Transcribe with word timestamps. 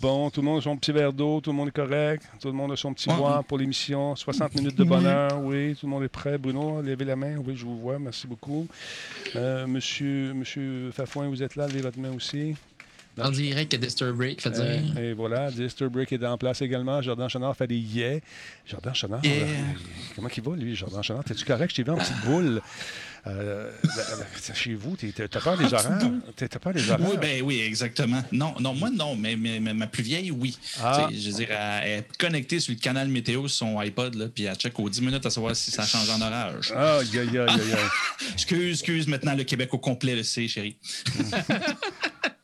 Bon, 0.00 0.30
tout 0.30 0.40
le 0.40 0.46
monde 0.46 0.58
a 0.58 0.62
son 0.62 0.76
petit 0.76 0.92
verre 0.92 1.12
d'eau, 1.12 1.40
tout 1.42 1.50
le 1.50 1.56
monde 1.56 1.68
est 1.68 1.72
correct, 1.72 2.22
tout 2.40 2.48
le 2.48 2.54
monde 2.54 2.72
a 2.72 2.76
son 2.76 2.94
petit 2.94 3.10
Ouais. 3.10 3.16
bois 3.16 3.42
pour 3.46 3.58
l'émission. 3.58 4.16
60 4.16 4.54
minutes 4.54 4.76
de 4.76 4.84
bonheur, 4.84 5.38
oui, 5.42 5.76
tout 5.78 5.84
le 5.86 5.90
monde 5.90 6.04
est 6.04 6.08
prêt. 6.08 6.38
Bruno, 6.38 6.80
levez 6.80 7.04
la 7.04 7.16
main, 7.16 7.36
oui, 7.36 7.54
je 7.54 7.64
vous 7.66 7.78
vois, 7.78 7.98
merci 7.98 8.26
beaucoup. 8.26 8.66
Euh, 9.36 9.66
monsieur, 9.66 10.32
monsieur 10.32 10.90
Fafouin, 10.92 11.28
vous 11.28 11.42
êtes 11.42 11.54
là, 11.56 11.66
levez 11.66 11.82
votre 11.82 11.98
main 11.98 12.12
aussi. 12.14 12.54
En 13.20 13.30
direct 13.30 13.70
que 13.72 13.76
Disturb 13.76 14.16
Break 14.16 14.40
fait 14.40 14.50
dire. 14.50 14.62
Euh, 14.96 15.10
et 15.10 15.12
voilà, 15.12 15.50
Disturb 15.50 15.92
Break 15.92 16.10
est 16.12 16.24
en 16.24 16.38
place 16.38 16.62
également. 16.62 17.02
Jordan 17.02 17.28
Chenard 17.28 17.54
fait 17.54 17.66
des 17.66 17.76
yeah. 17.76 18.20
Jordan 18.66 18.94
Chenard, 18.94 19.22
Yeah. 19.22 19.32
euh, 19.42 19.46
comment 20.16 20.28
il 20.34 20.42
va, 20.42 20.56
lui, 20.56 20.74
Jordan 20.74 21.02
Chenard? 21.02 21.24
T'es-tu 21.24 21.44
correct? 21.44 21.70
Je 21.72 21.76
t'ai 21.76 21.82
vu 21.82 21.90
en 21.90 21.96
petite 21.98 22.24
boule. 22.24 22.62
Euh, 23.26 23.70
euh, 23.84 24.54
chez 24.54 24.74
vous, 24.74 24.96
t'as 24.96 25.28
peur 25.40 25.58
des 25.58 25.66
horaires? 25.74 25.98
T'as 26.36 26.58
peur 26.58 26.72
des 26.72 26.90
horaires? 26.90 27.06
Oui, 27.08 27.16
ben 27.20 27.42
oui, 27.42 27.60
exactement. 27.60 28.22
Non, 28.32 28.54
non, 28.60 28.74
moi 28.74 28.88
non, 28.90 29.14
mais, 29.14 29.36
mais- 29.36 29.60
mais 29.60 29.74
ma 29.74 29.86
plus 29.86 30.02
vieille, 30.02 30.30
oui. 30.30 30.56
Ah. 30.82 31.08
Je 31.12 31.28
veux 31.30 31.36
dire, 31.36 31.48
elle 31.50 31.98
est 32.00 32.16
connectée 32.16 32.60
sur 32.60 32.72
le 32.72 32.78
canal 32.80 33.08
météo 33.08 33.46
sur 33.48 33.58
son 33.68 33.78
iPod, 33.78 34.14
là, 34.14 34.26
puis 34.34 34.44
elle 34.44 34.56
check 34.56 34.78
aux 34.80 34.88
10 34.88 35.02
minutes 35.02 35.26
à 35.26 35.30
savoir 35.30 35.54
si 35.54 35.70
ça 35.70 35.84
change 35.84 36.08
en 36.08 36.20
orage. 36.20 36.72
Ah, 36.74 36.98
aïe, 36.98 37.18
aïe, 37.18 37.38
aïe. 37.38 37.60
Excuse, 38.32 38.70
excuse, 38.80 39.06
maintenant 39.06 39.34
le 39.34 39.44
Québec 39.44 39.72
au 39.74 39.78
complet 39.78 40.16
le 40.16 40.22
sait, 40.22 40.48
chérie. 40.48 40.76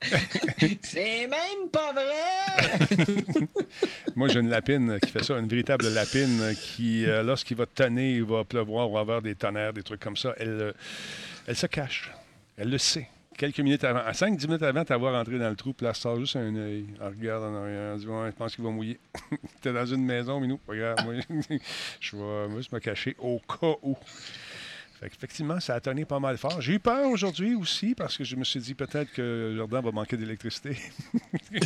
C'est 0.83 1.27
même 1.27 1.71
pas 1.73 1.93
vrai! 1.93 3.47
Moi, 4.15 4.29
j'ai 4.29 4.41
une 4.41 4.51
lapine 4.51 4.99
qui 5.01 5.11
fait 5.11 5.25
ça, 5.25 5.39
une 5.39 5.49
véritable 5.49 5.89
lapine 5.89 6.55
qui, 6.61 7.07
euh, 7.07 7.23
lorsqu'il 7.23 7.57
va 7.57 7.67
tonner, 7.67 8.15
il 8.15 8.25
va 8.25 8.45
pleuvoir, 8.45 8.89
il 8.89 8.95
va 8.95 9.01
avoir 9.01 9.23
des 9.23 9.35
tonnerres, 9.35 9.73
des 9.73 9.83
trucs 9.83 10.01
comme 10.01 10.17
ça. 10.17 10.35
Elle, 10.39 10.49
euh, 10.49 10.73
elle 11.47 11.57
se 11.57 11.67
cache. 11.67 12.13
Elle 12.57 12.71
le 12.71 12.79
sait. 12.79 13.09
Quelques 13.37 13.61
minutes 13.61 13.85
avant, 13.85 14.01
à 14.01 14.13
5-10 14.13 14.47
minutes 14.47 14.63
avant 14.63 14.83
d'avoir 14.83 15.13
rentré 15.13 15.39
dans 15.39 15.51
le 15.51 15.57
trou, 15.57 15.75
puis 15.75 15.87
elle 15.87 15.95
sort 15.95 16.19
juste 16.19 16.37
un 16.37 16.55
œil. 16.57 16.87
Elle 16.99 17.07
regarde 17.09 17.45
en 17.45 17.55
arrière, 17.55 17.93
elle 17.93 17.99
dit 17.99 18.07
je 18.07 18.31
pense 18.31 18.55
qu'il 18.55 18.65
va 18.65 18.71
mouiller. 18.71 18.99
T'es 19.61 19.73
dans 19.73 19.85
une 19.85 20.05
maison, 20.05 20.41
mais 20.41 20.47
nous, 20.47 20.59
regarde, 20.67 21.01
moi, 21.05 21.15
je 22.01 22.17
vais 22.17 22.57
juste 22.57 22.73
me 22.73 22.79
cacher 22.79 23.15
au 23.19 23.39
cas 23.41 23.75
où. 23.83 23.97
Fait 25.01 25.11
qu'effectivement, 25.11 25.61
ça 25.61 25.75
a 25.75 25.81
tonné 25.81 26.05
pas 26.05 26.19
mal 26.21 26.39
fort. 26.39 26.61
J'ai 26.61 26.75
eu 26.75 26.79
peur 26.79 27.09
aujourd'hui 27.11 27.55
aussi 27.55 27.95
parce 27.95 28.17
que 28.17 28.25
je 28.25 28.35
me 28.37 28.45
suis 28.45 28.61
dit 28.61 28.75
peut-être 28.75 29.13
que 29.13 29.53
Jordan 29.57 29.85
va 29.85 29.93
manquer 29.93 30.17
d'électricité. 30.17 30.77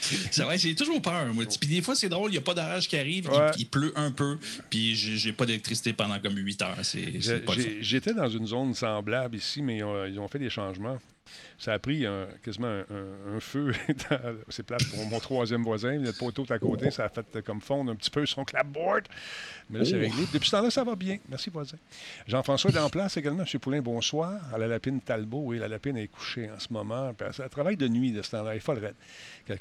C'est 0.00 0.42
vrai, 0.42 0.56
j'ai 0.58 0.74
toujours 0.74 1.00
peur, 1.02 1.32
moi. 1.34 1.44
Puis 1.60 1.68
des 1.68 1.82
fois, 1.82 1.94
c'est 1.96 2.08
drôle, 2.08 2.30
il 2.30 2.32
n'y 2.34 2.38
a 2.38 2.42
pas 2.42 2.54
d'orage 2.54 2.88
qui 2.88 2.96
arrive, 2.96 3.28
il- 3.32 3.36
Ouais. 3.38 3.50
il, 3.58 3.66
pleut 3.68 3.92
un 3.96 4.10
peu, 4.12 4.38
puis 4.70 4.94
j'ai 4.94 5.32
pas 5.32 5.46
d'électricité 5.46 5.92
pendant 5.92 6.18
comme 6.20 6.36
8 6.36 6.62
heures. 6.62 6.76
J'étais 7.80 8.14
dans 8.14 8.28
une 8.28 8.46
zone 8.46 8.74
semblable 8.74 9.36
ici, 9.36 9.62
mais 9.62 9.78
ils 9.78 9.84
ont, 9.84 10.04
ils 10.06 10.18
ont 10.20 10.28
fait 10.28 10.38
des 10.38 10.50
changements. 10.50 10.98
Ça 11.58 11.72
a 11.72 11.78
pris 11.78 12.04
un- 12.04 12.26
quasiment 12.42 12.66
un, 12.68 12.80
un- 12.80 13.36
un 13.36 13.40
feu. 13.40 13.72
C'est 14.50 14.62
plate 14.62 14.84
pour 14.90 15.06
mon 15.06 15.18
troisième 15.20 15.62
voisin. 15.62 15.96
Le 15.98 16.12
poteau 16.12 16.44
est 16.44 16.50
à 16.52 16.58
côté, 16.58 16.90
ça 16.90 17.04
a 17.04 17.08
fait 17.08 17.42
comme 17.42 17.60
fondre 17.62 17.90
un 17.92 17.94
petit 17.96 18.10
peu 18.10 18.26
son 18.26 18.44
clapboard. 18.44 19.04
Mais 19.70 19.78
là, 19.80 19.84
c'est 19.84 19.96
Oh. 19.96 20.00
réglé. 20.00 20.24
Depuis 20.32 20.46
ce 20.48 20.56
temps-là, 20.56 20.70
ça 20.70 20.84
va 20.84 20.94
bien. 20.94 21.18
Merci, 21.28 21.50
voisin. 21.50 21.76
Jean-François 22.28 22.70
est 22.70 22.78
en 22.78 22.90
place 22.90 23.16
également. 23.16 23.42
M. 23.42 23.58
Poulain, 23.58 23.80
bonsoir. 23.80 24.32
À 24.54 24.58
la 24.58 24.66
lapine 24.68 25.00
Talbot. 25.00 25.42
Oui, 25.46 25.58
la 25.58 25.66
lapine 25.66 25.96
est 25.96 26.08
couchée 26.08 26.50
en 26.50 26.58
ce 26.60 26.72
moment. 26.72 27.12
Puis 27.14 27.26
Elle 27.42 27.48
travaille 27.48 27.76
de 27.76 27.88
nuit 27.88 28.12
de 28.12 28.22
ce 28.22 28.32
temps-là. 28.32 28.50
Elle 28.52 28.58
est 28.58 28.60
folle 28.60 28.78
raide. 28.78 28.94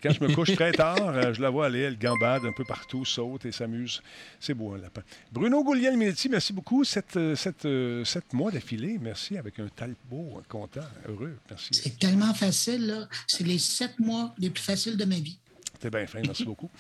Quand 0.03 0.11
je 0.11 0.23
me 0.23 0.33
couche 0.35 0.53
très 0.53 0.71
tard, 0.73 0.97
euh, 1.07 1.33
je 1.33 1.41
la 1.41 1.49
vois 1.49 1.67
aller, 1.67 1.79
elle 1.81 1.97
gambade 1.97 2.43
un 2.45 2.51
peu 2.51 2.66
partout, 2.66 3.05
saute 3.05 3.45
et 3.45 3.51
s'amuse. 3.51 4.01
C'est 4.39 4.53
beau, 4.53 4.73
un 4.73 4.79
lapin. 4.79 5.01
Bruno 5.31 5.63
Gouliel-Minetti, 5.63 6.27
merci 6.29 6.53
beaucoup. 6.53 6.83
Sept, 6.83 7.16
euh, 7.17 7.35
sept, 7.35 7.66
euh, 7.66 8.03
sept 8.03 8.33
mois 8.33 8.51
d'affilée. 8.51 8.97
Merci, 9.01 9.38
avec 9.38 9.59
un 9.59 9.67
Talbot, 9.69 10.41
content, 10.49 10.81
heureux. 11.07 11.35
Merci. 11.49 11.84
C'est 11.86 12.00
tellement 12.00 12.33
facile, 12.33 12.88
là. 12.88 13.08
C'est 13.28 13.44
les 13.44 13.59
sept 13.59 14.00
mois 14.00 14.33
les 14.39 14.50
plus 14.50 14.64
faciles 14.64 14.97
de 14.97 15.05
ma 15.05 15.19
vie. 15.19 15.38
C'était 15.73 15.95
bien 15.95 16.08
fin, 16.08 16.19
merci 16.25 16.44
beaucoup. 16.44 16.72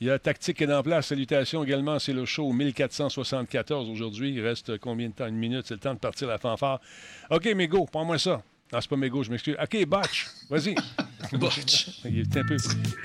Il 0.00 0.06
y 0.06 0.10
a 0.10 0.20
Tactique 0.20 0.58
qui 0.58 0.62
est 0.62 0.72
en 0.72 0.84
place. 0.84 1.08
Salutations 1.08 1.64
également. 1.64 1.98
C'est 1.98 2.12
le 2.12 2.24
show 2.24 2.52
1474 2.52 3.90
aujourd'hui. 3.90 4.32
Il 4.32 4.40
reste 4.40 4.78
combien 4.78 5.08
de 5.08 5.14
temps? 5.14 5.26
Une 5.26 5.34
minute. 5.34 5.64
C'est 5.66 5.74
le 5.74 5.80
temps 5.80 5.94
de 5.94 5.98
partir 5.98 6.28
la 6.28 6.38
fanfare. 6.38 6.80
OK, 7.30 7.44
Mégo, 7.56 7.86
prends-moi 7.86 8.20
ça. 8.20 8.40
Non, 8.72 8.80
c'est 8.80 8.88
pas 8.88 8.94
Mégo, 8.94 9.24
je 9.24 9.32
m'excuse. 9.32 9.56
OK, 9.60 9.84
Botch, 9.84 10.28
vas-y. 10.48 10.76
Botch. 11.38 11.86
Il 12.04 12.18
est 12.20 12.36
un 12.36 12.44
peu, 12.44 12.56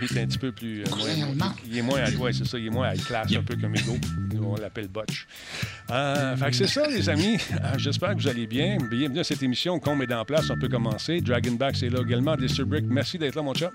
il 0.02 0.18
est 0.18 0.22
un 0.22 0.28
petit 0.28 0.38
peu 0.38 0.52
plus. 0.52 0.82
euh, 0.84 0.86
moins- 1.38 1.56
il 1.66 1.78
est 1.78 1.82
moins 1.82 2.00
à 2.02 2.10
ouais, 2.10 2.34
c'est 2.34 2.46
ça. 2.46 2.58
Il 2.60 2.68
est 2.68 2.70
moins 2.70 2.90
à 2.90 2.96
classe 2.96 3.34
un 3.36 3.42
peu 3.44 3.56
Mégo. 3.68 3.98
Nous, 4.34 4.44
on 4.44 4.56
l'appelle 4.56 4.88
Botch. 4.88 5.28
Euh, 5.92 6.36
fait 6.36 6.50
que 6.52 6.56
c'est 6.56 6.68
ça, 6.68 6.88
les 6.88 7.10
amis. 7.10 7.38
Euh, 7.52 7.78
J'espère 7.78 8.16
que 8.16 8.22
vous 8.22 8.28
allez 8.28 8.48
bien. 8.48 8.78
Bienvenue 8.90 9.20
à 9.20 9.24
cette 9.24 9.42
émission. 9.44 9.80
Combe 9.80 10.02
est 10.04 10.14
en 10.14 10.26
place. 10.26 10.50
On 10.50 10.58
peut 10.60 10.68
commencer. 10.70 11.22
Dragonback, 11.22 11.76
c'est 11.78 11.90
là 11.90 12.00
également. 12.02 12.36
Disturbrick, 12.36 12.86
merci 12.88 13.18
d'être 13.18 13.36
là, 13.36 13.42
mon 13.42 13.54
chat. 13.54 13.72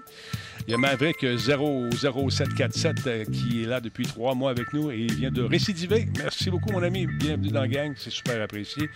Il 0.69 0.71
y 0.71 0.75
a 0.75 0.79
Maverick 0.79 1.25
euh, 1.25 1.37
00747 1.39 3.07
euh, 3.07 3.25
qui 3.25 3.63
est 3.63 3.67
là 3.67 3.81
depuis 3.81 4.07
trois 4.07 4.35
mois 4.35 4.51
avec 4.51 4.73
nous 4.73 4.91
et 4.91 4.99
il 5.01 5.15
vient 5.15 5.31
de 5.31 5.43
récidiver. 5.43 6.07
Merci 6.19 6.51
beaucoup, 6.51 6.71
mon 6.73 6.83
ami. 6.83 7.07
Bienvenue 7.07 7.49
dans 7.49 7.63
la 7.63 7.69
gang. 7.69 7.93
C'est 7.97 8.11
super 8.13 8.41
apprécié. 8.41 8.89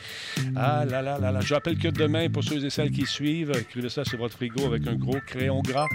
Ah 0.54 0.84
là 0.88 1.02
là 1.02 1.18
là 1.18 1.32
là. 1.32 1.40
Je 1.40 1.54
rappelle 1.54 1.78
que 1.78 1.88
demain, 1.88 2.28
pour 2.28 2.44
ceux 2.44 2.64
et 2.64 2.70
celles 2.70 2.90
qui 2.90 3.06
suivent, 3.06 3.52
écrivez 3.58 3.88
ça 3.88 4.04
sur 4.04 4.18
votre 4.18 4.36
frigo 4.36 4.66
avec 4.66 4.86
un 4.86 4.94
gros 4.94 5.18
crayon 5.36 5.60
gras. 5.60 5.86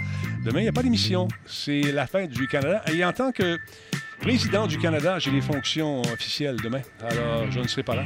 Demain, 0.44 0.60
il 0.60 0.62
n'y 0.64 0.68
a 0.68 0.72
pas 0.72 0.82
d'émission. 0.82 1.28
C'est 1.46 1.82
la 1.92 2.06
fête 2.06 2.30
du 2.30 2.46
Canada. 2.46 2.82
Et 2.92 3.04
en 3.04 3.12
tant 3.12 3.32
que 3.32 3.58
président 4.20 4.66
du 4.66 4.78
Canada, 4.78 5.18
j'ai 5.18 5.32
des 5.32 5.40
fonctions 5.40 6.00
officielles 6.02 6.56
demain. 6.62 6.80
Alors, 7.00 7.50
je 7.50 7.58
ne 7.58 7.66
serai 7.66 7.82
pas 7.82 7.96
là. 7.96 8.04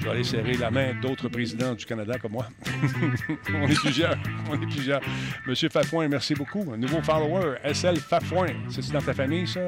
Je 0.00 0.04
vais 0.04 0.10
aller 0.10 0.24
serrer 0.24 0.54
la 0.54 0.70
main 0.70 0.94
d'autres 1.00 1.28
présidents 1.28 1.74
du 1.74 1.84
Canada 1.86 2.18
comme 2.18 2.32
moi. 2.32 2.48
on 3.54 3.68
est 3.68 3.74
plusieurs. 3.74 4.16
On 4.50 4.60
est 4.60 4.66
plusieurs. 4.66 5.00
Monsieur 5.46 5.68
Fafouin, 5.68 6.08
merci 6.08 6.34
beaucoup. 6.34 6.64
Un 6.72 6.76
nouveau 6.76 7.00
follower, 7.02 7.56
SL 7.72 7.98
Fafouin. 7.98 8.48
C'est-tu 8.68 8.90
dans 8.90 9.02
ta 9.02 9.14
famille, 9.14 9.46
ça? 9.46 9.60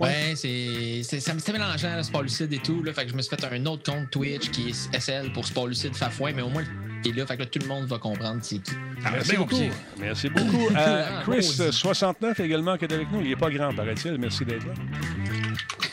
Ouais, 0.00 0.32
c'est, 0.34 1.02
ça 1.20 1.34
me 1.34 1.52
mélangeant, 1.52 2.02
sport 2.02 2.22
lucide 2.22 2.50
et 2.54 2.58
tout. 2.58 2.82
Fait 2.94 3.04
que 3.04 3.10
je 3.10 3.14
me 3.14 3.20
suis 3.20 3.36
fait 3.36 3.44
un 3.44 3.66
autre 3.66 3.92
compte 3.92 4.10
Twitch 4.10 4.50
qui 4.50 4.70
est 4.70 4.98
SL 4.98 5.30
pour 5.34 5.46
sport 5.46 5.66
lucide 5.66 5.94
Fafouin, 5.94 6.32
mais 6.32 6.40
au 6.40 6.48
moins, 6.48 6.64
il 7.04 7.10
est 7.10 7.20
là. 7.20 7.26
Fait 7.26 7.36
que 7.36 7.42
là, 7.42 7.46
tout 7.46 7.58
le 7.60 7.66
monde 7.68 7.84
va 7.86 7.98
comprendre 7.98 8.38
c'est 8.42 8.58
qui. 8.58 8.72
Ah, 9.04 9.10
Merci 9.12 9.32
ben, 9.32 9.38
beaucoup. 9.38 9.56
Merci 10.00 10.28
beaucoup. 10.28 10.68
Euh, 10.76 11.04
Ah, 11.08 11.22
Chris, 11.22 11.36
maudit. 11.36 11.62
euh, 11.62 11.72
69 11.72 12.40
également, 12.40 12.76
qui 12.76 12.84
est 12.84 12.92
avec 12.92 13.10
nous. 13.12 13.20
Il 13.20 13.28
n'est 13.28 13.36
pas 13.36 13.50
grand, 13.50 13.74
paraît-il. 13.74 14.18
Merci 14.18 14.44
d'être 14.44 14.66
là. 14.66 14.72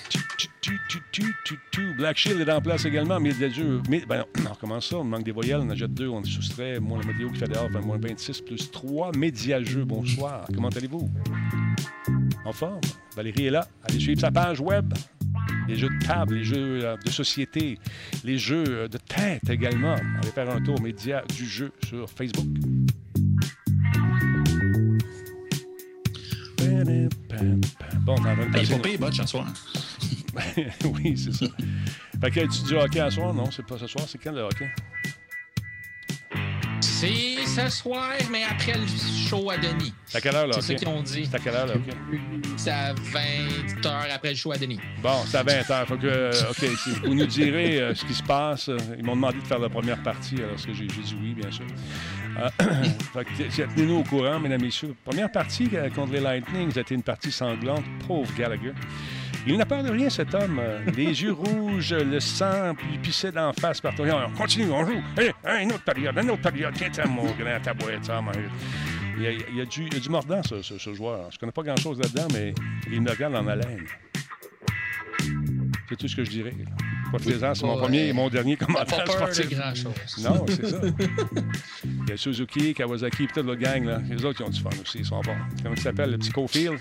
Tu, 0.10 0.20
tu, 0.62 0.80
tu, 0.90 1.02
tu, 1.12 1.36
tu, 1.46 1.60
tu. 1.72 1.94
Black 1.96 2.18
Shield 2.18 2.40
est 2.48 2.52
en 2.52 2.62
place 2.62 2.86
également. 2.86 3.20
Mais 3.20 3.34
des 3.34 3.52
jeux. 3.52 3.82
Mais, 3.90 4.04
ben 4.08 4.20
non, 4.20 4.26
on 4.50 4.54
recommence 4.54 4.88
ça. 4.90 4.98
On 4.98 5.04
manque 5.04 5.24
des 5.24 5.32
voyelles. 5.32 5.60
On 5.62 5.70
en 5.70 5.76
jette 5.76 5.94
deux. 5.94 6.08
On 6.08 6.24
soustrait. 6.24 6.80
Moins 6.80 7.00
la 7.00 7.08
météo 7.08 7.30
qui 7.30 7.40
fait 7.40 7.48
dehors, 7.48 7.70
moins 7.84 7.98
26 7.98 8.42
plus 8.42 8.72
3. 8.72 9.12
Média 9.18 9.62
jeux. 9.64 9.86
Bonsoir. 9.86 10.46
Comment 10.54 10.70
allez-vous? 10.70 11.10
En 12.46 12.52
forme? 12.54 12.80
Valérie 13.16 13.48
est 13.48 13.52
là. 13.52 13.68
Allez 13.84 14.00
suivre 14.00 14.22
sa 14.22 14.32
page 14.32 14.60
web. 14.60 14.94
Les 15.68 15.76
jeux 15.76 15.90
de 15.90 16.06
table, 16.06 16.36
les 16.36 16.44
jeux 16.44 16.84
euh, 16.84 16.98
de 16.98 17.10
société, 17.10 17.80
les 18.24 18.38
jeux 18.38 18.64
euh, 18.68 18.88
de 18.88 18.98
tête 18.98 19.50
également. 19.50 19.96
Allez 19.96 20.32
faire 20.34 20.50
un 20.50 20.62
tour 20.62 20.82
média 20.82 21.24
du 21.36 21.46
jeu 21.46 21.72
sur 21.86 22.10
Facebook. 22.10 22.48
Bon, 28.06 28.16
on 28.18 28.22
va 28.22 28.36
Ben, 28.36 28.64
il 28.64 28.82
payé, 28.82 28.98
Botch, 28.98 29.18
ce 29.18 29.28
soir. 29.28 29.48
oui, 30.86 31.16
c'est 31.18 31.34
ça. 31.34 31.46
Fait 32.20 32.32
que 32.32 32.40
tu 32.42 32.64
dis 32.64 32.76
hockey 32.76 33.00
à 33.00 33.12
soir? 33.12 33.34
Non, 33.34 33.50
c'est 33.52 33.66
pas 33.66 33.78
ce 33.78 33.88
soir. 33.88 34.06
C'est 34.08 34.18
quand 34.18 34.32
le 34.32 34.42
hockey? 34.42 34.70
C'est 37.02 37.46
ce 37.48 37.70
soir, 37.70 38.12
mais 38.32 38.44
après 38.44 38.74
le 38.74 38.86
show 39.28 39.50
à 39.50 39.58
Denis. 39.58 39.92
C'est 40.06 40.20
à 40.20 40.22
quelle 40.22 40.36
heure 40.36 40.46
le 40.46 40.54
C'est 40.54 40.62
ça 40.62 40.74
hockey? 40.74 40.86
qu'ils 40.86 40.88
ont 40.94 41.02
dit. 41.02 41.26
C'est 41.30 41.36
à 41.36 41.40
quelle 41.40 41.56
heure 41.56 41.70
hockey? 41.70 42.20
C'est 42.58 42.70
à 42.70 42.94
20 42.94 43.86
heures 43.88 44.08
après 44.14 44.30
le 44.30 44.36
show 44.36 44.52
à 44.52 44.58
Denis. 44.58 44.80
Bon, 45.02 45.16
c'est 45.26 45.38
à 45.38 45.44
20 45.44 45.52
h 45.62 45.86
Faut 45.88 45.98
que, 45.98 46.06
euh, 46.06 46.32
OK, 46.52 46.58
si 46.78 46.90
vous 47.04 47.16
nous 47.16 47.26
direz 47.26 47.80
euh, 47.82 47.96
ce 47.96 48.06
qui 48.06 48.14
se 48.14 48.22
passe. 48.22 48.70
Euh, 48.70 48.78
Ils 49.00 49.04
m'ont 49.04 49.16
demandé 49.16 49.40
de 49.40 49.48
faire 49.48 49.58
la 49.58 49.70
première 49.70 50.02
partie, 50.04 50.36
alors 50.36 50.56
que 50.64 50.74
j'ai 50.74 50.86
dit 50.86 51.16
oui, 51.20 51.34
bien 51.34 51.50
sûr. 51.52 51.66
Euh, 52.40 52.50
fait 53.14 53.26
que, 53.26 53.44
t- 53.56 53.66
Tenez-nous 53.76 53.98
au 53.98 54.04
courant, 54.04 54.40
mesdames 54.40 54.62
et 54.62 54.66
messieurs. 54.66 54.96
Première 55.04 55.32
partie 55.32 55.70
euh, 55.74 55.90
contre 55.90 56.14
les 56.14 56.20
Lightning, 56.20 56.70
été 56.78 56.94
une 56.94 57.04
partie 57.04 57.32
sanglante. 57.32 57.84
Pauvre 58.08 58.32
Gallagher. 58.38 58.74
Il 59.48 59.58
n'a 59.58 59.66
peur 59.66 59.84
de 59.84 59.90
rien, 59.90 60.10
cet 60.10 60.34
homme. 60.36 60.62
Les 60.96 61.22
yeux 61.24 61.32
rouges, 61.34 61.94
le 61.94 62.20
sang 62.20 62.74
lui 62.90 62.98
pissait 63.00 63.32
d'en 63.32 63.52
face 63.54 63.82
partout. 63.82 64.04
On 64.04 64.32
continue, 64.38 64.70
on 64.72 64.86
joue. 64.86 65.02
Hey, 65.18 65.32
hey, 65.46 65.64
une 65.64 65.72
autre 65.72 65.84
période, 65.84 66.16
une 66.22 66.30
autre 66.32 66.42
période. 66.42 66.74
Tiens, 66.76 67.06
mon 67.06 67.24
grand 67.26 67.60
tabouette, 67.64 68.06
ça, 68.06 68.22
il 69.18 69.24
y, 69.24 69.28
a, 69.28 69.32
il 69.32 69.56
y 69.58 69.62
a 69.62 69.66
du, 69.66 69.86
il 69.88 69.94
y 69.94 69.98
a 69.98 70.00
du 70.00 70.10
mordant, 70.10 70.42
ce, 70.44 70.62
ce- 70.62 70.78
ce 70.78 70.94
joueur. 70.94 71.30
Je 71.32 71.38
connais 71.38 71.52
pas 71.52 71.62
grand-chose 71.64 72.00
là-dedans, 72.00 72.28
mais 72.34 72.54
il 72.92 73.02
me 73.02 73.10
regarde 73.12 73.36
en 73.36 73.46
haleine. 73.48 73.86
C'est 75.90 75.96
tout 75.98 76.08
ce 76.08 76.16
que 76.16 76.24
je 76.24 76.30
dirais. 76.32 76.54
Pas 77.12 77.18
plaisant, 77.20 77.54
c'est 77.54 77.66
mon 77.66 77.78
premier 77.78 78.08
et 78.08 78.14
mon 78.14 78.30
dernier 78.30 78.56
commentaire 78.56 79.04
pas 79.04 79.14
peur 79.14 79.28
de 79.28 79.34
sportif. 79.34 79.50
grand-chose. 79.58 80.24
Non, 80.24 80.46
c'est 80.48 80.66
ça. 80.68 80.78
Il 81.84 82.10
y 82.10 82.12
a 82.14 82.18
Suzuki, 82.18 82.74
Kawasaki, 82.74 83.28
puis 83.28 83.42
toute 83.42 83.46
la 83.46 83.56
gang, 83.56 83.84
là. 83.86 84.00
Les 84.10 84.24
autres, 84.24 84.42
ils 84.42 84.46
ont 84.46 84.50
du 84.50 84.60
fun 84.62 84.70
aussi, 84.82 85.00
ils 85.00 85.06
sont 85.06 85.20
bons. 85.22 85.36
Comment 85.62 85.76
il 85.76 85.82
s'appelle, 85.82 86.12
le 86.12 86.18
petit 86.18 86.32
Cofield? 86.32 86.80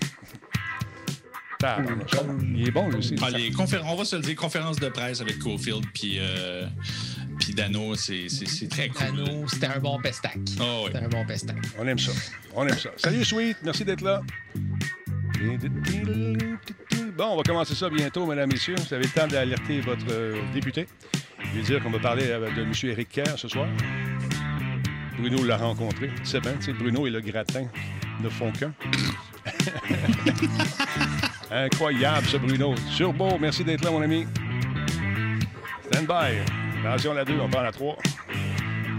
Il 2.54 2.68
est 2.68 2.70
bon, 2.70 2.88
lui 2.88 2.96
aussi. 2.96 3.16
Ah, 3.22 3.30
les 3.30 3.50
on 3.84 3.96
va 3.96 4.04
se 4.04 4.16
le 4.16 4.22
dire, 4.22 4.36
conférence 4.36 4.78
de 4.78 4.88
presse 4.88 5.20
avec 5.20 5.38
Cofield 5.38 5.84
puis 5.92 6.16
euh, 6.18 6.66
Puis 7.38 7.54
Dano, 7.54 7.94
c'est 7.94 8.28
c'est- 8.28 8.46
c'est 8.46 8.68
très 8.68 8.88
cool. 8.88 9.06
Dano, 9.24 9.46
c'était 9.48 9.66
un 9.66 9.78
bon 9.78 9.98
pestac. 10.00 10.38
Ah. 10.60 10.64
C'était 10.86 10.98
un 10.98 11.08
bon 11.08 11.24
pestac. 11.26 11.56
On 11.78 11.86
aime 11.86 11.98
ça. 11.98 12.12
On 12.54 12.66
aime 12.66 12.78
ça. 12.78 12.90
Salut, 12.96 13.24
Sweet. 13.24 13.58
Merci 13.62 13.84
d'être 13.84 14.02
là. 14.02 14.22
Bon, 17.16 17.26
on 17.32 17.36
va 17.36 17.42
commencer 17.42 17.74
ça 17.74 17.88
bientôt, 17.90 18.26
mesdames, 18.26 18.50
messieurs. 18.50 18.74
Vous 18.76 18.94
avez 18.94 19.04
le 19.04 19.10
temps 19.10 19.26
d'alerter 19.26 19.80
votre 19.80 20.06
euh, 20.10 20.40
député. 20.52 20.86
Je 21.42 21.58
vais 21.58 21.62
dire 21.64 21.82
qu'on 21.82 21.90
va 21.90 21.98
parler 21.98 22.24
euh, 22.26 22.50
de 22.54 22.62
M. 22.62 22.72
Éric 22.84 23.08
Kerr 23.10 23.38
ce 23.38 23.48
soir. 23.48 23.66
Bruno 25.18 25.44
l'a 25.44 25.56
rencontré. 25.56 26.08
Tu 26.18 26.24
sais 26.26 26.40
bien, 26.40 26.52
tu 26.54 26.66
sais, 26.66 26.72
Bruno 26.72 27.06
et 27.06 27.10
le 27.10 27.20
gratin 27.20 27.66
ne 28.22 28.28
font 28.28 28.52
qu'un. 28.52 28.72
Incroyable, 31.50 32.26
ce 32.26 32.36
Bruno. 32.36 32.74
Surbeau, 32.90 33.38
merci 33.38 33.64
d'être 33.64 33.84
là, 33.84 33.90
mon 33.90 34.02
ami. 34.02 34.26
Stand 35.90 36.06
by. 36.06 36.38
Attention, 36.84 37.12
la 37.14 37.24
2, 37.24 37.38
on 37.40 37.48
part 37.48 37.62
à 37.62 37.64
la 37.64 37.72
3. 37.72 37.96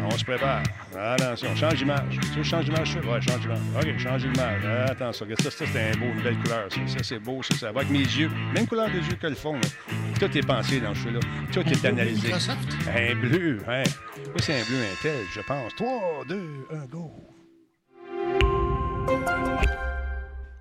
On 0.04 0.18
se 0.18 0.26
prépare. 0.26 0.64
Attention, 0.98 1.56
change 1.56 1.76
d'image. 1.76 2.20
Tu 2.34 2.38
veux 2.40 2.44
changer 2.44 2.66
d'image? 2.66 2.96
Ouais, 2.96 3.22
change 3.22 3.40
d'image. 3.42 3.60
OK, 3.76 3.98
change 4.00 4.24
d'image. 4.24 4.66
Attention, 4.90 5.26
regarde, 5.26 5.42
ça, 5.42 5.52
ça 5.52 5.66
c'est 5.72 5.92
un 5.92 5.98
beau, 5.98 6.08
une 6.08 6.22
belle 6.22 6.38
couleur. 6.40 6.68
Ça, 6.70 6.80
ça 6.88 7.04
c'est 7.04 7.20
beau, 7.20 7.42
ça, 7.44 7.56
ça 7.56 7.72
va 7.72 7.82
avec 7.82 7.92
mes 7.92 8.00
yeux. 8.00 8.30
Même 8.54 8.68
couleur 8.68 8.88
des 8.90 8.98
yeux 8.98 9.16
que 9.22 9.28
le 9.28 9.36
fond. 9.36 9.54
Là. 9.54 9.62
Tout 10.20 10.38
est 10.38 10.46
pensé 10.46 10.80
dans 10.80 10.94
ce 10.96 11.02
jeu-là. 11.02 11.20
Tout 11.54 11.68
est 11.68 11.86
analysé. 11.86 12.28
Microsoft? 12.28 12.78
Un 12.90 13.16
bleu, 13.16 13.60
hein? 13.68 13.84
Oui, 14.18 14.40
c'est 14.40 14.60
un 14.60 14.66
bleu 14.66 14.80
Intel, 14.92 15.26
je 15.34 15.42
pense. 15.42 15.76
3, 15.76 16.26
2, 16.28 16.68
1, 16.72 16.86
go. 16.88 17.12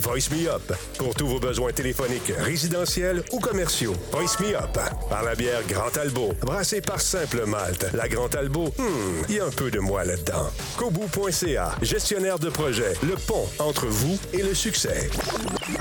Voice 0.00 0.30
Me 0.30 0.48
Up 0.48 0.72
pour 0.98 1.14
tous 1.14 1.26
vos 1.26 1.40
besoins 1.40 1.72
téléphoniques, 1.72 2.32
résidentiels 2.38 3.22
ou 3.32 3.40
commerciaux. 3.40 3.94
Voice 4.12 4.36
Me 4.40 4.54
Up 4.54 4.78
par 5.10 5.24
la 5.24 5.34
bière 5.34 5.60
Grand 5.68 5.90
Talbot, 5.90 6.32
brassée 6.40 6.80
par 6.80 7.00
Simple 7.00 7.44
Malte. 7.46 7.86
La 7.94 8.08
Grand 8.08 8.28
Talbot, 8.28 8.72
hmm, 8.78 9.24
il 9.28 9.36
y 9.36 9.40
a 9.40 9.46
un 9.46 9.50
peu 9.50 9.70
de 9.70 9.78
moi 9.78 10.04
là-dedans. 10.04 10.50
Kobu.ca, 10.76 11.76
gestionnaire 11.82 12.38
de 12.38 12.48
projet, 12.48 12.92
le 13.02 13.14
pont 13.14 13.46
entre 13.58 13.86
vous 13.86 14.18
et 14.32 14.42
le 14.42 14.54
succès. 14.54 15.10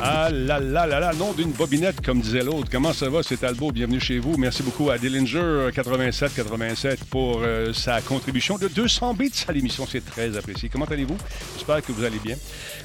Ah 0.02 0.30
là 0.32 0.60
là 0.60 0.88
là 0.88 1.00
là, 1.00 1.14
nom 1.14 1.34
d'une 1.34 1.52
bobinette, 1.52 2.02
comme 2.06 2.22
disait 2.22 2.44
l'autre. 2.44 2.70
Comment 2.72 2.94
ça 2.94 3.10
va, 3.10 3.24
c'est 3.24 3.38
Talbot? 3.38 3.72
Bienvenue 3.72 4.00
chez 4.00 4.20
vous. 4.20 4.38
Merci 4.38 4.64
beaucoup 4.64 4.90
à 4.90 4.98
Dillinger 4.98 5.70
8787 5.76 7.04
pour 7.06 7.42
euh, 7.44 7.74
sa 7.74 8.02
contribution 8.02 8.58
de 8.58 8.68
200 8.68 9.14
bits 9.14 9.32
à 9.48 9.52
l'émission. 9.52 9.86
C'est 9.90 10.06
très 10.06 10.36
apprécié. 10.38 10.70
Comment 10.70 10.86
allez-vous? 10.86 11.18
J'espère 11.56 11.82
que 11.82 11.92
vous 11.92 12.04
allez 12.04 12.20
bien. 12.20 12.36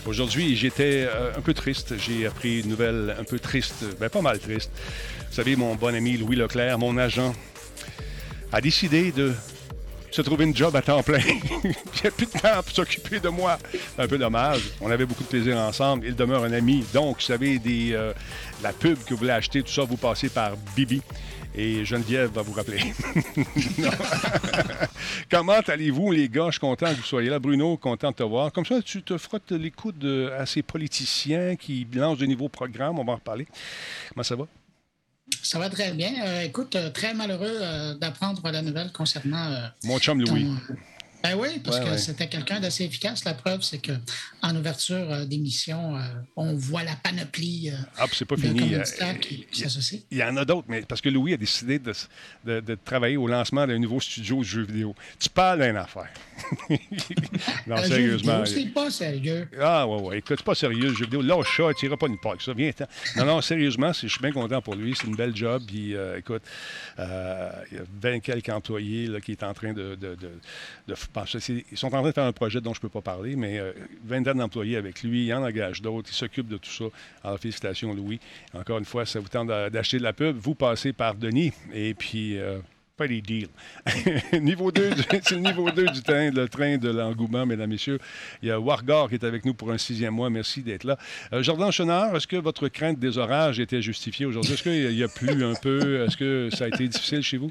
Aujourd'hui, 0.07 0.57
j'étais 0.57 1.07
euh, 1.09 1.22
un 1.37 1.41
peu 1.41 1.55
triste. 1.55 1.95
J'ai 1.99 2.27
appris 2.27 2.61
une 2.61 2.69
nouvelle 2.69 3.17
un 3.19 3.25
peu 3.25 3.39
triste, 3.39 3.85
ben 4.01 4.09
pas 4.09 4.23
mal 4.23 4.39
triste. 4.39 4.71
Vous 5.29 5.35
savez, 5.35 5.57
mon 5.57 5.75
bon 5.75 5.95
ami 5.95 6.17
Louis 6.17 6.37
Leclerc, 6.37 6.79
mon 6.79 6.97
agent, 6.99 7.35
a 8.53 8.61
décidé 8.61 9.13
de 9.13 9.33
se 10.13 10.23
trouver 10.23 10.45
une 10.45 10.55
job 10.55 10.75
à 10.77 10.83
temps 10.83 11.03
plein. 11.03 11.19
A 12.05 12.11
plus 12.11 12.27
de 12.27 12.33
temps 12.33 12.63
pour 12.63 12.75
s'occuper 12.75 13.21
de 13.21 13.29
moi. 13.29 13.59
Un 13.99 14.07
peu 14.07 14.19
dommage. 14.19 14.71
On 14.81 14.91
avait 14.91 15.07
beaucoup 15.07 15.23
de 15.23 15.29
plaisir 15.29 15.57
ensemble. 15.57 16.07
Il 16.07 16.15
demeure 16.15 16.45
un 16.45 16.53
ami. 16.53 16.85
Donc, 16.93 17.17
vous 17.17 17.23
savez, 17.23 17.61
euh, 17.67 18.13
la 18.63 18.73
pub 18.73 18.99
que 19.05 19.11
vous 19.11 19.17
voulez 19.17 19.31
acheter, 19.31 19.63
tout 19.63 19.73
ça, 19.73 19.83
vous 19.85 19.97
passez 19.97 20.29
par 20.29 20.53
Bibi. 20.77 21.03
Et 21.55 21.85
Geneviève 21.85 22.31
va 22.33 22.43
vous 22.43 22.53
rappeler. 22.53 22.81
Comment 25.31 25.61
allez-vous, 25.67 26.11
les 26.11 26.29
gars? 26.29 26.47
Je 26.47 26.53
suis 26.53 26.61
content 26.61 26.91
que 26.91 26.97
vous 26.97 27.03
soyez 27.03 27.29
là. 27.29 27.39
Bruno, 27.39 27.77
content 27.77 28.11
de 28.11 28.17
te 28.17 28.23
voir. 28.23 28.53
Comme 28.53 28.65
ça, 28.65 28.81
tu 28.83 29.03
te 29.03 29.19
frottes 29.19 29.53
les 29.53 29.71
coudes 29.71 30.33
à 30.37 30.47
ces 30.47 30.63
politiciens 30.63 31.57
qui 31.57 31.87
lancent 31.95 32.19
de 32.19 32.27
nouveaux 32.27 32.49
programmes. 32.49 32.99
On 32.99 33.05
va 33.05 33.13
en 33.13 33.17
reparler. 33.17 33.47
Comment 34.11 34.25
ça 34.25 34.37
va? 34.37 34.47
Ça 35.43 35.59
va 35.59 35.69
très 35.69 35.93
bien. 35.93 36.13
Euh, 36.25 36.43
écoute, 36.43 36.77
euh, 36.77 36.91
très 36.91 37.15
malheureux 37.15 37.59
euh, 37.61 37.95
d'apprendre 37.95 38.49
la 38.51 38.63
nouvelle 38.63 38.93
concernant. 38.93 39.51
Mon 39.85 39.99
chum 39.99 40.21
Louis. 40.21 40.45
ton- 40.45 40.75
Ben 41.23 41.37
oui, 41.37 41.61
parce 41.65 41.79
Ouais, 41.79 41.85
que 41.85 41.91
ouais. 41.91 41.99
c'était 41.99 42.29
quelqu'un 42.29 42.59
d'assez 42.61 42.85
efficace. 42.85 43.25
La 43.25 43.35
preuve, 43.35 43.63
c'est 43.63 43.79
que 43.79 43.93
en 44.43 44.57
ouverture 44.57 44.97
euh, 45.11 45.25
d'émission, 45.25 45.97
euh, 45.97 46.01
on 46.37 46.55
voit 46.55 46.83
la 46.83 46.97
panoplie 46.97 47.71
euh, 47.71 47.77
Ah, 47.99 48.07
c'est 48.13 48.25
pas 48.25 48.35
de 48.37 48.41
fini. 48.41 48.59
commanditaires 48.71 49.15
Euh, 49.15 49.19
qui, 49.19 49.47
qui 49.51 49.63
il-. 49.63 50.03
Il 50.11 50.19
y 50.19 50.25
en 50.25 50.37
a 50.37 50.45
d'autres, 50.45 50.67
mais 50.69 50.83
parce 50.83 51.01
que 51.01 51.09
Louis 51.09 51.35
a 51.35 51.37
décidé 51.37 51.79
de, 51.79 51.93
de- 52.45 52.61
de 52.61 52.75
travailler 52.85 53.17
au 53.17 53.29
lancement 53.29 53.67
d'un 53.67 53.79
nouveau 53.79 54.01
studio 54.01 54.39
de 54.39 54.43
jeux 54.45 54.63
vidéo. 54.65 54.95
Tu 55.19 55.29
parles 55.29 55.63
d'une 55.65 55.77
affaire. 55.77 56.09
non, 57.67 57.77
Un 57.77 57.83
jeu 57.83 57.89
sérieusement. 57.89 58.45
C'est 58.47 58.67
pas 58.67 58.91
sérieux. 58.91 59.49
Ah, 59.61 59.87
ouais, 59.87 60.01
ouais. 60.03 60.19
Écoute, 60.19 60.37
c'est 60.39 60.45
pas 60.45 60.55
sérieux, 60.55 60.89
le 60.89 60.95
jeu 60.95 61.05
vidéo. 61.05 61.23
Lâche 61.23 61.57
ça, 61.57 61.65
tu 61.79 61.87
iras 61.87 61.97
pas 61.97 62.07
part 62.21 62.33
avec 62.33 62.43
ça. 62.43 62.53
Viens. 62.53 62.71
Non, 63.17 63.25
non, 63.25 63.41
sérieusement, 63.41 63.93
je 63.93 64.07
suis 64.09 64.21
bien 64.21 64.33
content 64.33 64.61
pour 64.61 64.75
lui. 64.75 64.95
C'est 64.99 65.07
une 65.07 65.17
belle 65.17 65.37
job. 65.37 65.63
Puis, 65.67 65.95
euh, 65.95 66.19
écoute, 66.19 66.43
euh, 66.99 67.51
il 67.71 67.77
y 67.79 67.81
a 67.81 67.85
20 68.01 68.21
quelques 68.21 68.49
employés 68.49 69.07
là, 69.07 69.21
qui 69.21 69.33
est 69.33 69.43
en 69.43 69.55
train 69.55 69.73
de. 69.73 69.95
de, 69.95 70.17
ils 71.71 71.79
sont 71.79 71.87
en 71.89 71.91
train 71.91 72.03
de 72.03 72.13
faire 72.13 72.25
un 72.25 72.33
projet 72.33 72.61
dont 72.61 72.73
je 72.75 72.79
ne 72.79 72.83
peux 72.83 72.89
pas 72.89 73.01
parler, 73.03 73.37
mais 73.37 73.59
euh, 73.59 73.73
vingtaine 74.05 74.39
d'employés 74.39 74.77
avec 74.77 75.03
lui. 75.03 75.27
Il 75.27 75.35
en 75.35 75.43
engage 75.45 75.83
d'autres. 75.83 76.09
Il 76.11 76.15
s'occupe 76.15 76.49
de 76.49 76.57
tout 76.57 76.71
ça. 76.71 76.85
Alors, 77.25 77.39
félicitations, 77.39 77.95
Louis. 77.95 78.21
Encore 78.55 78.79
une 78.79 78.85
fois, 78.85 79.05
ça 79.07 79.21
vous 79.21 79.29
tente 79.29 79.49
d'a- 79.49 79.71
d'acheter 79.71 79.99
de 79.99 80.03
la 80.03 80.13
pub. 80.13 80.37
Vous 80.37 80.55
passez 80.55 80.93
par 80.93 81.15
Denis. 81.15 81.53
Et 81.75 81.95
puis. 81.95 82.39
euh, 82.39 82.59
pas 82.95 83.09
des 83.09 83.23
deals. 83.23 83.49
niveau 84.41 84.71
2, 84.71 84.91
du- 84.91 85.03
c'est 85.23 85.31
le 85.33 85.39
niveau 85.39 85.71
2 85.71 85.87
du 85.87 86.03
train, 86.03 86.31
le 86.31 86.47
train 86.47 86.77
de 86.77 86.91
l'engouement, 86.91 87.47
mesdames, 87.47 87.71
messieurs. 87.71 87.99
Il 88.43 88.49
y 88.49 88.51
a 88.51 88.61
Wargar 88.61 89.09
qui 89.09 89.15
est 89.15 89.25
avec 89.25 89.47
nous 89.47 89.55
pour 89.55 89.73
un 89.73 89.79
sixième 89.79 90.13
mois. 90.15 90.29
Merci 90.29 90.61
d'être 90.63 90.85
là. 90.85 90.99
Euh, 91.33 91.43
Jordan 91.43 91.73
Chenard, 91.73 92.15
est-ce 92.15 92.27
que 92.27 92.37
votre 92.37 92.69
crainte 92.69 92.99
des 92.99 93.17
orages 93.17 93.59
était 93.61 93.81
justifiée 93.81 94.27
aujourd'hui? 94.27 94.53
Est-ce 94.53 94.63
qu'il 94.63 94.93
y 94.95 95.03
a 95.03 95.09
plu 95.09 95.43
un 95.43 95.55
peu? 95.55 96.05
Est-ce 96.05 96.19
que 96.19 96.51
ça 96.55 96.65
a 96.67 96.69
été 96.69 96.87
difficile 96.87 97.23
chez 97.23 97.39
vous? 97.39 97.51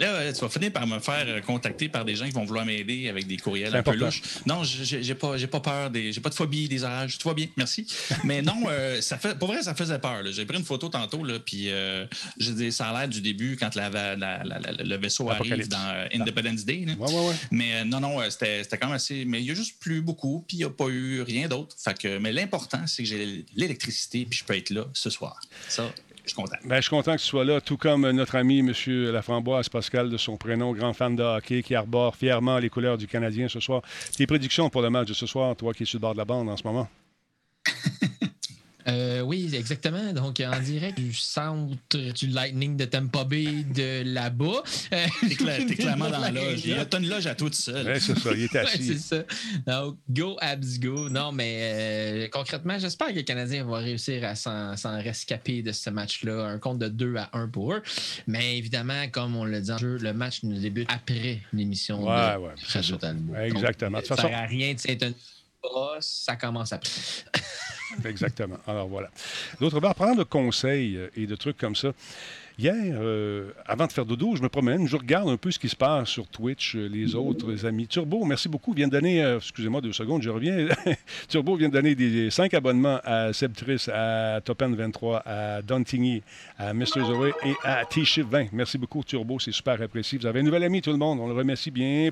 Là, 0.00 0.06
euh, 0.14 0.32
tu 0.32 0.40
vas 0.40 0.48
finir 0.48 0.72
par 0.72 0.86
me 0.86 0.98
faire 0.98 1.24
euh, 1.28 1.40
contacter 1.42 1.88
par 1.88 2.04
des 2.04 2.16
gens 2.16 2.24
qui 2.24 2.32
vont 2.32 2.44
vouloir 2.44 2.64
m'aider 2.64 3.08
avec 3.08 3.26
des 3.26 3.36
courriels 3.36 3.74
un 3.76 3.82
peu 3.82 3.90
louches. 4.06 4.22
Non, 4.46 4.64
j'ai 4.64 5.02
j'ai 5.02 5.14
pas, 5.14 5.36
j'ai 5.36 5.46
pas 5.46 5.60
peur, 5.60 5.90
des, 5.90 6.12
j'ai 6.12 6.20
pas 6.20 6.30
de 6.30 6.34
phobie 6.34 6.68
des 6.68 6.82
orages. 6.84 7.18
Tout 7.18 7.28
va 7.28 7.34
bien, 7.34 7.46
merci. 7.56 7.86
Mais 8.24 8.40
non, 8.42 8.62
euh, 8.68 9.00
ça 9.02 9.18
fait, 9.18 9.38
pour 9.38 9.48
vrai, 9.48 9.62
ça 9.62 9.74
faisait 9.74 9.98
peur. 9.98 10.22
J'ai 10.32 10.46
pris 10.46 10.56
une 10.58 10.64
photo 10.64 10.88
tantôt, 10.88 11.22
là, 11.22 11.38
puis 11.38 11.70
euh, 11.70 12.06
je 12.38 12.50
dis, 12.52 12.72
ça 12.72 12.88
a 12.88 12.98
l'air 13.00 13.08
du 13.08 13.20
début 13.20 13.56
quand 13.60 13.74
la, 13.74 13.90
la- 13.90 14.16
la- 14.16 14.42
la- 14.44 14.58
le 14.72 14.96
vaisseau 14.96 15.28
arrive 15.30 15.68
dans 15.68 15.88
euh, 15.94 16.06
Independence 16.14 16.64
Day. 16.64 16.84
là. 16.86 16.94
Ouais, 16.98 17.12
ouais, 17.12 17.28
ouais. 17.28 17.34
Mais 17.50 17.84
non, 17.84 18.00
non, 18.00 18.18
c'était 18.30 18.62
c'était 18.64 18.78
quand 18.78 18.86
même 18.86 18.96
assez. 18.96 19.24
Mais 19.26 19.40
il 19.40 19.46
y 19.46 19.50
a 19.50 19.54
juste 19.54 19.78
plu 19.80 20.00
beaucoup, 20.00 20.44
puis 20.48 20.56
il 20.56 20.60
n'y 20.60 20.64
a 20.64 20.70
pas 20.70 20.88
eu 20.88 21.20
rien 21.22 21.46
d'autre. 21.46 21.76
Fait 21.78 21.96
que, 21.98 22.18
mais 22.18 22.32
l'important, 22.32 22.86
c'est 22.86 23.02
que 23.02 23.08
j'ai 23.08 23.44
l'électricité, 23.54 24.24
puis 24.28 24.38
je 24.38 24.44
peux 24.44 24.56
être 24.56 24.70
là 24.70 24.86
ce 24.94 25.10
soir. 25.10 25.38
Ça, 25.68 25.92
je 26.30 26.34
suis 26.34 26.42
content. 26.42 26.56
Ben, 26.64 26.76
je 26.76 26.82
suis 26.82 26.90
content 26.90 27.16
que 27.16 27.20
tu 27.20 27.26
sois 27.26 27.44
là, 27.44 27.60
tout 27.60 27.76
comme 27.76 28.08
notre 28.10 28.36
ami 28.36 28.60
M. 28.60 28.72
Laframboise 29.12 29.68
Pascal 29.68 30.10
de 30.10 30.16
son 30.16 30.36
prénom, 30.36 30.72
grand 30.72 30.92
fan 30.92 31.16
de 31.16 31.22
hockey, 31.22 31.62
qui 31.62 31.74
arbore 31.74 32.14
fièrement 32.14 32.58
les 32.58 32.70
couleurs 32.70 32.98
du 32.98 33.06
Canadien 33.08 33.48
ce 33.48 33.58
soir. 33.60 33.82
Tes 34.16 34.26
prédictions 34.26 34.70
pour 34.70 34.82
le 34.82 34.90
match 34.90 35.08
de 35.08 35.14
ce 35.14 35.26
soir, 35.26 35.56
toi 35.56 35.72
qui 35.74 35.82
es 35.82 35.86
sur 35.86 35.98
le 35.98 36.02
bord 36.02 36.12
de 36.12 36.18
la 36.18 36.24
bande 36.24 36.48
en 36.48 36.56
ce 36.56 36.62
moment? 36.64 36.88
Euh, 38.88 39.20
oui, 39.20 39.50
exactement. 39.54 40.12
Donc, 40.12 40.40
en 40.40 40.60
direct 40.60 40.98
du 40.98 41.12
centre 41.14 41.74
du 42.14 42.26
Lightning 42.28 42.76
de 42.76 42.84
Tampa 42.84 43.24
Bay 43.24 43.64
de 43.74 44.02
là-bas. 44.04 44.62
Euh, 44.92 45.06
T'es 45.20 45.34
cla- 45.34 45.66
t'es 45.66 45.74
clairement 45.76 46.08
dans 46.10 46.18
la 46.18 46.30
loge. 46.30 46.60
Il 46.64 46.70
y 46.70 46.74
a 46.74 46.86
une 46.98 47.08
loge 47.08 47.26
à 47.26 47.34
toi 47.34 47.48
tout 47.50 47.56
seul. 47.56 47.86
Ouais, 47.86 48.00
c'est 48.00 48.18
ça, 48.18 48.30
il 48.32 48.42
est 48.44 48.52
Ouais, 48.54 48.60
assis. 48.60 48.98
c'est 48.98 48.98
ça. 48.98 49.22
Donc, 49.66 49.96
go, 50.08 50.36
abs, 50.40 50.78
go. 50.78 51.08
Non, 51.08 51.32
mais 51.32 51.58
euh, 51.60 52.28
concrètement, 52.30 52.78
j'espère 52.78 53.08
que 53.08 53.12
les 53.14 53.24
Canadiens 53.24 53.64
vont 53.64 53.74
réussir 53.74 54.24
à 54.24 54.34
s'en 54.34 54.74
rescaper 55.02 55.62
de 55.62 55.72
ce 55.72 55.90
match-là. 55.90 56.44
Un 56.46 56.58
compte 56.58 56.78
de 56.78 56.88
2 56.88 57.16
à 57.16 57.30
1 57.32 57.48
pour 57.48 57.74
eux. 57.74 57.82
Mais 58.26 58.58
évidemment, 58.58 59.08
comme 59.12 59.36
on 59.36 59.44
l'a 59.44 59.60
dit 59.60 59.72
en 59.72 59.78
jeu, 59.78 59.98
le 59.98 60.12
match 60.12 60.42
ne 60.42 60.58
débute 60.58 60.88
après 60.92 61.40
l'émission 61.52 62.02
Ouais, 62.08 62.34
de 62.34 62.38
ouais. 62.40 62.52
Exactement. 62.76 63.32
De 63.38 63.48
Donc, 63.50 64.04
toute 64.04 64.16
ça 64.16 64.22
sert 64.22 64.36
à 64.36 64.46
rien 64.46 64.74
de 64.74 64.78
s'étonner. 64.78 65.14
Ça 66.00 66.36
commence 66.36 66.72
après. 66.72 66.90
Exactement. 68.04 68.56
Alors 68.66 68.88
voilà. 68.88 69.10
D'autre 69.60 69.80
part, 69.80 69.94
prendre 69.94 70.18
de 70.18 70.24
conseils 70.24 70.96
euh, 70.96 71.08
et 71.16 71.26
de 71.26 71.34
trucs 71.34 71.56
comme 71.56 71.76
ça. 71.76 71.92
Hier, 72.58 72.74
euh, 72.76 73.52
avant 73.64 73.86
de 73.86 73.92
faire 73.92 74.04
dodo, 74.04 74.36
je 74.36 74.42
me 74.42 74.50
promène, 74.50 74.86
je 74.86 74.94
regarde 74.94 75.30
un 75.30 75.38
peu 75.38 75.50
ce 75.50 75.58
qui 75.58 75.70
se 75.70 75.76
passe 75.76 76.10
sur 76.10 76.26
Twitch, 76.26 76.76
euh, 76.76 76.88
les 76.88 77.14
autres 77.14 77.64
amis. 77.64 77.86
Turbo, 77.86 78.22
merci 78.26 78.50
beaucoup, 78.50 78.74
vient 78.74 78.86
de 78.86 78.92
donner, 78.92 79.22
excusez-moi 79.36 79.80
deux 79.80 79.94
secondes, 79.94 80.20
je 80.20 80.28
reviens. 80.28 80.68
Turbo 81.28 81.56
vient 81.56 81.68
de 81.68 81.72
donner 81.72 81.94
des, 81.94 82.30
cinq 82.30 82.52
abonnements 82.52 83.00
à 83.02 83.32
Seb 83.32 83.54
Triss, 83.54 83.88
à 83.88 84.40
Topen23, 84.40 85.22
à 85.24 85.62
Don 85.62 85.82
Tigny, 85.82 86.22
à 86.58 86.74
Mr. 86.74 87.06
Zoé 87.06 87.32
et 87.46 87.54
à 87.64 87.84
T-Shift20. 87.84 88.48
Merci 88.52 88.76
beaucoup, 88.76 89.02
Turbo, 89.04 89.38
c'est 89.38 89.52
super 89.52 89.80
apprécié. 89.80 90.18
Vous 90.18 90.26
avez 90.26 90.40
un 90.40 90.44
nouvel 90.44 90.64
ami, 90.64 90.82
tout 90.82 90.92
le 90.92 90.98
monde, 90.98 91.18
on 91.18 91.28
le 91.28 91.34
remercie 91.34 91.70
bien. 91.70 92.10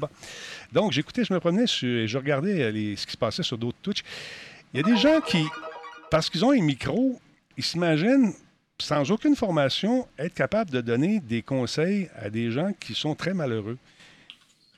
Donc, 0.73 0.92
j'écoutais, 0.92 1.25
je 1.25 1.35
me 1.35 1.40
promenais 1.40 1.66
sur- 1.66 1.88
et 1.88 2.08
je 2.08 2.16
regardais 2.16 2.73
ce 2.97 3.04
qui 3.04 3.12
se 3.12 3.18
passait 3.18 3.42
sur 3.42 3.58
d'autres 3.58 3.78
Twitch. 3.82 4.02
Il 4.75 4.76
y 4.76 4.80
a 4.80 4.82
des 4.82 4.96
gens 4.98 5.20
qui, 5.20 5.46
parce 6.10 6.28
qu'ils 6.28 6.44
ont 6.44 6.50
un 6.50 6.60
micro, 6.60 7.18
ils 7.56 7.64
s'imaginent, 7.64 8.34
sans 8.78 9.10
aucune 9.10 9.34
formation, 9.34 10.06
être 10.18 10.34
capables 10.34 10.70
de 10.70 10.80
donner 10.80 11.20
des 11.20 11.42
conseils 11.42 12.10
à 12.16 12.28
des 12.28 12.50
gens 12.50 12.72
qui 12.78 12.94
sont 12.94 13.14
très 13.14 13.32
malheureux, 13.32 13.78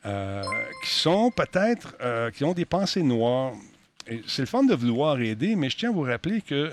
euh, 0.06 0.42
qui 0.84 0.90
sont 0.90 1.30
peut-être, 1.30 1.96
euh, 2.00 2.30
qui 2.30 2.44
ont 2.44 2.54
des 2.54 2.64
pensées 2.64 3.02
noires. 3.02 3.52
C'est 4.26 4.42
le 4.42 4.46
fun 4.46 4.62
de 4.62 4.74
vouloir 4.74 5.20
aider, 5.20 5.56
mais 5.56 5.68
je 5.68 5.76
tiens 5.76 5.90
à 5.90 5.92
vous 5.92 6.02
rappeler 6.02 6.40
que 6.40 6.72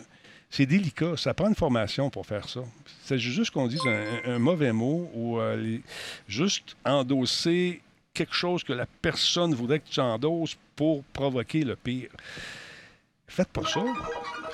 c'est 0.50 0.66
délicat. 0.66 1.18
Ça 1.18 1.34
prend 1.34 1.50
une 1.50 1.56
formation 1.56 2.10
pour 2.10 2.26
faire 2.26 2.48
ça. 2.48 2.62
C'est 3.04 3.20
juste 3.20 3.52
qu'on 3.52 3.68
dise 3.68 3.82
un, 4.26 4.40
mauvais 4.40 4.72
mot 4.72 5.10
ou 5.14 5.40
euh, 5.40 5.80
juste 6.28 6.78
endosser 6.86 7.82
quelque 8.14 8.34
chose 8.34 8.64
que 8.64 8.74
la 8.74 8.86
personne 9.02 9.54
voudrait 9.54 9.80
que 9.80 9.90
tu 9.90 10.00
endosses 10.00 10.56
pour 10.76 11.04
provoquer 11.06 11.64
le 11.64 11.76
pire. 11.76 12.10
Faites 13.28 13.50
pas 13.50 13.66
ça. 13.66 13.84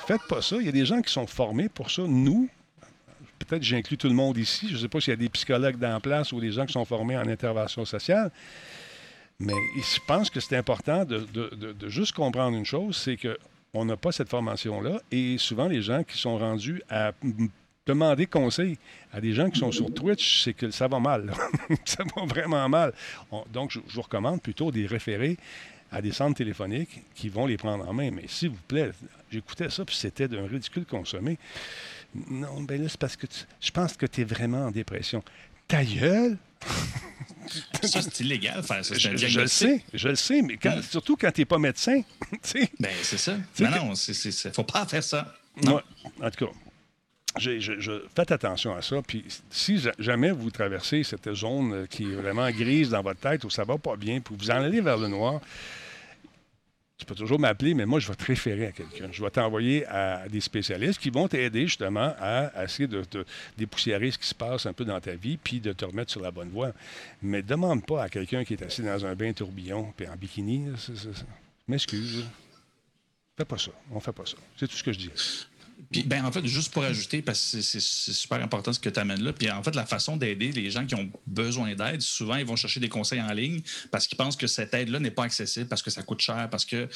Faites 0.06 0.22
pas 0.28 0.42
ça. 0.42 0.56
Il 0.58 0.66
y 0.66 0.68
a 0.68 0.72
des 0.72 0.84
gens 0.84 1.00
qui 1.00 1.12
sont 1.12 1.26
formés 1.26 1.68
pour 1.68 1.90
ça. 1.90 2.02
Nous, 2.02 2.48
peut-être 3.38 3.62
j'inclus 3.62 3.96
tout 3.96 4.08
le 4.08 4.14
monde 4.14 4.36
ici. 4.36 4.68
Je 4.68 4.74
ne 4.74 4.78
sais 4.78 4.88
pas 4.88 5.00
s'il 5.00 5.12
y 5.12 5.14
a 5.14 5.16
des 5.16 5.28
psychologues 5.28 5.78
dans 5.78 5.90
la 5.90 6.00
place 6.00 6.32
ou 6.32 6.40
des 6.40 6.52
gens 6.52 6.66
qui 6.66 6.72
sont 6.72 6.84
formés 6.84 7.16
en 7.16 7.26
intervention 7.26 7.84
sociale. 7.84 8.30
Mais 9.40 9.54
je 9.76 9.98
pense 10.06 10.30
que 10.30 10.40
c'est 10.40 10.56
important 10.56 11.04
de, 11.04 11.26
juste 11.88 12.12
comprendre 12.12 12.56
une 12.56 12.64
chose, 12.64 12.96
c'est 12.96 13.16
qu'on 13.16 13.84
n'a 13.84 13.96
pas 13.96 14.12
cette 14.12 14.28
formation-là. 14.28 15.00
Et 15.10 15.38
souvent, 15.38 15.66
les 15.66 15.82
gens 15.82 16.04
qui 16.04 16.18
sont 16.18 16.38
rendus 16.38 16.82
à 16.88 17.12
demander 17.86 18.26
conseil 18.26 18.78
à 19.12 19.20
des 19.20 19.32
gens 19.32 19.50
qui 19.50 19.58
sont 19.58 19.72
sur 19.72 19.92
Twitch, 19.92 20.42
c'est 20.44 20.54
que 20.54 20.70
ça 20.70 20.88
va 20.88 21.00
mal. 21.00 21.32
ça 21.84 22.02
va 22.16 22.24
vraiment 22.26 22.68
mal. 22.68 22.92
On- 23.30 23.44
donc, 23.52 23.70
je, 23.72 23.80
je 23.88 23.94
vous 23.94 24.02
recommande 24.02 24.40
plutôt 24.40 24.70
des 24.70 24.86
référés 24.86 25.36
à 25.92 26.02
des 26.02 26.12
centres 26.12 26.36
téléphoniques 26.36 27.02
qui 27.14 27.28
vont 27.28 27.46
les 27.46 27.56
prendre 27.56 27.88
en 27.88 27.92
main. 27.92 28.10
Mais 28.10 28.24
s'il 28.28 28.50
vous 28.50 28.58
plaît, 28.68 28.90
j'écoutais 29.30 29.70
ça, 29.70 29.84
puis 29.84 29.94
c'était 29.96 30.28
d'un 30.28 30.46
ridicule 30.46 30.84
consommé. 30.84 31.38
Non, 32.28 32.62
ben 32.62 32.80
là, 32.82 32.88
c'est 32.88 32.98
parce 33.00 33.16
que 33.16 33.26
tu- 33.26 33.44
je 33.60 33.70
pense 33.70 33.96
que 33.96 34.06
tu 34.06 34.20
es 34.20 34.24
vraiment 34.24 34.66
en 34.66 34.70
dépression. 34.70 35.22
Ta 35.68 35.84
gueule! 35.84 36.36
Ça, 37.82 38.00
c'est 38.00 38.20
illégal, 38.20 38.62
faire 38.62 38.82
ça. 38.84 38.94
Un 38.94 38.98
Je, 38.98 39.38
le 39.40 39.46
sais, 39.46 39.84
je 39.92 40.08
le 40.08 40.14
sais, 40.16 40.40
mais 40.40 40.56
quand- 40.56 40.80
surtout 40.82 41.14
quand 41.16 41.30
tu 41.30 41.42
n'es 41.42 41.44
pas 41.44 41.58
médecin. 41.58 42.00
Ben, 42.80 42.90
c'est 43.02 43.18
ça. 43.18 43.36
sais 43.52 43.64
Non, 43.64 43.70
que- 43.70 43.76
non, 43.78 43.94
c'est, 43.94 44.14
c'est, 44.14 44.32
c'est- 44.32 44.54
faut 44.54 44.64
pas 44.64 44.86
faire 44.86 45.02
ça. 45.04 45.34
Non. 45.62 45.76
Ouais, 45.76 45.82
en 46.22 46.30
tout 46.30 46.46
cas, 46.46 46.52
je- 47.38 48.02
faites 48.14 48.30
attention 48.32 48.74
à 48.74 48.82
ça. 48.82 49.00
Puis 49.06 49.24
si 49.50 49.78
ja- 49.78 49.92
jamais 49.98 50.30
vous 50.30 50.50
traversez 50.50 51.02
cette 51.02 51.32
zone 51.34 51.72
euh, 51.72 51.86
qui 51.86 52.04
est 52.04 52.14
vraiment 52.14 52.48
grise 52.50 52.90
dans 52.90 53.02
votre 53.02 53.20
tête 53.20 53.44
où 53.44 53.50
ça 53.50 53.64
va 53.64 53.76
pas 53.78 53.96
bien, 53.96 54.20
puis 54.20 54.34
vous 54.38 54.50
en 54.50 54.54
allez 54.62 54.80
vers 54.80 54.96
le 54.98 55.08
noir, 55.08 55.40
tu 56.96 57.04
peux 57.06 57.14
toujours 57.16 57.40
m'appeler, 57.40 57.74
mais 57.74 57.86
moi, 57.86 57.98
je 57.98 58.06
vais 58.06 58.14
te 58.14 58.24
référer 58.24 58.66
à 58.66 58.72
quelqu'un. 58.72 59.08
Je 59.10 59.22
vais 59.22 59.30
t'envoyer 59.30 59.84
à 59.86 60.28
des 60.28 60.40
spécialistes 60.40 61.00
qui 61.00 61.10
vont 61.10 61.26
t'aider 61.26 61.62
justement 61.66 62.14
à, 62.20 62.64
essayer 62.64 62.86
de, 62.86 63.02
de 63.10 63.26
dépoussiérer 63.58 64.12
ce 64.12 64.18
qui 64.18 64.28
se 64.28 64.34
passe 64.34 64.64
un 64.66 64.72
peu 64.72 64.84
dans 64.84 65.00
ta 65.00 65.14
vie, 65.14 65.36
puis 65.36 65.58
de 65.60 65.72
te 65.72 65.84
remettre 65.84 66.12
sur 66.12 66.20
la 66.22 66.30
bonne 66.30 66.50
voie. 66.50 66.70
Mais 67.20 67.42
demande 67.42 67.84
pas 67.84 68.04
à 68.04 68.08
quelqu'un 68.08 68.44
qui 68.44 68.54
est 68.54 68.62
assis 68.62 68.82
dans 68.82 69.04
un 69.04 69.14
bain 69.16 69.32
tourbillon, 69.32 69.92
puis 69.96 70.06
en 70.06 70.14
bikini. 70.14 70.68
m'excuse. 71.66 72.24
Fais 73.36 73.44
pas 73.44 73.58
ça. 73.58 73.72
On 73.90 73.98
fait 73.98 74.12
pas 74.12 74.24
ça. 74.26 74.36
C'est 74.56 74.68
tout 74.68 74.76
ce 74.76 74.84
que 74.84 74.92
je 74.92 74.98
dis. 75.00 75.10
Puis, 75.90 76.02
ben, 76.02 76.24
en 76.24 76.32
fait, 76.32 76.44
juste 76.46 76.72
pour 76.72 76.82
ajouter, 76.84 77.22
parce 77.22 77.52
que 77.52 77.60
c'est- 77.60 77.80
super 77.80 78.42
important 78.42 78.72
ce 78.72 78.80
que 78.80 78.88
tu 78.88 79.00
amènes 79.00 79.22
là. 79.22 79.32
Puis, 79.32 79.50
en 79.50 79.62
fait, 79.62 79.74
la 79.74 79.86
façon 79.86 80.16
d'aider 80.16 80.52
les 80.52 80.70
gens 80.70 80.86
qui 80.86 80.94
ont 80.94 81.10
besoin 81.26 81.74
d'aide, 81.74 82.00
souvent, 82.00 82.36
ils 82.36 82.46
vont 82.46 82.56
chercher 82.56 82.80
des 82.80 82.88
conseils 82.88 83.20
en 83.20 83.32
ligne 83.32 83.60
parce 83.90 84.06
qu'ils 84.06 84.16
pensent 84.18 84.36
que 84.36 84.46
cette 84.46 84.72
aide-là 84.74 85.00
n'est 85.00 85.10
pas 85.10 85.24
accessible, 85.24 85.66
parce 85.66 85.82
que 85.82 85.90
ça 85.90 86.02
coûte 86.02 86.20
cher, 86.20 86.48
parce 86.50 86.64
que 86.64 86.88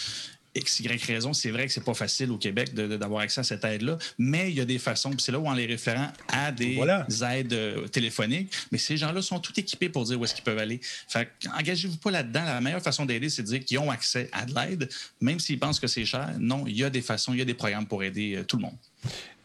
X, 0.55 0.81
Y 0.81 1.03
raison. 1.05 1.33
C'est 1.33 1.51
vrai 1.51 1.67
que 1.67 1.73
c'est 1.73 1.85
pas 1.85 1.95
facile 1.95 2.31
au 2.31 2.39
Québec 2.39 2.75
d'avoir 2.75 3.23
accès 3.23 3.41
à 3.41 3.45
cette 3.45 3.65
aide-là, 3.65 3.99
mais 4.19 4.51
il 4.51 4.57
y 4.57 4.61
a 4.61 4.65
des 4.65 4.79
façons. 4.79 5.11
C'est 5.19 5.33
là 5.33 5.39
où 5.39 5.47
on 5.47 5.53
les 5.53 5.67
référant 5.67 6.13
à 6.29 6.51
des 6.53 6.75
Voilà. 6.77 7.07
aides 7.33 7.53
euh, 7.53 7.87
téléphoniques. 7.89 8.53
Mais 8.73 8.79
ces 8.79 8.97
gens-là 8.97 9.23
sont 9.23 9.39
tout 9.41 9.53
équipés 9.59 9.89
pour 9.89 10.05
dire 10.05 10.19
où 10.21 10.25
est-ce 10.25 10.35
qu'ils 10.35 10.45
peuvent 10.45 10.59
aller. 10.59 10.81
Fait 10.83 11.29
que, 11.41 11.49
engagez-vous 11.59 11.97
pas 11.99 12.11
là-dedans. 12.11 12.45
La 12.45 12.61
meilleure 12.61 12.83
façon 12.83 13.05
d'aider, 13.07 13.29
c'est 13.29 13.43
de 13.43 13.49
dire 13.49 13.65
qu'ils 13.65 13.79
ont 13.79 13.91
accès 13.91 14.29
à 14.33 14.45
de 14.47 14.55
l'aide, 14.55 14.89
même 15.21 15.39
s'ils 15.41 15.59
pensent 15.59 15.81
que 15.81 15.87
c'est 15.87 16.05
cher. 16.05 16.31
Non, 16.39 16.67
il 16.67 16.77
y 16.77 16.85
a 16.85 16.91
des 16.91 17.03
façons, 17.03 17.33
il 17.33 17.39
y 17.39 17.43
a 17.43 17.45
des 17.45 17.55
programmes 17.55 17.87
pour 17.87 18.03
aider 18.03 18.37
euh, 18.37 18.45
tout 18.45 18.57
le 18.57 18.63
monde. 18.63 18.77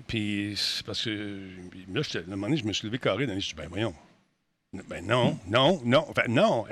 Puis, 0.07 0.53
c'est 0.57 0.85
parce 0.85 1.03
que 1.03 1.47
là, 1.93 2.01
j'étais- 2.01 2.19
à 2.19 2.21
un 2.21 2.25
moment 2.31 2.47
donné, 2.47 2.57
je 2.57 2.65
me 2.65 2.73
suis 2.73 2.85
levé 2.87 2.97
carré 2.99 3.25
dans 3.25 3.33
les. 3.33 3.39
Je 3.41 3.49
dis, 3.49 3.55
ben 3.55 3.67
voyons. 3.69 3.93
Ben 4.89 5.05
non, 5.05 5.37
non, 5.47 5.81
non. 5.85 6.05
Non. 6.27 6.65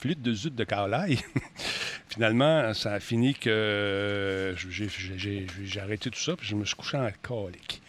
Flûte 0.00 0.20
de 0.22 0.34
zut 0.34 0.54
de 0.54 0.64
Carlaille. 0.64 1.18
Finalement, 2.08 2.72
ça 2.74 2.94
a 2.94 3.00
fini 3.00 3.34
que 3.34 3.48
euh, 3.50 4.56
j'ai- 4.56 5.80
arrêté 5.80 6.10
tout 6.10 6.18
ça, 6.20 6.36
puis 6.36 6.46
je 6.46 6.54
me 6.54 6.64
suis 6.64 6.76
couché 6.76 6.96
en 6.96 7.10
colique. 7.22 7.80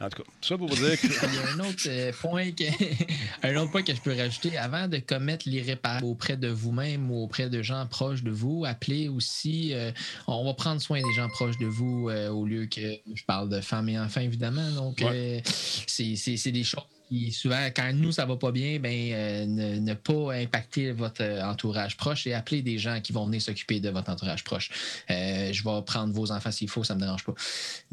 En 0.00 0.08
tout 0.08 0.22
cas, 0.22 0.30
ça 0.40 0.56
pour 0.56 0.66
vous 0.68 0.76
dire 0.76 0.98
que. 0.98 1.06
Il 1.06 1.34
y 1.34 1.38
a 1.38 1.52
un 1.52 1.60
autre, 1.68 1.82
euh, 1.88 2.10
point 2.18 2.50
que, 2.52 2.64
un 3.46 3.54
autre 3.56 3.70
point 3.70 3.82
que 3.82 3.94
je 3.94 4.00
peux 4.00 4.16
rajouter. 4.16 4.56
Avant 4.56 4.88
de 4.88 4.96
commettre 4.98 5.46
l'irréparable 5.46 6.06
auprès 6.06 6.38
de 6.38 6.48
vous-même 6.48 7.10
ou 7.10 7.22
auprès 7.22 7.50
de 7.50 7.60
gens 7.62 7.86
proches 7.86 8.22
de 8.22 8.30
vous, 8.30 8.64
appelez 8.66 9.08
aussi. 9.08 9.74
euh, 9.74 9.92
on 10.26 10.44
va 10.46 10.54
prendre 10.54 10.80
soin 10.80 10.98
des 11.02 11.14
gens 11.14 11.28
proches 11.28 11.58
de 11.58 11.66
vous 11.66 12.08
euh, 12.08 12.30
au 12.30 12.46
lieu 12.46 12.64
que 12.66 12.80
je 13.14 13.24
parle 13.26 13.50
de 13.50 13.60
femmes 13.60 13.90
et 13.90 13.98
enfants, 13.98 14.22
évidemment. 14.22 14.70
Donc, 14.70 14.98
Ouais. 15.02 15.42
euh, 15.46 15.50
c'est 15.86 16.16
c'est- 16.16 16.38
c'est 16.38 16.52
des 16.52 16.64
choses 16.64 16.84
qui, 17.10 17.32
souvent, 17.32 17.66
quand 17.74 17.92
nous, 17.92 18.12
ça 18.12 18.24
va 18.24 18.36
pas 18.36 18.52
bien, 18.52 18.78
ben, 18.78 19.12
euh, 19.12 19.46
ne, 19.46 19.94
pas 19.94 20.32
impacter 20.34 20.92
votre 20.92 21.22
euh, 21.22 21.42
entourage 21.42 21.96
proche 21.96 22.26
et 22.28 22.34
appeler 22.34 22.62
des 22.62 22.78
gens 22.78 23.00
qui 23.00 23.12
vont 23.12 23.26
venir 23.26 23.42
s'occuper 23.42 23.80
de 23.80 23.90
votre 23.90 24.10
entourage 24.10 24.44
proche. 24.44 24.70
Euh, 25.10 25.52
je 25.52 25.64
vais 25.64 25.82
prendre 25.82 26.14
vos 26.14 26.30
enfants 26.30 26.52
s'il 26.52 26.70
faut, 26.70 26.84
ça 26.84 26.94
me 26.94 27.00
dérange 27.00 27.24
pas. 27.24 27.34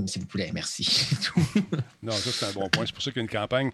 S'il 0.06 0.22
vous 0.22 0.28
plaît, 0.28 0.52
merci. 0.54 0.88
Non, 2.04 2.12
ça, 2.12 2.32
c'est 2.32 2.46
un 2.46 2.52
bon 2.52 2.70
point. 2.70 2.86
C'est 2.86 2.94
pour 2.94 3.02
ça 3.02 3.12
qu'il 3.12 3.20
y 3.20 3.22
a 3.22 3.24
une 3.24 3.30
campagne 3.30 3.72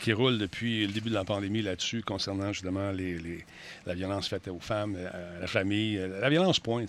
qui 0.00 0.12
roule 0.12 0.38
depuis 0.38 0.86
le 0.86 0.92
début 0.92 1.10
de 1.10 1.14
la 1.14 1.24
pandémie 1.24 1.60
là-dessus, 1.60 2.02
concernant 2.02 2.52
justement 2.52 2.92
la 2.92 3.94
violence 3.94 4.28
faite 4.28 4.46
aux 4.48 4.60
femmes, 4.60 4.96
à 4.96 5.40
la 5.40 5.46
famille, 5.46 6.00
la 6.20 6.30
violence, 6.30 6.60
point. 6.60 6.84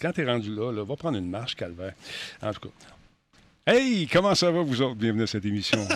quand 0.00 0.12
tu 0.12 0.20
es 0.20 0.24
rendu 0.24 0.54
là, 0.54 0.72
là, 0.72 0.84
va 0.84 0.96
prendre 0.96 1.18
une 1.18 1.28
marche, 1.28 1.54
calvaire. 1.54 1.92
En 2.42 2.52
tout 2.52 2.60
cas. 2.60 2.97
Hey, 3.70 4.08
comment 4.10 4.34
ça 4.34 4.50
va, 4.50 4.62
vous 4.62 4.80
autres? 4.80 4.94
Bienvenue 4.94 5.24
à 5.24 5.26
cette 5.26 5.44
émission. 5.44 5.78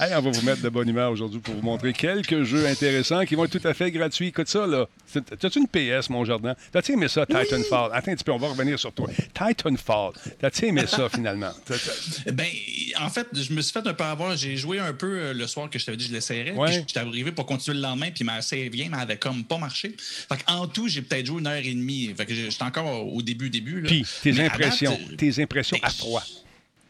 hey, 0.00 0.14
on 0.16 0.20
va 0.20 0.30
vous 0.30 0.42
mettre 0.42 0.62
de 0.62 0.68
bonne 0.68 0.88
humeur 0.88 1.12
aujourd'hui 1.12 1.38
pour 1.38 1.54
vous 1.54 1.62
montrer 1.62 1.92
quelques 1.92 2.42
jeux 2.42 2.66
intéressants 2.66 3.24
qui 3.24 3.36
vont 3.36 3.44
être 3.44 3.56
tout 3.56 3.68
à 3.68 3.72
fait 3.72 3.92
gratuits. 3.92 4.26
Écoute 4.28 4.48
ça, 4.48 4.66
là. 4.66 4.88
T'as-tu 5.38 5.60
une 5.60 5.68
PS, 5.68 6.10
mon 6.10 6.24
jardin? 6.24 6.56
T'as-tu 6.72 6.94
aimé 6.94 7.06
ça, 7.06 7.24
Titanfall? 7.24 7.90
Attends 7.92 8.10
un 8.10 8.14
petit 8.16 8.24
peu, 8.24 8.32
on 8.32 8.38
va 8.38 8.48
revenir 8.48 8.80
sur 8.80 8.92
toi. 8.92 9.08
Titanfall. 9.32 10.12
T'as-tu 10.40 10.66
aimé 10.66 10.82
ça, 10.88 11.08
finalement? 11.08 11.52
T'as- 11.66 12.32
Ben, 12.32 12.48
en 13.00 13.10
fait, 13.10 13.28
je 13.32 13.52
me 13.52 13.60
suis 13.62 13.72
fait 13.72 13.86
un 13.86 13.94
peu 13.94 14.02
avoir. 14.04 14.36
J'ai 14.36 14.56
joué 14.56 14.80
un 14.80 14.92
peu 14.92 15.06
euh, 15.06 15.32
le 15.32 15.46
soir 15.46 15.70
que 15.70 15.78
je 15.78 15.86
t'avais 15.86 15.98
dit 15.98 16.06
que 16.06 16.10
je 16.10 16.14
l'essayerais. 16.14 16.52
Ouais. 16.52 16.72
J'étais 16.72 16.98
arrivé 16.98 17.30
pour 17.30 17.46
continuer 17.46 17.76
le 17.76 17.82
lendemain, 17.82 18.10
puis 18.12 18.24
ma 18.24 18.42
save 18.42 18.70
game 18.70 18.94
avait 18.94 19.18
comme 19.18 19.44
pas 19.44 19.58
marché. 19.58 19.94
Fait 19.98 20.38
en 20.48 20.66
tout, 20.66 20.88
j'ai 20.88 21.02
peut-être 21.02 21.26
joué 21.26 21.40
une 21.40 21.46
heure 21.46 21.54
et 21.54 21.74
demie. 21.74 22.12
Fait 22.16 22.26
que 22.26 22.34
j'étais 22.34 22.62
encore 22.64 23.06
au 23.06 23.22
début, 23.22 23.50
début. 23.50 23.82
Là. 23.82 23.88
Puis, 23.88 24.04
tes 24.22 24.32
Mais 24.32 24.48
date, 24.48 24.79
impressions, 24.86 25.16
tes 25.16 25.42
impressions 25.42 25.78
à 25.82 25.90
froid. 25.90 26.22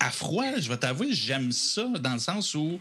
À 0.01 0.11
froid, 0.11 0.59
je 0.59 0.69
vais 0.69 0.77
t'avouer, 0.79 1.13
j'aime 1.13 1.53
ça 1.53 1.85
dans 2.01 2.15
le 2.15 2.19
sens 2.19 2.55
où 2.55 2.81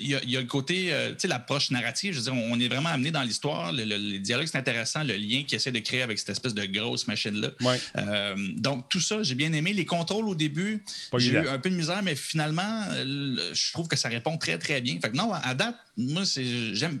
il 0.00 0.08
y, 0.08 0.14
a- 0.14 0.22
il 0.22 0.30
y 0.30 0.36
a 0.36 0.40
le 0.40 0.46
côté, 0.46 0.92
euh, 0.92 1.10
tu 1.12 1.20
sais, 1.20 1.28
l'approche 1.28 1.70
narrative. 1.70 2.12
Je 2.12 2.18
veux 2.18 2.24
dire, 2.24 2.34
on 2.34 2.60
est 2.60 2.68
vraiment 2.68 2.90
amené 2.90 3.10
dans 3.10 3.22
l'histoire. 3.22 3.72
Le, 3.72 3.84
le- 3.84 3.96
les 3.96 4.18
dialogues, 4.18 4.46
c'est 4.50 4.58
intéressant. 4.58 5.02
Le 5.02 5.14
lien 5.16 5.44
qu'il 5.44 5.56
essaie 5.56 5.72
de 5.72 5.78
créer 5.78 6.02
avec 6.02 6.18
cette 6.18 6.28
espèce 6.28 6.54
de 6.54 6.64
grosse 6.66 7.06
machine-là. 7.08 7.48
Ouais. 7.62 7.80
Euh, 7.96 8.34
donc, 8.56 8.88
tout 8.88 9.00
ça, 9.00 9.22
j'ai 9.22 9.34
bien 9.34 9.52
aimé. 9.54 9.72
Les 9.72 9.86
contrôles 9.86 10.28
au 10.28 10.34
début, 10.34 10.84
j'ai 11.16 11.32
eu 11.32 11.48
un 11.48 11.58
peu 11.58 11.70
de 11.70 11.74
misère, 11.74 12.02
mais 12.02 12.14
finalement, 12.14 12.82
euh, 12.90 13.04
le- 13.06 13.54
je 13.54 13.72
trouve 13.72 13.88
que 13.88 13.96
ça 13.96 14.08
répond 14.08 14.36
très, 14.36 14.58
très 14.58 14.80
bien. 14.80 14.98
Fait 15.00 15.10
que 15.10 15.16
non, 15.16 15.32
à 15.32 15.54
date, 15.54 15.76
moi, 15.96 16.22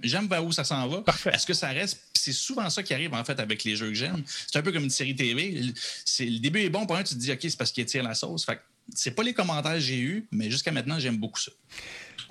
j'aime 0.02 0.28
vers 0.28 0.44
où 0.44 0.50
ça 0.52 0.64
s'en 0.64 0.88
va. 0.88 1.02
Parfait. 1.02 1.30
Est-ce 1.34 1.46
que 1.46 1.54
ça 1.54 1.68
reste? 1.68 2.00
C'est 2.14 2.32
souvent 2.32 2.68
ça 2.70 2.82
qui 2.82 2.94
arrive, 2.94 3.14
en 3.14 3.24
fait, 3.24 3.38
avec 3.38 3.64
les 3.64 3.76
jeux 3.76 3.88
que 3.88 3.94
j'aime. 3.94 4.22
C'est 4.50 4.58
un 4.58 4.62
peu 4.62 4.72
comme 4.72 4.84
une 4.84 4.90
série 4.90 5.14
TV. 5.14 5.50
Le- 5.60 6.38
début 6.40 6.60
est 6.60 6.68
bon, 6.70 6.84
pour 6.86 6.96
un, 6.96 7.02
tu 7.04 7.14
te 7.14 7.20
dis, 7.20 7.30
OK, 7.30 7.38
c'est 7.42 7.56
parce 7.56 7.70
qu'il 7.70 7.84
tire 7.86 8.02
la 8.02 8.14
sauce. 8.14 8.44
Fait 8.44 8.56
que 8.56 8.60
c'est 8.94 9.12
pas 9.12 9.22
les 9.22 9.34
commentaires 9.34 9.74
que 9.74 9.80
j'ai 9.80 9.98
eus, 9.98 10.28
mais 10.30 10.50
jusqu'à 10.50 10.72
maintenant, 10.72 10.98
j'aime 10.98 11.16
beaucoup 11.16 11.40
ça. 11.40 11.52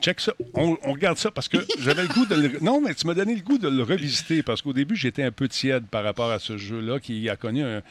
Check 0.01 0.19
ça. 0.19 0.33
On, 0.53 0.75
regarde 0.91 1.17
ça 1.17 1.31
parce 1.31 1.47
que 1.47 1.57
j'avais 1.79 2.03
le 2.03 2.07
goût 2.07 2.25
de 2.25 2.35
le... 2.35 2.59
Non, 2.61 2.81
mais 2.81 2.93
tu 2.93 3.07
m'as 3.07 3.13
donné 3.13 3.35
le 3.35 3.41
goût 3.41 3.57
de 3.57 3.67
le 3.67 3.83
revisiter 3.83 4.43
parce 4.43 4.61
qu'au 4.61 4.73
début, 4.73 4.95
j'étais 4.95 5.23
un 5.23 5.31
peu 5.31 5.47
tiède 5.47 5.85
par 5.87 6.03
rapport 6.03 6.29
à 6.31 6.39
ce 6.39 6.57
jeu-là 6.57 6.99
qui 6.99 7.27
a 7.29 7.35
connu 7.35 7.63
euh, 7.63 7.81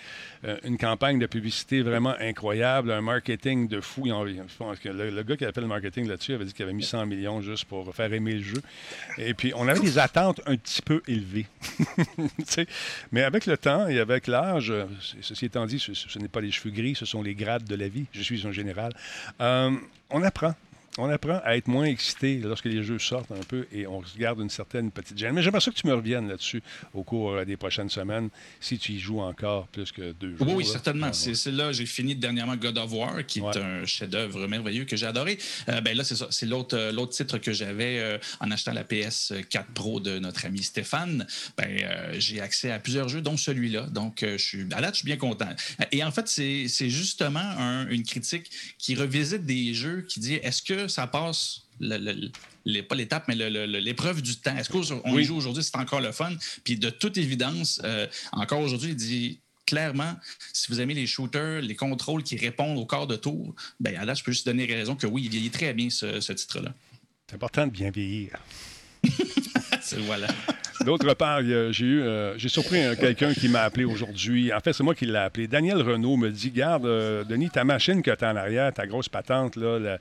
une 0.64 0.78
campagne 0.78 1.18
de 1.18 1.26
publicité 1.26 1.82
vraiment 1.82 2.14
incroyable, 2.20 2.92
un 2.92 3.00
marketing 3.00 3.66
de 3.68 3.80
fou. 3.80 4.02
Ont- 4.10 4.26
ils 4.26 4.40
font- 4.48 4.72
Le, 4.84 5.22
gars 5.22 5.36
qui 5.36 5.44
a 5.44 5.52
fait 5.52 5.60
le 5.60 5.66
marketing 5.66 6.06
là-dessus 6.08 6.34
avait 6.34 6.44
dit 6.44 6.52
qu'il 6.52 6.62
avait 6.64 6.72
mis 6.72 6.84
100 6.84 7.06
millions 7.06 7.40
juste 7.40 7.64
pour 7.64 7.92
faire 7.94 8.12
aimer 8.12 8.34
le 8.34 8.42
jeu. 8.42 8.62
Et 9.18 9.34
puis, 9.34 9.52
on 9.56 9.66
avait 9.66 9.80
des 9.80 9.98
attentes 9.98 10.40
un 10.46 10.56
petit 10.56 10.82
peu 10.82 11.02
élevées. 11.08 11.46
Mais 13.12 13.22
avec 13.22 13.46
le 13.46 13.56
temps 13.56 13.88
et 13.88 13.98
avec 13.98 14.26
l'âge, 14.26 14.70
euh, 14.70 14.84
ceci 15.20 15.46
étant 15.46 15.66
dit, 15.66 15.78
ce, 15.78 15.94
ce 15.94 16.18
n'est 16.18 16.28
pas 16.28 16.40
les 16.40 16.50
cheveux 16.50 16.70
gris, 16.70 16.94
ce 16.94 17.04
sont 17.06 17.22
les 17.22 17.34
grades 17.34 17.64
de 17.64 17.74
la 17.74 17.88
vie. 17.88 18.06
Je 18.12 18.22
suis 18.22 18.46
un 18.46 18.52
général. 18.52 18.92
Euh, 19.40 19.72
on 20.10 20.22
apprend. 20.22 20.54
On 20.98 21.10
apprend 21.10 21.40
à 21.44 21.56
être 21.56 21.68
moins 21.68 21.84
excité 21.84 22.38
lorsque 22.42 22.64
les 22.64 22.82
jeux 22.82 22.98
sortent 22.98 23.30
un 23.30 23.42
peu 23.46 23.66
et 23.70 23.86
on 23.86 24.02
garde 24.18 24.40
une 24.40 24.48
certaine 24.48 24.90
petite 24.90 25.18
gêne. 25.18 25.34
Mais 25.34 25.42
j'aimerais 25.42 25.60
ça 25.60 25.70
que 25.70 25.76
tu 25.76 25.86
me 25.86 25.92
reviennes 25.94 26.28
là-dessus 26.28 26.62
au 26.94 27.02
cours 27.02 27.32
euh, 27.32 27.44
des 27.44 27.58
prochaines 27.58 27.90
semaines, 27.90 28.30
si 28.60 28.78
tu 28.78 28.92
y 28.92 28.98
joues 28.98 29.20
encore 29.20 29.66
plus 29.68 29.92
que 29.92 30.12
deux 30.12 30.36
jours. 30.36 30.54
Oui, 30.54 30.64
là. 30.64 30.70
certainement. 30.70 31.12
C'est 31.12 31.34
c'est 31.34 31.50
là, 31.52 31.70
j'ai 31.72 31.84
fini 31.84 32.14
dernièrement 32.16 32.56
God 32.56 32.78
of 32.78 32.92
War, 32.92 33.26
qui 33.26 33.40
Ouais. 33.42 33.50
est 33.54 33.58
un 33.60 33.84
chef-d'œuvre 33.84 34.46
merveilleux 34.46 34.86
que 34.86 34.96
j'ai 34.96 35.04
adoré. 35.06 35.36
Euh, 35.68 35.80
ben 35.82 35.94
là, 35.96 36.02
c'est 36.02 36.16
ça. 36.16 36.28
C'est 36.30 36.46
l'autre 36.46 36.76
euh, 36.76 36.92
l'autre 36.92 37.12
titre 37.12 37.36
que 37.38 37.52
j'avais 37.52 37.98
euh, 37.98 38.18
en 38.40 38.50
achetant 38.50 38.72
la 38.72 38.84
PS4 38.84 39.64
Pro 39.74 40.00
de 40.00 40.18
notre 40.18 40.46
ami 40.46 40.62
Stéphane. 40.62 41.26
Ben, 41.58 41.78
j'ai 42.18 42.40
accès 42.40 42.70
à 42.70 42.78
plusieurs 42.78 43.08
jeux, 43.10 43.20
dont 43.20 43.36
celui-là. 43.36 43.82
Donc, 43.88 44.20
je 44.22 44.36
suis 44.38 44.62
à 44.72 44.80
date, 44.80 44.94
je 44.94 44.98
suis 45.00 45.06
bien 45.06 45.16
content. 45.18 45.50
Et 45.92 46.02
en 46.02 46.10
fait, 46.10 46.26
c'est 46.28 46.68
c'est 46.68 46.88
justement 46.88 47.40
un- 47.40 47.86
une 47.88 48.02
critique 48.02 48.50
qui 48.78 48.94
revisite 48.94 49.44
des 49.44 49.74
jeux 49.74 50.02
qui 50.08 50.20
dit 50.20 50.34
est-ce 50.36 50.62
que 50.62 50.85
ça 50.88 51.06
passe 51.06 51.62
le- 51.80 51.98
le- 51.98 52.30
les- 52.64 52.82
pas 52.82 52.94
l'étape, 52.94 53.24
mais 53.28 53.34
l'épreuve 53.34 54.22
du 54.22 54.36
temps. 54.36 54.56
Est-ce 54.56 54.68
qu'on 54.70 54.82
Oui. 55.12 55.24
joue 55.24 55.36
aujourd'hui, 55.36 55.62
c'est 55.62 55.76
encore 55.76 56.00
le 56.00 56.12
fun? 56.12 56.32
Puis 56.64 56.76
de 56.78 56.90
toute 56.90 57.16
évidence, 57.16 57.80
euh, 57.84 58.06
encore 58.32 58.60
aujourd'hui, 58.60 58.90
il 58.90 58.96
dit 58.96 59.40
clairement, 59.66 60.14
si 60.52 60.70
vous 60.70 60.80
aimez 60.80 60.94
les 60.94 61.06
shooters, 61.06 61.60
les 61.60 61.74
contrôles 61.74 62.22
qui 62.22 62.36
répondent 62.36 62.78
au 62.78 62.86
quart 62.86 63.06
de 63.06 63.16
tour, 63.16 63.54
ben 63.80 64.00
là, 64.04 64.14
je 64.14 64.22
peux 64.22 64.32
juste 64.32 64.46
donner 64.46 64.64
raison 64.64 64.94
que 64.96 65.06
oui, 65.06 65.22
il 65.24 65.30
vieillit 65.30 65.50
très 65.50 65.74
bien 65.74 65.90
ce, 65.90 66.20
ce 66.20 66.32
titre-là. 66.32 66.72
C'est 67.28 67.34
important 67.34 67.66
de 67.66 67.72
bien 67.72 67.90
vieillir. 67.90 68.30
Voilà. 70.06 70.26
D'autre 70.84 71.14
part, 71.14 71.40
j'ai 71.42 71.84
eu, 71.84 72.02
euh, 72.02 72.38
surpris 72.38 72.82
un- 72.82 72.94
quelqu'un 72.94 73.32
qui 73.32 73.48
m'a 73.48 73.62
appelé 73.62 73.84
aujourd'hui. 73.84 74.52
En 74.52 74.60
fait, 74.60 74.72
c'est 74.72 74.82
moi 74.82 74.94
qui 74.94 75.06
l'ai 75.06 75.16
appelé. 75.16 75.48
Daniel 75.48 75.80
Renault 75.82 76.16
me 76.16 76.30
dit 76.30 76.50
Garde, 76.50 76.86
euh, 76.86 77.24
Denis, 77.24 77.50
ta 77.50 77.64
machine 77.64 78.02
que 78.02 78.10
tu 78.14 78.24
as 78.24 78.32
en 78.32 78.36
arrière, 78.36 78.72
ta 78.72 78.86
grosse 78.86 79.08
patente, 79.08 79.56
là, 79.56 79.98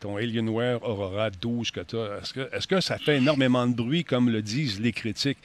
ton 0.00 0.16
Alienware 0.16 0.82
Aurora 0.82 1.30
12 1.30 1.70
que 1.70 1.80
tu 1.80 1.96
as, 1.96 2.20
est-ce 2.52 2.66
que, 2.66 2.80
ça 2.80 2.98
fait 2.98 3.16
énormément 3.16 3.66
de 3.66 3.74
bruit, 3.74 4.04
comme 4.04 4.30
le 4.30 4.42
disent 4.42 4.80
les 4.80 4.92
critiques? 4.92 5.38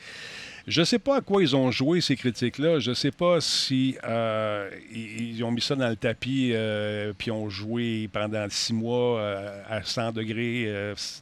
Je 0.67 0.81
ne 0.81 0.85
sais 0.85 0.99
pas 0.99 1.17
à 1.17 1.21
quoi 1.21 1.41
ils 1.41 1.55
ont 1.55 1.71
joué, 1.71 1.99
ces 1.99 2.15
critiques-là. 2.15 2.77
Je 2.79 2.91
ne 2.91 2.95
sais 2.95 3.09
pas 3.11 3.41
si 3.41 3.97
euh, 4.03 4.69
ils, 4.93 5.43
ont 5.43 5.49
mis 5.49 5.61
ça 5.61 5.75
dans 5.75 5.89
le 5.89 5.95
tapis 5.95 6.51
euh, 6.53 7.11
puis 7.17 7.31
ont 7.31 7.49
joué 7.49 8.07
pendant 8.13 8.45
six 8.49 8.73
mois 8.73 9.19
euh, 9.19 9.63
à 9.67 9.81
100 9.83 10.11
degrés 10.11 10.71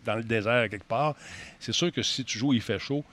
dans 0.05 0.15
le 0.15 0.23
désert 0.23 0.67
quelque 0.69 0.87
part. 0.87 1.15
C'est 1.59 1.71
sûr 1.71 1.91
que 1.91 2.01
si 2.01 2.23
tu 2.23 2.37
joues, 2.37 2.53
il 2.53 2.61
fait 2.61 2.79
chaud, 2.79 3.03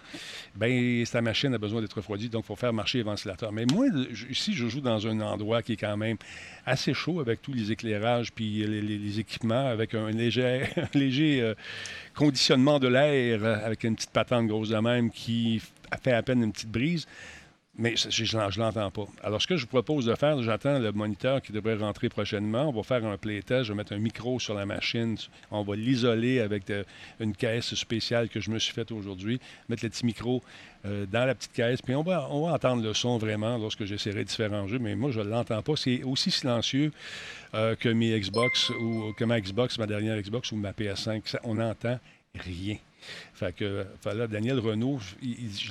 ben 0.54 1.04
ta 1.06 1.20
machine 1.22 1.54
a 1.54 1.58
besoin 1.58 1.80
d'être 1.80 1.94
refroidie, 1.94 2.28
donc 2.28 2.44
il 2.44 2.46
faut 2.48 2.56
faire 2.56 2.72
marcher 2.72 2.98
les 2.98 3.04
ventilateurs. 3.04 3.52
Mais 3.52 3.64
moi, 3.66 3.86
ici, 4.28 4.54
je 4.54 4.68
joue 4.68 4.80
dans 4.80 5.06
un 5.06 5.20
endroit 5.20 5.62
qui 5.62 5.72
est 5.72 5.76
quand 5.76 5.96
même 5.96 6.16
assez 6.66 6.94
chaud 6.94 7.20
avec 7.20 7.42
tous 7.42 7.52
les 7.52 7.72
éclairages 7.72 8.32
puis 8.32 8.66
les, 8.66 9.20
équipements, 9.20 9.66
avec 9.66 9.94
un 9.94 10.10
léger, 10.10 11.40
euh, 11.40 11.54
conditionnement 12.14 12.78
de 12.78 12.88
l'air, 12.88 13.44
avec 13.44 13.84
une 13.84 13.96
petite 13.96 14.10
patente 14.10 14.46
grosse 14.46 14.68
de 14.68 14.78
même 14.78 15.10
qui 15.10 15.62
fait 16.02 16.12
à 16.12 16.22
peine 16.22 16.42
une 16.42 16.52
petite 16.52 16.70
brise. 16.70 17.06
Mais 17.76 17.96
je 17.96 18.36
ne 18.36 18.60
l'entends 18.60 18.90
pas. 18.92 19.06
Alors, 19.24 19.42
ce 19.42 19.48
que 19.48 19.56
je 19.56 19.62
vous 19.62 19.68
propose 19.68 20.06
de 20.06 20.14
faire, 20.14 20.40
j'attends 20.42 20.78
le 20.78 20.92
moniteur 20.92 21.42
qui 21.42 21.50
devrait 21.50 21.74
rentrer 21.74 22.08
prochainement. 22.08 22.68
On 22.68 22.72
va 22.72 22.84
faire 22.84 23.04
un 23.04 23.16
playtest. 23.16 23.64
Je 23.64 23.72
vais 23.72 23.76
mettre 23.76 23.92
un 23.92 23.98
micro 23.98 24.38
sur 24.38 24.54
la 24.54 24.64
machine. 24.64 25.16
On 25.50 25.64
va 25.64 25.74
l'isoler 25.74 26.38
avec 26.38 26.70
une 27.18 27.34
caisse 27.34 27.74
spéciale 27.74 28.28
que 28.28 28.38
je 28.38 28.52
me 28.52 28.60
suis 28.60 28.72
faite 28.72 28.92
aujourd'hui. 28.92 29.40
Mettre 29.68 29.84
le 29.84 29.90
petit 29.90 30.06
micro 30.06 30.40
euh, 30.86 31.04
dans 31.06 31.24
la 31.24 31.34
petite 31.34 31.52
caisse. 31.52 31.82
Puis 31.82 31.96
on 31.96 32.04
va, 32.04 32.28
on 32.30 32.46
va 32.46 32.52
entendre 32.52 32.80
le 32.80 32.94
son 32.94 33.18
vraiment 33.18 33.58
lorsque 33.58 33.84
j'essaierai 33.84 34.24
différents 34.24 34.68
jeux. 34.68 34.78
Mais 34.78 34.94
moi, 34.94 35.10
je 35.10 35.18
ne 35.18 35.28
l'entends 35.28 35.62
pas. 35.62 35.74
C'est 35.74 36.04
aussi 36.04 36.30
silencieux 36.30 36.92
euh, 37.54 37.74
que 37.74 37.88
mes 37.88 38.20
Xbox 38.20 38.70
ou 38.70 39.12
que 39.16 39.24
ma 39.24 39.40
Xbox, 39.40 39.78
ma 39.78 39.86
dernière 39.86 40.16
Xbox 40.20 40.52
ou 40.52 40.56
ma 40.56 40.70
PS5. 40.70 41.22
Ça, 41.24 41.40
on 41.42 41.56
n'entend 41.56 41.98
rien. 42.36 42.76
Fait 43.34 43.54
que, 43.54 43.87
là, 44.04 44.26
Daniel 44.26 44.58
Renault, 44.58 45.00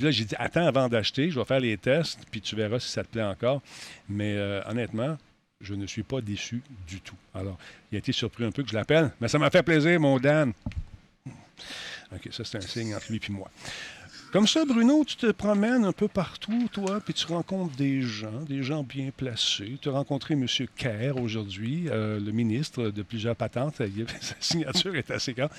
là, 0.02 0.12
j'ai 0.12 0.26
dit, 0.26 0.36
attends 0.38 0.66
avant 0.66 0.90
d'acheter, 0.90 1.30
je 1.30 1.40
vais 1.40 1.46
faire 1.46 1.60
les 1.60 1.78
tests, 1.78 2.20
puis 2.30 2.42
tu 2.42 2.56
verras 2.56 2.80
si 2.80 2.90
ça 2.90 3.04
te 3.04 3.10
plaît 3.10 3.24
encore. 3.24 3.62
Mais 4.10 4.36
euh, 4.36 4.62
honnêtement, 4.66 5.18
je 5.62 5.74
ne 5.74 5.88
suis 5.88 6.04
pas 6.04 6.22
déçu 6.22 6.62
du 6.88 7.02
tout. 7.02 7.16
Alors, 7.34 7.58
il 7.92 7.96
a 7.96 8.00
été 8.00 8.12
surpris 8.12 8.44
un 8.44 8.52
peu 8.52 8.64
que 8.64 8.70
je 8.70 8.76
l'appelle, 8.76 9.12
mais 9.20 9.28
ça 9.28 9.40
m'a 9.40 9.50
fait 9.50 9.64
plaisir, 9.64 10.00
mon 10.00 10.20
Dan. 10.20 10.54
OK, 12.14 12.30
ça, 12.32 12.44
c'est 12.44 12.58
un 12.58 12.62
signe 12.62 12.94
entre 12.96 13.12
lui 13.12 13.20
et 13.28 13.32
moi. 13.32 13.50
Comme 14.34 14.48
ça, 14.48 14.66
Bruno, 14.66 15.06
tu 15.06 15.16
te 15.16 15.30
promènes 15.30 15.86
un 15.86 15.92
peu 15.92 16.08
partout, 16.08 16.68
toi, 16.72 17.00
puis 17.00 17.14
tu 17.14 17.28
rencontres 17.28 17.76
des 17.76 18.02
gens, 18.02 18.42
des 18.50 18.64
gens 18.64 18.82
bien 18.82 19.12
placés. 19.16 19.78
Tu 19.80 19.90
as 19.90 19.92
rencontré 19.92 20.34
M. 20.34 20.48
Kerr 20.76 21.18
aujourd'hui, 21.18 21.84
euh, 21.90 22.20
le 22.20 22.32
ministre 22.32 22.90
de 22.90 23.04
plusieurs 23.04 23.36
patentes. 23.36 23.76
Sa 24.22 24.36
signature 24.40 24.96
est 24.96 25.12
assez 25.12 25.34
grande. 25.34 25.52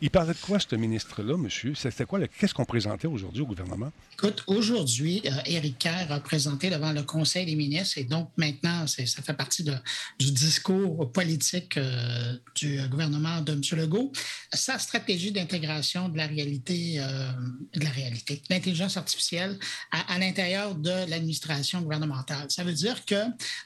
Il 0.00 0.08
parlait 0.08 0.34
de 0.34 0.38
quoi, 0.38 0.60
ce 0.60 0.76
ministre-là, 0.76 1.36
monsieur? 1.36 1.74
C'était 1.74 2.04
quoi? 2.04 2.20
Qu'est-ce 2.28 2.54
qu'on 2.54 2.64
présentait 2.64 3.08
aujourd'hui 3.08 3.42
au 3.42 3.46
gouvernement? 3.46 3.90
Écoute, 4.12 4.44
aujourd'hui, 4.46 5.20
euh, 5.26 5.30
Éric 5.46 5.78
Kerr 5.80 6.12
a 6.12 6.20
présenté 6.20 6.70
devant 6.70 6.92
le 6.92 7.02
Conseil 7.02 7.44
des 7.44 7.56
ministres 7.56 7.98
et 7.98 8.04
donc 8.04 8.30
maintenant, 8.36 8.86
ça 8.86 9.04
fait 9.04 9.34
partie 9.34 9.64
du 9.64 10.30
discours 10.30 11.10
politique 11.10 11.76
euh, 11.76 12.36
du 12.54 12.80
gouvernement 12.88 13.40
de 13.40 13.54
M. 13.54 13.62
Legault, 13.72 14.12
sa 14.52 14.78
stratégie 14.78 15.32
d'intégration 15.32 16.08
de 16.08 16.16
la 16.16 16.28
réalité, 16.28 17.00
euh, 17.00 17.32
de 17.74 17.82
la 17.82 17.90
réalité, 17.90 18.11
l'intelligence 18.50 18.96
artificielle 18.96 19.58
à, 19.90 20.18
l'intérieur 20.18 20.74
de 20.74 21.08
l'administration 21.08 21.80
gouvernementale. 21.80 22.46
Ça 22.50 22.64
veut 22.64 22.72
dire 22.72 23.04
que 23.04 23.14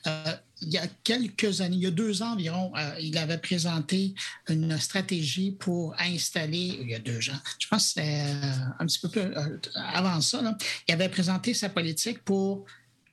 euh, 0.06 0.32
il 0.62 0.72
y 0.72 0.78
a 0.78 0.86
quelques 1.04 1.60
années, 1.60 1.76
il 1.76 1.82
y 1.82 1.86
a 1.86 1.90
deux 1.90 2.22
ans 2.22 2.32
environ, 2.32 2.72
euh, 2.76 2.96
il 3.00 3.16
avait 3.18 3.38
présenté 3.38 4.14
une 4.48 4.78
stratégie 4.78 5.52
pour 5.52 5.94
installer, 5.98 6.78
il 6.80 6.90
y 6.90 6.94
a 6.94 6.98
deux 6.98 7.28
ans, 7.30 7.38
je 7.58 7.68
pense 7.68 7.82
que 7.82 7.88
c'était 7.88 8.22
euh, 8.22 8.52
un 8.78 8.86
petit 8.86 8.98
peu 8.98 9.08
plus 9.08 9.22
avant 9.74 10.20
ça, 10.20 10.56
il 10.88 10.94
avait 10.94 11.10
présenté 11.10 11.52
sa 11.52 11.68
politique 11.68 12.22
pour, 12.24 12.64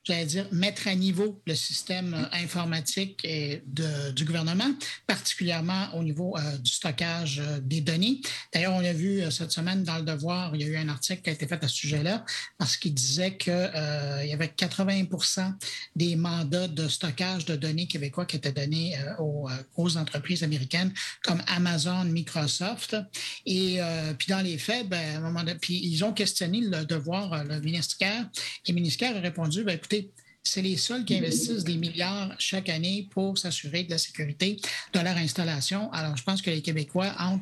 j'allais 0.04 0.26
dire, 0.26 0.46
mettre 0.52 0.86
à 0.86 0.94
niveau 0.94 1.40
le 1.46 1.54
système 1.54 2.14
euh, 2.14 2.26
informatique 2.32 3.20
et 3.24 3.62
de- 3.66 4.10
du 4.12 4.24
gouvernement, 4.24 4.70
particulièrement 5.06 5.88
au 5.94 6.02
niveau 6.02 6.36
euh, 6.36 6.58
du 6.58 6.70
stockage 6.70 7.40
euh, 7.40 7.58
des 7.60 7.80
données. 7.80 8.20
D'ailleurs, 8.52 8.74
on 8.74 8.84
a 8.84 8.92
vu 8.92 9.22
cette 9.30 9.50
semaine 9.50 9.82
dans 9.82 9.96
Le 9.96 10.02
Devoir, 10.02 10.54
il 10.54 10.60
y 10.62 10.64
a 10.64 10.68
eu 10.68 10.76
un 10.76 10.88
article 10.88 11.22
qui 11.22 11.30
a 11.30 11.32
été 11.32 11.46
fait 11.46 11.62
à 11.62 11.68
ce 11.68 11.74
sujet-là, 11.74 12.24
parce 12.58 12.76
qu'il 12.76 12.92
disait 12.92 13.36
qu'il 13.36 13.52
y 13.52 14.32
avait 14.32 14.52
80% 14.56 15.52
des 15.96 16.16
mandats 16.16 16.68
de 16.68 16.88
stockage 16.88 17.46
de 17.46 17.56
données 17.56 17.86
québécois 17.86 18.26
qui 18.26 18.36
étaient 18.36 18.52
donnés 18.52 18.96
aux 19.18 19.48
grosses 19.74 19.96
entreprises 19.96 20.42
américaines 20.42 20.92
comme 21.22 21.42
Amazon, 21.46 22.04
Microsoft. 22.04 22.96
Et 23.46 23.80
puis 24.18 24.28
dans 24.28 24.40
les 24.40 24.58
faits, 24.58 24.88
ben, 24.88 25.56
puis 25.60 25.80
ils 25.84 26.04
ont 26.04 26.12
questionné 26.12 26.60
le 26.60 26.84
devoir, 26.84 27.44
le 27.44 27.60
ministère, 27.60 28.28
et 28.66 28.72
le 28.72 28.74
ministère 28.74 29.16
a 29.16 29.20
répondu, 29.20 29.64
ben, 29.64 29.76
écoutez, 29.76 29.93
c'est 30.42 30.62
les 30.62 30.76
seuls 30.76 31.04
qui 31.04 31.16
investissent 31.16 31.64
des 31.64 31.76
milliards 31.76 32.34
chaque 32.38 32.68
année 32.68 33.08
pour 33.10 33.38
s'assurer 33.38 33.84
de 33.84 33.90
la 33.90 33.98
sécurité 33.98 34.60
de 34.92 35.00
leur 35.00 35.16
installation. 35.16 35.90
Alors, 35.92 36.16
je 36.16 36.22
pense 36.22 36.42
que 36.42 36.50
les 36.50 36.60
Québécois 36.60 37.14
ont 37.18 37.40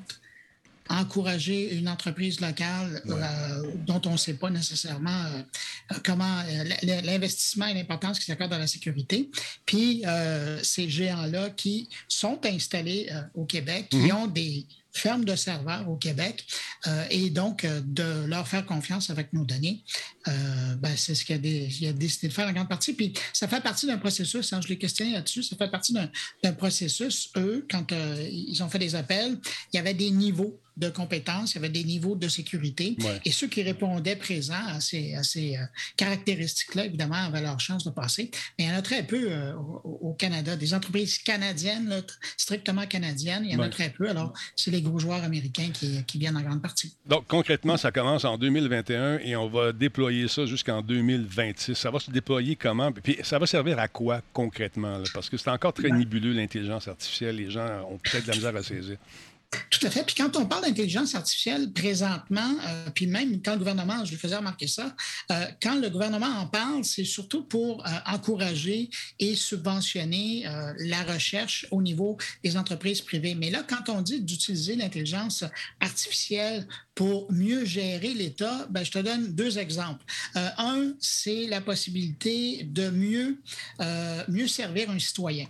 encourager 0.89 1.75
une 1.75 1.89
entreprise 1.89 2.41
locale 2.41 3.03
euh, 3.07 3.73
dont 3.87 4.01
on 4.07 4.13
ne 4.13 4.17
sait 4.17 4.35
pas 4.35 4.51
nécessairement 4.51 5.25
euh, 5.25 5.97
comment 6.05 6.41
euh, 6.41 6.65
l'investissement 7.03 7.67
et 7.67 7.75
l'importance 7.75 8.19
qu'ils 8.19 8.33
accordent 8.33 8.53
à 8.53 8.59
la 8.59 8.67
sécurité. 8.67 9.31
Puis 9.65 10.03
euh, 10.07 10.61
ces 10.63 10.89
géants-là 10.89 11.51
qui 11.51 11.89
sont 12.09 12.39
installés 12.45 13.09
au 13.35 13.45
Québec, 13.45 13.89
qui 13.91 14.13
ont 14.13 14.27
des 14.27 14.67
fermes 14.93 15.25
de 15.25 15.35
serveurs 15.35 15.89
au 15.89 15.97
Québec 15.97 16.45
euh, 16.87 17.05
et 17.11 17.31
donc 17.31 17.65
euh, 17.65 17.81
de 17.85 18.27
leur 18.27 18.47
faire 18.47 18.67
confiance 18.67 19.11
avec 19.11 19.33
nos 19.33 19.45
données, 19.45 19.83
euh, 20.29 20.75
ben, 20.77 20.95
c'est 20.97 21.15
ce 21.15 21.25
qu'il 21.25 21.37
a, 21.37 21.93
décidé 21.93 22.29
de 22.29 22.33
faire 22.33 22.49
en 22.49 22.53
grande 22.53 22.69
partie. 22.69 22.93
Puis 22.93 23.15
ça 23.33 23.49
fait 23.49 23.63
partie 23.63 23.87
d'un 23.87 23.99
processus, 23.99 24.53
hein, 24.53 24.61
je 24.63 24.69
l'ai 24.69 24.79
questionné 24.79 25.13
là-dessus, 25.13 25.43
ça 25.43 25.57
fait 25.57 25.71
partie 25.71 25.95
d'un 26.43 26.53
processus. 26.53 27.31
Eux, 27.37 27.67
quand 27.71 27.93
ils 27.93 28.63
ont 28.63 28.69
fait 28.69 28.79
des 28.79 28.95
appels, 28.95 29.39
il 29.73 29.77
y 29.77 29.81
avait 29.81 29.95
des 29.95 30.11
niveaux 30.11 30.61
de 30.77 30.89
compétences, 30.89 31.53
il 31.53 31.57
y 31.57 31.59
avait 31.59 31.69
des 31.69 31.85
niveaux 31.85 32.17
de 32.17 32.29
sécurité. 32.29 32.97
Ouais. 33.01 33.21
Et 33.25 33.31
ceux 33.31 33.47
qui 33.47 33.63
répondaient 33.63 34.17
présents 34.17 34.67
à 34.69 34.81
ces, 34.81 35.15
euh, 35.15 35.65
caractéristiques-là, 35.97 36.87
évidemment, 36.87 37.17
avaient 37.17 37.43
leur 37.43 37.61
chance 37.61 37.85
de 37.85 37.91
passer. 37.91 38.31
Mais 38.59 38.65
il 38.65 38.71
y 38.71 38.73
en 38.73 38.77
a 38.77 38.83
très 38.83 39.07
peu 39.07 39.31
euh, 39.31 39.55
au, 39.55 40.11
au 40.11 40.15
Canada. 40.15 40.57
Des 40.57 40.73
entreprises 40.73 41.19
canadiennes, 41.19 41.89
là, 41.89 42.01
strictement 42.37 42.87
canadiennes, 42.87 43.45
il 43.45 43.53
y 43.53 43.57
en 43.57 43.61
Ouais. 43.61 43.67
a 43.67 43.71
très 43.71 43.91
peu. 43.91 44.09
Alors, 44.09 44.33
c'est 44.57 44.71
les 44.71 44.82
les 44.83 44.89
gros 44.89 44.99
joueurs 44.99 45.23
américains 45.23 45.71
qui, 45.73 46.03
qui, 46.05 46.19
viennent 46.19 46.37
en 46.37 46.43
grande 46.43 46.61
partie. 46.61 46.93
Donc, 47.07 47.27
concrètement, 47.27 47.77
ça 47.77 47.93
commence 47.93 48.25
en 48.25 48.37
2021 48.37 49.19
et 49.19 49.37
on 49.37 49.49
va 49.49 49.73
déployer 49.73 50.29
ça 50.29 50.47
jusqu'en 50.47 50.83
2026. 50.83 51.75
Ça 51.75 51.91
va 51.91 51.99
se 52.01 52.11
déployer 52.11 52.57
comment? 52.57 52.93
Puis 52.93 53.19
ça 53.23 53.39
va 53.39 53.47
servir 53.47 53.79
à 53.79 53.89
quoi 53.89 54.21
concrètement? 54.33 55.03
Parce 55.15 55.31
que 55.31 55.37
c'est 55.37 55.51
encore 55.51 55.73
très 55.73 55.91
nébuleux, 55.91 56.33
l'intelligence 56.33 56.89
artificielle. 56.89 57.37
Les 57.37 57.51
gens 57.51 57.67
ont 57.91 57.99
peut-être 57.99 58.25
de 58.25 58.29
la 58.29 58.35
misère 58.35 58.57
à 58.57 58.63
saisir. 58.63 58.97
Tout 59.71 59.87
à 59.87 59.91
fait. 59.91 60.05
Puis 60.05 60.15
quand 60.15 60.37
on 60.37 60.47
parle 60.47 60.65
d'intelligence 60.65 61.15
artificielle 61.15 61.73
présentement, 61.73 62.57
euh, 62.67 62.91
puis 62.95 63.07
même 63.07 63.43
quand 63.43 63.53
le 63.53 63.59
gouvernement, 63.59 64.05
je 64.05 64.11
lui 64.11 64.17
faisais 64.17 64.37
remarquer 64.37 64.67
ça, 64.67 64.95
euh, 65.31 65.45
quand 65.63 65.79
le 65.79 65.91
gouvernement 65.91 66.27
en 66.27 66.47
parle, 66.47 66.85
c'est 66.85 67.05
surtout 67.05 67.45
pour 67.45 67.87
euh, 67.87 67.91
encourager 68.07 68.89
et 69.19 69.35
subventionner 69.35 70.45
la 70.79 71.03
recherche 71.03 71.67
au 71.71 71.83
niveau 71.83 72.17
des 72.43 72.57
entreprises 72.57 73.01
privées. 73.01 73.35
Mais 73.35 73.51
là, 73.51 73.63
quand 73.69 73.89
on 73.89 74.01
dit 74.01 74.21
d'utiliser 74.21 74.77
l'intelligence 74.77 75.45
artificielle 75.81 76.67
pour 76.95 77.31
mieux 77.33 77.65
gérer 77.65 78.15
l'État, 78.15 78.67
ben, 78.71 78.85
je 78.85 78.91
te 78.91 78.99
donne 78.99 79.35
deux 79.35 79.59
exemples. 79.59 80.05
un, 80.35 80.93
c'est 81.01 81.47
la 81.47 81.61
possibilité 81.61 82.65
de 82.65 82.91
mieux, 82.91 83.39
mieux 84.29 84.49
servir 84.49 84.91
un 84.91 84.99
citoyen. 84.99 85.47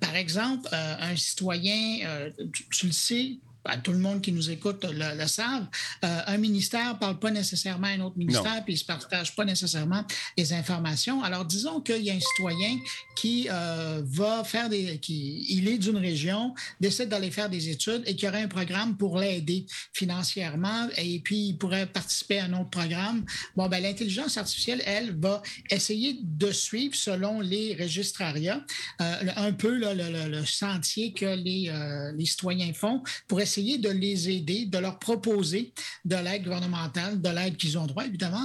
Par 0.00 0.14
exemple, 0.16 0.68
un 0.72 1.16
citoyen, 1.16 2.30
tu 2.70 2.86
le 2.86 2.92
sais, 2.92 3.38
ben, 3.64 3.78
tout 3.78 3.92
le 3.92 3.98
monde 3.98 4.20
qui 4.20 4.30
nous 4.30 4.50
écoute 4.50 4.84
le, 4.84 5.26
savent, 5.26 5.66
euh, 6.04 6.20
un 6.26 6.36
ministère 6.36 6.94
ne 6.94 6.98
parle 6.98 7.18
pas 7.18 7.30
nécessairement 7.30 7.86
à 7.86 7.90
un 7.90 8.00
autre 8.00 8.18
ministère, 8.18 8.62
puis 8.62 8.74
il 8.74 8.76
ne 8.76 8.80
se 8.80 8.84
partage 8.84 9.34
pas 9.34 9.44
nécessairement 9.46 10.04
les 10.36 10.52
informations. 10.52 11.22
Alors, 11.22 11.46
disons 11.46 11.80
qu'il 11.80 12.02
y 12.02 12.10
a 12.10 12.14
un 12.14 12.20
citoyen 12.20 12.78
qui 13.16 13.48
euh, 13.50 14.02
va 14.04 14.44
faire 14.44 14.68
des. 14.68 14.98
Qui, 14.98 15.46
il 15.48 15.68
est 15.68 15.78
d'une 15.78 15.96
région, 15.96 16.54
décide 16.78 17.08
d'aller 17.08 17.30
faire 17.30 17.48
des 17.48 17.70
études 17.70 18.02
et 18.06 18.14
qui 18.16 18.28
aurait 18.28 18.42
un 18.42 18.48
programme 18.48 18.98
pour 18.98 19.18
l'aider 19.18 19.64
financièrement, 19.94 20.88
et 20.98 21.20
puis 21.20 21.48
il 21.48 21.56
pourrait 21.56 21.86
participer 21.86 22.40
à 22.40 22.44
un 22.44 22.52
autre 22.52 22.70
programme. 22.70 23.24
Bon, 23.56 23.68
ben, 23.68 23.82
l'intelligence 23.82 24.36
artificielle, 24.36 24.82
elle, 24.84 25.16
va 25.18 25.42
essayer 25.70 26.18
de 26.22 26.52
suivre, 26.52 26.94
selon 26.94 27.40
les 27.40 27.74
registrariats, 27.80 28.62
euh, 29.00 29.14
un 29.36 29.52
peu 29.52 29.78
le, 29.78 30.44
sentier 30.44 31.12
que 31.12 31.24
les, 31.24 31.72
les 32.14 32.26
citoyens 32.26 32.72
font 32.74 33.02
pour 33.26 33.40
essayer 33.40 33.53
essayer 33.54 33.78
de 33.78 33.88
les 33.88 34.30
aider, 34.30 34.66
de 34.66 34.78
leur 34.78 34.98
proposer 34.98 35.72
de 36.04 36.16
l'aide 36.16 36.42
gouvernementale, 36.42 37.20
de 37.20 37.28
l'aide 37.28 37.56
qu'ils 37.56 37.78
ont 37.78 37.86
droit, 37.86 38.04
évidemment. 38.04 38.44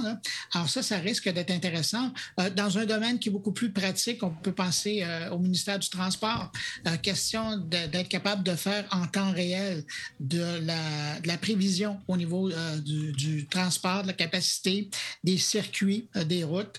Alors 0.54 0.70
ça, 0.70 0.82
ça 0.82 0.98
risque 0.98 1.28
d'être 1.28 1.50
intéressant. 1.50 2.12
Euh, 2.38 2.48
dans 2.50 2.78
un 2.78 2.86
domaine 2.86 3.18
qui 3.18 3.28
est 3.28 3.32
beaucoup 3.32 3.52
plus 3.52 3.72
pratique, 3.72 4.22
on 4.22 4.30
peut 4.30 4.52
penser 4.52 5.02
euh, 5.02 5.30
au 5.30 5.38
ministère 5.38 5.78
du 5.80 5.88
Transport. 5.88 6.52
Euh, 6.86 6.96
question 6.98 7.56
d'être 7.56 8.08
capable 8.08 8.44
de 8.44 8.54
faire 8.54 8.86
en 8.92 9.06
temps 9.06 9.32
réel 9.32 9.84
de 10.20 10.60
la, 10.64 11.38
prévision 11.38 11.98
au 12.06 12.16
niveau 12.16 12.50
du, 12.84 13.46
transport, 13.46 14.02
de 14.02 14.08
la 14.08 14.12
capacité, 14.12 14.90
des 15.24 15.38
circuits, 15.38 16.06
des 16.26 16.44
routes. 16.44 16.78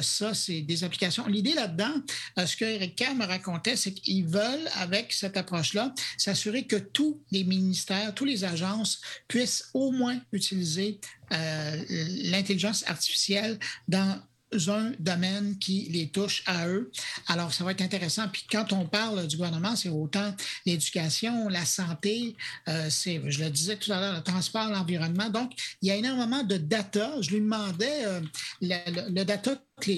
ça, 0.00 0.32
c'est 0.32 0.60
des 0.60 0.84
applications. 0.84 1.26
L'idée 1.26 1.54
là-dedans, 1.54 1.92
ce 2.36 2.56
que 2.56 2.64
Eric 2.64 2.94
Kerr 2.94 3.14
me 3.16 3.26
racontait, 3.26 3.74
c'est 3.74 3.92
qu'ils 3.92 4.26
veulent, 4.26 4.68
avec 4.74 5.12
cette 5.12 5.36
approche-là, 5.36 5.92
s'assurer 6.16 6.66
que 6.66 6.76
tous 6.76 7.20
les 7.32 7.42
ministères 7.42 7.65
ministères, 7.66 8.14
toutes 8.14 8.28
les 8.28 8.44
agences 8.44 9.00
puissent 9.28 9.70
au 9.74 9.90
moins 9.90 10.20
utiliser 10.32 11.00
euh, 11.32 11.84
l'intelligence 12.30 12.84
artificielle 12.86 13.58
dans 13.88 14.20
un 14.68 14.92
domaine 14.98 15.58
qui 15.58 15.88
les 15.90 16.08
touche 16.08 16.42
à 16.46 16.68
eux. 16.68 16.90
Alors, 17.26 17.52
ça 17.52 17.64
va 17.64 17.72
être 17.72 17.82
intéressant. 17.82 18.28
Puis 18.28 18.44
quand 18.50 18.72
on 18.72 18.86
parle 18.86 19.26
du 19.26 19.36
gouvernement, 19.36 19.76
c'est 19.76 19.88
autant 19.88 20.34
l'éducation, 20.64 21.48
la 21.48 21.64
santé, 21.64 22.36
euh, 22.68 22.88
c'est, 22.90 23.20
je 23.26 23.42
le 23.42 23.50
disais 23.50 23.76
tout 23.76 23.92
à 23.92 24.00
l'heure, 24.00 24.14
le 24.14 24.22
transport, 24.22 24.68
l'environnement. 24.70 25.30
Donc, 25.30 25.52
il 25.82 25.88
y 25.88 25.90
a 25.90 25.96
énormément 25.96 26.42
de 26.42 26.56
data. 26.56 27.12
Je 27.20 27.30
lui 27.30 27.40
demandais 27.40 28.04
euh, 28.06 28.20
le, 28.60 29.24
data 29.24 29.56
que 29.80 29.90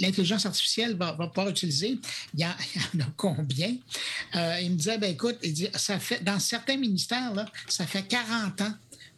l'intelligence 0.00 0.46
artificielle 0.46 0.96
va, 0.96 1.14
pouvoir 1.14 1.48
utiliser. 1.48 1.98
Il 2.34 2.40
y, 2.40 2.44
en 2.44 2.50
a 3.00 3.06
combien? 3.16 3.74
Euh, 4.34 4.60
il 4.60 4.72
me 4.72 4.76
disait, 4.76 4.98
ben 4.98 5.10
écoute, 5.10 5.38
ça 5.74 5.98
fait, 5.98 6.22
dans 6.22 6.38
certains 6.38 6.76
ministères, 6.76 7.34
là, 7.34 7.46
ça 7.68 7.86
fait 7.86 8.02
40 8.02 8.60
ans 8.60 8.74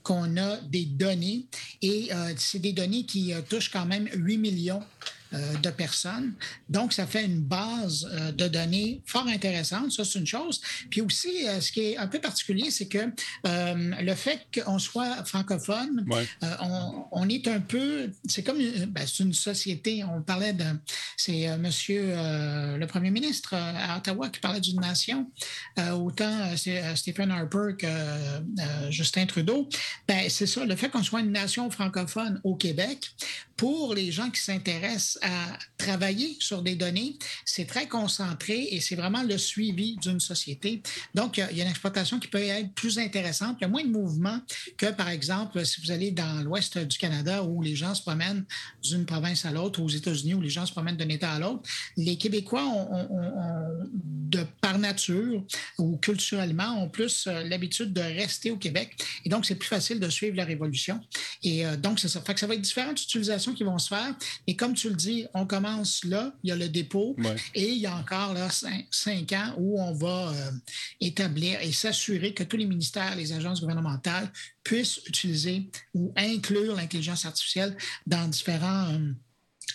qu'on 0.08 0.38
a 0.38 0.56
des 0.56 0.86
données. 0.86 1.44
Et 1.82 2.08
euh, 2.14 2.32
c'est 2.38 2.60
des 2.60 2.72
données 2.72 3.04
qui 3.04 3.34
euh, 3.34 3.42
touchent 3.46 3.70
quand 3.70 3.84
même 3.84 4.08
8 4.14 4.38
millions 4.38 4.82
de 5.32 5.70
personnes. 5.70 6.32
Donc, 6.68 6.92
ça 6.92 7.06
fait 7.06 7.24
une 7.24 7.40
base 7.40 8.08
euh, 8.12 8.32
de 8.32 8.48
données 8.48 9.02
fort 9.04 9.26
intéressante. 9.26 9.92
Ça, 9.92 10.04
c'est 10.04 10.18
une 10.18 10.26
chose. 10.26 10.60
Puis 10.90 11.00
aussi, 11.00 11.46
euh, 11.46 11.60
ce 11.60 11.72
qui 11.72 11.80
est 11.80 11.96
un 11.96 12.06
peu 12.06 12.18
particulier, 12.18 12.70
c'est 12.70 12.88
que 12.88 13.10
le 13.44 14.14
fait 14.14 14.46
qu'on 14.54 14.78
soit 14.78 15.24
francophone, 15.24 16.06
on, 17.12 17.28
est 17.28 17.46
un 17.48 17.60
peu. 17.60 18.10
C'est 18.26 18.42
comme 18.42 18.58
ben, 18.58 19.06
c'est 19.06 19.22
une 19.22 19.34
société. 19.34 20.04
On 20.04 20.22
parlait 20.22 20.52
de. 20.52 20.64
C'est 21.16 21.56
monsieur 21.58 22.14
le 22.14 22.86
premier 22.86 23.10
ministre 23.10 23.54
à 23.54 23.98
Ottawa 23.98 24.28
qui 24.28 24.40
parlait 24.40 24.60
d'une 24.60 24.80
nation. 24.80 25.30
autant 25.94 26.56
c'est 26.56 26.96
Stephen 26.96 27.30
Harper 27.30 27.76
que 27.78 28.90
Justin 28.90 29.26
Trudeau. 29.26 29.68
Ben, 30.06 30.28
c'est 30.28 30.46
ça. 30.46 30.64
Le 30.64 30.76
fait 30.76 30.88
qu'on 30.88 31.02
soit 31.02 31.20
une 31.20 31.32
nation 31.32 31.70
francophone 31.70 32.40
au 32.44 32.54
Québec, 32.54 33.10
pour 33.58 33.94
les 33.94 34.12
gens 34.12 34.30
qui 34.30 34.40
s'intéressent 34.40 35.17
à 35.22 35.58
travailler 35.76 36.36
sur 36.40 36.62
des 36.62 36.76
données, 36.76 37.16
c'est 37.44 37.66
très 37.66 37.88
concentré 37.88 38.68
et 38.70 38.80
c'est 38.80 38.96
vraiment 38.96 39.22
le 39.22 39.38
suivi 39.38 39.96
d'une 39.96 40.20
société. 40.20 40.82
Donc, 41.14 41.38
il 41.38 41.56
y 41.56 41.60
a 41.60 41.64
une 41.64 41.70
exploitation 41.70 42.18
qui 42.18 42.28
peut 42.28 42.42
être 42.42 42.72
plus 42.74 42.98
intéressante. 42.98 43.56
Il 43.60 43.62
y 43.62 43.64
a 43.64 43.68
moins 43.68 43.84
de 43.84 43.90
mouvements 43.90 44.40
que, 44.76 44.86
par 44.86 45.08
exemple, 45.08 45.64
si 45.64 45.80
vous 45.80 45.90
allez 45.90 46.10
dans 46.10 46.42
l'ouest 46.42 46.78
du 46.78 46.98
Canada 46.98 47.42
où 47.42 47.62
les 47.62 47.76
gens 47.76 47.94
se 47.94 48.02
promènent 48.02 48.44
d'une 48.82 49.06
province 49.06 49.44
à 49.44 49.50
l'autre, 49.50 49.80
aux 49.80 49.88
États-Unis 49.88 50.34
où 50.34 50.40
les 50.40 50.50
gens 50.50 50.66
se 50.66 50.72
promènent 50.72 50.96
d'un 50.96 51.08
État 51.08 51.32
à 51.32 51.38
l'autre. 51.38 51.62
Les 51.96 52.16
Québécois 52.16 52.64
ont, 52.64 53.08
de 53.92 54.44
par 54.60 54.78
nature 54.78 55.44
ou 55.78 55.96
culturellement, 55.96 56.82
ont 56.82 56.88
plus 56.88 57.26
euh, 57.26 57.44
l'habitude 57.44 57.92
de 57.92 58.00
rester 58.00 58.50
au 58.50 58.56
Québec. 58.56 58.96
Et 59.24 59.28
donc, 59.28 59.46
c'est 59.46 59.54
plus 59.54 59.68
facile 59.68 60.00
de 60.00 60.08
suivre 60.08 60.36
la 60.36 60.44
révolution. 60.44 61.00
Et 61.42 61.66
euh, 61.66 61.76
donc, 61.76 61.98
ça. 62.00 62.08
Ça 62.08 62.46
va 62.46 62.54
être 62.54 62.60
différentes 62.60 63.02
utilisations 63.02 63.52
qui 63.52 63.64
vont 63.64 63.78
se 63.78 63.88
faire. 63.88 64.14
Et 64.46 64.54
comme 64.54 64.74
tu 64.74 64.88
le 64.88 64.94
dis, 64.94 65.07
on 65.34 65.46
commence 65.46 66.04
là, 66.04 66.32
il 66.42 66.48
y 66.48 66.52
a 66.52 66.56
le 66.56 66.68
dépôt, 66.68 67.16
et 67.54 67.68
il 67.68 67.78
y 67.78 67.86
a 67.86 67.94
encore 67.94 68.34
là, 68.34 68.48
cinq, 68.50 69.32
ans 69.32 69.54
où 69.56 69.80
on 69.80 69.92
va 69.92 70.30
euh, 70.30 70.50
établir 71.00 71.60
et 71.60 71.72
s'assurer 71.72 72.34
que 72.34 72.44
tous 72.44 72.56
les 72.56 72.66
ministères, 72.66 73.16
les 73.16 73.32
agences 73.32 73.60
gouvernementales 73.60 74.30
puissent 74.62 75.00
utiliser 75.06 75.70
ou 75.94 76.12
inclure 76.16 76.76
l'intelligence 76.76 77.24
artificielle 77.24 77.76
dans 78.06 78.28
différents 78.28 78.92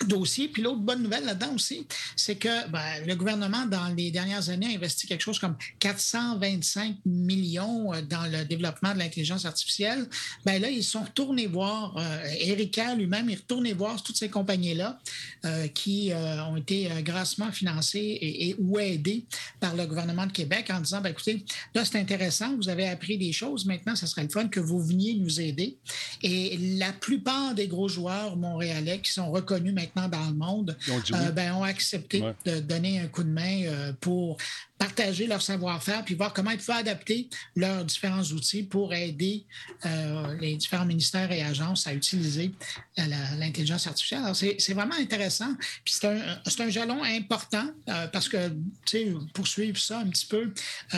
dossier. 0.08 0.48
Puis 0.48 0.62
l'autre 0.62 0.80
bonne 0.80 1.04
nouvelle 1.04 1.26
là-dedans 1.26 1.54
aussi, 1.56 1.88
c'est 2.16 2.36
que 2.36 2.68
ben, 2.70 3.06
le 3.06 3.16
gouvernement, 3.16 3.66
dans 3.66 3.88
les 3.96 4.12
dernières 4.12 4.50
années, 4.50 4.68
a 4.74 4.76
investi 4.76 5.08
quelque 5.08 5.22
chose 5.22 5.40
comme 5.40 5.56
425 5.80 6.98
millions 7.06 7.94
euh, 7.94 8.02
dans 8.02 8.26
le 8.32 8.46
développement 8.46 8.94
de 8.94 9.00
l'intelligence 9.00 9.46
artificielle. 9.46 10.08
Ben 10.46 10.62
là, 10.62 10.70
ils 10.70 10.84
sont 10.84 11.04
retournés 11.04 11.48
voir, 11.48 11.96
euh, 11.98 12.24
Erika 12.40 12.96
lui-même 12.96 13.30
est 13.30 13.36
retourné 13.36 13.74
voir 13.74 14.02
toutes 14.04 14.18
ces 14.18 14.30
compagnies-là 14.30 15.00
euh, 15.46 15.68
qui 15.68 16.12
ont 16.14 16.58
été 16.58 16.90
grassement 17.02 17.52
financées 17.52 18.18
et, 18.22 18.56
ou 18.60 18.80
aidées 18.80 19.26
par 19.60 19.76
le 19.76 19.86
gouvernement 19.86 20.26
de 20.26 20.32
Québec 20.32 20.70
en 20.72 20.80
disant, 20.80 21.02
ben, 21.02 21.10
écoutez, 21.10 21.46
là, 21.74 21.86
c'est 21.86 21.98
intéressant, 21.98 22.56
vous 22.56 22.70
avez 22.70 22.88
appris 22.88 23.18
des 23.18 23.32
choses, 23.32 23.66
maintenant, 23.66 23.96
ça 23.96 24.08
serait 24.08 24.24
le 24.24 24.30
fun 24.30 24.48
que 24.48 24.60
vous 24.60 24.82
veniez 24.82 25.16
nous 25.16 25.40
aider. 25.40 25.78
Et 26.22 26.58
la 26.78 26.92
plupart 26.94 27.56
des 27.56 27.68
gros 27.68 27.88
joueurs 27.88 28.36
montréalais 28.36 29.00
qui 29.00 29.12
sont 29.12 29.32
reconnus 29.32 29.74
maintenant 29.74 29.83
dans 29.96 30.28
le 30.28 30.36
monde, 30.36 30.78
ont, 30.90 31.02
euh, 31.14 31.32
ben, 31.32 31.54
ont 31.54 31.64
accepté 31.64 32.24
de 32.46 32.60
donner 32.60 33.00
un 33.00 33.08
coup 33.08 33.24
de 33.24 33.30
main 33.30 33.64
euh, 33.66 33.94
pour 34.00 34.38
partager 34.78 35.28
leur 35.28 35.42
savoir-faire 35.42 36.04
puis 36.04 36.16
voir 36.16 36.34
comment 36.34 36.52
ils 36.52 36.58
pouvaient 36.58 36.80
adapter 36.80 37.30
leurs 37.56 37.86
différents 37.86 38.24
outils 38.24 38.64
pour 38.64 38.94
aider 38.94 39.46
euh, 39.86 40.38
les 40.42 40.56
différents 40.56 40.86
ministères 40.86 41.32
et 41.32 41.42
agences 41.42 41.88
à 41.88 41.94
utiliser 41.94 42.52
l'intelligence 42.98 43.88
artificielle. 43.88 44.22
Alors, 44.24 44.36
c'est 44.36 44.74
vraiment 44.74 44.96
intéressant. 44.96 45.54
Puis 45.86 45.96
c'est 46.00 46.08
un, 46.08 46.66
un, 46.66 46.70
jalon 46.70 47.02
important 47.04 47.66
parce 48.12 48.28
que, 48.28 48.50
tu 48.86 48.98
sais, 48.98 49.14
pour 49.34 49.48
suivre 49.48 49.78
ça 49.78 50.00
un 50.00 50.08
petit 50.08 50.26
peu, 50.26 50.54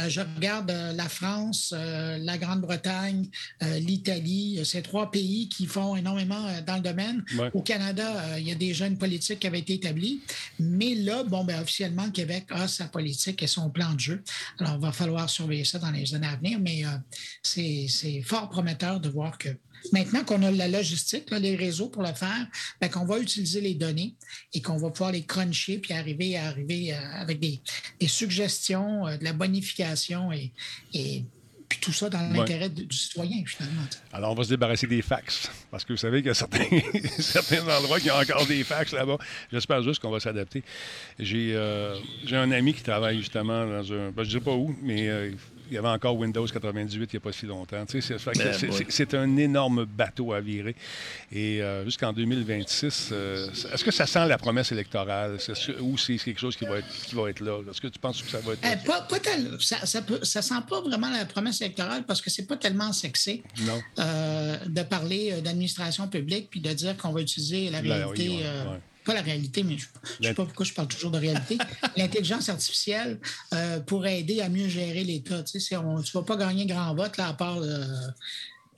je 0.07 0.21
regarde 0.21 0.71
la 0.95 1.07
France, 1.07 1.73
la 1.73 2.37
Grande-Bretagne, 2.37 3.27
l'Italie, 3.61 4.61
ces 4.65 4.81
trois 4.81 5.11
pays 5.11 5.47
qui 5.49 5.67
font 5.67 5.95
énormément 5.95 6.47
dans 6.65 6.75
le 6.75 6.81
domaine. 6.81 7.23
Au 7.53 7.61
Canada, 7.61 8.39
il 8.39 8.47
y 8.47 8.51
a 8.51 8.55
des 8.55 8.73
jeunes 8.75 8.97
politique 8.97 9.39
qui 9.39 9.47
avait 9.47 9.59
été 9.59 9.73
établie. 9.73 10.21
Mais 10.59 10.93
là, 10.93 11.23
bon, 11.23 11.43
ben, 11.43 11.61
officiellement, 11.61 12.05
le 12.05 12.11
Québec 12.11 12.45
a 12.49 12.67
sa 12.67 12.85
politique 12.85 13.41
et 13.41 13.47
son 13.47 13.69
plan 13.69 13.93
de 13.93 13.99
jeu. 13.99 14.23
Alors, 14.59 14.75
il 14.75 14.81
va 14.81 14.91
falloir 14.91 15.29
surveiller 15.29 15.65
ça 15.65 15.79
dans 15.79 15.91
les 15.91 16.13
années 16.13 16.27
à 16.27 16.35
venir, 16.35 16.59
mais 16.59 16.85
euh, 16.85 16.89
c'est 17.41 18.21
fort 18.23 18.49
prometteur 18.49 18.99
de 18.99 19.09
voir 19.09 19.37
que 19.37 19.49
Maintenant 19.91 20.23
qu'on 20.23 20.41
a 20.43 20.51
la 20.51 20.67
logistique, 20.67 21.29
les 21.31 21.55
réseaux 21.55 21.89
pour 21.89 22.01
le 22.01 22.13
faire, 22.13 22.47
ben, 22.81 22.89
qu'on 22.89 23.05
va 23.05 23.19
utiliser 23.19 23.61
les 23.61 23.75
données 23.75 24.15
et 24.53 24.61
qu'on 24.61 24.77
va 24.77 24.89
pouvoir 24.89 25.11
les 25.11 25.23
cruncher 25.23 25.79
puis 25.79 25.93
arriver 25.93 26.37
à 26.37 26.47
arriver 26.47 26.93
euh, 26.93 26.97
avec 27.13 27.39
des, 27.39 27.61
suggestions, 28.07 29.07
euh, 29.07 29.17
de 29.17 29.23
la 29.23 29.33
bonification 29.33 30.31
et, 30.31 30.51
et 30.93 31.23
puis 31.75 31.91
tout 31.91 31.93
ça 31.93 32.09
dans 32.09 32.21
l'intérêt 32.31 32.69
du 32.69 32.95
citoyen, 32.95 33.43
finalement. 33.45 33.81
Alors, 34.13 34.31
on 34.31 34.35
va 34.35 34.43
se 34.43 34.49
débarrasser 34.49 34.87
des 34.87 35.01
fax, 35.01 35.49
parce 35.69 35.83
que 35.83 35.93
vous 35.93 35.97
savez 35.97 36.19
qu'il 36.19 36.27
y 36.27 36.31
a 36.31 36.33
certains, 36.33 36.65
certains 37.19 37.67
endroits 37.67 37.99
qui 37.99 38.09
ont 38.09 38.15
encore 38.15 38.45
des 38.45 38.63
fax 38.63 38.93
là-bas. 38.93 39.17
J'espère 39.51 39.83
juste 39.83 40.01
qu'on 40.01 40.09
va 40.09 40.19
s'adapter. 40.19 40.63
J'ai 41.19 41.53
euh, 41.55 41.97
j'ai 42.25 42.37
un 42.37 42.51
ami 42.51 42.73
qui 42.73 42.83
travaille 42.83 43.17
justement 43.17 43.65
dans 43.65 43.91
un... 43.91 44.11
Ben, 44.11 44.23
je 44.23 44.29
ne 44.29 44.39
sais 44.39 44.39
pas 44.39 44.53
où, 44.53 44.75
mais 44.81 45.09
euh, 45.09 45.31
il 45.69 45.73
y 45.75 45.77
avait 45.77 45.87
encore 45.87 46.15
Windows 46.17 46.45
98 46.45 46.95
il 47.13 47.15
n'y 47.15 47.17
a 47.17 47.19
pas 47.19 47.31
si 47.31 47.45
longtemps. 47.45 47.85
Tu 47.85 48.01
sais, 48.01 48.07
c'est- 48.07 48.19
fait 48.19 48.31
que 48.31 48.37
Ben, 48.39 48.85
c'est- 48.89 49.13
un 49.15 49.37
énorme 49.37 49.85
bateau 49.85 50.33
à 50.33 50.41
virer. 50.41 50.75
Et 51.31 51.61
euh, 51.61 51.85
jusqu'en 51.85 52.11
2026, 52.13 53.09
euh, 53.11 53.47
est-ce 53.73 53.83
que 53.83 53.91
ça 53.91 54.05
sent 54.05 54.27
la 54.27 54.37
promesse 54.37 54.71
électorale? 54.71 55.39
Ce- 55.39 55.79
ou 55.81 55.97
c'est 55.97 56.17
quelque 56.17 56.39
chose 56.39 56.55
qui 56.55 56.65
va 56.65 56.79
être, 56.79 56.87
qui 57.07 57.15
va 57.15 57.29
être 57.29 57.39
là? 57.39 57.61
Est-ce 57.69 57.81
que 57.81 57.87
tu 57.87 57.99
penses 57.99 58.21
que 58.21 58.29
ça 58.29 58.39
va 58.39 58.53
être 58.53 58.63
là? 58.63 58.73
Eh, 58.81 58.85
pas, 58.85 59.01
pas 59.01 59.19
tel- 59.19 59.57
ça, 59.59 59.85
ça, 59.85 60.01
peut- 60.01 60.19
ça 60.23 60.41
sent 60.41 60.55
pas 60.69 60.81
vraiment 60.81 61.09
la 61.09 61.25
promesse 61.25 61.61
électorale 61.61 62.03
parce 62.05 62.21
que 62.21 62.29
c'est 62.29 62.45
pas 62.45 62.57
tellement 62.57 62.91
sexy 62.93 63.43
Non. 63.65 63.81
euh, 63.99 64.57
de 64.65 64.81
parler 64.83 65.41
d'administration 65.41 66.07
publique 66.07 66.49
puis 66.49 66.59
de 66.61 66.71
dire 66.73 66.95
qu'on 66.97 67.11
va 67.11 67.21
utiliser 67.21 67.69
la 67.69 67.81
La- 67.81 67.95
réalité. 68.07 68.29
oui, 68.29 68.35
ouais, 68.37 68.41
euh, 68.45 68.71
ouais. 68.73 68.79
Pas 69.05 69.13
la 69.13 69.21
réalité, 69.21 69.63
mais 69.63 69.77
je 69.77 69.85
ne 70.19 70.27
sais 70.27 70.33
pas 70.33 70.45
pourquoi 70.45 70.65
je 70.65 70.73
parle 70.73 70.87
toujours 70.87 71.11
de 71.11 71.19
réalité. 71.19 71.57
L'intelligence 71.95 72.49
artificielle 72.49 73.19
euh, 73.53 73.79
pour 73.79 74.05
aider 74.05 74.41
à 74.41 74.49
mieux 74.49 74.67
gérer 74.67 75.03
l'État. 75.03 75.45
Sais, 75.45 75.59
tu 75.59 75.75
ne 75.75 76.11
vas 76.13 76.23
pas 76.23 76.35
gagner 76.35 76.65
grand 76.65 76.93
vote 76.95 77.15
là, 77.17 77.27
à 77.29 77.33
part 77.33 77.59
euh, 77.59 77.85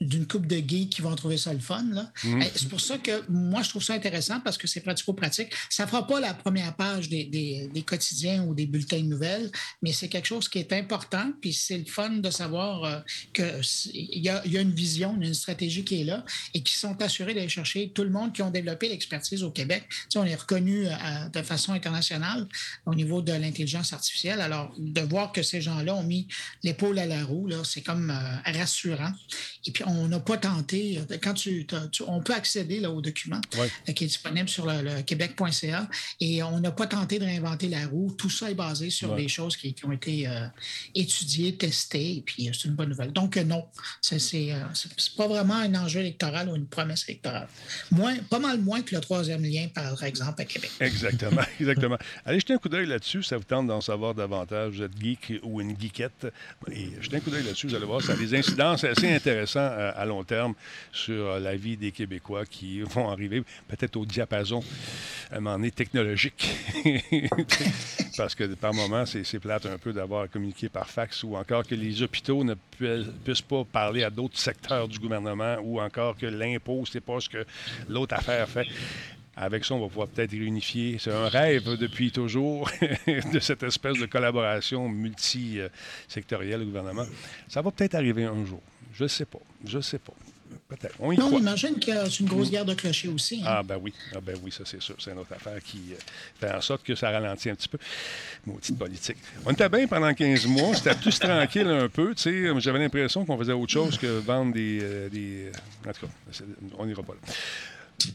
d'une 0.00 0.26
coupe 0.26 0.46
de 0.46 0.56
geeks 0.56 0.90
qui 0.90 1.02
vont 1.02 1.14
trouver 1.16 1.36
ça 1.38 1.52
le 1.52 1.58
fun. 1.58 1.84
là. 1.92 2.12
Mm. 2.24 2.42
Eh, 2.42 2.50
C'est 2.54 2.68
pour 2.68 2.80
ça 2.80 2.98
que 2.98 3.24
moi, 3.28 3.62
je 3.62 3.70
trouve 3.70 3.82
ça 3.82 3.94
intéressant 3.94 4.40
parce 4.40 4.56
que 4.58 4.66
c'est 4.66 4.80
pratico-pratique. 4.80 5.52
Ça 5.70 5.84
ne 5.84 5.88
fera 5.88 6.06
pas 6.06 6.20
la 6.20 6.34
première 6.34 6.74
page 6.76 7.08
des, 7.08 7.24
des- 7.24 7.68
des 7.72 7.82
quotidiens 7.82 8.44
ou 8.44 8.54
des 8.54 8.66
bulletins 8.66 8.98
de 9.00 9.06
nouvelles, 9.08 9.50
mais 9.82 9.92
c'est 9.92 10.08
quelque 10.08 10.26
chose 10.26 10.48
qui 10.48 10.58
est 10.58 10.72
important. 10.72 11.32
Puis 11.40 11.52
c'est 11.52 11.78
le 11.78 11.84
fun 11.84 12.10
de 12.10 12.30
savoir 12.30 12.84
euh, 12.84 13.00
qu'il 13.34 14.22
y 14.22 14.28
a, 14.28 14.46
y 14.46 14.56
a 14.56 14.60
une 14.60 14.74
vision, 14.74 15.16
une 15.20 15.34
stratégie 15.34 15.84
qui 15.84 16.00
est 16.00 16.04
là 16.04 16.24
et 16.54 16.62
qui 16.62 16.74
sont 16.74 17.00
assurés 17.02 17.34
d'aller 17.34 17.48
chercher 17.48 17.90
tout 17.90 18.04
le 18.04 18.10
monde 18.10 18.32
qui 18.32 18.42
ont 18.42 18.50
développé 18.50 18.88
l'expertise 18.88 19.42
au 19.42 19.50
Québec. 19.50 19.84
Tu 19.88 19.96
sais, 20.10 20.18
on 20.18 20.24
est 20.24 20.34
reconnu 20.34 20.86
euh, 20.86 21.28
de 21.32 21.42
façon 21.42 21.72
internationale 21.72 22.46
au 22.86 22.94
niveau 22.94 23.22
de 23.22 23.32
l'intelligence 23.32 23.92
artificielle. 23.92 24.40
Alors, 24.40 24.72
de 24.78 25.00
voir 25.00 25.32
que 25.32 25.42
ces 25.42 25.60
gens-là 25.60 25.94
ont 25.94 26.02
mis 26.02 26.28
l'épaule 26.62 26.98
à 26.98 27.06
la 27.06 27.24
roue, 27.24 27.46
là, 27.46 27.62
c'est 27.64 27.82
comme 27.82 28.10
euh, 28.10 28.52
rassurant. 28.58 29.12
Et 29.66 29.70
puis, 29.72 29.84
on 29.88 30.08
n'a 30.08 30.20
pas 30.20 30.36
tenté, 30.36 31.00
quand 31.22 31.34
tu, 31.34 31.66
on 32.06 32.20
peut 32.20 32.34
accéder 32.34 32.80
là, 32.80 32.90
au 32.90 33.00
document 33.00 33.40
Ouais. 33.58 33.68
euh, 33.88 33.92
qui 33.92 34.04
est 34.04 34.06
disponible 34.06 34.48
sur 34.48 34.66
le, 34.66 34.82
le 34.82 35.02
québec.ca 35.02 35.88
et 36.20 36.42
on 36.42 36.60
n'a 36.60 36.70
pas 36.70 36.86
tenté 36.86 37.18
de 37.18 37.24
réinventer 37.24 37.68
la 37.68 37.86
roue. 37.86 38.12
Tout 38.16 38.30
ça 38.30 38.50
est 38.50 38.54
basé 38.54 38.90
sur 38.90 39.12
Ouais. 39.12 39.22
des 39.22 39.28
choses 39.28 39.56
qui, 39.56 39.72
qui 39.74 39.84
ont 39.86 39.92
été 39.92 40.26
euh, 40.28 40.46
étudiées, 40.94 41.54
testées, 41.56 42.16
et 42.16 42.20
puis 42.24 42.48
euh, 42.48 42.52
c'est 42.52 42.68
une 42.68 42.74
bonne 42.74 42.88
nouvelle. 42.90 43.12
Donc, 43.12 43.36
non, 43.36 43.64
c'est 44.00 44.18
c'est, 44.18 44.52
c'est- 44.74 44.88
c'est 44.96 45.14
pas 45.16 45.26
vraiment 45.28 45.54
un 45.56 45.74
enjeu 45.74 46.00
électoral 46.00 46.48
ou 46.48 46.56
une 46.56 46.66
promesse 46.66 47.04
électorale. 47.08 47.48
Moins, 47.90 48.16
pas 48.30 48.38
mal 48.38 48.60
moins 48.60 48.82
que 48.82 48.94
le 48.94 49.00
troisième 49.00 49.42
lien, 49.42 49.68
par 49.74 50.02
exemple, 50.04 50.40
à 50.40 50.44
Québec. 50.44 50.70
Exactement, 50.80 51.42
exactement. 51.60 51.98
Allez 52.24 52.40
jeter 52.40 52.54
un 52.54 52.58
coup 52.58 52.68
d'œil 52.68 52.86
là-dessus, 52.86 53.22
ça 53.22 53.36
vous 53.36 53.44
tente 53.44 53.66
d'en 53.66 53.80
savoir 53.80 54.14
davantage. 54.14 54.74
Vous 54.74 54.82
êtes 54.82 55.00
geek 55.00 55.34
ou 55.42 55.60
une 55.60 55.78
geekette. 55.80 56.26
Et 56.70 56.90
jetez 57.00 57.16
un 57.16 57.20
coup 57.20 57.30
d'œil 57.30 57.44
là-dessus, 57.44 57.68
vous 57.68 57.74
allez 57.74 57.86
voir, 57.86 58.02
ça 58.02 58.12
a 58.12 58.16
des 58.16 58.34
incidences 58.34 58.84
assez 58.84 59.10
intéressantes 59.10 59.72
euh, 59.78 59.92
à 59.94 60.04
long 60.04 60.24
terme 60.24 60.54
sur 60.92 61.26
euh, 61.26 61.40
la 61.40 61.56
vie 61.56 61.76
des 61.76 61.92
Québécois 61.92 62.44
qui 62.44 62.80
vont 62.94 63.08
arriver 63.08 63.42
peut-être 63.68 63.96
au 63.96 64.04
diapason 64.04 64.62
à 65.30 65.36
un 65.36 65.40
moment 65.40 65.56
donné 65.56 65.70
technologique. 65.70 66.50
Parce 68.16 68.34
que 68.34 68.44
par 68.54 68.74
moment, 68.74 69.04
c'est 69.06 69.38
plate 69.38 69.66
un 69.66 69.78
peu 69.78 69.92
d'avoir 69.92 70.22
à 70.22 70.28
communiquer 70.28 70.68
par 70.68 70.88
fax 70.90 71.22
ou 71.22 71.36
encore 71.36 71.64
que 71.66 71.74
les 71.74 72.02
hôpitaux 72.02 72.42
ne 72.44 72.54
pu- 72.54 73.04
puissent 73.24 73.40
pas 73.42 73.64
parler 73.64 74.02
à 74.02 74.10
d'autres 74.10 74.38
secteurs 74.38 74.88
du 74.88 74.98
gouvernement 74.98 75.56
ou 75.62 75.80
encore 75.80 76.16
que 76.16 76.26
l'impôt, 76.26 76.84
c'est 76.90 77.00
pas 77.00 77.20
ce 77.20 77.28
que 77.28 77.46
l'autre 77.88 78.14
affaire 78.14 78.48
fait. 78.48 78.66
Avec 79.40 79.64
ça, 79.64 79.74
on 79.74 79.80
va 79.80 79.86
pouvoir 79.86 80.08
peut-être 80.08 80.32
réunifier. 80.32 80.96
C'est 80.98 81.12
un 81.12 81.28
rêve 81.28 81.76
depuis 81.76 82.10
toujours 82.10 82.68
de 83.32 83.38
cette 83.38 83.62
espèce 83.62 83.96
de 83.98 84.06
collaboration 84.06 84.88
multisectorielle 84.88 86.62
au 86.62 86.64
gouvernement. 86.64 87.04
Ça 87.46 87.62
va 87.62 87.70
peut-être 87.70 87.94
arriver 87.94 88.24
un 88.24 88.44
jour. 88.44 88.60
Je 88.98 89.04
ne 89.04 89.08
sais 89.08 89.24
pas. 89.24 89.38
Je 89.64 89.76
ne 89.78 89.82
sais 89.82 89.98
pas. 89.98 90.12
Peut-être. 90.68 90.94
On 90.98 91.12
y 91.12 91.16
Non, 91.16 91.30
on 91.32 91.38
imagine 91.38 91.78
que 91.78 91.92
c'est 92.10 92.20
une 92.20 92.26
grosse 92.26 92.50
guerre 92.50 92.64
de 92.64 92.74
clochers 92.74 93.08
aussi. 93.08 93.36
hein. 93.42 93.46
Ah 93.46 93.62
ben 93.62 93.78
oui, 93.80 93.92
ah 94.14 94.18
ben 94.20 94.36
oui, 94.42 94.50
ça 94.52 94.64
c'est 94.66 94.82
sûr. 94.82 94.96
C'est 94.98 95.12
une 95.12 95.18
autre 95.18 95.32
affaire 95.32 95.62
qui 95.62 95.78
euh, 95.92 95.96
fait 96.38 96.50
en 96.52 96.60
sorte 96.60 96.82
que 96.84 96.94
ça 96.94 97.10
ralentit 97.10 97.48
un 97.48 97.54
petit 97.54 97.68
peu. 97.68 97.78
Maudite 98.46 98.78
politique. 98.78 99.16
On 99.46 99.52
était 99.52 99.68
bien 99.68 99.86
pendant 99.86 100.12
15 100.12 100.46
mois, 100.46 100.74
c'était 100.74 100.94
plus 100.94 101.18
tranquille 101.18 101.68
un 101.68 101.88
peu. 101.88 102.14
tu 102.14 102.22
sais. 102.22 102.60
J'avais 102.60 102.78
l'impression 102.80 103.24
qu'on 103.24 103.38
faisait 103.38 103.52
autre 103.52 103.72
chose 103.72 103.96
que 103.98 104.18
vendre 104.18 104.52
des. 104.52 104.80
euh, 104.82 105.08
des... 105.08 105.50
En 105.86 105.92
tout 105.92 106.06
cas, 106.06 106.12
on 106.78 106.84
n'ira 106.86 107.02
pas 107.02 107.14
là. 107.14 107.32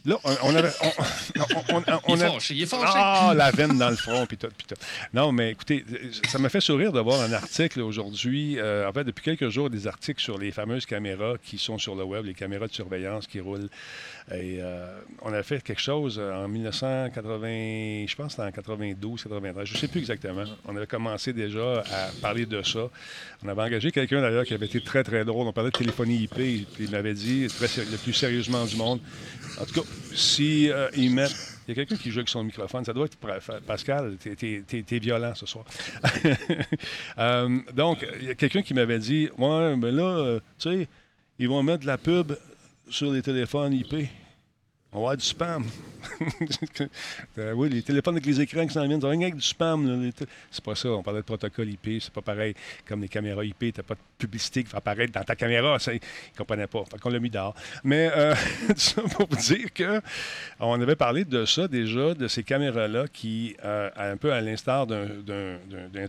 Là, 0.05 0.17
on, 0.43 0.55
avait. 0.55 0.69
On, 0.81 1.41
on- 1.75 1.77
on- 1.77 1.83
on 2.07 2.15
Il 2.15 2.21
est 2.21 2.23
a- 2.25 2.31
fâché, 2.31 2.53
il 2.55 2.63
est 2.63 2.65
fâché. 2.65 2.93
Ah, 2.95 3.33
la 3.35 3.51
veine 3.51 3.77
dans 3.77 3.89
le 3.89 3.95
front, 3.97 4.25
puis 4.25 4.37
tout, 4.37 4.47
puis 4.57 4.65
tout. 4.67 4.75
Non, 5.13 5.31
mais 5.33 5.51
écoutez, 5.51 5.83
ça 6.29 6.39
m'a 6.39 6.47
fait 6.49 6.61
sourire 6.61 6.93
de 6.93 7.01
voir 7.01 7.19
un 7.21 7.33
article 7.33 7.81
aujourd'hui, 7.81 8.57
euh, 8.59 8.87
en 8.89 8.93
fait, 8.93 9.03
depuis 9.03 9.23
quelques 9.23 9.49
jours, 9.49 9.69
des 9.69 9.85
articles 9.87 10.21
sur 10.21 10.37
les 10.37 10.51
fameuses 10.51 10.85
caméras 10.85 11.33
qui 11.43 11.57
sont 11.57 11.77
sur 11.77 11.95
le 11.95 12.03
web, 12.05 12.25
les 12.25 12.33
caméras 12.33 12.67
de 12.67 12.73
surveillance 12.73 13.27
qui 13.27 13.41
roulent. 13.41 13.69
Et 14.31 14.59
euh, 14.61 14.99
on 15.21 15.33
a 15.33 15.43
fait 15.43 15.61
quelque 15.61 15.81
chose 15.81 16.19
en 16.19 16.47
1980, 16.47 18.05
je 18.07 18.15
pense 18.15 18.39
en 18.39 18.51
92, 18.51 19.23
93, 19.23 19.65
je 19.67 19.73
ne 19.73 19.77
sais 19.77 19.87
plus 19.87 19.99
exactement. 19.99 20.45
On 20.65 20.75
avait 20.75 20.87
commencé 20.87 21.33
déjà 21.33 21.81
à 21.81 22.09
parler 22.21 22.45
de 22.45 22.61
ça. 22.61 22.89
On 23.43 23.49
avait 23.49 23.61
engagé 23.61 23.91
quelqu'un 23.91 24.21
d'ailleurs 24.21 24.45
qui 24.45 24.53
avait 24.53 24.65
été 24.65 24.81
très, 24.81 25.03
très 25.03 25.25
drôle. 25.25 25.47
On 25.47 25.53
parlait 25.53 25.71
de 25.71 25.77
téléphonie 25.77 26.23
IP, 26.23 26.67
il 26.79 26.89
m'avait 26.91 27.13
dit, 27.13 27.47
très 27.47 27.83
le 27.83 27.97
plus 27.97 28.13
sérieusement 28.13 28.65
du 28.65 28.77
monde, 28.77 28.99
en 29.59 29.65
tout 29.65 29.81
cas, 29.81 29.87
si 30.13 30.69
euh. 30.71 30.89
Il 31.67 31.69
y 31.69 31.71
a 31.71 31.75
quelqu'un 31.75 31.95
qui 31.95 32.11
joue 32.11 32.19
avec 32.19 32.29
son 32.29 32.43
microphone. 32.43 32.83
Ça 32.83 32.93
doit 32.93 33.05
être 33.05 33.17
Pascal. 33.65 34.17
T'es, 34.17 34.99
violent 34.99 35.33
ce 35.35 35.45
soir. 35.45 35.65
Euh, 37.17 37.59
donc, 37.73 38.05
il 38.21 38.27
y 38.27 38.29
a 38.31 38.35
quelqu'un 38.35 38.61
qui 38.61 38.73
m'avait 38.73 38.99
dit 38.99 39.29
Ouais, 39.37 39.75
mais 39.75 39.91
là, 39.91 40.03
euh, 40.03 40.39
tu 40.57 40.69
sais, 40.69 40.87
ils 41.39 41.47
vont 41.47 41.61
mettre 41.61 41.81
de 41.81 41.87
la 41.87 41.97
pub 41.97 42.35
sur 42.89 43.11
les 43.11 43.21
téléphones 43.21 43.73
IP. 43.73 44.09
On 44.95 44.97
va 44.97 45.01
avoir 45.01 45.17
du 45.17 45.25
spam. 45.25 45.65
Euh, 47.39 47.53
oui, 47.53 47.69
les 47.69 47.81
téléphones 47.81 48.15
avec 48.15 48.25
les 48.25 48.41
écrans 48.41 48.67
qui 48.67 48.73
s'en 48.73 48.85
viennent, 48.85 49.01
ça 49.01 49.07
va 49.07 49.13
avec 49.13 49.35
du 49.35 49.41
spam. 49.41 50.11
C'est 50.51 50.63
pas 50.63 50.75
ça. 50.75 50.89
On 50.89 51.01
parlait 51.01 51.21
de 51.21 51.25
protocole 51.25 51.69
IP. 51.69 51.99
C'est 51.99 52.13
pas 52.13 52.21
pareil 52.21 52.53
comme 52.85 53.01
les 53.01 53.07
caméras 53.07 53.43
IP. 53.43 53.73
T'as 53.73 53.81
pas 53.81 53.95
de 53.95 53.99
publicité 54.17 54.63
qui 54.63 54.69
va 54.69 54.77
apparaître 54.77 55.11
dans 55.11 55.23
ta 55.23 55.35
caméra. 55.35 55.79
Ça, 55.79 55.93
ils 55.93 56.01
comprenaient 56.37 56.67
pas. 56.67 56.83
Fait 56.85 56.99
qu'on 56.99 57.09
l'a 57.09 57.19
mis 57.19 57.29
dehors. 57.29 57.55
Mais 57.83 58.11
euh, 58.15 58.35
ça 58.75 59.01
pour 59.01 59.27
vous 59.27 59.35
dire 59.37 59.73
que 59.73 60.01
on 60.59 60.79
avait 60.79 60.95
parlé 60.95 61.25
de 61.25 61.45
ça 61.45 61.67
déjà, 61.67 62.13
de 62.13 62.27
ces 62.27 62.43
caméras-là 62.43 63.07
qui, 63.07 63.55
euh, 63.63 63.89
un 63.95 64.17
peu 64.17 64.31
à 64.31 64.41
l'instar 64.41 64.85
d'un, 64.85 65.07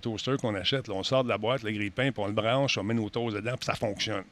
toaster 0.02 0.37
qu'on 0.40 0.54
achète, 0.54 0.90
on 0.90 1.02
sort 1.02 1.24
de 1.24 1.28
la 1.30 1.38
boîte, 1.38 1.62
le 1.62 1.70
grille-pain, 1.70 2.12
puis 2.12 2.22
on 2.22 2.26
le 2.26 2.32
branche, 2.32 2.76
on 2.76 2.82
met 2.82 2.94
nos 2.94 3.08
toasts 3.08 3.37
dedans, 3.37 3.56
puis 3.56 3.64
ça 3.64 3.74
fonctionne. 3.74 4.24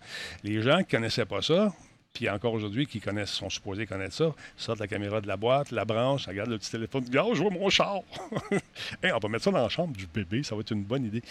Les 0.44 0.60
gens 0.60 0.78
qui 0.78 0.94
ne 0.94 1.00
connaissaient 1.00 1.24
pas 1.24 1.40
ça, 1.40 1.72
puis 2.12 2.28
encore 2.28 2.52
aujourd'hui, 2.52 2.86
qui 2.86 3.00
connaissent, 3.00 3.30
sont 3.30 3.48
supposés 3.48 3.86
connaître 3.86 4.14
ça, 4.14 4.34
sortent 4.56 4.80
la 4.80 4.88
caméra 4.88 5.20
de 5.20 5.26
la 5.26 5.36
boîte, 5.36 5.70
la 5.70 5.84
branche, 5.84 6.26
regarde 6.26 6.50
le 6.50 6.58
petit 6.58 6.70
téléphone, 6.70 7.04
regarde, 7.04 7.34
je 7.34 7.40
vois 7.40 7.50
mon 7.50 7.68
char. 7.70 8.00
Hey, 9.02 9.12
on 9.12 9.18
va 9.18 9.28
mettre 9.28 9.44
ça 9.44 9.50
dans 9.50 9.62
la 9.62 9.68
chambre 9.68 9.96
du 9.96 10.06
bébé, 10.06 10.42
ça 10.42 10.54
va 10.54 10.60
être 10.60 10.70
une 10.70 10.84
bonne 10.84 11.04
idée. 11.04 11.22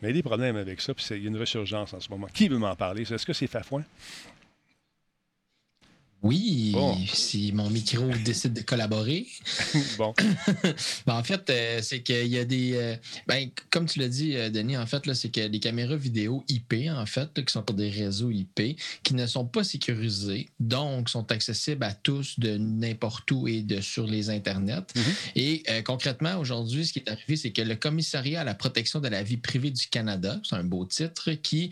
Mais 0.00 0.08
il 0.08 0.10
y 0.12 0.14
a 0.14 0.14
des 0.14 0.22
problèmes 0.22 0.56
avec 0.56 0.80
ça, 0.80 0.94
puis 0.94 1.04
il 1.10 1.22
y 1.22 1.26
a 1.26 1.28
une 1.28 1.36
resurgence 1.36 1.92
en 1.94 2.00
ce 2.00 2.08
moment. 2.08 2.26
Qui 2.32 2.48
veut 2.48 2.58
m'en 2.58 2.74
parler? 2.74 3.02
Est-ce 3.02 3.26
que 3.26 3.32
c'est 3.32 3.46
Fafouin? 3.46 3.84
Oui, 6.22 6.72
si 7.12 7.50
mon 7.50 7.68
micro 7.68 8.08
décide 8.24 8.52
de 8.52 8.60
collaborer. 8.60 9.26
bon, 9.98 10.14
Ben, 11.06 11.14
en 11.14 11.24
fait, 11.24 11.50
euh, 11.50 11.80
c'est 11.82 12.02
qu'il 12.02 12.28
y 12.28 12.38
a 12.38 12.44
des. 12.44 12.74
euh, 12.74 12.96
ben, 13.26 13.50
comme 13.70 13.86
tu 13.86 13.98
l'as 13.98 14.08
dit, 14.08 14.36
euh, 14.36 14.48
Denis, 14.48 14.76
en 14.76 14.86
fait, 14.86 15.04
là, 15.06 15.14
c'est 15.14 15.30
que 15.30 15.40
les 15.40 15.58
caméras 15.58 15.96
vidéo 15.96 16.44
IP, 16.48 16.74
en 16.90 17.06
fait, 17.06 17.28
là, 17.36 17.42
qui 17.42 17.52
sont 17.52 17.64
sur 17.66 17.74
des 17.74 17.90
réseaux 17.90 18.30
IP, 18.30 18.78
qui 19.02 19.14
ne 19.14 19.26
sont 19.26 19.44
pas 19.44 19.64
sécurisés, 19.64 20.48
donc 20.60 21.08
sont 21.08 21.30
accessibles 21.32 21.82
à 21.82 21.92
tous 21.92 22.38
de 22.38 22.56
n'importe 22.56 23.28
où 23.32 23.48
et 23.48 23.62
de 23.62 23.80
sur 23.80 24.06
les 24.06 24.30
internets. 24.30 24.86
Et 25.34 25.64
euh, 25.70 25.82
concrètement, 25.82 26.36
aujourd'hui, 26.38 26.86
ce 26.86 26.92
qui 26.92 27.00
est 27.00 27.10
arrivé, 27.10 27.34
c'est 27.34 27.50
que 27.50 27.62
le 27.62 27.74
commissariat 27.74 28.42
à 28.42 28.44
la 28.44 28.54
protection 28.54 29.00
de 29.00 29.08
la 29.08 29.24
vie 29.24 29.38
privée 29.38 29.72
du 29.72 29.88
Canada, 29.88 30.40
c'est 30.44 30.54
un 30.54 30.62
beau 30.62 30.84
titre, 30.84 31.32
qui 31.32 31.70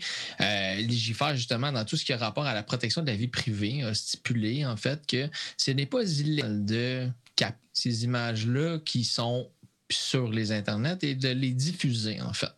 légifère 0.77 1.35
justement 1.37 1.71
dans 1.71 1.85
tout 1.85 1.95
ce 1.95 2.03
qui 2.03 2.11
a 2.11 2.17
rapport 2.17 2.45
à 2.45 2.53
la 2.53 2.63
protection 2.63 3.01
de 3.01 3.07
la 3.07 3.15
vie 3.15 3.27
privée, 3.27 3.83
a 3.83 3.93
en 4.65 4.77
fait 4.77 5.05
que 5.05 5.29
ce 5.57 5.71
n'est 5.71 5.85
pas 5.85 6.03
illégal 6.03 6.65
de 6.65 7.07
capter 7.35 7.59
ces 7.73 8.03
images-là 8.03 8.79
qui 8.85 9.03
sont 9.03 9.49
sur 9.93 10.29
les 10.29 10.51
internets 10.51 10.97
et 11.03 11.15
de 11.15 11.29
les 11.29 11.51
diffuser, 11.51 12.21
en 12.21 12.33
fait. 12.33 12.51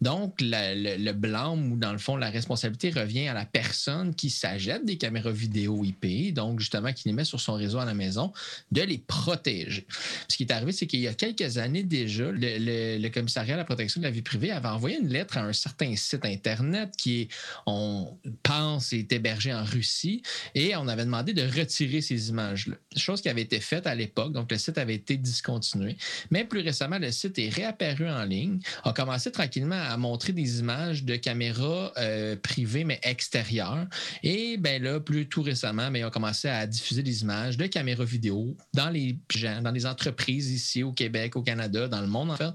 Donc, 0.00 0.40
le, 0.40 0.96
le 1.02 1.12
blâme 1.12 1.72
ou 1.72 1.76
dans 1.76 1.92
le 1.92 1.98
fond, 1.98 2.16
la 2.16 2.30
responsabilité 2.30 2.90
revient 2.90 3.28
à 3.28 3.34
la 3.34 3.44
personne 3.44 4.14
qui 4.14 4.30
s'achète 4.30 4.84
des 4.84 4.96
caméras 4.96 5.30
vidéo 5.30 5.84
IP, 5.84 6.34
donc 6.34 6.60
justement 6.60 6.92
qui 6.92 7.08
les 7.08 7.14
met 7.14 7.24
sur 7.24 7.40
son 7.40 7.54
réseau 7.54 7.78
à 7.78 7.84
la 7.84 7.94
maison, 7.94 8.32
de 8.72 8.82
les 8.82 8.98
protéger. 8.98 9.86
Ce 10.28 10.36
qui 10.36 10.44
est 10.44 10.52
arrivé, 10.52 10.72
c'est 10.72 10.86
qu'il 10.86 11.00
y 11.00 11.08
a 11.08 11.14
quelques 11.14 11.58
années 11.58 11.82
déjà, 11.82 12.30
le, 12.30 12.98
le, 12.98 13.08
commissariat 13.08 13.54
à 13.54 13.56
la 13.56 13.64
protection 13.64 14.00
de 14.00 14.06
la 14.06 14.10
vie 14.10 14.22
privée 14.22 14.50
avait 14.50 14.68
envoyé 14.68 14.98
une 14.98 15.08
lettre 15.08 15.38
à 15.38 15.42
un 15.42 15.52
certain 15.52 15.94
site 15.96 16.24
Internet 16.24 16.94
qui, 16.96 17.28
on 17.66 18.16
pense, 18.42 18.92
est 18.92 19.12
hébergé 19.12 19.52
en 19.52 19.64
Russie 19.64 20.22
et 20.54 20.76
on 20.76 20.88
avait 20.88 21.04
demandé 21.04 21.32
de 21.32 21.42
retirer 21.42 22.00
ces 22.00 22.28
images-là. 22.28 22.76
Chose 22.96 23.20
qui 23.20 23.28
avait 23.28 23.42
été 23.42 23.60
faite 23.60 23.86
à 23.86 23.94
l'époque, 23.94 24.32
donc 24.32 24.50
le 24.50 24.58
site 24.58 24.78
avait 24.78 24.94
été 24.94 25.16
discontinué. 25.16 25.96
Mais 26.30 26.44
plus 26.44 26.60
récemment, 26.60 26.75
le 26.80 27.10
site 27.10 27.38
est 27.38 27.48
réapparu 27.48 28.08
en 28.08 28.24
ligne, 28.24 28.60
a 28.84 28.92
commencé 28.92 29.30
tranquillement 29.30 29.80
à 29.80 29.96
montrer 29.96 30.32
des 30.32 30.60
images 30.60 31.04
de 31.04 31.16
caméras 31.16 31.92
euh, 31.98 32.36
privées 32.36 32.84
mais 32.84 33.00
extérieures. 33.02 33.86
Et 34.22 34.56
ben 34.56 34.82
là, 34.82 35.00
plus 35.00 35.28
tout 35.28 35.42
récemment, 35.42 35.90
mais 35.90 36.00
ben, 36.00 36.08
ils 36.08 36.10
commencé 36.10 36.48
à 36.48 36.66
diffuser 36.66 37.02
des 37.02 37.22
images 37.22 37.56
de 37.56 37.66
caméras 37.66 38.04
vidéo 38.04 38.56
dans 38.74 38.90
les 38.90 39.18
gens, 39.30 39.60
dans 39.62 39.70
les 39.70 39.86
entreprises 39.86 40.50
ici 40.50 40.82
au 40.82 40.92
Québec, 40.92 41.36
au 41.36 41.42
Canada, 41.42 41.88
dans 41.88 42.00
le 42.00 42.06
monde 42.06 42.30
en 42.30 42.36
fait. 42.36 42.54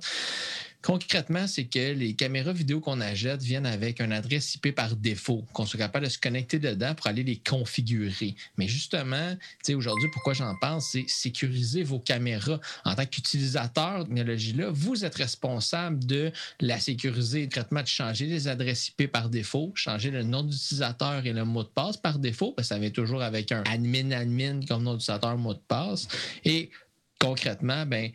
Concrètement, 0.82 1.46
c'est 1.46 1.66
que 1.66 1.94
les 1.94 2.16
caméras 2.16 2.54
vidéo 2.54 2.80
qu'on 2.80 3.02
achète 3.02 3.42
viennent 3.42 3.68
avec 3.68 4.00
une 4.00 4.12
adresse 4.12 4.56
IP 4.56 4.74
par 4.74 4.96
défaut, 4.96 5.46
qu'on 5.54 5.66
soit 5.66 5.80
capable 5.80 6.06
de 6.06 6.10
se 6.10 6.18
connecter 6.18 6.58
dedans 6.58 6.96
pour 6.96 7.06
aller 7.08 7.24
les 7.24 7.38
configurer. 7.38 8.36
Mais 8.58 8.68
justement, 8.68 9.36
aujourd'hui, 9.76 10.10
pourquoi 10.12 10.34
j'en 10.34 10.56
pense, 10.60 10.90
c'est 10.92 11.06
sécuriser 11.08 11.84
vos 11.84 12.00
caméras. 12.00 12.60
En 12.84 12.96
tant 12.96 13.06
qu'utilisateur 13.06 14.00
de 14.00 14.04
technologie-là, 14.06 14.70
vous 14.72 15.06
êtes 15.06 15.16
responsable 15.16 16.04
de 16.06 16.32
la 16.60 16.80
sécuriser, 16.80 17.44
concrètement, 17.44 17.84
de 17.84 17.88
changer 17.88 18.26
les 18.26 18.48
adresses 18.48 18.90
IP 18.90 19.12
par 19.12 19.30
défaut, 19.30 19.72
changer 19.76 20.10
le 20.10 20.24
nom 20.24 20.42
d'utilisateur 20.44 21.26
et 21.26 21.34
le 21.34 21.46
mot 21.46 21.64
de 21.64 21.70
passe 21.70 21.98
par 21.98 22.18
défaut, 22.18 22.54
parce 22.54 22.70
que 22.70 22.76
ça 22.76 22.80
vient 22.80 22.90
toujours 22.90 23.22
avec 23.22 23.52
un 23.52 23.64
admin-admin 23.64 24.66
comme 24.68 24.84
nom 24.84 24.94
d'utilisateur, 24.94 25.38
mot 25.38 25.54
de 25.54 25.62
passe. 25.68 26.08
Et 26.44 26.72
concrètement, 27.20 27.86
ben, 27.86 28.12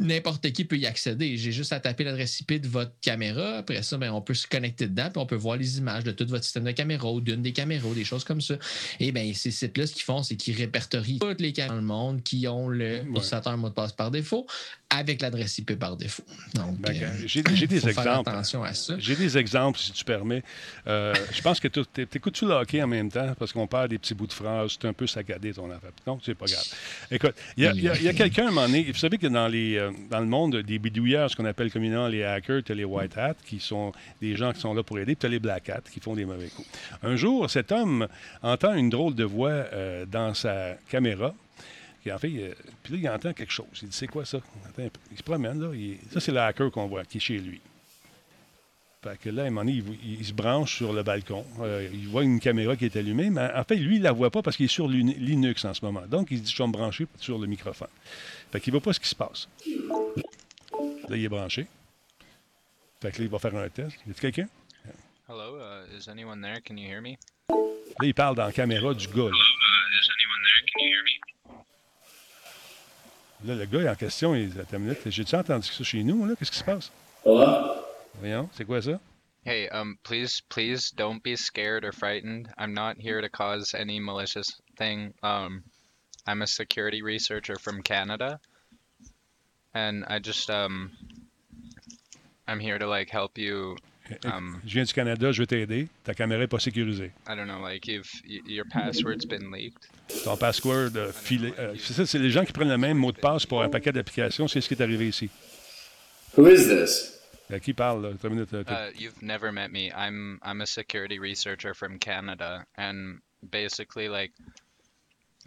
n'importe 0.00 0.50
qui 0.52 0.64
peut 0.64 0.76
y 0.76 0.86
accéder. 0.86 1.36
J'ai 1.36 1.52
juste 1.52 1.72
à 1.72 1.80
taper 1.80 2.04
l'adresse 2.04 2.40
IP 2.40 2.60
de 2.60 2.68
votre 2.68 2.92
caméra. 3.00 3.58
Après 3.58 3.82
ça, 3.82 3.96
ben, 3.98 4.12
on 4.12 4.20
peut 4.20 4.34
se 4.34 4.46
connecter 4.46 4.86
dedans 4.86 5.08
puis 5.10 5.20
on 5.20 5.26
peut 5.26 5.36
voir 5.36 5.56
les 5.56 5.78
images 5.78 6.04
de 6.04 6.12
tout 6.12 6.26
votre 6.26 6.44
système 6.44 6.64
de 6.64 6.72
caméra 6.72 7.10
ou 7.10 7.20
d'une 7.20 7.42
des 7.42 7.52
caméras, 7.52 7.88
des 7.94 8.04
choses 8.04 8.24
comme 8.24 8.40
ça. 8.40 8.54
Et 9.00 9.12
bien, 9.12 9.32
ces 9.34 9.50
sites-là, 9.50 9.86
ce 9.86 9.94
qu'ils 9.94 10.02
font, 10.02 10.22
c'est 10.22 10.36
qu'ils 10.36 10.56
répertorient 10.56 11.18
toutes 11.18 11.40
les 11.40 11.52
caméras 11.52 11.68
dans 11.68 11.80
le 11.80 11.86
monde 11.86 12.22
qui 12.22 12.48
ont 12.48 12.68
le 12.68 13.02
mot 13.02 13.20
de 13.20 13.74
passe 13.74 13.92
par 13.92 14.10
défaut 14.10 14.46
avec 14.90 15.20
l'adresse 15.20 15.58
IP 15.58 15.78
par 15.78 15.96
défaut. 15.96 16.22
Donc, 16.54 16.78
ben, 16.78 16.94
euh, 17.02 17.08
j'ai 17.26 17.42
des 17.42 17.52
exemples. 17.88 18.30
attention 18.30 18.62
à 18.62 18.72
ça. 18.72 18.94
J'ai 18.98 19.16
des 19.16 19.36
exemples, 19.36 19.78
si 19.78 19.92
tu 19.92 20.04
permets. 20.04 20.42
Euh, 20.86 21.14
je 21.30 21.42
pense 21.42 21.60
que 21.60 21.68
tu 21.68 21.82
écoutes-tu 22.14 22.46
le 22.46 22.52
hockey 22.52 22.82
en 22.82 22.86
même 22.86 23.10
temps? 23.10 23.34
Parce 23.38 23.52
qu'on 23.52 23.66
perd 23.66 23.90
des 23.90 23.98
petits 23.98 24.14
bouts 24.14 24.26
de 24.26 24.32
phrases. 24.32 24.78
C'est 24.80 24.88
un 24.88 24.94
peu 24.94 25.06
saccadé 25.06 25.52
ton 25.52 25.70
affaire. 25.70 25.90
Non, 26.06 26.18
c'est 26.24 26.34
pas 26.34 26.46
grave. 26.46 26.64
Écoute, 27.10 27.34
il 27.56 27.64
y 27.64 28.08
a, 28.08 28.14
quelqu'un 28.14 28.46
à 28.46 28.48
un 28.48 28.50
moment 28.50 28.66
donné. 28.66 28.84
Vous 28.84 28.98
savez 28.98 29.18
que 29.18 29.26
dans, 29.26 29.48
les, 29.48 29.76
euh, 29.76 29.87
dans 30.10 30.20
le 30.20 30.26
monde 30.26 30.56
des 30.56 30.78
bidouilleurs, 30.78 31.30
ce 31.30 31.36
qu'on 31.36 31.44
appelle 31.44 31.70
communément 31.70 32.08
les 32.08 32.24
hackers, 32.24 32.62
tu 32.62 32.72
as 32.72 32.74
les 32.74 32.84
white 32.84 33.16
hats 33.16 33.34
qui 33.44 33.60
sont 33.60 33.92
des 34.20 34.36
gens 34.36 34.52
qui 34.52 34.60
sont 34.60 34.74
là 34.74 34.82
pour 34.82 34.98
aider, 34.98 35.14
puis 35.14 35.20
tu 35.20 35.26
as 35.26 35.30
les 35.30 35.38
black 35.38 35.68
hats 35.68 35.82
qui 35.92 36.00
font 36.00 36.14
des 36.14 36.24
mauvais 36.24 36.48
coups. 36.48 36.68
Un 37.02 37.16
jour, 37.16 37.48
cet 37.50 37.72
homme 37.72 38.08
entend 38.42 38.74
une 38.74 38.90
drôle 38.90 39.14
de 39.14 39.24
voix 39.24 39.64
dans 40.10 40.34
sa 40.34 40.74
caméra 40.90 41.34
en 42.12 42.18
fait, 42.18 42.28
euh, 42.28 42.54
puis 42.82 42.94
là, 42.94 42.98
il 43.00 43.08
entend 43.08 43.32
quelque 43.32 43.52
chose. 43.52 43.66
Il 43.82 43.88
dit 43.88 43.96
C'est 43.96 44.06
quoi 44.06 44.24
ça? 44.24 44.38
Il 44.78 45.18
se 45.18 45.22
promène, 45.22 45.60
là. 45.60 45.70
ça, 46.12 46.20
c'est 46.20 46.32
le 46.32 46.40
hacker 46.40 46.70
qu'on 46.70 46.86
voit, 46.86 47.04
qui 47.04 47.18
est 47.18 47.20
chez 47.20 47.38
lui. 47.38 47.60
Fait 49.02 49.16
que 49.16 49.30
là, 49.30 49.44
à 49.44 49.46
un 49.46 49.50
moment 49.50 49.64
donné, 49.64 49.82
il, 50.04 50.24
se 50.24 50.32
branche 50.32 50.76
sur 50.76 50.92
le 50.92 51.04
balcon. 51.04 51.44
Euh, 51.60 51.88
il 51.92 52.08
voit 52.08 52.24
une 52.24 52.40
caméra 52.40 52.74
qui 52.74 52.84
est 52.84 52.96
allumée, 52.96 53.30
mais 53.30 53.48
en 53.54 53.62
fait, 53.62 53.76
lui, 53.76 53.96
il 53.96 53.98
ne 54.00 54.04
la 54.04 54.12
voit 54.12 54.30
pas 54.30 54.42
parce 54.42 54.56
qu'il 54.56 54.64
est 54.64 54.68
sur 54.68 54.88
Linux 54.88 55.64
en 55.64 55.72
ce 55.72 55.84
moment. 55.84 56.02
Donc, 56.08 56.28
il 56.32 56.38
se 56.38 56.42
dit 56.42 56.52
Je 56.52 56.60
vais 56.60 56.66
me 56.66 56.72
brancher 56.72 57.06
sur 57.16 57.38
le 57.38 57.46
microphone. 57.46 57.88
Fait 58.50 58.60
qu'il 58.60 58.72
ne 58.72 58.78
voit 58.78 58.84
pas 58.84 58.92
ce 58.92 59.00
qui 59.00 59.08
se 59.08 59.14
passe. 59.14 59.48
Là, 59.66 61.16
il 61.16 61.24
est 61.24 61.28
branché. 61.28 61.66
Fait 63.00 63.12
que 63.12 63.18
là, 63.18 63.24
il 63.24 63.30
va 63.30 63.38
faire 63.38 63.54
un 63.56 63.68
test. 63.68 63.96
Y 64.06 64.10
a 64.10 64.14
quelqu'un? 64.14 64.48
Hello, 65.28 65.58
uh, 65.58 65.84
is 65.94 66.08
anyone 66.08 66.40
there? 66.40 66.60
Can 66.64 66.78
you 66.78 66.88
hear 66.88 67.02
me? 67.02 67.18
Là, 67.50 68.06
il 68.06 68.14
parle 68.14 68.34
dans 68.34 68.46
la 68.46 68.52
caméra 68.52 68.94
du 68.94 69.06
gars. 69.08 69.14
Hello, 69.14 69.28
uh, 69.28 70.00
is 70.00 70.08
anyone 70.16 70.42
there? 70.42 70.62
Can 70.72 70.80
you 70.82 70.90
hear 70.90 71.04
me? 71.04 71.18
Là, 73.44 73.54
le 73.54 73.66
gars 73.66 73.92
en 73.92 73.94
question, 73.94 74.34
il 74.34 74.50
dit 74.50 74.58
Attends 74.58 74.78
une 74.78 74.84
minute, 74.84 74.98
j'ai-tu 75.10 75.36
entendu 75.36 75.68
ça 75.68 75.84
chez 75.84 76.02
nous, 76.02 76.26
là? 76.26 76.34
Qu'est-ce 76.36 76.50
qui 76.50 76.58
se 76.58 76.64
passe? 76.64 76.90
Hello? 77.24 77.84
Voyons, 78.20 78.48
c'est 78.52 78.64
quoi 78.64 78.80
ça? 78.80 78.98
Hey, 79.44 79.68
um, 79.68 79.96
please, 80.02 80.42
please 80.48 80.90
don't 80.90 81.22
be 81.22 81.36
scared 81.36 81.84
or 81.84 81.92
frightened. 81.92 82.48
I'm 82.58 82.74
not 82.74 82.96
here 82.98 83.20
to 83.20 83.28
cause 83.28 83.74
any 83.74 84.00
malicious 84.00 84.60
thing. 84.76 85.14
Um, 85.22 85.62
I'm 86.28 86.42
a 86.42 86.46
security 86.46 87.00
researcher 87.00 87.56
from 87.56 87.82
Canada, 87.82 88.38
and 89.72 90.04
I 90.06 90.18
just 90.18 90.50
um, 90.50 90.90
I'm 92.46 92.60
here 92.60 92.78
to 92.78 92.86
like 92.86 93.08
help 93.08 93.38
you 93.38 93.76
Um, 94.24 94.60
je 94.66 94.74
viens 94.74 94.84
du 94.86 94.94
Canada, 94.94 95.32
je 95.32 95.42
vais 95.42 95.46
t'aider. 95.46 95.88
Ta 96.04 96.14
caméra 96.14 96.40
n'est 96.40 96.48
pas 96.48 96.58
sécurisée. 96.58 97.12
I 97.26 97.34
don't 97.34 97.46
know, 97.46 97.60
like 97.60 97.88
if 97.88 98.22
your 98.24 98.64
password's 98.64 99.26
been 99.26 99.50
leaked. 99.50 99.86
Ton 100.24 100.36
password 100.36 100.96
euh, 100.96 101.12
filé. 101.12 101.52
Euh, 101.58 101.74
c'est 101.78 101.92
ça, 101.92 102.06
c'est 102.06 102.18
les 102.18 102.30
gens 102.30 102.44
qui 102.44 102.52
prennent 102.52 102.70
le 102.70 102.78
même 102.78 102.96
mot 102.96 103.12
de 103.12 103.18
passe 103.18 103.44
pour 103.44 103.62
un 103.62 103.68
paquet 103.68 103.92
d'applications. 103.92 104.48
C'est 104.48 104.60
ce 104.60 104.68
qui 104.68 104.74
est 104.74 104.82
arrivé 104.82 105.08
ici. 105.08 105.28
Who 106.36 106.46
is 106.46 106.68
this? 106.68 107.20
À 107.50 107.60
qui 107.60 107.72
parle, 107.72 108.02
là? 108.02 108.10
Une 108.24 108.30
minute, 108.30 108.52
uh, 108.52 108.90
you've 108.94 109.22
never 109.22 109.50
met 109.52 109.68
me. 109.68 109.90
I'm, 109.94 110.38
I'm 110.42 110.60
a 110.60 110.66
security 110.66 111.18
researcher 111.18 111.74
from 111.74 111.98
Canada. 111.98 112.66
And 112.76 113.20
basically, 113.50 114.08
like, 114.08 114.32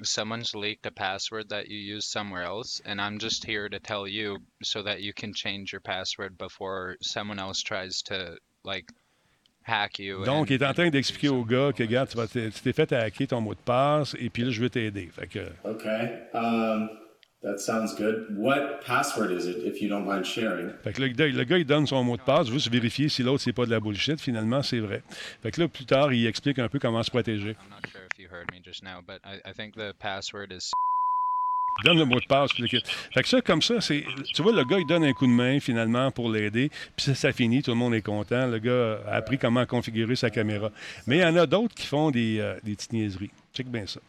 someone's 0.03 0.53
leaked 0.53 0.85
a 0.85 0.91
password 0.91 1.49
that 1.49 1.69
you 1.69 1.77
use 1.77 2.05
somewhere 2.05 2.43
else, 2.43 2.81
and 2.85 2.99
I'm 2.99 3.19
just 3.19 3.45
here 3.45 3.69
to 3.69 3.79
tell 3.79 4.07
you 4.07 4.39
so 4.63 4.81
that 4.83 5.01
you 5.01 5.13
can 5.13 5.33
change 5.33 5.71
your 5.71 5.81
password 5.81 6.37
before 6.37 6.97
someone 7.01 7.39
else 7.39 7.61
tries 7.61 8.01
to 8.03 8.37
like 8.63 8.91
hack 9.63 9.99
you. 9.99 10.23
Donc, 10.25 10.49
il 10.49 10.61
est 10.61 10.65
en 10.65 10.73
train 10.73 10.89
d'expliquer 10.89 11.29
au 11.29 11.45
gars 11.45 11.71
que, 11.71 11.83
regarde, 11.83 12.09
tu 12.09 12.51
t'es 12.63 12.73
fait 12.73 12.91
hacker 12.93 13.27
ton 13.27 13.41
mot 13.41 13.53
de 13.53 13.59
passe 13.59 14.15
et 14.19 14.29
puis 14.29 14.43
là, 14.43 14.49
je 14.51 14.61
vais 14.61 14.69
t'aider. 14.69 15.09
Fait 15.13 15.27
que. 15.27 15.39
OK. 15.63 15.85
Um, 16.33 16.89
that 17.43 17.59
sounds 17.59 17.93
good. 17.95 18.27
What 18.35 18.81
password 18.85 19.31
is 19.31 19.47
it, 19.47 19.57
if 19.63 19.81
you 19.81 19.89
don't 19.89 20.05
mind 20.05 20.25
sharing? 20.25 20.71
Fait 20.83 20.93
que 20.93 21.01
le, 21.01 21.07
le 21.29 21.43
gars, 21.43 21.57
il 21.57 21.65
donne 21.65 21.85
son 21.85 22.03
mot 22.03 22.17
de 22.17 22.21
passe, 22.21 22.49
juste 22.49 22.69
vérifier 22.69 23.09
si 23.09 23.23
l'autre, 23.23 23.43
c'est 23.43 23.53
pas 23.53 23.65
de 23.65 23.71
la 23.71 23.79
bullshit. 23.79 24.19
Finalement, 24.19 24.63
c'est 24.63 24.79
vrai. 24.79 25.03
Fait 25.43 25.51
que 25.51 25.61
là, 25.61 25.67
plus 25.67 25.85
tard, 25.85 26.11
il 26.11 26.25
explique 26.25 26.59
un 26.59 26.67
peu 26.67 26.79
comment 26.79 27.03
se 27.03 27.11
protéger. 27.11 27.51
I'm 27.51 27.69
not 27.69 27.87
sure 27.91 28.00
if 28.00 28.00
you 28.21 28.29
heard 28.29 28.51
me 28.51 28.59
just 28.59 28.83
now, 28.83 29.01
but 29.05 29.19
I, 29.25 29.41
I 29.43 29.53
think 29.53 29.75
the 29.75 29.93
password 29.99 30.51
is 30.51 30.71
donne 31.83 31.97
le 31.97 32.05
mot 32.05 32.19
de 32.19 32.25
passe. 32.25 32.51
Puis 32.53 32.67
fait 32.67 33.23
que 33.23 33.27
ça, 33.27 33.41
comme 33.41 33.61
ça, 33.61 33.81
c'est. 33.81 34.03
Tu 34.33 34.41
vois, 34.41 34.51
le 34.51 34.63
gars, 34.63 34.77
il 34.77 34.85
donne 34.85 35.03
un 35.03 35.13
coup 35.13 35.25
de 35.25 35.31
main, 35.31 35.59
finalement, 35.59 36.11
pour 36.11 36.29
l'aider. 36.29 36.69
Puis 36.95 37.05
ça, 37.05 37.15
ça, 37.15 37.31
finit, 37.31 37.63
tout 37.63 37.71
le 37.71 37.77
monde 37.77 37.95
est 37.95 38.01
content. 38.01 38.45
Le 38.47 38.59
gars 38.59 38.99
a 39.07 39.15
appris 39.15 39.37
comment 39.37 39.65
configurer 39.65 40.15
sa 40.15 40.29
caméra. 40.29 40.69
Mais 41.07 41.17
il 41.17 41.21
y 41.21 41.25
en 41.25 41.35
a 41.37 41.45
d'autres 41.45 41.73
qui 41.73 41.87
font 41.87 42.11
des, 42.11 42.39
euh, 42.39 42.59
des 42.63 42.75
petites 42.75 42.93
niaiseries. 42.93 43.31
Check 43.53 43.67
bien 43.67 43.87
ça. 43.87 43.99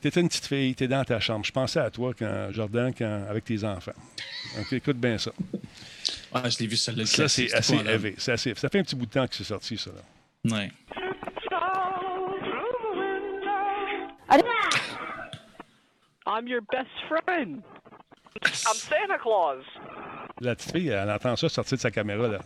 Tu 0.00 0.20
une 0.20 0.28
petite 0.28 0.46
fille, 0.46 0.74
tu 0.74 0.84
es 0.84 0.88
dans 0.88 1.02
ta 1.02 1.18
chambre. 1.18 1.46
Je 1.46 1.52
pensais 1.52 1.80
à 1.80 1.90
toi, 1.90 2.12
quand, 2.18 2.48
Jordan, 2.52 2.92
quand, 2.96 3.24
avec 3.28 3.44
tes 3.44 3.64
enfants. 3.64 3.94
Donc, 4.56 4.70
écoute 4.72 4.98
bien 4.98 5.16
ça. 5.16 5.32
Ah, 6.32 6.48
je 6.50 6.58
l'ai 6.58 6.66
vu, 6.66 6.76
celle-là. 6.76 7.06
Ça, 7.06 7.26
c'est 7.26 7.52
assez 7.54 7.74
élevé. 7.74 8.14
Ça 8.18 8.36
fait 8.36 8.52
un 8.52 8.82
petit 8.82 8.96
bout 8.96 9.06
de 9.06 9.10
temps 9.10 9.26
que 9.26 9.34
c'est 9.34 9.44
sorti, 9.44 9.78
ça. 9.78 9.90
Là. 9.90 10.56
Ouais. 10.56 10.70
I'm 16.26 16.46
your 16.46 16.62
best 16.62 16.88
friend. 17.08 17.62
I'm 18.42 18.74
Santa 18.74 19.18
Claus. 19.18 19.64
La 20.40 20.54
petite 20.54 20.72
fille, 20.72 20.88
elle 20.88 21.10
entend 21.10 21.36
ça 21.36 21.48
sortir 21.48 21.76
de 21.76 21.82
sa 21.82 21.90
caméra, 21.90 22.28
là. 22.28 22.38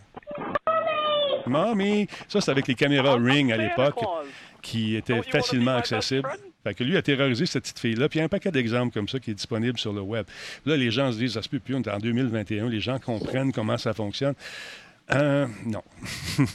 Mommy! 1.47 2.07
Ça, 2.27 2.41
c'est 2.41 2.51
avec 2.51 2.67
les 2.67 2.75
caméras 2.75 3.15
Ring 3.15 3.51
à 3.51 3.57
l'époque 3.57 3.99
qui 4.61 4.95
étaient 4.95 5.23
facilement 5.23 5.75
accessibles. 5.75 6.29
Fait 6.63 6.73
que 6.73 6.83
lui 6.83 6.97
a 6.97 7.01
terrorisé 7.01 7.45
cette 7.45 7.63
petite 7.63 7.79
fille-là. 7.79 8.09
Puis 8.09 8.17
il 8.17 8.19
y 8.19 8.23
a 8.23 8.25
un 8.25 8.29
paquet 8.29 8.51
d'exemples 8.51 8.93
comme 8.93 9.07
ça 9.07 9.19
qui 9.19 9.31
est 9.31 9.33
disponible 9.33 9.79
sur 9.79 9.93
le 9.93 10.01
web. 10.01 10.25
Là, 10.65 10.75
les 10.75 10.91
gens 10.91 11.11
se 11.11 11.17
disent, 11.17 11.33
ça 11.33 11.41
se 11.41 11.49
peut 11.49 11.59
plus, 11.59 11.75
on 11.75 11.81
est 11.81 11.89
en 11.89 11.99
2021, 11.99 12.67
les 12.67 12.81
gens 12.81 12.99
comprennent 12.99 13.53
comment 13.53 13.77
ça 13.77 13.93
fonctionne. 13.93 14.35
Euh, 15.11 15.47
non. 15.65 15.81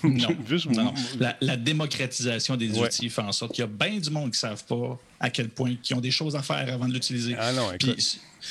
non. 0.04 0.28
Juste, 0.46 0.70
non. 0.70 0.94
La, 1.40 1.56
démocratisation 1.56 2.56
des 2.56 2.78
outils 2.78 3.08
fait 3.08 3.22
en 3.22 3.32
sorte 3.32 3.52
qu'il 3.52 3.62
y 3.62 3.64
a 3.64 3.70
bien 3.70 3.98
du 3.98 4.10
monde 4.10 4.24
qui 4.30 4.44
ne 4.44 4.50
savent 4.50 4.64
pas 4.64 4.98
à 5.24 5.30
quel 5.30 5.48
point 5.48 5.74
ils 5.88 5.94
ont 5.94 6.00
des 6.02 6.10
choses 6.10 6.37
à 6.37 6.42
faire 6.42 6.70
avant 6.72 6.87
de 6.87 6.92
l'utiliser. 6.92 7.34
Ah 7.38 7.52
non, 7.52 7.72
écoute. 7.72 7.96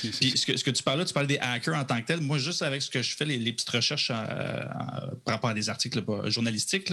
Puis, 0.01 0.09
puis 0.09 0.35
ce, 0.35 0.43
que, 0.47 0.57
ce 0.57 0.63
que 0.63 0.71
tu 0.71 0.81
parles 0.81 0.97
là, 0.97 1.05
tu 1.05 1.13
parles 1.13 1.27
des 1.27 1.37
hackers 1.37 1.75
en 1.77 1.85
tant 1.85 2.01
que 2.01 2.07
tel. 2.07 2.19
Moi, 2.19 2.39
juste 2.39 2.63
avec 2.63 2.81
ce 2.81 2.89
que 2.89 3.03
je 3.03 3.15
fais, 3.15 3.25
les, 3.25 3.37
les 3.37 3.53
petites 3.53 3.69
recherches 3.69 4.09
euh, 4.09 4.15
euh, 4.15 4.65
par 5.23 5.35
rapport 5.35 5.51
à 5.51 5.53
des 5.53 5.69
articles 5.69 6.03
journalistiques, 6.25 6.91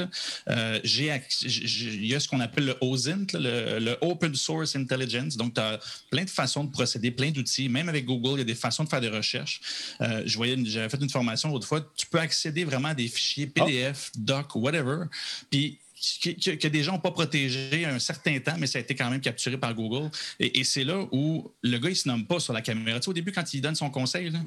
euh, 0.50 0.78
il 0.84 2.06
y 2.06 2.14
a 2.14 2.20
ce 2.20 2.28
qu'on 2.28 2.40
appelle 2.40 2.66
le 2.66 2.76
OSINT, 2.82 3.26
là, 3.32 3.38
le, 3.40 3.78
le 3.78 3.96
Open 4.02 4.34
Source 4.34 4.76
Intelligence. 4.76 5.38
Donc, 5.38 5.54
tu 5.54 5.60
as 5.62 5.80
plein 6.10 6.24
de 6.24 6.30
façons 6.30 6.64
de 6.64 6.70
procéder, 6.70 7.10
plein 7.10 7.30
d'outils. 7.30 7.70
Même 7.70 7.88
avec 7.88 8.04
Google, 8.04 8.32
il 8.34 8.38
y 8.38 8.42
a 8.42 8.44
des 8.44 8.54
façons 8.54 8.84
de 8.84 8.90
faire 8.90 9.00
des 9.00 9.08
recherches. 9.08 9.62
Euh, 10.02 10.22
je 10.26 10.36
voyais, 10.36 10.52
une- 10.54 10.66
j'avais 10.66 10.90
fait 10.90 11.00
une 11.00 11.08
formation 11.08 11.48
l'autre 11.50 11.66
fois. 11.66 11.80
Tu 11.96 12.06
peux 12.06 12.20
accéder 12.20 12.64
vraiment 12.64 12.88
à 12.88 12.94
des 12.94 13.08
fichiers 13.08 13.46
PDF, 13.46 14.10
doc, 14.18 14.54
whatever. 14.56 15.04
Puis, 15.50 15.78
que, 16.22 16.30
que- 16.30 16.56
que 16.56 16.68
des 16.68 16.82
gens 16.82 16.92
n'ont 16.92 16.98
pas 16.98 17.10
protégé 17.10 17.84
un 17.84 17.98
certain 17.98 18.38
temps, 18.40 18.56
mais 18.58 18.66
ça 18.66 18.78
a 18.78 18.80
été 18.80 18.94
quand 18.94 19.10
même 19.10 19.20
capturé 19.20 19.58
par 19.58 19.74
Google. 19.74 20.10
Et, 20.38 20.60
et 20.60 20.64
c'est 20.64 20.84
là 20.84 21.06
où 21.12 21.50
le 21.62 21.78
gars, 21.78 21.90
il 21.90 21.96
se 21.96 22.08
nomme 22.08 22.26
pas 22.26 22.40
sur 22.40 22.52
la 22.52 22.62
caméra. 22.62 22.98
Tu 22.98 23.04
sais, 23.04 23.10
au 23.10 23.14
début, 23.14 23.32
quand 23.32 23.52
il 23.52 23.60
donne 23.60 23.74
son 23.74 23.90
conseil, 23.90 24.30
là, 24.30 24.40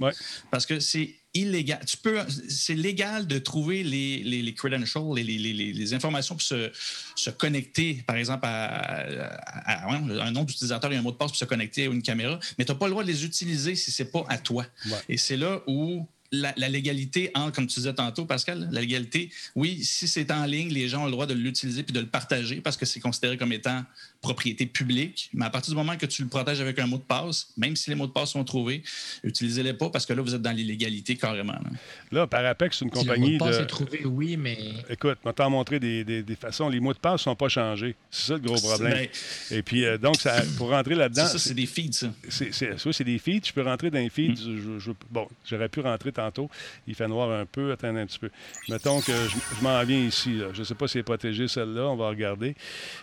parce 0.51 0.65
que 0.65 0.80
c'est 0.80 1.15
illégal. 1.36 1.80
Tu 1.86 1.97
peux, 1.97 2.19
c'est 2.47 2.75
légal 2.75 3.25
de 3.28 3.39
trouver 3.39 3.84
les, 3.84 4.23
les, 4.23 4.41
les 4.41 4.53
credentials, 4.53 5.03
les, 5.15 5.23
les, 5.23 5.93
informations 5.95 6.36
pour 6.36 6.43
se, 6.43 6.71
se 7.15 7.30
connecter, 7.32 8.03
par 8.05 8.15
exemple, 8.17 8.45
à, 8.45 8.65
à- 8.65 9.86
à- 9.86 9.89
ouais, 9.91 10.19
un 10.21 10.32
nom 10.32 10.43
d'utilisateur 10.43 10.91
et 10.91 10.95
un 10.95 11.01
mot 11.01 11.11
de 11.11 11.17
passe 11.17 11.32
pour 11.32 11.38
se 11.38 11.45
connecter 11.45 11.84
à 11.84 11.86
une 11.86 12.01
caméra, 12.03 12.39
mais 12.57 12.65
tu 12.65 12.71
n'as 12.71 12.78
pas 12.78 12.86
le 12.86 12.91
droit 12.91 13.03
de 13.03 13.07
les 13.09 13.25
utiliser 13.25 13.75
si 13.75 13.89
c'est 13.91 14.11
pas 14.11 14.23
à 14.30 14.38
toi. 14.38 14.65
Et 15.09 15.17
c'est 15.17 15.38
là 15.38 15.61
où 15.67 16.07
la, 16.34 16.67
légalité 16.67 17.31
entre, 17.36 17.53
comme 17.53 17.67
tu 17.67 17.79
disais 17.79 17.93
tantôt, 17.93 18.25
Pascal, 18.25 18.67
la 18.71 18.81
légalité, 18.81 19.31
oui, 19.55 19.84
si 19.84 20.07
c'est 20.07 20.31
en 20.31 20.45
ligne, 20.45 20.69
les 20.69 20.89
gens 20.89 21.03
ont 21.03 21.05
le 21.05 21.11
droit 21.11 21.27
de 21.27 21.34
l'utiliser 21.34 21.84
puis 21.84 21.93
de 21.93 21.99
le 21.99 22.07
partager 22.07 22.59
parce 22.59 22.75
que 22.75 22.86
c'est 22.86 22.99
considéré 22.99 23.38
comme 23.38 23.53
étant 23.53 23.84
propriété 24.24 24.65
publique. 24.65 25.30
Mais 25.34 25.45
à 25.45 25.49
partir 25.51 25.69
du 25.71 25.76
moment 25.78 25.95
que 25.97 26.07
tu 26.07 26.24
le 26.24 26.28
protèges 26.30 26.59
avec 26.61 26.80
un 26.80 26.88
mot 26.88 26.97
de 26.97 27.03
passe, 27.03 27.49
même 27.57 27.76
si 27.76 27.89
les 27.91 27.95
mots 27.95 28.07
de 28.07 28.11
passe 28.11 28.32
sont 28.32 28.43
trouvés, 28.43 28.82
utilisez-les 29.24 29.74
pas 29.74 29.89
parce 29.91 30.05
que 30.07 30.13
là, 30.13 30.21
vous 30.24 30.34
êtes 30.34 30.41
dans 30.41 30.51
l'illégalité 30.55 31.15
carrément. 31.15 31.53
là. 31.53 31.69
Là, 32.11 32.26
Parapex, 32.28 32.80
c'est 32.80 32.86
une 32.86 32.91
Si 32.91 32.97
le 32.97 33.03
mot 33.03 33.13
compagnie 33.13 33.34
de 33.34 33.38
passe 33.39 33.57
de. 33.57 33.63
est 33.63 33.67
trouvé, 33.67 34.05
oui, 34.05 34.38
mais. 34.38 34.57
Écoute, 34.89 35.17
vais 35.24 35.34
t'en 35.34 35.49
montrer 35.49 35.80
des, 35.80 36.03
des- 36.03 36.24
des 36.24 36.36
façons. 36.36 36.69
Les 36.69 36.80
mots 36.80 36.93
de 36.93 36.99
passe 36.99 37.13
ne 37.21 37.24
sont 37.24 37.36
pas 37.36 37.49
changés. 37.49 37.95
C'est 38.09 38.28
ça 38.28 38.34
le 38.34 38.39
gros 38.39 38.55
problème. 38.55 38.93
Ben, 38.93 39.09
Et 39.51 39.61
puis, 39.61 39.86
euh, 39.86 39.97
donc, 39.97 40.15
ça, 40.15 40.41
pour 40.57 40.69
rentrer 40.69 40.95
là-dedans. 40.95 41.26
C'est 41.26 41.34
ça, 41.38 41.39
c'est 41.39 41.53
des 41.53 41.65
feeds, 41.67 41.93
ça. 41.93 42.07
C'est, 42.30 42.53
c'est, 42.53 42.80
ça, 42.80 42.93
c'est 42.93 43.03
des 43.03 43.19
feeds. 43.19 43.47
Je 43.47 43.53
peux 43.53 43.61
rentrer 43.63 43.91
dans 43.91 43.99
les 43.99 44.09
feeds. 44.09 44.36
Je- 44.38 44.80
je- 44.80 44.91
bon, 45.11 45.28
j'aurais 45.45 45.69
pu 45.69 45.82
rentrer 45.82 46.11
tantôt. 46.11 46.49
Il 46.88 46.95
fait 46.95 47.07
noir 47.07 47.30
un 47.32 47.45
peu. 47.45 47.71
Attendez 47.74 47.99
un 47.99 48.05
petit 48.05 48.19
peu. 48.19 48.30
Mettons 48.69 49.01
que 49.01 49.11
je, 49.11 49.36
je 49.57 49.63
m'en 49.63 49.84
viens 49.84 49.99
ici. 49.99 50.34
là. 50.38 50.47
Je 50.53 50.59
ne 50.59 50.63
sais 50.63 50.76
pas 50.76 50.88
si 50.88 50.93
c'est 50.93 51.03
protégé, 51.03 51.47
celle-là. 51.47 51.89
On 51.89 51.95
va 51.97 52.07
regarder. 52.09 52.55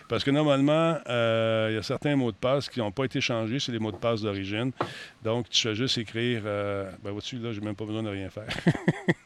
Parce 0.09 0.23
que 0.23 0.31
normalement, 0.31 0.97
euh, 1.11 1.67
il 1.71 1.75
y 1.75 1.77
a 1.77 1.83
certains 1.83 2.15
mots 2.15 2.31
de 2.31 2.37
passe 2.37 2.69
qui 2.69 2.79
n'ont 2.79 2.91
pas 2.91 3.05
été 3.05 3.19
changés. 3.21 3.59
C'est 3.59 3.71
les 3.71 3.79
mots 3.79 3.91
de 3.91 3.97
passe 3.97 4.21
d'origine. 4.21 4.71
Donc, 5.23 5.49
tu 5.49 5.61
fais 5.61 5.75
juste 5.75 5.97
écrire. 5.97 6.43
euh, 6.45 6.89
ben, 7.03 7.11
vois-tu, 7.11 7.37
là, 7.37 7.51
j'ai 7.51 7.61
même 7.61 7.75
pas 7.75 7.85
besoin 7.85 8.01
de 8.03 8.09
rien 8.09 8.29
faire. 8.29 8.47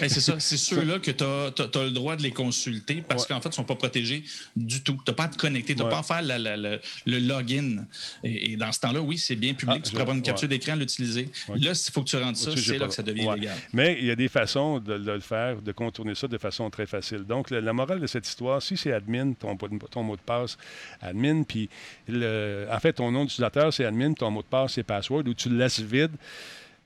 C'est 0.00 0.08
ça. 0.20 0.40
C'est 0.40 0.56
ceux-là 0.56 0.98
que 0.98 1.10
tu 1.10 1.24
as, 1.24 1.82
le 1.84 1.90
droit 1.90 2.16
de 2.16 2.22
les 2.22 2.30
consulter 2.32 3.02
parce 3.06 3.26
qu'en 3.26 3.40
fait, 3.40 3.48
ils 3.48 3.52
ne 3.52 3.54
sont 3.56 3.64
pas 3.64 3.74
protégés 3.76 4.24
du 4.56 4.82
tout. 4.82 4.94
Tu 5.04 5.10
n'as 5.10 5.14
pas 5.14 5.24
à 5.24 5.28
te 5.28 5.36
connecter, 5.36 5.74
tu 5.74 5.78
n'as 5.80 5.84
Ouais. 5.86 5.90
pas 5.90 5.98
à 6.00 6.02
faire 6.02 6.22
la- 6.22 6.38
la- 6.38 6.56
la- 6.56 6.78
le 7.06 7.18
login. 7.18 7.84
Et, 8.24 8.52
et 8.52 8.56
dans 8.56 8.72
ce 8.72 8.80
temps-là, 8.80 9.00
oui, 9.00 9.18
c'est 9.18 9.36
bien 9.36 9.54
public. 9.54 9.78
Ah, 9.80 9.84
tu 9.84 9.90
je- 9.90 9.94
peux 9.96 10.00
avoir 10.02 10.14
une 10.16 10.22
ouais. 10.22 10.26
capture 10.26 10.48
d'écran, 10.48 10.74
l'utiliser. 10.76 11.28
Là, 11.54 11.74
s'il 11.74 11.92
faut 11.92 12.02
que 12.02 12.08
tu 12.08 12.16
rentres 12.16 12.38
ça, 12.38 12.50
c'est 12.56 12.78
là 12.78 12.86
que 12.88 12.94
ça 12.94 13.02
devient 13.02 13.26
Ouais. 13.26 13.36
illégal. 13.36 13.56
Mais 13.72 13.96
il 14.00 14.06
y 14.06 14.10
a 14.10 14.16
des 14.16 14.28
façons 14.28 14.78
de, 14.78 14.98
de 14.98 15.12
le 15.12 15.20
faire, 15.20 15.60
de 15.60 15.72
contourner 15.72 16.14
ça 16.14 16.26
de 16.28 16.38
façon 16.38 16.68
très 16.70 16.86
facile. 16.86 17.24
Donc, 17.24 17.50
la 17.50 17.72
morale 17.72 18.00
de 18.00 18.06
cette 18.06 18.26
histoire, 18.26 18.62
si 18.62 18.76
c'est 18.76 18.92
admin, 18.92 19.32
ton, 19.32 19.56
ton 19.56 20.02
mot 20.02 20.16
de 20.16 20.20
passe, 20.20 20.56
admin, 21.00 21.17
puis 21.46 21.68
le- 22.08 22.66
en 22.70 22.78
fait, 22.80 22.94
ton 22.94 23.10
nom 23.10 23.24
d'utilisateur, 23.24 23.72
c'est 23.72 23.84
admin, 23.84 24.12
ton 24.12 24.30
mot 24.30 24.42
de 24.42 24.46
passe, 24.46 24.74
c'est 24.74 24.82
password, 24.82 25.22
ou 25.26 25.34
tu 25.34 25.48
le 25.48 25.56
laisses 25.58 25.80
vide, 25.80 26.12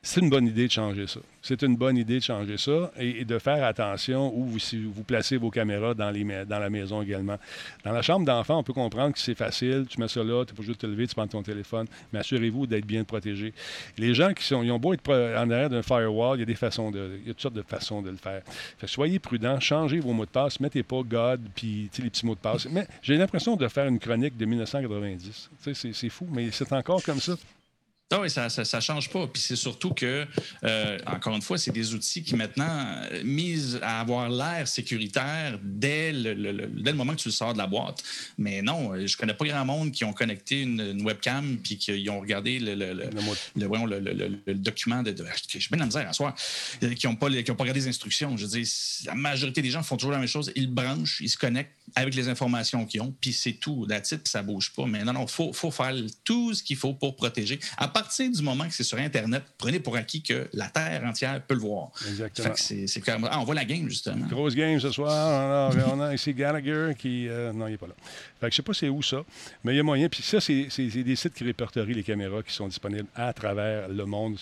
c'est 0.05 0.21
une 0.21 0.31
bonne 0.31 0.49
idée 0.49 0.67
de 0.67 0.73
changer 0.73 1.07
ça. 1.07 1.21
C'est 1.43 1.63
une 1.63 1.77
bonne 1.77 1.97
idée 1.97 2.19
de 2.19 2.25
changer 2.25 2.57
ça 2.57 2.91
et, 2.99 3.25
de 3.25 3.39
faire 3.39 3.65
attention 3.65 4.37
où 4.37 4.45
vous, 4.45 4.59
si 4.59 4.83
vous 4.83 5.05
placez 5.05 5.37
vos 5.37 5.49
caméras 5.49 5.95
dans, 5.95 6.11
la 6.11 6.71
maison 6.71 7.03
également. 7.03 7.37
Dans 7.85 7.93
la 7.93 8.03
chambre 8.03 8.27
d'enfant, 8.27 8.59
on 8.59 8.65
peut 8.65 8.73
comprendre 8.73 9.13
que 9.13 9.21
c'est 9.21 9.37
facile. 9.37 9.87
Tu 9.89 10.01
mets 10.01 10.09
ça 10.09 10.25
là, 10.25 10.45
tu 10.45 10.55
peux 10.55 10.65
juste 10.65 10.81
te 10.81 10.87
lever, 10.89 11.07
tu 11.07 11.15
prends 11.15 11.29
ton 11.29 11.45
téléphone, 11.45 11.87
mais 12.13 12.19
assurez-vous 12.19 12.67
d'être 12.67 12.85
bien 12.85 13.05
protégé. 13.05 13.55
Les 13.97 14.13
gens 14.13 14.35
qui 14.35 14.43
sont, 14.43 14.65
ils 14.65 14.73
ont 14.73 14.81
beau 14.81 14.93
être 14.93 15.09
en 15.09 15.49
arrière 15.51 15.71
d'un 15.71 15.83
firewall, 15.83 16.41
il 16.41 16.49
y 16.49 16.53
a 16.53 16.57
toutes 16.57 17.41
sortes 17.41 17.55
de 17.55 17.63
façons 17.63 18.03
de 18.03 18.11
le 18.11 18.17
faire. 18.17 18.43
Fait 18.79 18.89
soyez 18.89 19.21
prudents, 19.21 19.61
changez 19.61 20.01
vos 20.01 20.13
mots 20.13 20.27
de 20.27 20.31
passe, 20.31 20.59
mettez 20.59 20.83
pas 20.83 21.03
God 21.05 21.41
puis 21.55 21.89
les 21.99 22.11
petits 22.11 22.27
mots 22.27 22.35
de 22.35 22.41
passe. 22.41 22.67
Mais 22.67 22.89
j'ai 23.03 23.17
l'impression 23.17 23.55
de 23.55 23.69
faire 23.69 23.87
une 23.87 24.01
chronique 24.01 24.37
de 24.37 24.47
1990. 24.47 25.51
Tu 25.63 25.75
sais, 25.75 25.75
C'est, 25.75 25.93
c'est 25.93 26.09
fou, 26.09 26.27
mais 26.33 26.51
c'est 26.51 26.73
encore 26.73 27.05
comme 27.05 27.21
ça. 27.21 27.35
Ah 28.15 28.21
oui, 28.21 28.29
ça 28.31 28.47
ne 28.47 28.81
change 28.81 29.09
pas. 29.09 29.27
Puis 29.27 29.41
c'est 29.43 29.57
surtout 29.57 29.95
que, 29.95 30.27
euh, 30.65 30.99
encore 31.07 31.35
une 31.35 31.41
fois, 31.43 31.57
c'est 31.57 31.71
des 31.73 31.95
outils 31.95 32.23
qui 32.23 32.37
maintenant 32.37 32.95
misent 33.25 33.79
à 33.83 34.01
avoir 34.01 34.29
l'air 34.29 34.69
sécuritaire 34.69 35.59
dès 35.63 36.13
le, 36.13 36.35
le- 36.35 36.53
le- 36.53 36.67
dès 36.67 36.91
le 36.91 36.97
moment 36.97 37.15
que 37.15 37.21
tu 37.21 37.29
le 37.29 37.33
sors 37.33 37.55
de 37.55 37.59
la 37.59 37.67
boîte. 37.67 38.03
Mais 38.37 38.61
non, 38.61 38.93
je 39.07 39.17
connais 39.17 39.33
pas 39.35 39.47
grand 39.47 39.65
monde 39.65 39.93
qui 39.93 40.05
ont 40.05 40.13
connecté 40.13 40.61
une, 40.61 40.81
une 40.81 41.03
webcam 41.07 41.57
puis 41.59 41.79
qui 41.79 42.09
ont 42.11 42.21
regardé 42.21 42.59
le, 42.59 42.75
le, 42.75 44.55
document 44.55 45.03
de. 45.03 45.13
de 45.13 45.25
j'ai 45.49 45.59
bien 45.71 45.77
de 45.77 45.81
la 45.81 45.87
misère 45.87 46.09
à 46.09 46.13
soir. 46.13 46.35
euh, 46.83 46.93
Qui 46.95 47.07
n'ont 47.07 47.17
pas, 47.17 47.29
les- 47.31 47.43
qui 47.45 47.51
ont 47.51 47.57
pas 47.57 47.65
regardé 47.65 47.81
les 47.81 47.89
instructions. 47.89 48.37
Je 48.37 48.45
veux 48.47 48.59
dire, 48.61 48.67
la 49.07 49.15
majorité 49.15 49.63
des 49.63 49.71
gens 49.71 49.83
font 49.83 49.97
toujours 49.97 50.13
la 50.13 50.19
même 50.19 50.29
chose. 50.29 50.53
Ils 50.55 50.71
branchent, 50.71 51.19
ils 51.21 51.31
se 51.31 51.39
connectent 51.39 51.73
avec 51.95 52.15
les 52.15 52.29
informations 52.29 52.85
qu'ils 52.87 53.01
ont, 53.01 53.15
puis 53.21 53.33
c'est 53.33 53.55
tout. 53.55 53.87
La 53.89 54.01
puis 54.01 54.19
ça 54.25 54.43
bouge 54.43 54.73
pas. 54.75 54.85
Mais 54.87 55.03
non, 55.05 55.13
non, 55.15 55.23
il 55.25 55.31
faut, 55.31 55.53
faut 55.53 55.71
faire 55.71 55.95
tout 56.25 56.53
ce 56.55 56.63
qu'il 56.63 56.77
faut 56.77 56.93
pour 56.95 57.17
protéger. 57.17 57.59
À 57.77 57.89
partir 58.03 58.31
du 58.31 58.43
moment 58.43 58.67
que 58.67 58.75
c'est 58.75 58.83
sur 58.85 58.99
Internet, 58.99 59.43
prenez 59.59 59.81
pour 59.81 59.97
acquis 59.97 60.23
que 60.23 60.49
la 60.53 60.69
Terre 60.69 61.03
entière 61.05 61.41
peut 61.43 61.55
le 61.55 61.61
voir. 61.61 61.91
Exactement. 62.09 62.55
Fait 62.55 62.81
que 62.83 62.87
c'est, 62.89 63.01
carrément- 63.01 63.29
Ah, 63.31 63.41
on 63.41 63.45
voit 63.45 63.55
la 63.55 63.65
game, 63.65 63.89
justement. 63.89 64.27
Grosse 64.27 64.55
game 64.55 64.79
ce 64.81 64.91
soir. 64.91 65.73
Alors, 65.73 65.93
on 65.95 66.01
a 66.01 66.15
ici 66.15 66.35
Gallagher 66.35 66.93
qui. 66.99 67.29
euh, 67.29 67.53
non, 67.53 67.67
il 67.69 67.73
n'est 67.73 67.77
pas 67.79 67.87
là. 67.87 67.95
Fait 68.43 68.49
que 68.49 68.53
je 68.55 68.57
sais 68.57 68.63
pas 68.63 68.75
c'est 68.75 68.89
où 68.89 69.01
ça, 69.05 69.23
mais 69.63 69.73
il 69.73 69.77
y 69.77 69.81
a 69.81 69.85
moyen. 69.85 70.09
Puis 70.09 70.21
ça, 70.21 70.41
c'est 70.41 70.67
des 70.67 71.15
sites 71.15 71.33
qui 71.35 71.45
répertorient 71.45 71.95
les 71.95 72.03
caméras 72.03 72.43
qui 72.43 72.53
sont 72.53 72.67
disponibles 72.67 73.07
à 73.15 73.33
travers 73.33 73.89
le 73.89 74.05
monde, 74.05 74.37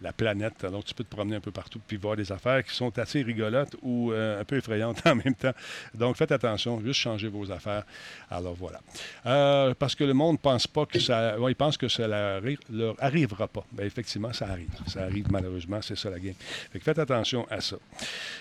la 0.00 0.10
planète. 0.14 0.64
Donc, 0.64 0.86
tu 0.86 0.94
peux 0.94 1.04
te 1.04 1.14
promener 1.14 1.36
un 1.36 1.40
peu 1.40 1.50
partout 1.50 1.78
puis 1.86 1.98
voir 1.98 2.16
des 2.16 2.32
affaires 2.32 2.64
qui 2.64 2.74
sont 2.74 2.98
assez 2.98 3.20
rigolotes 3.20 3.76
ou 3.82 4.10
euh, 4.10 4.40
un 4.40 4.44
peu 4.44 4.56
effrayantes 4.56 5.02
en 5.06 5.14
même 5.16 5.34
temps. 5.34 5.52
Donc, 5.92 6.16
faites 6.16 6.32
attention, 6.32 6.80
juste 6.80 6.98
changez 7.00 7.28
vos 7.28 7.52
affaires. 7.52 7.84
Alors, 8.30 8.54
voilà. 8.54 8.80
Euh, 9.26 9.74
parce 9.78 9.94
que 9.94 10.04
le 10.04 10.14
monde 10.14 10.40
pense 10.40 10.66
pas 10.66 10.86
que 10.86 10.98
ça. 10.98 11.38
ouais, 11.38 11.52
il 11.52 11.56
pense 11.56 11.76
que 11.76 11.88
ça 11.88 12.08
leur, 12.08 12.42
arri- 12.42 12.58
leur 12.70 12.94
arrivera 13.04 13.48
pas. 13.48 13.66
Bien, 13.70 13.84
effectivement, 13.84 14.32
ça 14.32 14.46
arrive. 14.48 14.70
Ça 14.86 15.02
arrive 15.02 15.26
malheureusement, 15.30 15.82
c'est 15.82 15.98
ça 15.98 16.08
la 16.08 16.18
game. 16.18 16.34
Fait 16.72 16.78
que 16.78 16.84
faites 16.84 16.98
attention 16.98 17.46
à 17.50 17.60
ça. 17.60 17.76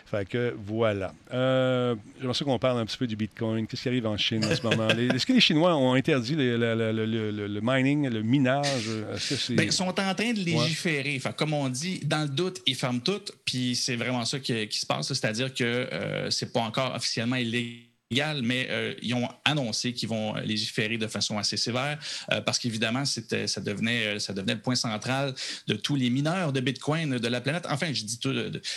Fait 0.06 0.26
que 0.28 0.56
voilà. 0.58 1.14
Euh, 1.34 1.96
J'aimerais 2.22 2.46
qu'on 2.46 2.60
parle 2.60 2.80
un 2.80 2.86
petit 2.86 2.98
peu 2.98 3.08
du 3.08 3.18
Bitcoin. 3.18 3.68
Qu'est-ce 3.68 3.82
qui 3.84 3.90
arrive 3.90 4.08
en 4.08 4.16
Chine 4.16 4.46
en 4.46 4.56
ce 4.56 4.62
moment? 4.66 4.88
Est-ce 5.10 5.26
que 5.26 5.34
les 5.34 5.40
Chinois 5.42 5.76
ont 5.76 5.94
interdit 5.94 6.36
le, 6.36 6.58
le- 6.58 7.48
le- 7.48 7.60
mining, 7.64 8.10
le 8.10 8.22
minage? 8.22 8.66
Que. 8.86 9.54
Ben, 9.54 9.64
ils 9.66 9.72
sont 9.72 9.86
en 9.88 9.94
train 9.94 10.34
de 10.34 10.40
légiférer. 10.40 11.20
Que 11.20 11.30
comme 11.32 11.54
on 11.54 11.70
dit, 11.70 12.00
dans 12.04 12.24
le 12.24 12.30
doute, 12.30 12.62
ils 12.66 12.76
ferment 12.76 13.00
tout. 13.00 13.22
Puis 13.46 13.76
c'est 13.76 13.96
vraiment 13.96 14.26
ça 14.26 14.40
qui, 14.40 14.68
qui 14.68 14.80
se 14.80 14.86
passe. 14.86 15.08
C'est-à-dire 15.08 15.54
que 15.54 15.64
euh, 15.64 16.30
c'est 16.30 16.52
pas 16.52 16.62
encore 16.62 16.96
officiellement 16.96 17.36
illégal. 17.38 17.86
Mais 18.12 18.68
euh, 18.70 18.94
ils 19.02 19.14
ont 19.14 19.28
annoncé 19.46 19.94
qu'ils 19.94 20.10
vont 20.10 20.36
légiférer 20.36 20.98
de 20.98 21.08
façon 21.08 21.38
assez 21.38 21.56
sévère 21.58 21.98
euh, 22.32 22.42
parce 22.42 22.60
qu'évidemment, 22.60 23.06
ça 23.06 23.62
devenait, 23.62 24.06
euh, 24.06 24.20
ça 24.20 24.34
devenait 24.34 24.56
le 24.56 24.62
point 24.62 24.76
central 24.76 25.34
de 25.68 25.76
tous 25.76 25.96
les 25.96 26.10
mineurs 26.10 26.52
de 26.52 26.60
Bitcoin 26.60 27.18
de 27.18 27.28
la 27.28 27.40
planète. 27.40 27.66
Enfin, 27.70 27.94
je 27.94 28.04
dis 28.04 28.20
tout. 28.20 28.34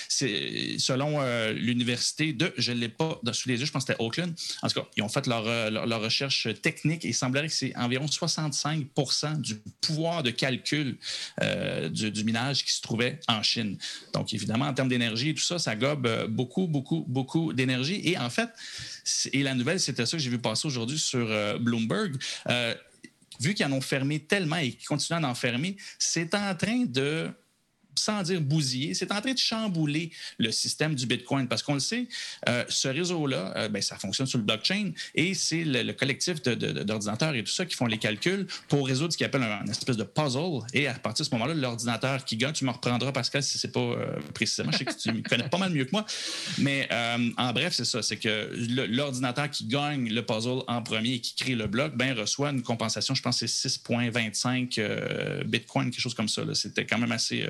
c'est 0.09 0.77
selon 0.79 1.21
l'université 1.53 2.33
de, 2.33 2.53
je 2.57 2.73
ne 2.73 2.79
l'ai 2.79 2.89
pas 2.89 3.21
sous 3.33 3.49
les 3.49 3.59
yeux, 3.59 3.67
je 3.67 3.73
pense 3.73 3.85
que 3.85 3.93
c'était 3.93 4.03
Oakland. 4.03 4.33
En 4.63 4.69
tout 4.69 4.81
cas, 4.81 4.87
ils 4.97 5.03
ont 5.03 5.09
fait 5.09 5.27
leur, 5.27 5.45
leur, 5.71 6.01
recherche 6.01 6.49
technique 6.61 7.05
et 7.05 7.09
il 7.09 7.15
semblerait 7.15 7.49
que 7.49 7.55
c'est 7.55 7.75
environ 7.77 8.07
65 8.07 8.87
du 9.39 9.57
pouvoir 9.81 10.23
de 10.23 10.31
calcul 10.31 10.97
du, 11.91 12.25
minage 12.25 12.65
qui 12.65 12.73
se 12.73 12.83
trouvait 12.83 13.21
en 13.29 13.43
Chine. 13.43 13.79
Donc, 14.13 14.33
évidemment, 14.33 14.67
en 14.67 14.75
termes 14.75 14.89
d'énergie 14.89 15.31
et 15.31 15.35
tout 15.35 15.43
ça, 15.43 15.59
ça 15.59 15.75
gobe 15.77 16.27
beaucoup, 16.29 16.67
beaucoup, 16.67 17.05
beaucoup 17.09 17.53
d'énergie. 17.53 18.01
Et 18.05 18.19
en 18.19 18.31
fait, 18.31 18.51
et 19.33 19.43
la 19.43 19.55
nouvelle, 19.55 19.81
c'était 19.81 20.07
ça 20.07 20.17
que 20.17 20.23
j'ai 20.23 20.31
vu 20.31 20.39
passer 20.39 20.67
aujourd'hui 20.67 20.99
sur 20.99 21.27
euh, 21.31 21.59
Bloomberg. 21.59 22.17
Euh, 22.49 22.75
vu 23.41 23.55
qu'ils 23.55 23.67
en 23.67 23.73
ont 23.73 23.81
fermé 23.81 24.21
tellement 24.21 24.57
et 24.57 24.73
qu'ils 24.73 24.87
continuent 24.87 25.25
à 25.25 25.29
en 25.29 25.35
fermer, 25.35 25.77
c'est 25.99 26.35
en 26.35 26.55
train 26.55 26.85
de 26.87 27.31
sans 27.99 28.23
dire 28.23 28.41
bousiller, 28.41 28.95
c'est 28.95 29.13
en 29.13 29.21
train 29.21 29.33
de 29.33 29.39
chambouler 29.39 30.11
le 30.39 30.51
système 30.51 30.95
du 30.95 31.07
Bitcoin. 31.07 31.49
Parce 31.49 31.63
qu'on 31.63 31.75
le 31.75 31.81
sait, 31.81 32.07
euh, 32.49 32.65
ce 32.69 32.89
réseau-là, 32.89 33.55
euh, 33.57 33.69
ben, 33.69 33.83
ça 33.83 33.97
fonctionne 33.97 34.27
sur 34.27 34.39
le 34.39 34.45
blockchain 34.45 34.93
et 35.15 35.35
c'est 35.35 35.65
le, 35.65 35.93
collectif 35.93 36.43
d'ordinateurs 36.43 37.35
et 37.35 37.45
tout 37.45 37.53
ça 37.53 37.65
qui 37.65 37.77
font 37.77 37.87
les 37.87 37.99
calculs 37.99 38.47
pour 38.69 38.87
résoudre 38.87 39.13
ce 39.13 39.17
qu'ils 39.17 39.27
appellent 39.27 39.43
un, 39.43 39.67
espèce 39.67 39.97
de 39.97 40.05
puzzle. 40.05 40.61
Et 40.73 40.89
à 40.89 40.95
partir 40.95 41.25
de 41.25 41.31
ce 41.31 41.35
moment-là, 41.35 41.55
l'ordinateur 41.55 42.25
qui 42.25 42.37
gagne, 42.37 42.53
tu 42.53 42.65
me 42.65 42.71
reprendras, 42.71 43.13
Pascal, 43.13 43.43
si 43.43 43.59
c'est 43.59 43.73
pas 43.73 43.81
euh, 43.81 44.17
précisément, 44.35 44.73
je 44.73 44.79
sais 44.79 44.85
que 44.85 44.95
tu 44.95 45.13
me 45.13 45.23
connais 45.23 45.49
pas 45.49 45.59
mal 45.59 45.73
mieux 45.73 45.85
que 45.85 45.93
moi. 45.93 46.05
Mais 46.59 46.89
en 47.37 47.53
bref, 47.53 47.75
c'est 47.75 47.85
ça, 47.85 48.03
c'est 48.03 48.17
que 48.17 48.51
l'ordinateur 48.87 49.51
qui 49.51 49.67
gagne 49.67 50.09
le 50.09 50.25
puzzle 50.25 50.63
en 50.67 50.83
premier 50.83 51.15
et 51.15 51.21
qui 51.21 51.35
crée 51.35 51.55
le 51.55 51.67
bloc, 51.67 51.97
ben, 51.97 52.19
reçoit 52.19 52.51
une 52.51 52.63
compensation, 52.63 53.15
je 53.15 53.23
pense 53.23 53.41
que 53.41 53.47
c'est 53.47 53.69
6,25 53.69 55.45
Bitcoin, 55.45 55.91
quelque 55.91 56.01
chose 56.01 56.15
comme 56.15 56.29
ça. 56.29 56.43
C'était 56.55 56.87
quand 56.87 56.99
même 56.99 57.13
assez 57.13 57.47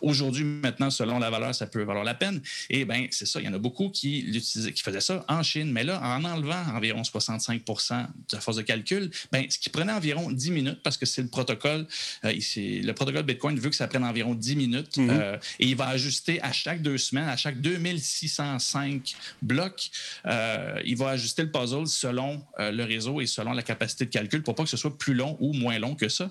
Aujourd'hui, 0.00 0.44
maintenant, 0.44 0.90
selon 0.90 1.18
la 1.18 1.30
valeur, 1.30 1.54
ça 1.54 1.66
peut 1.66 1.82
valoir 1.82 2.04
la 2.04 2.14
peine. 2.14 2.40
Et 2.70 2.84
bien, 2.84 3.06
c'est 3.10 3.26
ça. 3.26 3.40
Il 3.40 3.46
y 3.46 3.48
en 3.48 3.54
a 3.54 3.58
beaucoup 3.58 3.90
qui, 3.90 4.30
qui 4.30 4.82
faisaient 4.82 5.00
ça 5.00 5.24
en 5.28 5.42
Chine. 5.42 5.70
Mais 5.72 5.84
là, 5.84 6.00
en 6.02 6.24
enlevant 6.24 6.62
environ 6.74 7.02
65% 7.02 8.02
de 8.02 8.06
la 8.32 8.40
force 8.40 8.56
de 8.56 8.62
calcul, 8.62 9.10
ben, 9.32 9.46
ce 9.48 9.58
qui 9.58 9.70
prenait 9.70 9.92
environ 9.92 10.30
10 10.30 10.50
minutes, 10.50 10.82
parce 10.82 10.96
que 10.96 11.06
c'est 11.06 11.22
le 11.22 11.28
protocole, 11.28 11.86
euh, 12.24 12.32
le 12.56 12.92
protocole 12.92 13.22
Bitcoin 13.22 13.58
veut 13.58 13.70
que 13.70 13.76
ça 13.76 13.88
prenne 13.88 14.04
environ 14.04 14.34
10 14.34 14.56
minutes. 14.56 14.96
Mhm. 14.96 15.10
Euh, 15.10 15.36
et 15.58 15.66
il 15.66 15.76
va 15.76 15.88
ajuster 15.88 16.40
à 16.42 16.52
chaque 16.52 16.82
deux 16.82 16.98
semaines, 16.98 17.28
à 17.28 17.36
chaque 17.36 17.60
2605 17.60 19.14
blocs, 19.42 19.90
euh, 20.26 20.80
il 20.84 20.96
va 20.96 21.10
ajuster 21.10 21.42
le 21.42 21.50
puzzle 21.50 21.86
selon 21.86 22.42
le 22.58 22.82
réseau 22.84 23.20
et 23.20 23.26
selon 23.26 23.52
la 23.52 23.62
capacité 23.62 24.04
de 24.04 24.10
calcul 24.10 24.42
pour 24.42 24.54
pas 24.54 24.64
que 24.64 24.70
ce 24.70 24.76
soit 24.76 24.96
plus 24.96 25.14
long 25.14 25.36
ou 25.40 25.52
moins 25.52 25.78
long 25.78 25.94
que 25.94 26.08
ça. 26.08 26.30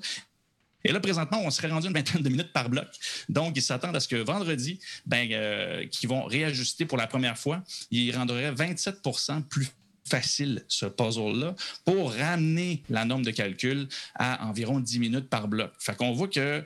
Et 0.83 0.91
là, 0.91 0.99
présentement, 0.99 1.41
on 1.43 1.49
serait 1.49 1.69
rendu 1.69 1.87
une 1.87 1.93
vingtaine 1.93 2.21
de 2.21 2.29
minutes 2.29 2.53
par 2.53 2.69
bloc. 2.69 2.87
Donc, 3.29 3.53
ils 3.55 3.61
s'attendent 3.61 3.95
à 3.95 3.99
ce 3.99 4.07
que 4.07 4.15
vendredi, 4.15 4.79
ben, 5.05 5.27
euh, 5.31 5.85
qu'ils 5.87 6.09
vont 6.09 6.23
réajuster 6.23 6.85
pour 6.85 6.97
la 6.97 7.07
première 7.07 7.37
fois, 7.37 7.63
ils 7.91 8.15
rendraient 8.15 8.51
27% 8.51 9.43
plus 9.43 9.67
facile 10.07 10.63
ce 10.67 10.85
puzzle-là 10.85 11.55
pour 11.85 12.13
ramener 12.13 12.81
la 12.89 13.05
norme 13.05 13.23
de 13.23 13.31
calcul 13.31 13.87
à 14.15 14.47
environ 14.47 14.79
10 14.79 14.99
minutes 14.99 15.29
par 15.29 15.47
bloc. 15.47 15.71
Fait 15.79 15.95
qu'on 15.95 16.13
voit 16.13 16.27
que 16.27 16.63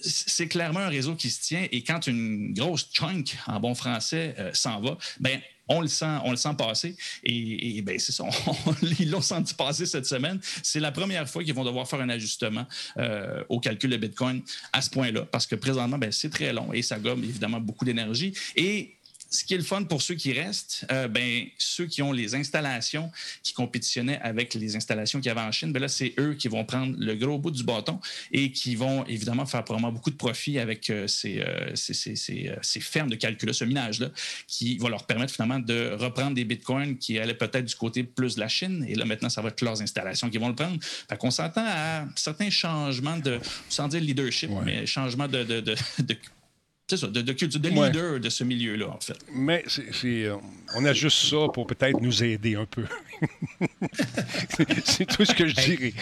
c'est 0.00 0.48
clairement 0.48 0.80
un 0.80 0.88
réseau 0.88 1.14
qui 1.14 1.30
se 1.30 1.42
tient 1.42 1.66
et 1.70 1.82
quand 1.82 2.06
une 2.06 2.54
grosse 2.54 2.88
chunk, 2.92 3.36
en 3.46 3.60
bon 3.60 3.74
français, 3.74 4.34
euh, 4.38 4.50
s'en 4.54 4.80
va, 4.80 4.96
ben 5.20 5.40
on 5.68 5.80
le 5.80 5.88
sent, 5.88 6.18
on 6.24 6.30
le 6.30 6.36
sent 6.36 6.54
passer. 6.56 6.96
Et, 7.24 7.82
ben, 7.82 7.98
c'est 7.98 8.12
ça, 8.12 8.24
ils 8.98 9.10
l'ont 9.10 9.20
senti 9.20 9.54
passer 9.54 9.86
cette 9.86 10.06
semaine. 10.06 10.40
C'est 10.62 10.80
la 10.80 10.92
première 10.92 11.28
fois 11.28 11.44
qu'ils 11.44 11.54
vont 11.54 11.64
devoir 11.64 11.88
faire 11.88 12.00
un 12.00 12.08
ajustement 12.08 12.66
euh, 12.98 13.42
au 13.48 13.60
calcul 13.60 13.90
de 13.90 13.96
Bitcoin 13.96 14.42
à 14.72 14.82
ce 14.82 14.90
point-là, 14.90 15.26
parce 15.30 15.46
que 15.46 15.54
présentement, 15.54 15.98
ben, 15.98 16.12
c'est 16.12 16.30
très 16.30 16.52
long 16.52 16.72
et 16.72 16.82
ça 16.82 16.98
gomme 16.98 17.24
évidemment 17.24 17.60
beaucoup 17.60 17.84
d'énergie. 17.84 18.32
Et 18.56 18.97
ce 19.30 19.44
qui 19.44 19.54
est 19.54 19.58
le 19.58 19.62
fun 19.62 19.84
pour 19.84 20.00
ceux 20.00 20.14
qui 20.14 20.32
restent, 20.32 20.86
euh, 20.90 21.06
ben, 21.06 21.44
ceux 21.58 21.86
qui 21.86 22.00
ont 22.02 22.12
les 22.12 22.34
installations 22.34 23.10
qui 23.42 23.52
compétitionnaient 23.52 24.18
avec 24.20 24.54
les 24.54 24.74
installations 24.74 25.20
qu'il 25.20 25.28
y 25.28 25.30
avait 25.30 25.40
en 25.40 25.52
Chine, 25.52 25.72
ben 25.72 25.80
là, 25.80 25.88
c'est 25.88 26.14
eux 26.18 26.34
qui 26.34 26.48
vont 26.48 26.64
prendre 26.64 26.94
le 26.98 27.14
gros 27.14 27.38
bout 27.38 27.50
du 27.50 27.62
bâton 27.62 28.00
et 28.32 28.52
qui 28.52 28.74
vont 28.74 29.04
évidemment 29.06 29.44
faire 29.44 29.64
probablement 29.64 29.92
beaucoup 29.92 30.10
de 30.10 30.16
profit 30.16 30.58
avec 30.58 30.88
euh, 30.88 31.06
ces, 31.06 31.40
euh, 31.40 31.74
ces, 31.74 31.92
ces, 31.94 32.16
ces, 32.16 32.80
fermes 32.80 33.10
de 33.10 33.16
calcul, 33.16 33.52
ce 33.52 33.64
minage-là, 33.64 34.08
qui 34.46 34.78
va 34.78 34.88
leur 34.88 35.04
permettre 35.04 35.34
finalement 35.34 35.58
de 35.58 35.94
reprendre 35.98 36.34
des 36.34 36.44
bitcoins 36.44 36.96
qui 36.96 37.18
allaient 37.18 37.34
peut-être 37.34 37.66
du 37.66 37.74
côté 37.74 38.04
plus 38.04 38.36
de 38.36 38.40
la 38.40 38.48
Chine. 38.48 38.84
Et 38.88 38.94
là, 38.94 39.04
maintenant, 39.04 39.28
ça 39.28 39.42
va 39.42 39.48
être 39.48 39.60
leurs 39.60 39.82
installations 39.82 40.30
qui 40.30 40.38
vont 40.38 40.48
le 40.48 40.54
prendre. 40.54 40.78
Fait 40.82 41.18
qu'on 41.18 41.30
s'entend 41.30 41.66
à 41.66 42.06
certains 42.16 42.50
changements 42.50 43.18
de, 43.18 43.40
sans 43.68 43.88
dire 43.88 44.00
leadership, 44.00 44.50
mais 44.64 44.86
changements 44.86 45.28
de, 45.28 45.44
de, 45.44 45.60
de, 45.60 45.76
de 45.98 46.16
c'est 46.88 46.96
ça, 46.96 47.06
de, 47.06 47.20
de, 47.20 47.32
de 47.32 47.68
leader 47.68 48.18
de 48.18 48.28
ce 48.30 48.44
milieu-là, 48.44 48.88
en 48.88 49.00
fait. 49.00 49.18
Mais 49.34 49.62
c'est, 49.66 50.24
euh, 50.24 50.36
on 50.74 50.86
a 50.86 50.94
juste 50.94 51.18
ça 51.18 51.36
pour 51.52 51.66
peut-être 51.66 52.00
nous 52.00 52.24
aider 52.24 52.54
un 52.54 52.64
peu. 52.64 52.84
c'est 54.84 55.04
tout 55.04 55.26
ce 55.26 55.34
que 55.34 55.46
je 55.46 55.54
dirais. 55.54 55.92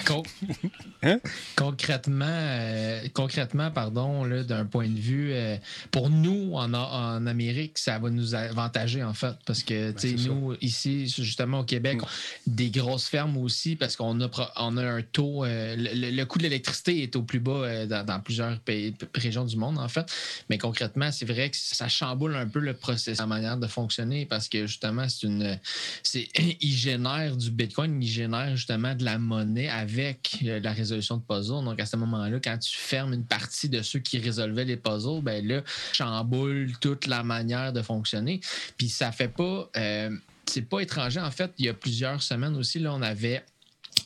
Hein? 1.03 1.19
Concrètement, 1.57 2.25
euh, 2.29 3.01
concrètement 3.15 3.73
pardon, 3.73 4.27
d'un 4.45 4.65
point 4.65 4.87
de 4.87 4.99
vue, 4.99 5.33
euh, 5.33 5.57
pour 5.91 6.09
nous, 6.09 6.53
en, 6.55 6.73
en, 6.73 7.27
Amérique, 7.27 7.79
ça 7.79 7.99
va 7.99 8.09
nous 8.11 8.37
avantager, 8.37 9.03
en 9.03 9.15
fait, 9.15 9.35
parce 9.45 9.65
que, 9.65 9.91
ben, 9.91 10.17
nous, 10.25 10.55
ici, 10.61 11.09
justement, 11.09 11.61
au 11.61 11.65
Québec, 11.65 11.99
mm. 12.01 12.07
des 12.47 12.71
grosses 12.71 13.09
fermes 13.09 13.39
aussi, 13.39 13.75
parce 13.75 13.97
qu'on 13.97 14.21
a, 14.21 14.31
on 14.55 14.77
a 14.77 14.85
un 14.85 15.03
taux, 15.03 15.45
le, 15.45 16.25
coût 16.25 16.39
de 16.39 16.45
l'électricité 16.45 17.03
est 17.03 17.17
au 17.17 17.23
plus 17.23 17.41
bas 17.41 17.87
dans, 17.87 18.07
dans, 18.07 18.21
plusieurs 18.21 18.61
pays, 18.61 18.95
régions 19.17 19.45
du 19.45 19.57
monde, 19.57 19.79
en 19.79 19.89
fait, 19.89 20.07
mais 20.49 20.59
concrètement, 20.59 20.76
c'est 21.11 21.25
vrai 21.25 21.51
que 21.51 21.57
ça 21.57 21.89
chamboule 21.89 22.37
un 22.37 22.47
peu 22.47 22.59
le 22.59 22.75
processus, 22.75 23.19
la 23.19 23.27
manière 23.27 23.57
de 23.57 23.67
fonctionner 23.67 24.27
parce 24.27 24.49
que 24.49 24.67
justement, 24.67 25.09
c'est 25.09 25.27
une. 25.27 25.59
C'est, 26.03 26.29
il 26.61 26.73
génère 26.73 27.37
du 27.37 27.51
Bitcoin, 27.51 28.03
il 28.03 28.09
génère 28.09 28.57
justement 28.57 28.95
de 28.95 29.05
la 29.05 29.19
monnaie 29.19 29.69
avec 29.69 30.39
euh, 30.45 30.61
la 30.61 30.73
résolution 30.73 31.17
de 31.17 31.23
puzzles. 31.23 31.65
Donc, 31.65 31.81
à 31.81 31.87
ce 31.87 31.97
moment-là, 31.97 32.39
quand 32.43 32.59
tu 32.59 32.77
fermes 32.77 33.13
une 33.13 33.25
partie 33.25 33.69
de 33.69 33.83
ceux 33.83 33.99
qui 33.99 34.19
résolvaient 34.19 34.65
les 34.65 34.77
puzzles, 34.77 35.23
ben 35.23 35.47
là, 35.47 35.63
chamboule 35.93 36.73
toute 36.81 37.07
la 37.07 37.23
manière 37.23 37.73
de 37.73 37.83
fonctionner. 37.83 38.41
Puis 38.77 38.89
ça 38.89 39.13
fait 39.13 39.29
pas. 39.29 39.69
Euh, 39.77 40.11
c'est 40.49 40.63
pas 40.63 40.81
étranger. 40.81 41.21
En 41.21 41.31
fait, 41.31 41.53
il 41.59 41.67
y 41.67 41.69
a 41.69 41.75
plusieurs 41.75 42.23
semaines 42.23 42.57
aussi, 42.57 42.79
là, 42.79 42.95
on 42.95 43.03
avait 43.03 43.45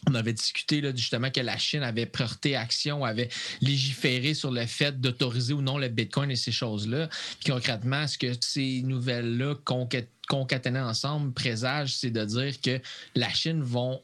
on 0.09 0.15
avait 0.15 0.33
discuté 0.33 0.81
là, 0.81 0.95
justement 0.95 1.31
que 1.31 1.41
la 1.41 1.59
Chine 1.59 1.83
avait 1.83 2.07
porté 2.07 2.57
action, 2.57 3.05
avait 3.05 3.29
légiféré 3.61 4.35
sur 4.35 4.51
le 4.51 4.67
fait 4.67 5.01
d'autoriser 5.01 5.53
ou 5.53 5.63
non 5.63 5.79
le 5.79 5.89
Bitcoin 5.89 6.31
et 6.31 6.37
ces 6.37 6.53
choses-là. 6.53 7.09
Puis 7.43 7.53
concrètement, 7.53 8.07
ce 8.07 8.19
que 8.19 8.33
ces 8.41 8.83
nouvelles-là 8.83 9.55
concaténées 10.29 10.81
ensemble 10.81 11.33
présagent, 11.33 11.93
c'est 11.97 12.11
de 12.11 12.25
dire 12.25 12.61
que 12.61 12.81
la 13.15 13.33
Chine 13.33 13.63
vont 13.63 14.03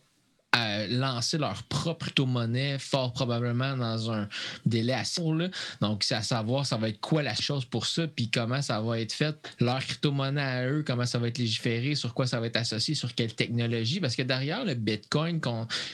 lancer 0.89 1.39
leur 1.39 1.63
propre 1.65 2.07
crypto-monnaie, 2.07 2.79
fort 2.79 3.13
probablement 3.13 3.77
dans 3.77 4.11
un 4.11 4.29
délai 4.65 4.93
assez 4.93 5.21
court. 5.21 5.37
Donc, 5.81 6.05
c'est 6.05 6.15
à 6.15 6.23
savoir, 6.23 6.67
ça 6.67 6.77
va 6.77 6.89
être 6.89 7.01
quoi 7.01 7.23
la 7.23 7.35
chose 7.35 7.65
pour 7.65 7.87
ça, 7.87 8.07
puis 8.07 8.31
comment 8.31 8.63
ça 8.63 8.81
va 8.81 9.01
être 9.01 9.13
fait. 9.13 9.37
Leur 9.61 9.81
crypto-monnaie 9.81 10.41
à 10.41 10.67
eux, 10.67 10.85
comment 10.87 11.07
ça 11.07 11.19
va 11.19 11.29
être 11.29 11.39
légiféré, 11.39 11.95
sur 11.95 12.15
quoi 12.15 12.27
ça 12.27 12.41
va 12.41 12.47
être 12.47 12.57
associé, 12.57 12.95
sur 12.95 13.15
quelle 13.15 13.35
technologie. 13.35 14.01
Parce 14.01 14.17
que 14.17 14.23
derrière 14.23 14.65
le 14.65 14.75
Bitcoin, 14.75 15.41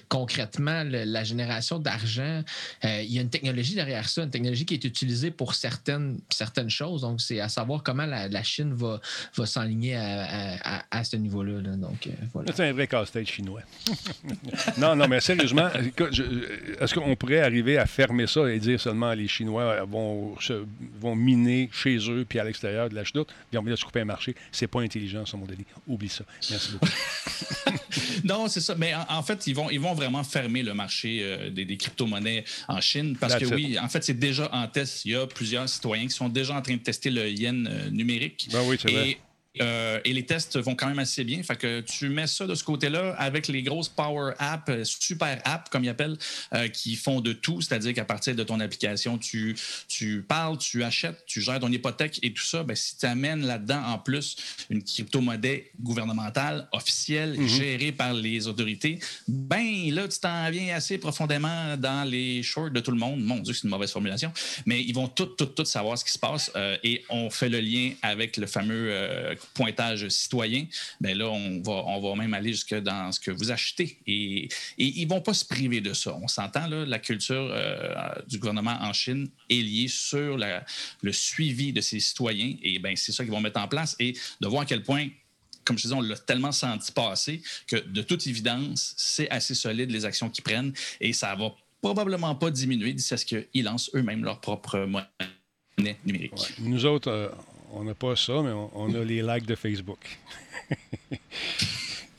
concrètement, 0.09 0.84
la 0.84 1.24
génération 1.24 1.78
d'argent, 1.78 2.42
euh, 2.84 3.03
il 3.03 3.12
y 3.12 3.18
a 3.18 3.22
une 3.22 3.30
technologie 3.30 3.74
derrière 3.74 4.09
ça, 4.09 4.22
une 4.22 4.30
technologie 4.30 4.66
qui 4.66 4.74
est 4.74 4.84
utilisée 4.84 5.30
pour 5.30 5.55
certaines, 5.55 6.20
certaines 6.30 6.70
choses. 6.70 7.03
Donc, 7.03 7.20
c'est 7.20 7.40
à 7.40 7.48
savoir 7.48 7.82
comment 7.82 8.07
la, 8.07 8.42
Chine 8.42 8.74
va, 8.74 9.00
va 9.36 9.46
s'enligner 9.46 9.94
à, 9.96 10.84
à, 10.90 11.05
ce 11.05 11.16
niveau-là. 11.16 11.61
Donc, 11.76 12.09
euh. 12.09 12.42
C'est 12.55 12.68
un 12.68 12.72
vrai 12.72 12.88
casse-tête 12.88 13.28
chinois. 13.28 13.62
non, 14.78 14.97
non, 14.97 15.07
mais 15.09 15.20
sérieusement, 15.20 15.68
est-ce 15.72 16.95
qu'on 16.95 17.14
pourrait 17.16 17.40
arriver 17.40 17.78
à 17.78 17.86
fermer 17.86 18.26
ça 18.26 18.51
et 18.51 18.59
dire 18.59 18.80
seulement 18.80 19.12
les 19.12 19.28
Chinois 19.28 19.84
vont, 19.84 20.34
vont 21.01 21.14
miner 21.14 21.68
chez 21.72 21.99
eux 22.11 22.24
puis 22.28 22.38
à 22.38 22.45
l'extérieur 22.45 22.88
de 22.88 22.95
la 22.95 23.05
chenoute, 23.05 23.28
puis 23.51 23.59
on 23.59 23.62
vient 23.62 23.76
se 23.76 23.84
couper 23.84 24.01
un 24.01 24.07
marché? 24.07 24.34
C'est 24.51 24.66
pas 24.66 24.80
intelligent, 24.80 25.24
ça, 25.26 25.36
mon 25.36 25.47
Denis. 25.47 25.64
Oublie 25.86 26.09
ça. 26.09 26.24
Merci 26.51 26.72
beaucoup. 26.72 26.86
non, 28.24 28.49
c'est 28.49 28.61
ça. 28.61 28.74
Mais 28.74 28.93
en, 29.09 29.22
fait, 29.22 29.47
ils 29.47 29.55
vont, 29.55 29.70
ils 29.70 29.80
vont 29.80 29.95
vraiment 29.95 30.24
fermer 30.24 30.62
le 30.62 30.74
marché 30.74 31.20
euh, 31.22 31.51
des, 31.51 31.76
crypto-monnaies 31.76 32.45
en 32.68 32.80
Chine 32.80 33.16
parce 33.18 33.36
que 33.36 33.45
oui, 33.47 33.78
en 33.78 33.88
fait, 33.88 34.03
c'est 34.03 34.18
déjà 34.18 34.49
en 34.53 34.66
test. 34.66 35.05
Il 35.05 35.12
y 35.12 35.16
a 35.16 35.26
plusieurs 35.26 35.68
citoyens 35.68 36.07
qui 36.07 36.14
sont 36.14 36.28
déjà 36.28 36.55
en 36.55 36.62
train 36.62 36.74
de 36.74 36.80
tester 36.80 37.11
le 37.11 37.28
yen 37.28 37.66
euh, 37.66 37.90
numérique. 37.90 38.49
Ben 38.53 38.61
oui, 38.66 38.76
c'est 38.80 38.90
vrai 38.90 39.18
euh, 39.61 40.00
et 40.05 40.12
les 40.12 40.24
tests 40.24 40.59
vont 40.59 40.74
quand 40.74 40.88
même 40.88 40.98
assez 40.98 41.24
bien. 41.24 41.42
Fait 41.42 41.57
que 41.57 41.80
tu 41.80 42.09
mets 42.09 42.26
ça 42.26 42.46
de 42.46 42.55
ce 42.55 42.64
côté-là 42.64 43.14
avec 43.18 43.48
les 43.48 43.62
grosses 43.62 43.88
Power 43.88 44.32
Apps, 44.38 44.64
euh, 44.70 44.84
super 44.84 45.40
apps, 45.44 45.68
comme 45.70 45.84
ils 45.84 45.90
appellent, 45.90 46.16
euh, 46.55 46.68
qui 46.68 46.96
font 46.96 47.20
de 47.20 47.32
tout. 47.32 47.61
C'est-à-dire 47.61 47.92
qu'à 47.92 48.05
partir 48.05 48.34
de 48.34 48.42
ton 48.42 48.61
application, 48.61 49.18
tu, 49.18 49.55
tu 49.88 50.22
parles, 50.22 50.57
tu 50.57 50.82
achètes, 50.84 51.24
tu 51.26 51.42
gères 51.42 51.61
ton 51.61 51.70
hypothèque 51.70 52.18
et 52.22 52.32
tout 52.32 52.42
ça. 52.42 52.62
Ben, 52.62 52.74
si 52.74 52.96
tu 52.96 53.05
amènes 53.05 53.46
là-dedans 53.46 53.82
en 53.84 53.98
plus 53.98 54.36
une 54.70 54.82
crypto-monnaie 54.82 55.70
gouvernementale, 55.80 56.68
officielle, 56.72 57.38
mhm. 57.38 57.46
gérée 57.46 57.92
par 57.92 58.14
les 58.14 58.46
autorités, 58.46 59.00
ben 59.28 59.90
là, 59.90 60.09
tu 60.09 60.18
t'en 60.18 60.50
viens 60.50 60.74
assez 60.74 60.96
profondément 60.96 61.76
dans 61.76 62.09
les 62.09 62.42
shorts 62.42 62.70
de 62.70 62.80
tout 62.80 62.90
le 62.90 62.98
monde. 62.98 63.20
Mon 63.20 63.40
Dieu, 63.40 63.53
c'est 63.53 63.64
une 63.64 63.70
mauvaise 63.70 63.92
formulation. 63.92 64.32
Mais 64.64 64.82
ils 64.82 64.94
vont 64.94 65.09
tout, 65.09 65.26
tout, 65.26 65.46
tout 65.46 65.64
savoir 65.64 65.98
ce 65.98 66.05
qui 66.05 66.12
se 66.12 66.18
passe 66.18 66.50
et 66.82 67.05
on 67.09 67.28
fait 67.30 67.48
le 67.48 67.61
lien 67.61 67.92
avec 68.03 68.36
le 68.36 68.46
fameux 68.46 68.92
pointage 69.55 70.09
citoyen, 70.09 70.66
bien 71.01 71.14
là, 71.14 71.28
on 71.28 71.61
va, 71.62 71.84
on 71.86 72.01
va 72.01 72.14
même 72.16 72.34
aller 72.34 72.53
jusque 72.53 72.74
dans 72.74 73.12
ce 73.12 73.20
que 73.20 73.30
vous 73.30 73.51
achetez. 73.51 73.99
Et, 74.07 74.49
ils 74.78 75.05
ne 75.05 75.09
vont 75.09 75.20
pas 75.20 75.34
se 75.34 75.45
priver 75.45 75.80
de 75.80 75.93
ça. 75.93 76.16
On 76.22 76.28
s'entend, 76.28 76.66
là, 76.66 76.84
la 76.84 76.99
culture 76.99 77.51
euh, 77.53 78.12
du 78.28 78.38
gouvernement 78.38 78.76
en 78.80 78.93
Chine 78.93 79.28
est 79.49 79.62
liée 79.62 79.88
sur 79.88 80.38
le 80.38 81.12
suivi 81.12 81.72
de 81.72 81.80
ses 81.80 82.01
citoyens. 82.01 82.55
Et 82.62 82.78
bien, 82.78 82.95
c'est 82.97 83.12
ça 83.12 83.24
qu'ils 83.24 83.32
vont 83.32 83.40
mettre 83.40 83.61
en 83.61 83.68
place. 83.68 83.97
Et 83.99 84.14
de 84.40 84.49
voir 84.49 84.62
à 84.62 84.66
quel 84.66 84.82
point 84.82 85.09
comme 85.64 85.78
je 85.78 85.82
disais, 85.82 85.95
on 85.95 86.01
l'a 86.01 86.16
tellement 86.16 86.53
senti 86.53 86.93
passer 86.93 87.43
que 87.66 87.76
de 87.76 88.03
toute 88.03 88.26
évidence, 88.26 88.95
c'est 88.97 89.30
assez 89.30 89.55
solide 89.55 89.90
les 89.90 90.05
actions 90.05 90.28
qu'ils 90.28 90.45
prennent 90.45 90.72
et 91.01 91.12
ça 91.12 91.34
va 91.34 91.55
probablement 91.80 92.34
pas 92.34 92.51
diminuer 92.51 92.93
d'ici 92.93 93.14
à 93.14 93.16
ce 93.16 93.24
qu'ils 93.24 93.64
lancent 93.64 93.90
eux-mêmes 93.95 94.24
leur 94.24 94.40
propre 94.40 94.78
monnaie. 94.80 95.97
numérique. 96.05 96.32
Nous 96.61 96.86
autres, 96.86 97.11
euh, 97.11 97.28
on 97.73 97.85
n'a 97.85 97.95
pas 97.95 98.14
ça, 98.16 98.35
mais 98.43 98.51
on, 98.51 98.70
on 98.75 98.95
a 98.95 99.05
les 99.05 99.23
likes 99.23 99.47
de 99.47 99.55
Facebook. 99.55 99.99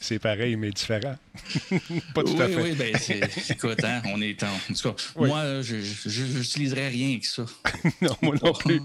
C'est 0.04 0.20
pareil, 0.20 0.58
mais 0.58 0.70
différent. 0.70 1.16
pas 2.14 2.24
tout 2.24 2.34
oui, 2.34 2.42
à 2.42 2.48
fait. 2.50 2.62
oui, 2.62 2.72
ben, 2.74 2.94
c'est, 3.00 3.22
écoute, 3.52 3.82
hein, 3.86 4.02
on 4.08 4.22
est 4.22 4.44
en. 4.44 4.48
En 4.48 4.74
tout 4.76 4.90
cas, 4.92 4.96
Oui. 5.16 5.30
moi, 5.30 5.62
je 5.62 5.78
n'utiliserais 6.38 6.90
rien 6.90 7.18
que 7.20 7.26
ça. 7.26 7.46
non, 8.02 8.18
moi 8.22 8.36
non 8.44 8.52
plus. 8.52 8.82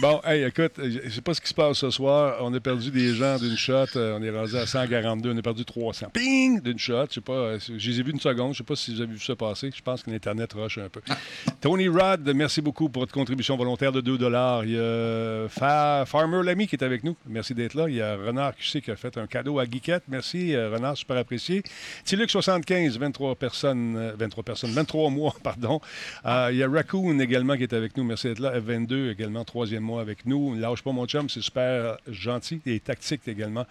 Bon, 0.00 0.20
hey, 0.24 0.42
écoute, 0.42 0.72
je 0.82 1.08
sais 1.08 1.20
pas 1.20 1.34
ce 1.34 1.40
qui 1.40 1.48
se 1.48 1.54
passe 1.54 1.78
ce 1.78 1.88
soir. 1.88 2.38
On 2.40 2.52
a 2.52 2.58
perdu 2.58 2.90
des 2.90 3.14
gens 3.14 3.38
d'une 3.38 3.56
shot. 3.56 3.86
Euh, 3.94 4.18
On 4.18 4.22
est 4.24 4.30
rendu 4.30 4.56
à 4.56 4.66
142. 4.66 5.32
On 5.32 5.38
a 5.38 5.42
perdu 5.42 5.64
300. 5.64 6.08
Ping! 6.12 6.60
D'une 6.60 6.80
shot. 6.80 7.06
Je 7.10 7.14
sais 7.14 7.20
pas. 7.20 7.32
euh, 7.32 7.58
Je 7.60 7.90
les 7.90 8.00
ai 8.00 8.02
vus 8.02 8.10
une 8.10 8.18
seconde. 8.18 8.54
Je 8.54 8.58
sais 8.58 8.64
pas 8.64 8.74
si 8.74 8.92
vous 8.92 9.00
avez 9.02 9.12
vu 9.12 9.20
ça 9.20 9.36
passer. 9.36 9.70
Je 9.74 9.80
pense 9.82 10.02
que 10.02 10.10
l'Internet 10.10 10.52
rush 10.54 10.78
un 10.78 10.88
peu. 10.88 11.00
Tony 11.60 11.86
Rod, 11.86 12.28
merci 12.34 12.60
beaucoup 12.60 12.88
pour 12.88 13.02
votre 13.02 13.12
contribution 13.14 13.56
volontaire 13.56 13.92
de 13.92 14.00
2 14.00 14.18
Il 14.64 14.70
y 14.72 14.78
a 14.78 15.48
Fa- 15.48 16.04
Farmer 16.06 16.42
Lamy 16.42 16.66
qui 16.66 16.74
est 16.74 16.82
avec 16.82 17.04
nous. 17.04 17.14
Merci 17.28 17.54
d'être 17.54 17.74
là. 17.74 17.88
Il 17.88 17.94
y 17.94 18.02
a 18.02 18.16
Renard 18.16 18.56
QC 18.56 18.80
qui 18.80 18.90
a 18.90 18.96
fait 18.96 19.16
un 19.16 19.28
cadeau 19.28 19.60
à 19.60 19.66
Guiquette. 19.66 20.02
Merci, 20.08 20.56
euh, 20.56 20.70
Renard, 20.74 20.96
super 20.96 21.18
apprécié. 21.18 21.62
Tilux 22.04 22.28
75, 22.28 22.98
23 22.98 23.36
personnes, 23.36 23.94
euh, 23.96 24.12
23 24.18 24.42
personnes, 24.42 24.70
23 24.72 25.10
mois, 25.10 25.36
pardon. 25.44 25.80
Euh, 26.26 26.48
il 26.50 26.56
y 26.58 26.64
a 26.64 26.68
Raccoon 26.68 27.20
également 27.20 27.56
qui 27.56 27.62
est 27.62 27.72
avec 27.72 27.96
nous. 27.96 28.02
Merci 28.02 28.26
d'être 28.26 28.40
là. 28.40 28.58
F22 28.58 29.12
également, 29.12 29.44
troisième 29.44 29.83
mois 29.84 30.00
avec 30.00 30.26
nous. 30.26 30.54
Lâche 30.54 30.82
pas 30.82 30.90
mon 30.92 31.06
chum, 31.06 31.28
c'est 31.28 31.40
super 31.42 31.96
gentil 32.08 32.60
et 32.66 32.80
tactique 32.80 33.20
également. 33.28 33.66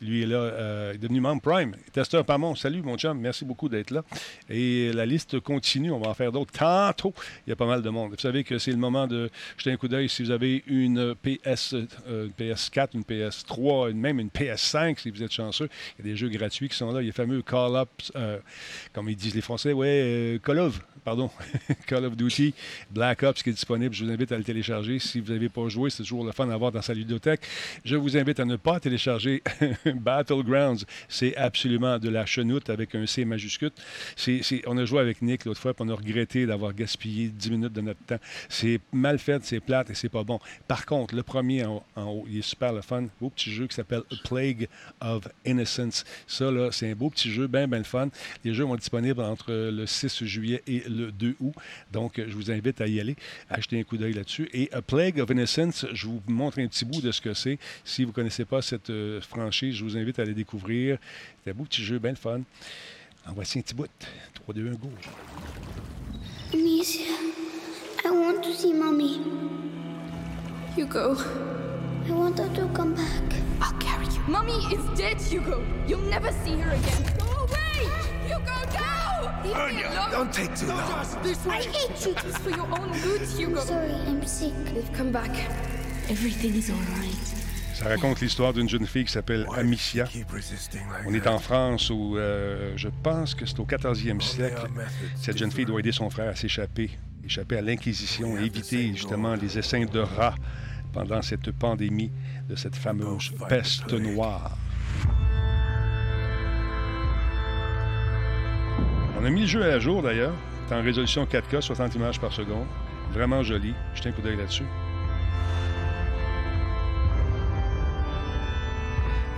Lui 0.00 0.22
est 0.22 0.26
là, 0.26 0.36
euh, 0.36 0.90
il 0.92 0.96
est 0.96 0.98
devenu 0.98 1.20
membre 1.20 1.42
Prime. 1.42 1.74
Testeur 1.92 2.24
Pamon, 2.24 2.54
salut 2.54 2.82
mon 2.82 2.96
chum, 2.96 3.18
merci 3.18 3.44
beaucoup 3.44 3.68
d'être 3.68 3.90
là. 3.90 4.02
Et 4.48 4.92
la 4.92 5.06
liste 5.06 5.40
continue, 5.40 5.90
on 5.90 5.98
va 5.98 6.08
en 6.10 6.14
faire 6.14 6.30
d'autres 6.32 6.52
tantôt. 6.52 7.12
Il 7.46 7.50
y 7.50 7.52
a 7.52 7.56
pas 7.56 7.66
mal 7.66 7.82
de 7.82 7.90
monde. 7.90 8.12
Vous 8.12 8.18
savez 8.18 8.44
que 8.44 8.58
c'est 8.58 8.70
le 8.70 8.76
moment 8.76 9.06
de 9.06 9.30
jeter 9.58 9.72
un 9.72 9.76
coup 9.76 9.88
d'œil 9.88 10.08
si 10.08 10.22
vous 10.22 10.30
avez 10.30 10.62
une 10.66 11.14
PS, 11.16 11.74
euh, 12.08 12.26
une 12.26 12.32
PS4, 12.32 12.88
une 12.94 13.02
PS3, 13.02 13.90
une- 13.90 13.98
même 14.00 14.20
une 14.20 14.28
PS5 14.30 14.98
si 15.00 15.10
vous 15.10 15.22
êtes 15.22 15.32
chanceux. 15.32 15.68
Il 15.98 16.04
y 16.04 16.08
a 16.08 16.12
des 16.12 16.16
jeux 16.16 16.28
gratuits 16.28 16.68
qui 16.68 16.76
sont 16.76 16.92
là. 16.92 17.00
Il 17.00 17.04
y 17.04 17.08
a 17.08 17.10
le 17.10 17.12
fameux 17.12 17.42
Call 17.42 17.76
Up, 17.76 17.88
euh, 18.16 18.38
comme 18.92 19.08
ils 19.08 19.16
disent 19.16 19.34
les 19.34 19.40
Français, 19.40 19.72
ouais, 19.72 20.38
Call 20.44 20.58
of, 20.58 20.80
pardon, 21.04 21.30
Call 21.86 22.04
of 22.04 22.16
Duty, 22.16 22.54
Black 22.90 23.22
Ops 23.22 23.42
qui 23.42 23.50
est 23.50 23.52
disponible. 23.54 23.94
Je 23.94 24.04
vous 24.04 24.10
invite 24.10 24.32
à 24.32 24.38
le 24.38 24.44
télécharger. 24.44 24.98
Si 24.98 25.20
vous 25.20 25.32
n'avez 25.32 25.48
pas 25.54 25.68
joué, 25.68 25.90
c'est 25.90 26.02
toujours 26.02 26.24
le 26.24 26.32
fun 26.32 26.48
à 26.50 26.54
avoir 26.54 26.72
dans 26.72 26.82
sa 26.82 26.94
ludothèque. 26.94 27.40
Je 27.84 27.96
vous 27.96 28.16
invite 28.16 28.40
à 28.40 28.44
ne 28.44 28.56
pas 28.56 28.80
télécharger 28.80 29.42
Battlegrounds. 29.94 30.84
C'est 31.08 31.36
absolument 31.36 31.98
de 31.98 32.08
la 32.08 32.26
chenoute 32.26 32.70
avec 32.70 32.94
un 32.94 33.06
C 33.06 33.24
majuscule. 33.24 33.70
C'est- 34.16 34.42
on 34.66 34.76
a 34.78 34.84
joué 34.84 35.00
avec 35.00 35.22
Nick 35.22 35.44
l'autre 35.44 35.60
fois, 35.60 35.74
puis 35.74 35.84
on 35.86 35.90
a 35.90 35.94
regretté 35.94 36.46
d'avoir 36.46 36.74
gaspillé 36.74 37.28
10 37.28 37.50
minutes 37.50 37.72
de 37.72 37.80
notre 37.80 38.00
temps. 38.04 38.18
C'est 38.48 38.80
mal 38.92 39.18
fait, 39.18 39.44
c'est 39.44 39.60
plate 39.60 39.90
et 39.90 39.94
c'est 39.94 40.08
pas 40.08 40.24
bon. 40.24 40.38
Par 40.68 40.86
contre, 40.86 41.14
le 41.14 41.22
premier 41.22 41.64
en, 41.64 41.82
haut, 41.96 42.24
il 42.28 42.38
est 42.38 42.42
super 42.42 42.72
le 42.72 42.80
fun. 42.82 43.06
Beau 43.20 43.30
petit 43.30 43.52
jeu 43.52 43.66
qui 43.66 43.74
s'appelle 43.74 44.02
A 44.10 44.28
Plague 44.28 44.68
of 45.00 45.28
Innocence. 45.44 46.04
Ça, 46.26 46.50
là, 46.50 46.70
c'est 46.72 46.90
un 46.90 46.94
beau 46.94 47.10
petit 47.10 47.30
jeu, 47.30 47.46
bien, 47.46 47.68
bien 47.68 47.78
le 47.78 47.84
fun. 47.84 48.08
Les 48.44 48.54
jeux 48.54 48.64
vont 48.64 48.74
être 48.74 48.80
disponibles 48.80 49.20
entre 49.20 49.52
le 49.52 49.86
6 49.86 50.24
juillet 50.24 50.62
et 50.66 50.82
le 50.88 51.12
2 51.12 51.36
août. 51.40 51.54
Donc, 51.92 52.14
je 52.16 52.34
vous 52.34 52.50
invite 52.50 52.80
à 52.80 52.86
y 52.86 53.00
aller, 53.00 53.16
à 53.50 53.60
jeter 53.60 53.78
un 53.78 53.82
coup 53.84 53.96
d'œil 53.96 54.14
là-dessus. 54.14 54.48
Et 54.52 54.68
A 54.72 54.82
Plague 54.82 55.20
of 55.20 55.30
Innocence, 55.30 55.43
je 55.44 56.06
vous 56.06 56.22
montre 56.28 56.58
un 56.60 56.66
petit 56.66 56.84
bout 56.84 57.00
de 57.00 57.12
ce 57.12 57.20
que 57.20 57.34
c'est. 57.34 57.58
Si 57.84 58.04
vous 58.04 58.10
ne 58.10 58.14
connaissez 58.14 58.44
pas 58.44 58.62
cette 58.62 58.90
euh, 58.90 59.20
franchise, 59.20 59.74
je 59.76 59.84
vous 59.84 59.96
invite 59.96 60.18
à 60.18 60.24
le 60.24 60.34
découvrir. 60.34 60.98
C'est 61.42 61.50
un 61.50 61.54
beau 61.54 61.64
petit 61.64 61.82
jeu, 61.82 61.98
bien 61.98 62.10
le 62.10 62.16
fun. 62.16 62.40
En 63.26 63.32
voici 63.32 63.58
un 63.58 63.62
petit 63.62 63.74
bout. 63.74 63.88
3, 64.34 64.54
2, 64.54 64.68
1, 64.68 64.74
go. 64.74 64.90
I 68.06 68.10
want 68.10 68.42
to 68.42 68.52
see 68.52 68.72
Mommy. 68.72 69.20
Hugo. 70.76 71.16
I 72.06 72.10
want 72.12 72.38
her 72.38 72.48
to 72.54 72.68
come 72.74 72.94
back. 72.94 73.22
I'll 73.62 73.72
carry 73.78 74.04
you. 74.06 74.20
Mummy 74.28 74.58
is 74.74 74.84
dead, 74.98 75.18
Hugo. 75.18 75.64
You'll 75.86 76.00
never 76.00 76.30
see 76.44 76.56
her 76.58 76.72
again. 76.72 77.02
Go 77.18 77.26
away! 77.44 77.88
Hugo, 78.26 78.56
no! 78.74 79.32
Leave 79.42 79.56
alone. 79.56 80.10
don't 80.10 80.32
take 80.32 80.54
too 80.54 80.66
long. 80.66 81.06
This 81.22 81.44
way. 81.46 81.54
I 81.54 81.62
hate 81.62 82.06
you. 82.06 82.12
It's 82.12 82.38
for 82.38 82.50
your 82.50 82.68
own 82.78 82.92
good, 83.00 83.22
Hugo. 83.22 83.60
I'm 83.60 83.66
sorry, 83.66 83.92
I'm 83.92 84.26
sick. 84.26 84.52
They've 84.74 84.92
come 84.92 85.12
back. 85.12 85.30
Everything 86.10 86.54
is 86.54 86.70
all 86.70 86.76
right. 87.00 87.34
Ça 87.74 87.88
raconte 87.88 88.20
l'histoire 88.20 88.52
d'une 88.52 88.68
jeune 88.68 88.86
fille 88.86 89.04
qui 89.04 89.12
s'appelle 89.12 89.46
Amicia. 89.56 90.04
On 91.06 91.14
est 91.14 91.26
en 91.26 91.38
France 91.38 91.90
où 91.90 92.16
euh, 92.16 92.74
je 92.76 92.88
pense 93.02 93.34
que 93.34 93.46
c'est 93.46 93.58
au 93.58 93.64
14e 93.64 94.20
siècle. 94.20 94.68
Cette 95.16 95.38
jeune 95.38 95.50
fille 95.50 95.64
doit 95.64 95.80
aider 95.80 95.90
son 95.90 96.08
frère 96.08 96.28
à 96.28 96.36
s'échapper, 96.36 96.90
échapper 97.24 97.56
à 97.56 97.62
l'Inquisition 97.62 98.38
et 98.38 98.44
éviter 98.44 98.92
justement 98.92 99.34
les 99.34 99.58
essaims 99.58 99.86
de 99.86 99.98
rats 99.98 100.36
pendant 100.94 101.20
cette 101.20 101.50
pandémie 101.50 102.10
de 102.48 102.54
cette 102.54 102.76
fameuse 102.76 103.32
peste 103.48 103.92
noire. 103.92 104.56
On 109.20 109.24
a 109.24 109.30
mis 109.30 109.42
le 109.42 109.46
jeu 109.46 109.64
à 109.64 109.78
jour 109.78 110.02
d'ailleurs. 110.02 110.34
C'est 110.68 110.74
en 110.74 110.82
résolution 110.82 111.24
4K, 111.24 111.60
60 111.60 111.94
images 111.96 112.20
par 112.20 112.32
seconde. 112.32 112.66
Vraiment 113.12 113.42
joli. 113.42 113.74
Jetez 113.94 114.10
un 114.10 114.12
coup 114.12 114.22
d'œil 114.22 114.36
là-dessus. 114.36 114.64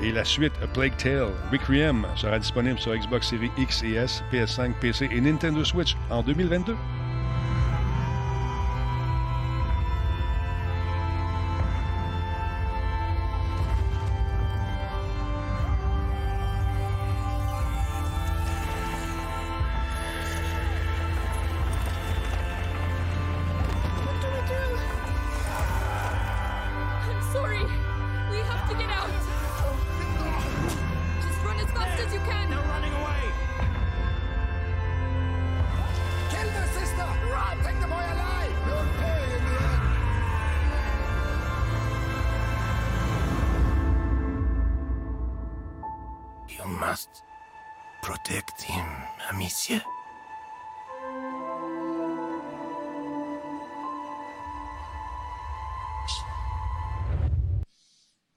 Et 0.03 0.13
la 0.13 0.25
suite, 0.25 0.53
A 0.63 0.67
Plague 0.67 0.97
Tale, 0.97 1.33
Requiem, 1.51 2.07
sera 2.17 2.39
disponible 2.39 2.79
sur 2.79 2.95
Xbox 2.95 3.29
Series 3.29 3.51
X 3.57 3.83
et 3.83 3.95
S, 3.95 4.23
PS5, 4.31 4.75
PC 4.81 5.09
et 5.11 5.21
Nintendo 5.21 5.65
Switch 5.65 5.97
en 6.11 6.23
2022. 6.23 6.77
You 46.67 46.73
must 46.81 47.23
protect 48.03 48.63
him, 48.63 48.87
Amicia. 49.31 49.81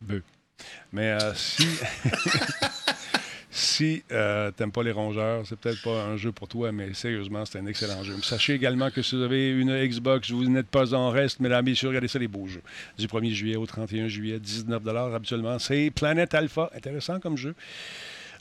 Beu. 0.02 0.22
Mais 0.92 1.12
euh, 1.12 1.34
si. 1.34 1.66
Si 3.52 4.04
euh, 4.12 4.52
t'aimes 4.52 4.72
pas 4.72 4.84
les 4.84 4.92
rongeurs, 4.92 5.46
c'est 5.46 5.58
peut-être 5.58 5.82
pas 5.82 6.04
un 6.04 6.16
jeu 6.16 6.32
pour 6.32 6.48
toi, 6.48 6.72
mais 6.72 6.94
sérieusement, 6.94 7.46
c'est 7.46 7.60
un 7.60 7.66
excellent 7.66 8.04
jeu. 8.04 8.16
Sachez 8.22 8.54
également 8.54 8.92
que 8.92 9.02
si 9.02 9.16
vous 9.16 9.22
avez 9.22 9.50
une 9.50 9.86
Xbox, 9.86 10.32
vous 10.32 10.46
n'êtes 10.46 10.68
pas 10.68 10.94
en 10.94 11.10
reste, 11.10 11.40
mesdames 11.40 11.68
et 11.68 11.72
messieurs, 11.72 11.90
regardez 11.90 12.08
ça, 12.08 12.20
les 12.20 12.28
beaux 12.28 12.48
jeux. 12.48 12.62
Du 12.98 13.08
1er 13.08 13.32
juillet 13.32 13.56
au 13.56 13.66
31 13.66 14.08
juillet, 14.08 14.40
19 14.40 14.82
habituellement. 15.14 15.60
C'est 15.60 15.92
Planet 15.94 16.34
Alpha, 16.36 16.70
intéressant 16.76 17.20
comme 17.20 17.38
jeu. 17.38 17.56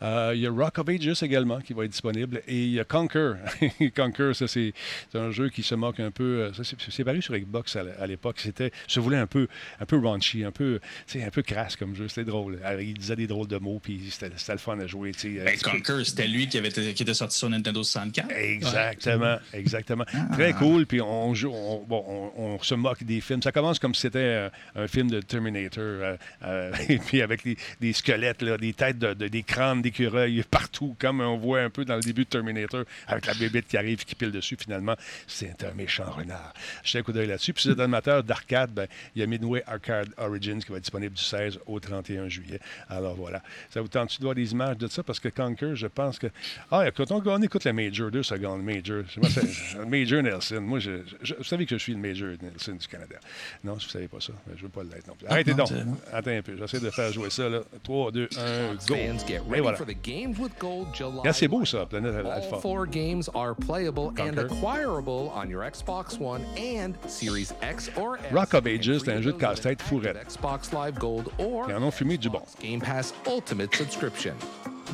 Euh, 0.03 0.33
il 0.35 0.41
y 0.41 0.47
a 0.47 0.51
Rock 0.51 0.79
of 0.79 0.89
Ages 0.89 1.23
également 1.23 1.61
qui 1.61 1.73
va 1.73 1.85
être 1.85 1.91
disponible. 1.91 2.43
Et 2.47 2.57
il 2.65 2.71
y 2.73 2.81
a 2.81 2.85
Conquer. 2.85 3.33
Conquer, 3.97 4.33
ça, 4.35 4.47
c'est 4.49 4.73
un 5.15 5.31
jeu 5.31 5.49
qui 5.49 5.63
se 5.63 5.75
moque 5.75 6.01
un 6.01 6.11
peu. 6.11 6.25
euh, 6.25 6.53
ça, 6.53 6.63
C'est 6.91 7.05
paru 7.05 7.21
sur 7.23 7.35
Xbox 7.37 7.77
à 7.77 8.07
l'époque. 8.07 8.37
C'était 8.39 8.71
se 8.87 9.01
voulait 9.01 9.17
un 9.19 9.27
peu, 9.27 9.49
un 9.81 9.87
peu 9.87 9.97
raunchy, 9.99 10.45
un 10.45 10.53
peu, 10.53 10.81
un 11.17 11.31
peu 11.31 11.43
crasse 11.43 11.77
comme 11.77 11.95
jeu. 11.95 12.09
C'était 12.09 12.25
drôle. 12.25 12.61
Alors, 12.65 12.81
Il 12.81 12.95
disait 12.95 13.17
des 13.17 13.27
drôles 13.27 13.49
de 13.49 13.59
mots, 13.59 13.81
puis 13.83 14.01
c'était 14.11 14.31
c'était 14.37 14.53
le 14.53 14.59
fun 14.59 14.79
à 14.79 14.87
jouer. 14.87 15.13
sais. 15.17 15.29
Ben, 15.45 15.57
Conquer, 15.63 16.05
c'était 16.05 16.27
lui 16.29 16.49
qui, 16.49 16.59
avait 16.59 16.71
qui 16.71 17.03
était 17.03 17.15
sorti 17.15 17.37
sur 17.37 17.49
Nintendo 17.51 17.83
64. 17.83 18.31
Exactement, 18.33 19.37
exactement. 19.53 20.05
Ah. 20.13 20.29
Très 20.33 20.53
cool. 20.53 20.87
Puis 20.87 21.01
on, 21.01 21.35
joue, 21.35 21.51
on, 21.53 21.85
bon, 21.87 22.05
on, 22.07 22.43
on 22.55 22.63
se 22.63 22.75
moque 22.75 23.03
des 23.05 23.21
films. 23.21 23.43
Ça 23.43 23.53
commence 23.53 23.79
comme 23.79 23.95
si 23.95 24.03
c'était 24.03 24.19
euh, 24.19 24.49
un 24.77 24.87
film 24.87 25.11
de 25.11 25.21
Terminator. 25.21 25.83
euh, 25.85 26.17
euh, 26.45 26.73
et 26.89 26.99
puis 26.99 27.23
avec 27.23 27.45
des, 27.45 27.57
des 27.81 27.93
squelettes, 27.93 28.43
là, 28.43 28.57
des 28.57 28.73
têtes, 28.73 28.99
de, 28.99 29.15
de- 29.15 29.29
des 29.29 29.43
crânes, 29.43 29.83
des 29.91 30.05
l'écureuil 30.05 30.43
partout, 30.51 30.95
comme 30.99 31.21
on 31.21 31.37
voit 31.37 31.61
un 31.61 31.71
peu 31.71 31.85
dans 31.85 31.97
le 31.97 32.01
début 32.03 32.25
de 32.25 32.29
Terminator, 32.29 32.85
avec 33.07 33.27
la 33.27 33.35
bébête 33.35 33.67
qui 33.67 33.77
arrive, 33.77 34.05
qui 34.05 34.15
pile 34.15 34.31
dessus, 34.31 34.57
finalement, 34.59 34.95
c'est 35.27 35.65
un 35.65 35.73
méchant 35.73 36.11
renard. 36.11 36.53
Jetez 36.83 36.99
un 36.99 37.03
coup 37.03 37.13
d'œil 37.13 37.27
là-dessus. 37.29 37.53
Puis 37.53 37.63
si 37.63 37.69
vous 37.69 37.75
êtes 37.75 37.81
amateur 37.81 38.23
d'arcade, 38.23 38.71
ben, 38.73 38.87
il 39.15 39.21
y 39.21 39.23
a 39.23 39.27
Midway 39.27 39.63
Arcade 39.67 40.09
Origins 40.19 40.59
qui 40.63 40.71
va 40.71 40.77
être 40.79 40.83
disponible 40.85 41.15
du 41.15 41.23
16 41.23 41.59
au 41.67 41.81
31 41.81 42.29
juillet. 42.29 42.61
Alors 42.89 43.15
voilà. 43.15 43.43
Ça 43.71 43.81
vous 43.81 43.89
tente 43.89 44.17
de 44.19 44.23
voir 44.23 44.35
des 44.35 44.51
images 44.53 44.77
de 44.79 44.87
ça? 44.89 45.03
Parce 45.03 45.21
que 45.21 45.29
Conquer, 45.29 45.73
je 45.75 45.87
pense 45.87 46.19
que... 46.19 46.27
Ah, 46.71 46.91
quand 46.91 47.11
on, 47.13 47.23
on 47.27 47.43
écoute 47.43 47.65
le 47.65 47.73
Major, 47.73 48.11
deux 48.11 48.23
secondes, 48.23 48.63
Major. 48.63 49.03
Moi, 49.17 49.29
c'est- 49.31 49.85
Major 49.87 50.23
Nelson. 50.23 50.61
Moi, 50.61 50.79
je, 50.81 51.03
je- 51.23 51.35
vous 51.35 51.45
savez 51.45 51.67
que 51.67 51.77
je 51.79 51.83
suis 51.83 51.93
le 51.95 51.99
Major 52.01 52.31
Nelson 52.43 52.73
du 52.75 52.87
Canada. 52.87 53.17
Non, 53.65 53.79
si 53.79 53.87
vous 53.87 53.89
ne 53.89 53.93
savez 53.93 54.09
pas 54.09 54.21
ça, 54.21 54.33
ben, 54.47 54.55
je 54.57 54.63
ne 54.63 54.67
veux 54.67 54.69
pas 54.69 54.83
l'être 54.83 55.07
non 55.07 55.15
plus. 55.15 55.27
Ah, 55.29 55.33
Arrêtez 55.33 55.55
donc. 55.55 55.71
Attends 56.13 56.31
un 56.31 56.43
peu. 56.43 56.57
J'essaie 56.57 56.81
de 56.81 56.91
faire 56.91 57.13
jouer 57.13 57.31
ça. 57.31 57.49
Là. 57.49 57.61
3, 57.83 58.11
2, 58.13 58.29
1, 58.37 58.75
go. 58.87 58.95
Et 58.95 59.39
ready 59.39 59.61
voilà. 59.63 59.78
For 59.79 59.85
the 59.85 59.95
Games 59.95 60.39
with 60.39 60.59
Gold 60.59 60.93
July. 60.93 61.19
Regarde, 61.19 61.37
c'est 61.37 61.49
beau 61.49 61.65
ça, 61.65 61.87
Planète 61.89 62.15
All 62.27 62.33
Alpha. 62.33 62.57
four 62.61 62.85
games 62.87 63.29
are 63.35 63.55
playable 63.55 64.13
and 64.19 64.37
acquirable 64.39 65.33
on 65.35 65.49
your 65.49 65.63
Xbox 65.63 66.19
One 66.19 66.43
and 66.59 66.95
Series 67.07 67.55
X 67.63 67.89
or 67.97 68.19
S. 68.19 68.33
Rock 68.33 68.55
of 68.55 68.67
Ages, 68.67 69.03
c'est 69.05 69.13
un 69.13 69.21
jeu 69.23 69.33
de 69.33 69.39
casse-tête 69.39 69.81
fourrette. 69.81 70.17
Xbox 70.27 70.73
Live 70.73 70.99
Gold 70.99 71.29
or 71.39 71.67
Ils 71.71 71.77
en 71.77 71.83
ont 71.83 71.93
fumé 71.93 72.19
du 72.19 72.29
bon. 72.29 72.43
Game 72.61 72.81
Pass 72.81 73.15
Ultimate 73.27 73.75
subscription. 73.75 74.35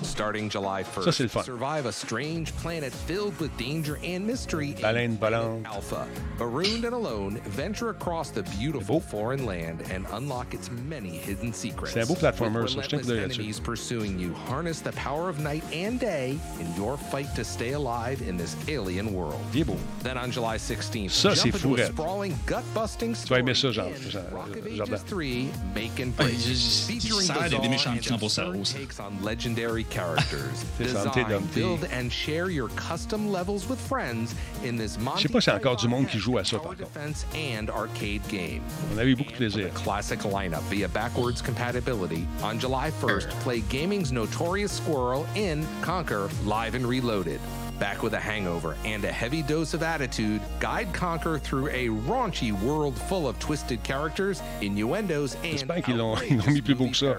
Starting 0.03 0.49
July 0.51 0.83
1st, 0.83 1.05
Ça, 1.05 1.13
c'est 1.13 1.23
le 1.25 1.29
fun. 1.29 1.43
survive 1.43 1.87
a 1.87 1.93
strange 1.93 2.53
planet 2.63 2.93
filled 3.07 3.39
with 3.41 3.51
danger 3.57 3.99
and 4.05 4.21
mystery. 4.27 4.75
in 4.79 4.83
Baleine 4.83 5.17
volante. 5.19 5.65
Alpha. 5.67 6.07
Marooned 6.39 6.85
and 6.85 6.95
alone, 6.95 7.41
venture 7.47 7.91
across 7.91 8.31
the 8.31 8.43
beautiful 8.59 9.01
foreign 9.01 9.47
land 9.47 9.83
and 9.93 10.05
unlock 10.13 10.53
its 10.55 10.71
many 10.89 11.11
hidden 11.17 11.53
secrets. 11.53 11.93
C'est 11.95 12.01
un 12.03 12.07
beau 12.07 12.15
platformer, 12.17 12.63
With 12.63 12.71
ça. 12.71 12.83
Je 12.83 12.89
tiens 12.89 12.99
un 12.99 13.03
coup 13.03 13.09
relentless 13.09 13.29
là-dessus. 13.39 13.41
enemies 13.41 13.61
pursuing 13.61 14.19
you, 14.19 14.35
harness 14.49 14.81
the 14.81 14.93
power 14.93 15.29
of 15.29 15.39
night 15.41 15.63
and 15.73 15.99
day 15.99 16.37
in 16.61 16.67
your 16.77 16.97
fight 16.99 17.33
to 17.37 17.45
stay 17.45 17.73
alive 17.73 18.21
in 18.29 18.37
this 18.37 18.57
alien 18.69 19.13
world. 19.15 19.39
Il 19.55 19.61
est 19.61 19.65
beau. 19.65 19.77
Then 20.03 20.19
on 20.19 20.31
July 20.31 20.57
16th, 20.59 21.11
Ça, 21.13 21.31
jump 21.35 21.37
c'est 21.37 21.49
into 21.49 21.57
a 21.57 21.61
fourette. 21.61 21.93
sprawling, 21.93 22.35
gut-busting 22.47 23.15
Tu 23.15 23.29
vas 23.29 23.39
aimer 23.39 23.55
ça, 23.55 23.71
story 23.73 23.75
Jean, 23.75 23.87
in 23.87 24.11
Jean- 24.11 24.21
Rock 24.33 24.57
of 24.57 24.67
Ages 24.67 25.05
3, 25.07 25.49
Make 25.75 26.01
and 26.01 26.13
Ouais, 26.19 26.27
Break. 26.27 26.39
je- 26.39 26.53
je- 26.53 26.93
Featuring 26.93 27.27
ça 27.27 27.35
a 27.35 27.49
des 27.49 27.57
bizarre 27.57 27.71
méchants 27.71 27.91
and 27.93 27.97
petits 27.99 28.19
pour 28.19 28.31
ça, 28.31 28.43
absurd 28.43 28.61
aussi. 28.61 28.75
takes 28.75 29.01
on 29.01 29.25
legendary 29.25 29.85
characters. 29.95 30.65
Design, 30.79 31.47
build 31.55 31.85
and 31.93 32.11
share 32.13 32.51
your 32.51 32.69
custom 32.71 33.31
levels 33.31 33.69
with 33.69 33.79
friends 33.79 34.35
in 34.65 34.77
this 34.77 34.99
Je 35.17 35.23
sais 35.23 35.29
pas 35.29 35.41
s'il 35.41 35.53
y 35.53 35.57
a 35.57 35.59
encore 35.59 35.77
du 35.77 35.89
monde 35.89 36.09
qui 36.09 36.19
joue 36.19 36.37
à 36.39 36.45
ça, 36.45 36.59
par 36.59 36.75
tower 36.75 36.77
contre. 36.77 36.91
defense 36.93 37.25
and 37.35 37.71
arcade 37.71 38.27
game. 38.29 38.63
On 38.93 38.99
a 38.99 39.05
eu 39.05 39.15
beaucoup 39.15 39.33
de 39.33 39.37
plaisir. 39.37 39.73
Classic 39.75 40.19
lineup 40.25 40.63
via 40.71 40.89
backwards 40.89 41.41
compatibility. 41.41 42.27
On 42.43 42.59
July 42.59 42.91
1st, 43.01 43.31
play 43.41 43.61
gaming's 43.71 44.11
notorious 44.11 44.73
squirrel 44.73 45.27
in 45.37 45.65
Conquer 45.83 46.29
Live 46.45 46.75
and 46.75 46.87
Reloaded. 46.87 47.41
Back 47.79 48.03
with 48.03 48.15
a 48.15 48.21
hangover 48.21 48.77
and 48.85 49.05
a 49.05 49.11
heavy 49.11 49.43
dose 49.43 49.75
of 49.75 49.83
attitude, 49.83 50.41
guide 50.61 50.93
Conquer 50.93 51.39
through 51.39 51.69
a 51.69 51.89
raunchy 51.89 52.53
world 52.63 52.97
full 52.97 53.29
of 53.29 53.39
twisted 53.39 53.83
characters, 53.83 54.43
innuendos, 54.61 55.35
and 55.43 55.59
J'espère 55.59 55.83
qu'ils 55.83 55.97
l'ont 55.97 56.17
ils 56.31 56.37
l'ont 56.37 56.53
mis 56.53 56.63
plus 56.63 56.75
beau 56.75 56.89
que 56.89 56.97
ça. 56.97 57.15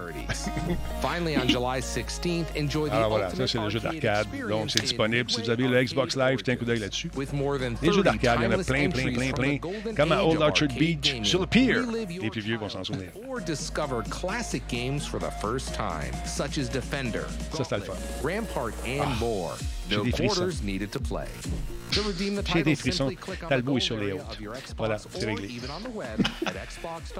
Finally, 1.02 1.36
on 1.36 1.46
July 1.48 1.80
16th, 1.80 2.46
enjoy 2.56 2.88
the 2.88 2.94
Alors 2.94 3.10
voilà, 3.10 3.30
ça 3.30 3.46
c'est 3.46 3.58
le 3.58 3.68
jeu 3.68 3.80
arcade 3.84 4.26
d'arcade. 4.26 4.48
Donc 4.48 4.70
c'est 4.70 4.80
disponible. 4.80 5.30
Si 5.30 5.42
vous 5.42 5.50
avez 5.50 5.68
le 5.68 5.82
Xbox 5.82 6.16
Live, 6.16 6.38
jetez 6.38 6.52
un 6.52 6.56
coup 6.56 6.64
d'œil 6.64 6.78
là-dessus. 6.78 7.10
With 7.16 7.32
more 7.32 7.58
than 7.58 7.74
Les 7.82 7.92
jeux 7.92 8.02
d'arcade, 8.02 8.38
il 8.40 8.44
y 8.44 8.54
en 8.54 8.58
a 8.58 8.64
plein, 8.64 8.88
plein, 8.88 9.12
plein, 9.12 9.32
plein. 9.32 9.58
Comme 9.94 10.12
à 10.12 10.24
Old 10.24 10.40
Orchard 10.40 10.68
Beach, 10.78 11.00
gaming. 11.00 11.24
sur 11.24 11.40
le 11.40 11.46
pier. 11.46 11.74
Les 12.20 12.30
plus 12.30 12.40
vieux 12.40 12.56
vont 12.56 12.68
s'en 12.68 12.84
souvenir. 12.84 13.10
or 13.28 13.40
discover 13.40 14.02
classic 14.08 14.66
games 14.68 15.00
for 15.00 15.18
the 15.18 15.30
first 15.40 15.74
time, 15.74 16.12
such 16.24 16.58
as 16.58 16.68
Defender, 16.68 17.24
Ça, 17.52 17.64
c'était 17.64 17.76
le 17.76 17.82
fun. 17.82 17.94
Rampart, 18.22 18.74
and 18.84 19.02
ah. 19.02 19.16
more. 19.18 19.56
No 19.90 20.04
quarters 20.10 20.62
needed 20.62 20.92
to 20.92 21.00
play. 21.00 21.28
J'ai 22.52 22.62
des 22.62 22.74
frissons. 22.74 23.10
Talbot 23.48 23.78
est 23.78 23.80
sur 23.80 23.96
les 23.96 24.12
hautes. 24.12 24.38
Voilà, 24.76 24.98
c'est 24.98 25.24
réglé. 25.24 25.48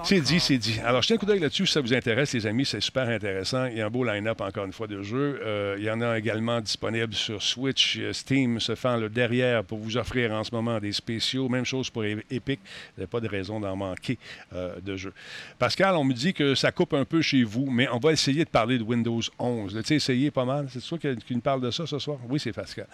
C'est 0.04 0.20
dit, 0.20 0.40
c'est 0.40 0.58
dit. 0.58 0.80
Alors, 0.84 1.02
jetez 1.02 1.14
un 1.14 1.16
coup 1.16 1.26
d'œil 1.26 1.40
là-dessus 1.40 1.66
si 1.66 1.72
ça 1.72 1.80
vous 1.80 1.92
intéresse, 1.92 2.32
les 2.34 2.46
amis. 2.46 2.64
C'est 2.64 2.80
super 2.80 3.08
intéressant. 3.08 3.66
Il 3.66 3.78
y 3.78 3.80
a 3.80 3.86
un 3.86 3.90
beau 3.90 4.04
line-up, 4.04 4.40
encore 4.40 4.64
une 4.64 4.72
fois, 4.72 4.86
de 4.86 5.02
jeux. 5.02 5.40
Euh, 5.44 5.76
il 5.78 5.84
y 5.84 5.90
en 5.90 6.00
a 6.00 6.18
également 6.18 6.60
disponibles 6.60 7.14
sur 7.14 7.42
Switch. 7.42 7.98
Euh, 7.98 8.12
Steam 8.12 8.60
se 8.60 8.74
fend 8.74 8.96
le 8.96 9.08
derrière 9.08 9.64
pour 9.64 9.78
vous 9.78 9.96
offrir 9.96 10.32
en 10.32 10.44
ce 10.44 10.54
moment 10.54 10.78
des 10.78 10.92
spéciaux. 10.92 11.48
Même 11.48 11.64
chose 11.64 11.90
pour 11.90 12.04
Epic. 12.04 12.60
Vous 12.60 13.00
n'avez 13.00 13.06
pas 13.10 13.20
de 13.20 13.28
raison 13.28 13.60
d'en 13.60 13.76
manquer 13.76 14.18
euh, 14.54 14.80
de 14.80 14.96
jeux. 14.96 15.12
Pascal, 15.58 15.96
on 15.96 16.04
me 16.04 16.14
dit 16.14 16.32
que 16.32 16.54
ça 16.54 16.72
coupe 16.72 16.94
un 16.94 17.04
peu 17.04 17.22
chez 17.22 17.42
vous, 17.42 17.66
mais 17.70 17.88
on 17.88 17.98
va 17.98 18.12
essayer 18.12 18.44
de 18.44 18.50
parler 18.50 18.78
de 18.78 18.84
Windows 18.84 19.20
11. 19.38 19.74
Tu 19.74 19.82
sais, 19.84 19.94
essayer 19.96 20.30
pas 20.30 20.44
mal? 20.44 20.68
C'est 20.70 20.80
toi 20.80 20.98
qui, 20.98 21.14
qui 21.16 21.34
nous 21.34 21.40
parle 21.40 21.60
de 21.60 21.70
ça 21.70 21.86
ce 21.86 21.98
soir? 21.98 22.18
Oui, 22.28 22.40
c'est 22.40 22.52
Pascal. 22.52 22.86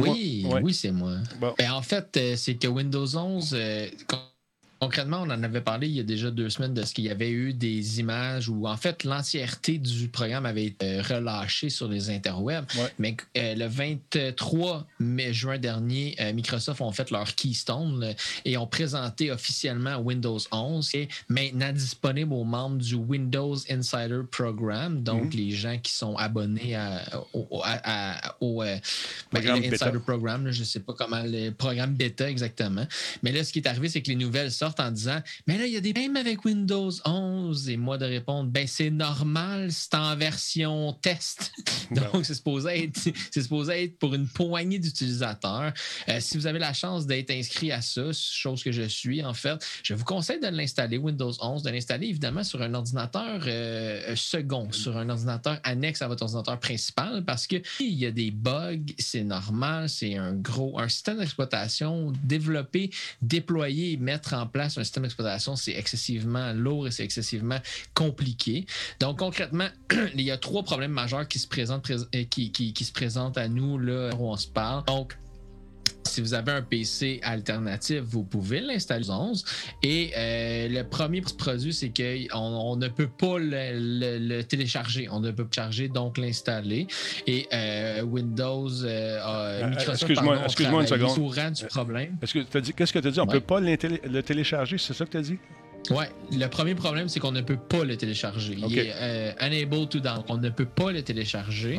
Oui, 0.00 0.46
Ouais. 0.48 0.60
oui, 0.62 0.74
c'est 0.74 0.90
moi. 0.92 1.14
Bon. 1.40 1.54
Ben, 1.58 1.72
en 1.72 1.82
fait, 1.82 2.16
euh, 2.16 2.36
c'est 2.36 2.54
que 2.54 2.68
Windows 2.68 3.16
11, 3.16 3.50
euh, 3.54 3.86
con- 4.06 4.18
concrètement, 4.86 5.18
on 5.22 5.30
en 5.30 5.42
avait 5.44 5.60
parlé 5.60 5.86
il 5.86 5.94
y 5.94 6.00
a 6.00 6.02
déjà 6.02 6.28
deux 6.32 6.50
semaines 6.50 6.74
de 6.74 6.82
ce 6.82 6.92
qu'il 6.92 7.04
y 7.04 7.10
avait 7.10 7.30
eu 7.30 7.54
des 7.54 8.00
images 8.00 8.48
où, 8.48 8.66
en 8.66 8.76
fait, 8.76 9.04
l'entièreté 9.04 9.78
du 9.78 10.08
programme 10.08 10.44
avait 10.44 10.64
été 10.64 10.98
euh, 10.98 11.02
relâchée 11.02 11.70
sur 11.70 11.86
les 11.86 12.10
interwebs. 12.10 12.64
Mais 12.98 13.16
euh, 13.38 13.54
le 13.54 13.66
23 13.66 14.84
mai, 14.98 15.32
juin 15.32 15.56
dernier, 15.58 16.16
euh, 16.20 16.32
Microsoft 16.32 16.80
ont 16.80 16.90
fait 16.90 17.12
leur 17.12 17.32
Keystone 17.36 18.12
et 18.44 18.56
ont 18.56 18.66
présenté 18.66 19.30
officiellement 19.30 19.98
Windows 19.98 20.40
11 20.50 20.88
qui 20.90 20.96
est 20.96 21.08
maintenant 21.28 21.72
disponible 21.72 22.32
aux 22.32 22.42
membres 22.42 22.78
du 22.78 22.96
Windows 22.96 23.54
Insider 23.70 24.22
Program, 24.32 25.00
donc 25.00 25.26
Mhm. 25.26 25.30
les 25.30 25.50
gens 25.52 25.78
qui 25.78 25.92
sont 25.92 26.16
abonnés 26.16 26.74
à- 26.74 27.04
au, 27.32 27.60
à- 27.62 28.18
à- 28.24 28.36
au, 28.40 28.62
euh, 28.64 28.76
ben, 29.32 29.40
Programme 29.42 29.60
bêta. 29.60 29.86
Insider 29.86 30.00
Program, 30.04 30.44
là, 30.44 30.50
je 30.50 30.60
ne 30.60 30.64
sais 30.64 30.80
pas 30.80 30.92
comment 30.94 31.22
le 31.24 31.50
programme 31.50 31.94
bêta 31.94 32.28
exactement. 32.28 32.84
Mais 33.22 33.30
là, 33.30 33.44
ce 33.44 33.52
qui 33.52 33.60
est 33.60 33.68
arrivé, 33.68 33.88
c'est 33.88 34.02
que 34.02 34.08
les 34.08 34.16
nouvelles 34.16 34.50
sortent 34.50 34.71
en 34.80 34.90
disant 34.90 35.20
Mais 35.46 35.58
là, 35.58 35.66
il 35.66 35.72
y 35.72 35.76
a 35.76 35.80
des 35.80 35.92
problèmes 35.92 36.16
avec 36.16 36.44
Windows 36.44 36.90
11. 37.04 37.68
Et 37.68 37.76
moi 37.76 37.98
de 37.98 38.04
répondre 38.04 38.50
Ben, 38.50 38.66
c'est 38.66 38.90
normal, 38.90 39.70
c'est 39.70 39.94
en 39.94 40.16
version 40.16 40.92
test. 41.00 41.52
Donc, 41.90 42.24
c'est 42.24 42.34
supposé, 42.34 42.84
être, 42.84 42.98
c'est 43.30 43.42
supposé 43.42 43.84
être 43.84 43.98
pour 43.98 44.14
une 44.14 44.26
poignée 44.26 44.78
d'utilisateurs. 44.78 45.72
Euh, 46.08 46.18
si 46.20 46.36
vous 46.36 46.46
avez 46.46 46.58
la 46.58 46.72
chance 46.72 47.06
d'être 47.06 47.30
inscrit 47.30 47.72
à 47.72 47.82
ça, 47.82 48.12
chose 48.12 48.62
que 48.62 48.72
je 48.72 48.82
suis, 48.82 49.24
en 49.24 49.34
fait, 49.34 49.64
je 49.82 49.94
vous 49.94 50.04
conseille 50.04 50.40
de 50.40 50.48
l'installer, 50.48 50.98
Windows 50.98 51.32
11, 51.40 51.62
de 51.62 51.70
l'installer 51.70 52.08
évidemment 52.08 52.44
sur 52.44 52.62
un 52.62 52.74
ordinateur 52.74 53.42
euh, 53.46 54.14
second, 54.16 54.70
sur 54.72 54.96
un 54.96 55.08
ordinateur 55.08 55.58
annexe 55.62 56.02
à 56.02 56.08
votre 56.08 56.22
ordinateur 56.22 56.58
principal, 56.58 57.24
parce 57.24 57.46
que 57.46 57.56
il 57.80 57.94
y 57.94 58.06
a 58.06 58.10
des 58.10 58.30
bugs, 58.30 58.78
c'est 58.98 59.24
normal, 59.24 59.88
c'est 59.88 60.16
un 60.16 60.32
gros, 60.32 60.78
un 60.78 60.88
système 60.88 61.18
d'exploitation 61.18 62.12
développé, 62.24 62.90
déployer 63.20 63.92
et 63.92 63.96
mettre 63.96 64.34
en 64.34 64.46
place 64.46 64.61
un 64.64 64.68
système 64.84 65.02
d'exploitation, 65.04 65.56
c'est 65.56 65.72
excessivement 65.72 66.52
lourd 66.52 66.86
et 66.86 66.90
c'est 66.90 67.04
excessivement 67.04 67.58
compliqué. 67.94 68.66
Donc 69.00 69.18
concrètement, 69.18 69.68
il 70.14 70.20
y 70.22 70.30
a 70.30 70.38
trois 70.38 70.62
problèmes 70.62 70.92
majeurs 70.92 71.26
qui 71.28 71.38
se 71.38 71.46
présentent, 71.46 71.82
prés- 71.84 72.26
qui, 72.28 72.50
qui- 72.52 72.72
qui 72.72 72.84
se 72.84 72.92
présentent 72.92 73.38
à 73.38 73.48
nous 73.48 73.78
là 73.78 74.10
où 74.18 74.28
on 74.30 74.36
se 74.36 74.48
parle. 74.48 74.84
Donc 74.86 75.16
si 76.12 76.20
vous 76.20 76.34
avez 76.34 76.52
un 76.52 76.62
PC 76.62 77.20
alternatif, 77.22 78.00
vous 78.00 78.22
pouvez 78.24 78.60
l'installer 78.60 79.10
11. 79.10 79.44
Et 79.82 80.12
euh, 80.16 80.68
le 80.68 80.82
premier 80.84 81.22
produit, 81.22 81.72
c'est 81.72 81.88
qu'on 81.90 82.38
on 82.40 82.76
ne 82.76 82.88
peut 82.88 83.08
pas 83.08 83.38
le, 83.38 83.72
le- 84.00 84.18
le 84.18 84.44
télécharger. 84.44 85.08
On 85.10 85.20
ne 85.20 85.30
peut 85.30 85.44
pas 85.44 85.62
charger, 85.62 85.88
donc 85.88 86.18
l'installer. 86.18 86.86
Et 87.26 87.48
euh, 87.52 88.02
Windows, 88.02 88.68
euh, 88.84 89.20
Euh, 89.24 89.68
Microsoft, 89.70 90.02
excuse-moi- 90.02 90.44
excuse-moi 90.44 90.80
une 90.82 90.86
seconde. 90.88 91.52
du 91.52 91.66
problème. 91.66 92.16
Est-ce 92.22 92.34
que 92.34 92.38
t'as 92.40 92.60
dit- 92.60 92.72
Qu'est-ce 92.74 92.92
que 92.92 92.98
tu 92.98 93.08
as 93.08 93.10
dit? 93.10 93.20
On 93.20 93.24
ne 93.26 93.30
Ouais. 93.30 93.40
peut 93.40 93.46
pas 93.46 93.60
le 93.60 94.20
télécharger, 94.22 94.78
c'est 94.78 94.94
ça 94.94 95.04
que 95.04 95.10
tu 95.10 95.16
as 95.16 95.22
dit? 95.22 95.38
Ouais, 95.92 96.08
le 96.32 96.46
premier 96.46 96.74
problème, 96.74 97.08
c'est 97.08 97.20
qu'on 97.20 97.32
ne 97.32 97.40
peut 97.40 97.56
pas 97.56 97.84
le 97.84 97.96
télécharger. 97.96 98.54
Il 98.56 98.78
est 98.78 98.92
euh, 98.94 99.32
unable 99.40 99.88
to 99.88 100.00
download. 100.00 100.24
On 100.28 100.38
ne 100.38 100.48
peut 100.50 100.64
pas 100.66 100.92
le 100.92 101.02
télécharger. 101.02 101.78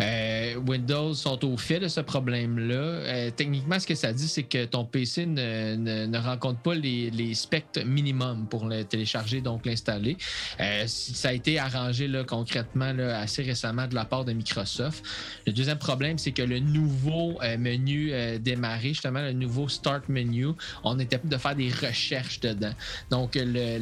Euh, 0.00 0.54
Windows 0.66 1.14
sont 1.14 1.44
au 1.44 1.56
fait 1.56 1.80
de 1.80 1.88
ce 1.88 2.00
problème-là. 2.00 2.74
Euh, 2.74 3.30
techniquement, 3.34 3.78
ce 3.78 3.86
que 3.86 3.94
ça 3.94 4.12
dit, 4.12 4.28
c'est 4.28 4.42
que 4.42 4.64
ton 4.66 4.84
PC 4.84 5.26
ne, 5.26 5.76
ne- 5.76 6.06
ne 6.06 6.18
rencontre 6.18 6.60
pas 6.60 6.74
les, 6.74 7.10
les 7.10 7.34
specs 7.34 7.64
minimum 7.86 8.46
pour 8.48 8.66
le 8.66 8.84
télécharger, 8.84 9.40
donc 9.40 9.64
l'installer. 9.66 10.16
Euh, 10.60 10.84
ça 10.86 11.28
a 11.28 11.32
été 11.32 11.58
arrangé 11.58 12.08
là, 12.08 12.24
concrètement 12.24 12.92
là, 12.92 13.18
assez 13.20 13.42
récemment 13.42 13.86
de 13.86 13.94
la 13.94 14.04
part 14.04 14.24
de 14.24 14.32
Microsoft. 14.32 15.04
Le 15.46 15.52
deuxième 15.52 15.78
problème, 15.78 16.18
c'est 16.18 16.32
que 16.32 16.42
le 16.42 16.58
nouveau 16.58 17.38
menu 17.58 18.12
démarrer, 18.40 18.88
justement, 18.88 19.20
le 19.22 19.32
nouveau 19.32 19.68
Start 19.68 20.08
Menu, 20.08 20.48
on 20.82 20.98
était 20.98 21.16
capable 21.16 21.32
de 21.32 21.38
faire 21.38 21.54
des 21.56 21.70
recherches 21.70 22.40
dedans. 22.40 22.72
Donc, 23.10 23.36
le, 23.54 23.78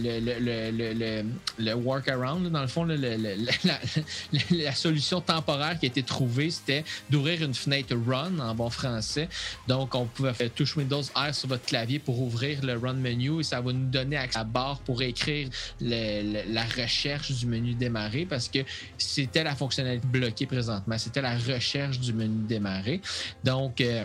le, 0.77 1.25
le, 1.59 1.75
workaround, 1.75 2.51
dans 2.51 2.61
le 2.61 2.67
fond, 2.67 2.85
la, 4.51 4.73
solution 4.75 5.21
temporaire 5.21 5.79
qui 5.79 5.87
a 5.87 5.89
été 5.89 6.03
trouvée, 6.03 6.51
c'était 6.51 6.85
d'ouvrir 7.11 7.43
une 7.43 7.55
fenêtre 7.55 7.95
Run 7.95 8.39
en 8.39 8.55
bon 8.55 8.71
français. 8.71 9.29
Donc, 9.69 9.95
on 9.95 10.07
pouvait 10.07 10.35
faire 10.35 10.51
touche 10.51 10.77
Windows 10.77 11.03
R 11.15 11.35
sur 11.35 11.49
votre 11.49 11.65
clavier 11.65 11.99
pour 11.99 12.21
ouvrir 12.21 12.65
le 12.65 12.77
Run 12.77 12.95
menu 12.95 13.41
et 13.41 13.43
ça 13.43 13.61
va 13.61 13.73
nous 13.73 13.91
donner 13.91 14.17
accès 14.17 14.39
à 14.39 14.43
la 14.43 14.45
barre 14.45 14.79
pour 14.81 15.03
écrire 15.03 15.49
la 15.81 16.65
recherche 16.65 17.33
du 17.33 17.47
menu 17.47 17.75
démarrer 17.75 18.27
parce 18.27 18.49
que 18.49 18.61
c'était 18.99 19.45
la 19.45 19.55
fonctionnalité 19.55 20.07
bloquée 20.07 20.47
présentement. 20.47 20.99
C'était 20.99 21.23
la 21.23 21.37
recherche 21.37 21.99
du 21.99 22.13
menu 22.13 22.47
démarrer. 22.47 23.01
Donc, 23.45 23.81
euh, 23.81 24.05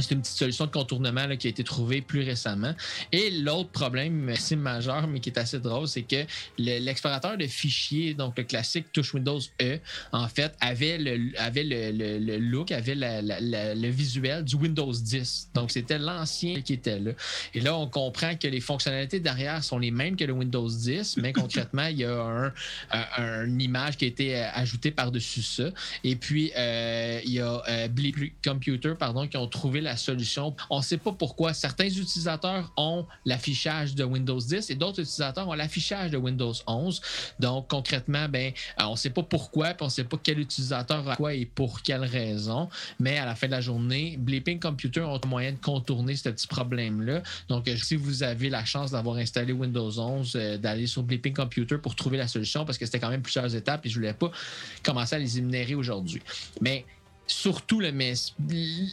c'est 0.00 0.14
une 0.14 0.20
petite 0.22 0.36
solution 0.36 0.66
de 0.66 0.70
contournement 0.70 1.26
qui 1.36 1.46
a 1.46 1.50
été 1.50 1.64
trouvée 1.64 2.00
plus 2.00 2.22
récemment. 2.22 2.74
Et 3.12 3.30
l'autre 3.30 3.70
problème, 3.70 4.32
c'est 4.36 4.56
majeur, 4.56 5.06
mais 5.06 5.20
qui 5.20 5.30
est 5.30 5.38
assez 5.38 5.58
drôle, 5.58 5.88
c'est 5.88 6.02
que 6.02 6.24
le- 6.58 6.78
l'explorateur 6.78 7.36
de 7.36 7.46
fichiers, 7.46 8.14
donc 8.14 8.36
le 8.38 8.44
classique 8.44 8.92
touche 8.92 9.14
Windows 9.14 9.40
E, 9.62 9.78
en 10.12 10.28
fait, 10.28 10.54
avait 10.60 10.98
le, 10.98 11.32
avait 11.38 11.64
le, 11.64 12.18
le- 12.18 12.38
look, 12.38 12.70
avait 12.72 12.94
le 12.96 13.88
visuel 13.88 14.44
du 14.44 14.56
Windows 14.56 14.92
10. 14.92 15.50
Donc, 15.54 15.70
c'était 15.70 15.98
l'ancien 15.98 16.60
qui 16.62 16.74
était 16.74 16.98
là. 16.98 17.12
Et 17.54 17.60
là, 17.60 17.76
on 17.76 17.86
comprend 17.88 18.36
que 18.36 18.46
les 18.48 18.60
fonctionnalités 18.60 19.20
derrière 19.20 19.62
sont 19.64 19.78
les 19.78 19.90
mêmes 19.90 20.16
que 20.16 20.24
le 20.24 20.32
Windows 20.32 20.68
10, 20.68 21.16
mais 21.18 21.32
concrètement, 21.32 21.86
il 21.86 21.98
y 21.98 22.04
a 22.04 22.20
un, 22.22 22.52
un- 22.90 23.46
une 23.46 23.60
image 23.60 23.96
qui 23.96 24.04
a 24.04 24.08
été 24.08 24.36
euh, 24.36 24.48
ajoutée 24.54 24.90
par-dessus 24.90 25.42
ça. 25.42 25.70
Et 26.04 26.16
puis, 26.16 26.52
euh, 26.56 27.20
il 27.24 27.32
y 27.32 27.40
a 27.40 27.62
euh, 27.68 27.88
Computer 28.44 28.94
pardon, 28.98 29.26
qui 29.26 29.36
ont 29.36 29.46
trouvé 29.48 29.80
la 29.80 29.87
solution. 29.96 30.54
On 30.70 30.78
ne 30.78 30.82
sait 30.82 30.96
pas 30.96 31.12
pourquoi. 31.12 31.54
Certains 31.54 31.86
utilisateurs 31.86 32.72
ont 32.76 33.06
l'affichage 33.24 33.94
de 33.94 34.04
Windows 34.04 34.38
10 34.38 34.70
et 34.70 34.74
d'autres 34.74 35.00
utilisateurs 35.00 35.48
ont 35.48 35.54
l'affichage 35.54 36.10
de 36.10 36.16
Windows 36.16 36.52
11. 36.66 37.00
Donc, 37.40 37.68
concrètement, 37.68 38.28
ben, 38.28 38.52
euh, 38.80 38.84
on 38.84 38.92
ne 38.92 38.96
sait 38.96 39.10
pas 39.10 39.22
pourquoi, 39.22 39.68
puis 39.68 39.82
on 39.82 39.86
ne 39.86 39.90
sait 39.90 40.04
pas 40.04 40.18
quel 40.22 40.38
utilisateur 40.38 41.08
a 41.08 41.16
quoi 41.16 41.34
et 41.34 41.46
pour 41.46 41.82
quelle 41.82 42.04
raison. 42.04 42.68
Mais 43.00 43.18
à 43.18 43.24
la 43.24 43.34
fin 43.34 43.46
de 43.46 43.52
la 43.52 43.60
journée, 43.60 44.16
Bleeping 44.18 44.60
Computer 44.60 45.00
ont 45.02 45.20
un 45.22 45.28
moyen 45.28 45.52
de 45.52 45.58
contourner 45.58 46.16
ce 46.16 46.28
petit 46.28 46.46
problème-là. 46.46 47.22
Donc, 47.48 47.68
euh, 47.68 47.76
si 47.76 47.96
vous 47.96 48.22
avez 48.22 48.50
la 48.50 48.64
chance 48.64 48.90
d'avoir 48.90 49.16
installé 49.16 49.52
Windows 49.52 49.98
11, 49.98 50.32
euh, 50.34 50.58
d'aller 50.58 50.86
sur 50.86 51.02
Bleeping 51.02 51.34
Computer 51.34 51.78
pour 51.78 51.94
trouver 51.94 52.18
la 52.18 52.28
solution, 52.28 52.64
parce 52.64 52.78
que 52.78 52.86
c'était 52.86 53.00
quand 53.00 53.10
même 53.10 53.22
plusieurs 53.22 53.54
étapes 53.54 53.84
et 53.86 53.88
je 53.88 53.94
ne 53.94 54.00
voulais 54.00 54.14
pas 54.14 54.30
commencer 54.82 55.16
à 55.16 55.18
les 55.18 55.38
énumérer 55.38 55.74
aujourd'hui. 55.74 56.22
Mais 56.60 56.84
surtout, 57.28 57.80
le 57.80 57.92
mais 57.92 58.14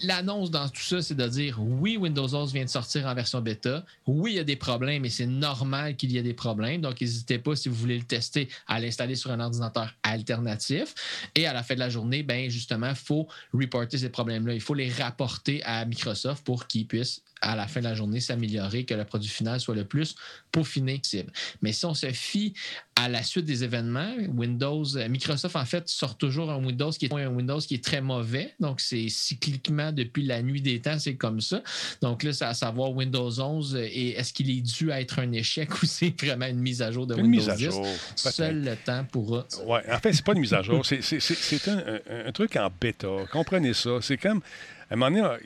l'annonce 0.03 0.51
dans 0.51 0.69
tout 0.69 0.81
ça, 0.81 1.01
c'est 1.01 1.15
de 1.15 1.27
dire 1.27 1.57
oui, 1.59 1.97
Windows 1.97 2.33
11 2.33 2.53
vient 2.53 2.65
de 2.65 2.69
sortir 2.69 3.07
en 3.07 3.15
version 3.15 3.41
bêta. 3.41 3.83
Oui, 4.05 4.33
il 4.33 4.35
y 4.35 4.39
a 4.39 4.43
des 4.43 4.55
problèmes 4.55 5.05
et 5.05 5.09
c'est 5.09 5.25
normal 5.25 5.95
qu'il 5.95 6.11
y 6.11 6.17
ait 6.17 6.23
des 6.23 6.33
problèmes. 6.33 6.81
Donc, 6.81 7.01
n'hésitez 7.01 7.39
pas, 7.39 7.55
si 7.55 7.69
vous 7.69 7.75
voulez 7.75 7.97
le 7.97 8.03
tester, 8.03 8.49
à 8.67 8.79
l'installer 8.79 9.15
sur 9.15 9.31
un 9.31 9.39
ordinateur 9.39 9.93
alternatif. 10.03 10.93
Et 11.35 11.47
à 11.47 11.53
la 11.53 11.63
fin 11.63 11.75
de 11.75 11.79
la 11.79 11.89
journée, 11.89 12.23
ben 12.23 12.49
justement, 12.49 12.89
il 12.89 12.95
faut 12.95 13.27
reporter 13.53 13.97
ces 13.97 14.09
problèmes-là. 14.09 14.53
Il 14.53 14.61
faut 14.61 14.73
les 14.73 14.91
rapporter 14.91 15.63
à 15.63 15.85
Microsoft 15.85 16.43
pour 16.43 16.67
qu'ils 16.67 16.87
puissent 16.87 17.21
à 17.41 17.55
la 17.55 17.67
fin 17.67 17.79
de 17.81 17.85
la 17.85 17.93
journée 17.95 18.19
s'améliorer, 18.19 18.85
que 18.85 18.93
le 18.93 19.03
produit 19.05 19.29
final 19.29 19.59
soit 19.59 19.75
le 19.75 19.85
plus 19.85 20.15
peaufiné 20.51 20.97
possible. 20.99 21.31
Mais 21.61 21.73
si 21.73 21.85
on 21.85 21.93
se 21.93 22.07
fie 22.11 22.53
à 22.95 23.09
la 23.09 23.23
suite 23.23 23.45
des 23.45 23.63
événements, 23.63 24.13
Windows, 24.29 24.85
euh, 24.97 25.09
Microsoft 25.09 25.55
en 25.57 25.65
fait 25.65 25.87
sort 25.89 26.17
toujours 26.17 26.49
un 26.49 26.63
Windows 26.63 26.91
qui 26.91 27.05
est 27.05 27.13
un 27.13 27.27
Windows 27.27 27.59
qui 27.59 27.75
est 27.75 27.83
très 27.83 27.99
mauvais. 28.01 28.53
Donc 28.59 28.79
c'est 28.79 29.09
cycliquement 29.09 29.91
depuis 29.91 30.23
la 30.23 30.41
nuit 30.41 30.61
des 30.61 30.79
temps, 30.81 30.97
c'est 30.97 31.15
comme 31.15 31.41
ça. 31.41 31.61
Donc 32.01 32.23
là, 32.23 32.31
c'est 32.31 32.45
à 32.45 32.53
savoir 32.53 32.91
Windows 32.93 33.29
11 33.39 33.75
et 33.75 34.11
est-ce 34.11 34.31
qu'il 34.33 34.49
est 34.49 34.61
dû 34.61 34.91
à 34.91 35.01
être 35.01 35.19
un 35.19 35.31
échec 35.33 35.69
ou 35.83 35.85
c'est 35.85 36.13
vraiment 36.21 36.47
une 36.47 36.59
mise 36.59 36.81
à 36.81 36.91
jour 36.91 37.05
de 37.05 37.15
Une 37.15 37.23
Windows 37.23 37.37
mise 37.37 37.49
à 37.49 37.55
10? 37.55 37.63
jour, 37.65 37.85
Seul 38.15 38.63
le 38.63 38.75
temps 38.77 39.03
pourra. 39.11 39.45
Oui, 39.65 39.79
en 39.91 39.99
fait, 39.99 40.13
c'est 40.13 40.23
pas 40.25 40.33
une 40.33 40.39
mise 40.39 40.53
à 40.53 40.61
jour. 40.61 40.85
C'est- 40.85 41.01
c'est- 41.01 41.19
C'est 41.19 41.35
c'est 41.35 41.67
un, 41.69 41.77
un- 41.79 42.27
un 42.27 42.31
truc 42.31 42.55
en 42.55 42.69
bêta. 42.79 43.07
Comprenez 43.31 43.73
ça. 43.73 43.97
C'est 44.01 44.17
comme. 44.17 44.41
À 44.89 44.93
un 44.93 44.97
moment 44.97 45.15
donné, 45.15 45.37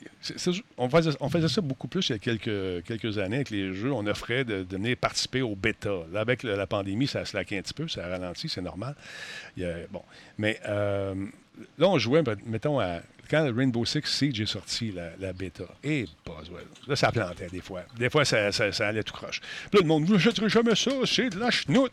on, 0.78 0.90
faisait, 0.90 1.48
ça 1.48 1.62
beaucoup 1.62 1.88
plus 1.88 2.10
il 2.10 2.12
y 2.12 2.16
a 2.16 2.20
quelques, 2.20 3.18
années 3.18 3.38
avec 3.38 3.50
les 3.50 3.74
jeux. 3.74 3.92
On 3.92 4.06
offrait 4.08 4.44
de, 4.44 4.66
venir 4.70 4.98
participer 4.98 5.42
au 5.42 5.56
bêta. 5.56 5.92
Là, 6.12 6.22
avec 6.22 6.44
la 6.44 6.68
pandémie, 6.68 7.08
ça 7.08 7.22
a 7.22 7.26
slacké 7.26 7.58
un 7.58 7.62
petit 7.62 7.74
peu, 7.74 7.88
ça 7.88 8.06
a 8.06 8.10
ralenti, 8.10 8.50
c'est 8.50 8.62
normal. 8.62 8.96
Mais 10.38 10.60
euh, 10.68 11.16
là, 11.78 11.88
on 11.88 11.98
jouait, 11.98 12.22
mettons, 12.46 12.80
à, 12.80 13.00
quand 13.30 13.50
Rainbow 13.56 13.86
Six 13.86 14.02
Siege 14.06 14.42
est 14.42 14.46
sorti, 14.46 14.94
la, 15.20 15.34
bêta. 15.34 15.66
Et 15.84 16.06
Boswell. 16.26 16.66
Là, 16.88 16.96
ça 16.96 17.12
plantait 17.12 17.48
des 17.48 17.62
fois. 17.62 17.84
Des 17.98 18.10
fois, 18.10 18.26
ça, 18.26 18.50
allait 18.80 19.04
tout 19.04 19.14
croche. 19.14 19.40
Là, 19.72 19.80
le 19.82 19.88
monde, 19.88 20.06
je 20.08 20.14
n'achèterai 20.14 20.50
jamais 20.50 20.76
ça, 20.76 20.92
c'est 21.06 21.30
de 21.30 21.40
la 21.40 21.52
chenoute. 21.52 21.92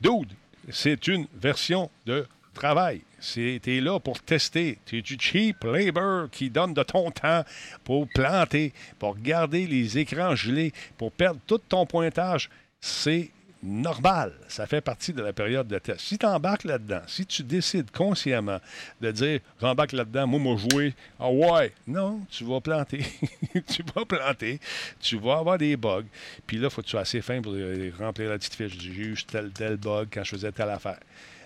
Dude, 0.00 0.32
c'est 0.70 1.06
une 1.06 1.26
version 1.40 1.90
de 2.06 2.26
travail. 2.54 3.02
Tu 3.20 3.60
es 3.64 3.80
là 3.80 3.98
pour 3.98 4.20
tester. 4.20 4.78
Tu 4.86 4.98
es 4.98 5.02
du 5.02 5.16
cheap 5.18 5.64
labor 5.64 6.30
qui 6.30 6.50
donne 6.50 6.74
de 6.74 6.82
ton 6.82 7.10
temps 7.10 7.44
pour 7.84 8.08
planter, 8.08 8.72
pour 8.98 9.16
garder 9.18 9.66
les 9.66 9.98
écrans 9.98 10.36
gelés, 10.36 10.72
pour 10.96 11.12
perdre 11.12 11.40
tout 11.46 11.58
ton 11.58 11.86
pointage. 11.86 12.50
C'est 12.80 13.30
normal. 13.62 14.32
Ça 14.48 14.66
fait 14.66 14.80
partie 14.80 15.12
de 15.12 15.22
la 15.22 15.32
période 15.32 15.66
de 15.66 15.78
test. 15.78 16.00
Si 16.00 16.18
tu 16.18 16.26
embarques 16.26 16.64
là-dedans, 16.64 17.00
si 17.06 17.26
tu 17.26 17.42
décides 17.42 17.90
consciemment 17.90 18.60
de 19.00 19.10
dire 19.10 19.40
j'embarque 19.60 19.92
là-dedans, 19.92 20.26
moi, 20.26 20.38
moi, 20.40 20.56
jouer, 20.56 20.94
ah 21.18 21.30
ouais, 21.30 21.72
non, 21.86 22.20
tu 22.30 22.44
vas 22.44 22.60
planter. 22.60 23.04
tu 23.52 23.82
vas 23.94 24.04
planter. 24.04 24.60
Tu 25.00 25.18
vas 25.18 25.38
avoir 25.38 25.58
des 25.58 25.76
bugs. 25.76 26.06
Puis 26.46 26.58
là, 26.58 26.70
faut 26.70 26.82
que 26.82 26.86
tu 26.86 26.92
sois 26.92 27.00
assez 27.00 27.20
fin 27.20 27.42
pour 27.42 27.52
euh, 27.54 27.90
remplir 27.98 28.30
la 28.30 28.38
petite 28.38 28.54
fiche 28.54 28.76
du 28.76 28.92
juge, 28.92 29.26
tel, 29.26 29.50
tel 29.50 29.76
bug 29.76 30.08
quand 30.12 30.24
je 30.24 30.30
faisais 30.30 30.52
telle 30.52 30.70
affaire. 30.70 31.00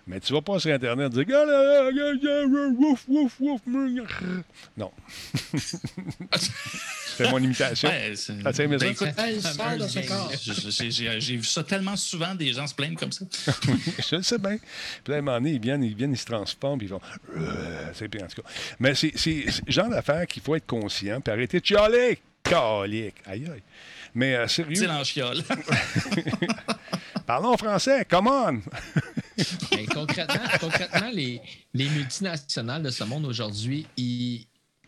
Mais 0.07 0.19
tu 0.19 0.33
vas 0.33 0.43
pas 0.43 0.59
sur 0.59 0.73
Internet 0.73 1.13
dire 1.13 1.25
wouf, 2.77 3.05
wouf, 3.07 3.41
wouf, 3.41 3.61
Non. 4.77 4.91
C'est 7.17 7.31
mon 7.31 7.39
imitation. 7.39 7.89
Ouais, 7.89 8.15
aimé 8.65 8.79
ça? 8.79 9.11
Ben, 9.13 9.41
ce 9.89 11.21
J'ai 11.21 11.37
vu 11.37 11.45
ça 11.45 11.63
tellement 11.63 11.95
souvent, 11.97 12.35
des 12.35 12.53
gens 12.53 12.67
se 12.67 12.75
plaignent 12.75 12.97
comme 12.97 13.13
ça. 13.13 13.25
je 14.11 14.17
le 14.17 14.23
sais 14.23 14.39
bien. 14.39 14.57
Puis 15.05 15.11
là, 15.13 15.17
à 15.17 15.19
un 15.19 15.23
moment 15.23 15.37
donné, 15.39 15.53
ils 15.53 15.61
viennent, 15.61 15.85
ils, 15.85 15.95
viennent, 15.95 16.13
ils 16.13 16.19
se 16.19 16.25
transforment, 16.27 16.79
puis 16.79 16.89
ils 16.89 16.91
font. 16.91 17.01
Euh, 17.37 17.91
c'est 17.95 18.09
pire, 18.09 18.25
en 18.25 18.29
tout 18.29 18.43
cas. 18.43 18.49
Mais 18.81 18.95
c'est 18.95 19.13
c'est- 19.15 19.45
c'est 19.51 19.67
le 19.67 19.73
genre 19.73 19.89
d'affaire 19.89 20.27
qu'il 20.27 20.43
faut 20.43 20.57
être 20.57 20.67
conscient, 20.67 21.21
puis 21.21 21.33
arrêter 21.33 21.61
de 21.61 21.67
chialer. 21.67 22.19
Calique. 22.43 23.17
Aïe, 23.27 23.47
aïe. 23.53 23.63
Mais 24.15 24.35
euh, 24.35 24.49
sérieux. 24.49 24.75
C'est 24.75 24.87
l'enchiole. 24.87 25.43
Parlons 27.27 27.57
français, 27.57 28.05
come 28.05 28.27
on! 28.27 28.61
Ben, 29.71 29.87
concrètement, 29.87 30.43
concrètement 30.61 31.11
les, 31.13 31.41
les 31.75 31.89
multinationales 31.89 32.83
de 32.83 32.91
ce 32.91 33.05
monde 33.05 33.25
aujourd'hui, 33.27 33.87
ils, 33.97 34.47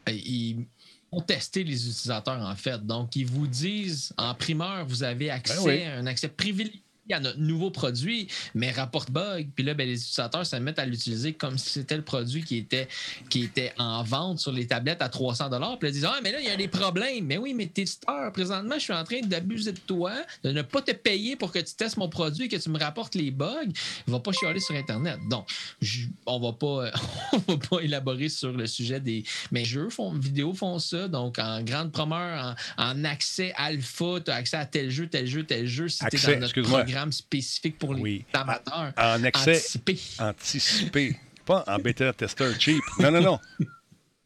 ils 0.08 0.66
ont 1.10 1.20
testé 1.20 1.64
les 1.64 1.74
utilisateurs, 1.88 2.40
en 2.42 2.54
fait. 2.56 2.84
Donc, 2.84 3.16
ils 3.16 3.26
vous 3.26 3.46
disent 3.46 4.12
en 4.16 4.34
primeur, 4.34 4.84
vous 4.86 5.02
avez 5.02 5.30
accès, 5.30 5.54
Ben 5.56 5.62
oui. 5.64 5.84
un 5.84 6.06
accès 6.06 6.28
privilégié 6.28 6.82
à 7.12 7.20
notre 7.20 7.38
nouveau 7.38 7.70
produit, 7.70 8.28
mais 8.54 8.70
rapporte 8.70 9.10
bug. 9.10 9.48
Puis 9.54 9.64
là, 9.64 9.74
ben, 9.74 9.86
les 9.86 10.00
utilisateurs 10.00 10.46
se 10.46 10.56
mettent 10.56 10.78
à 10.78 10.86
l'utiliser 10.86 11.32
comme 11.34 11.58
si 11.58 11.70
c'était 11.70 11.96
le 11.96 12.02
produit 12.02 12.42
qui 12.42 12.56
était, 12.56 12.88
qui 13.28 13.42
était 13.42 13.72
en 13.78 14.02
vente 14.02 14.38
sur 14.38 14.52
les 14.52 14.66
tablettes 14.66 15.02
à 15.02 15.08
300 15.08 15.48
Puis 15.50 15.58
là, 15.60 15.76
ils 15.82 15.92
disent 15.92 16.04
Ah, 16.06 16.18
mais 16.22 16.32
là, 16.32 16.40
il 16.40 16.46
y 16.46 16.50
a 16.50 16.56
des 16.56 16.68
problèmes. 16.68 17.26
Mais 17.26 17.36
oui, 17.36 17.52
mais 17.54 17.66
testeur, 17.66 18.32
présentement, 18.32 18.76
je 18.76 18.84
suis 18.84 18.92
en 18.92 19.04
train 19.04 19.20
d'abuser 19.20 19.72
de 19.72 19.78
toi, 19.80 20.12
de 20.42 20.50
ne 20.50 20.62
pas 20.62 20.80
te 20.82 20.92
payer 20.92 21.36
pour 21.36 21.52
que 21.52 21.58
tu 21.58 21.74
testes 21.74 21.96
mon 21.96 22.08
produit 22.08 22.46
et 22.46 22.48
que 22.48 22.56
tu 22.56 22.70
me 22.70 22.78
rapportes 22.78 23.14
les 23.14 23.30
bugs. 23.30 23.70
Il 24.06 24.12
va 24.12 24.20
pas 24.20 24.32
chialer 24.32 24.60
sur 24.60 24.74
Internet. 24.74 25.18
Donc, 25.28 25.46
je- 25.82 26.06
on 26.26 26.40
va 26.40 26.52
pas, 26.52 26.90
on 27.32 27.52
va 27.52 27.58
pas 27.58 27.80
élaborer 27.80 28.28
sur 28.28 28.52
le 28.52 28.66
sujet 28.66 29.00
des. 29.00 29.24
Mais 29.52 29.64
jeux 29.64 29.90
font, 29.90 30.12
vidéo 30.14 30.54
font 30.54 30.78
ça. 30.78 31.08
Donc, 31.08 31.38
en 31.38 31.62
grande 31.62 31.92
promeur, 31.92 32.56
en, 32.78 32.82
en 32.92 33.04
accès 33.04 33.52
alpha, 33.56 34.20
tu 34.24 34.30
as 34.30 34.36
accès 34.36 34.56
à 34.56 34.66
tel 34.66 34.90
jeu, 34.90 35.06
tel 35.06 35.26
jeu, 35.26 35.42
tel 35.44 35.66
jeu. 35.66 35.88
Si 35.88 35.98
tu 36.10 36.16
dans 36.34 36.40
notre 36.40 36.44
excuse-moi. 36.58 36.84
Programme 36.94 37.12
spécifique 37.12 37.78
pour 37.78 37.94
les 37.94 38.24
amateurs. 38.32 38.92
En 38.96 39.22
accès 39.24 39.52
Anticipé. 39.56 39.98
anticipé. 40.20 41.16
Pas 41.44 41.64
en 41.66 41.78
bêta 41.78 42.12
tester 42.12 42.52
cheap. 42.58 42.82
Non, 43.00 43.10
non, 43.10 43.20
non. 43.20 43.40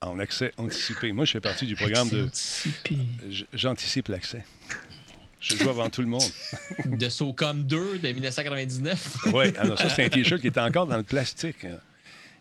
En 0.01 0.19
accès 0.21 0.53
anticipé. 0.57 1.13
Moi, 1.13 1.25
je 1.25 1.33
fais 1.33 1.41
partie 1.41 1.67
du 1.67 1.75
programme 1.75 2.09
de. 2.11 2.29
J'anticipe 3.53 4.09
l'accès. 4.09 4.45
Je 5.41 5.57
joue 5.57 5.71
avant 5.71 5.89
tout 5.89 6.03
le 6.03 6.09
monde. 6.09 6.23
de 6.85 7.09
SOCOM 7.09 7.63
2 7.65 7.99
de 7.99 8.09
1999. 8.13 9.19
Oui, 9.33 9.47
alors 9.57 9.79
ça, 9.79 9.89
c'est 9.89 10.05
un 10.05 10.09
T-shirt 10.09 10.41
qui 10.41 10.49
est 10.49 10.59
encore 10.59 10.87
dans 10.87 10.97
le 10.97 11.03
plastique. 11.05 11.65
hein. 11.65 11.79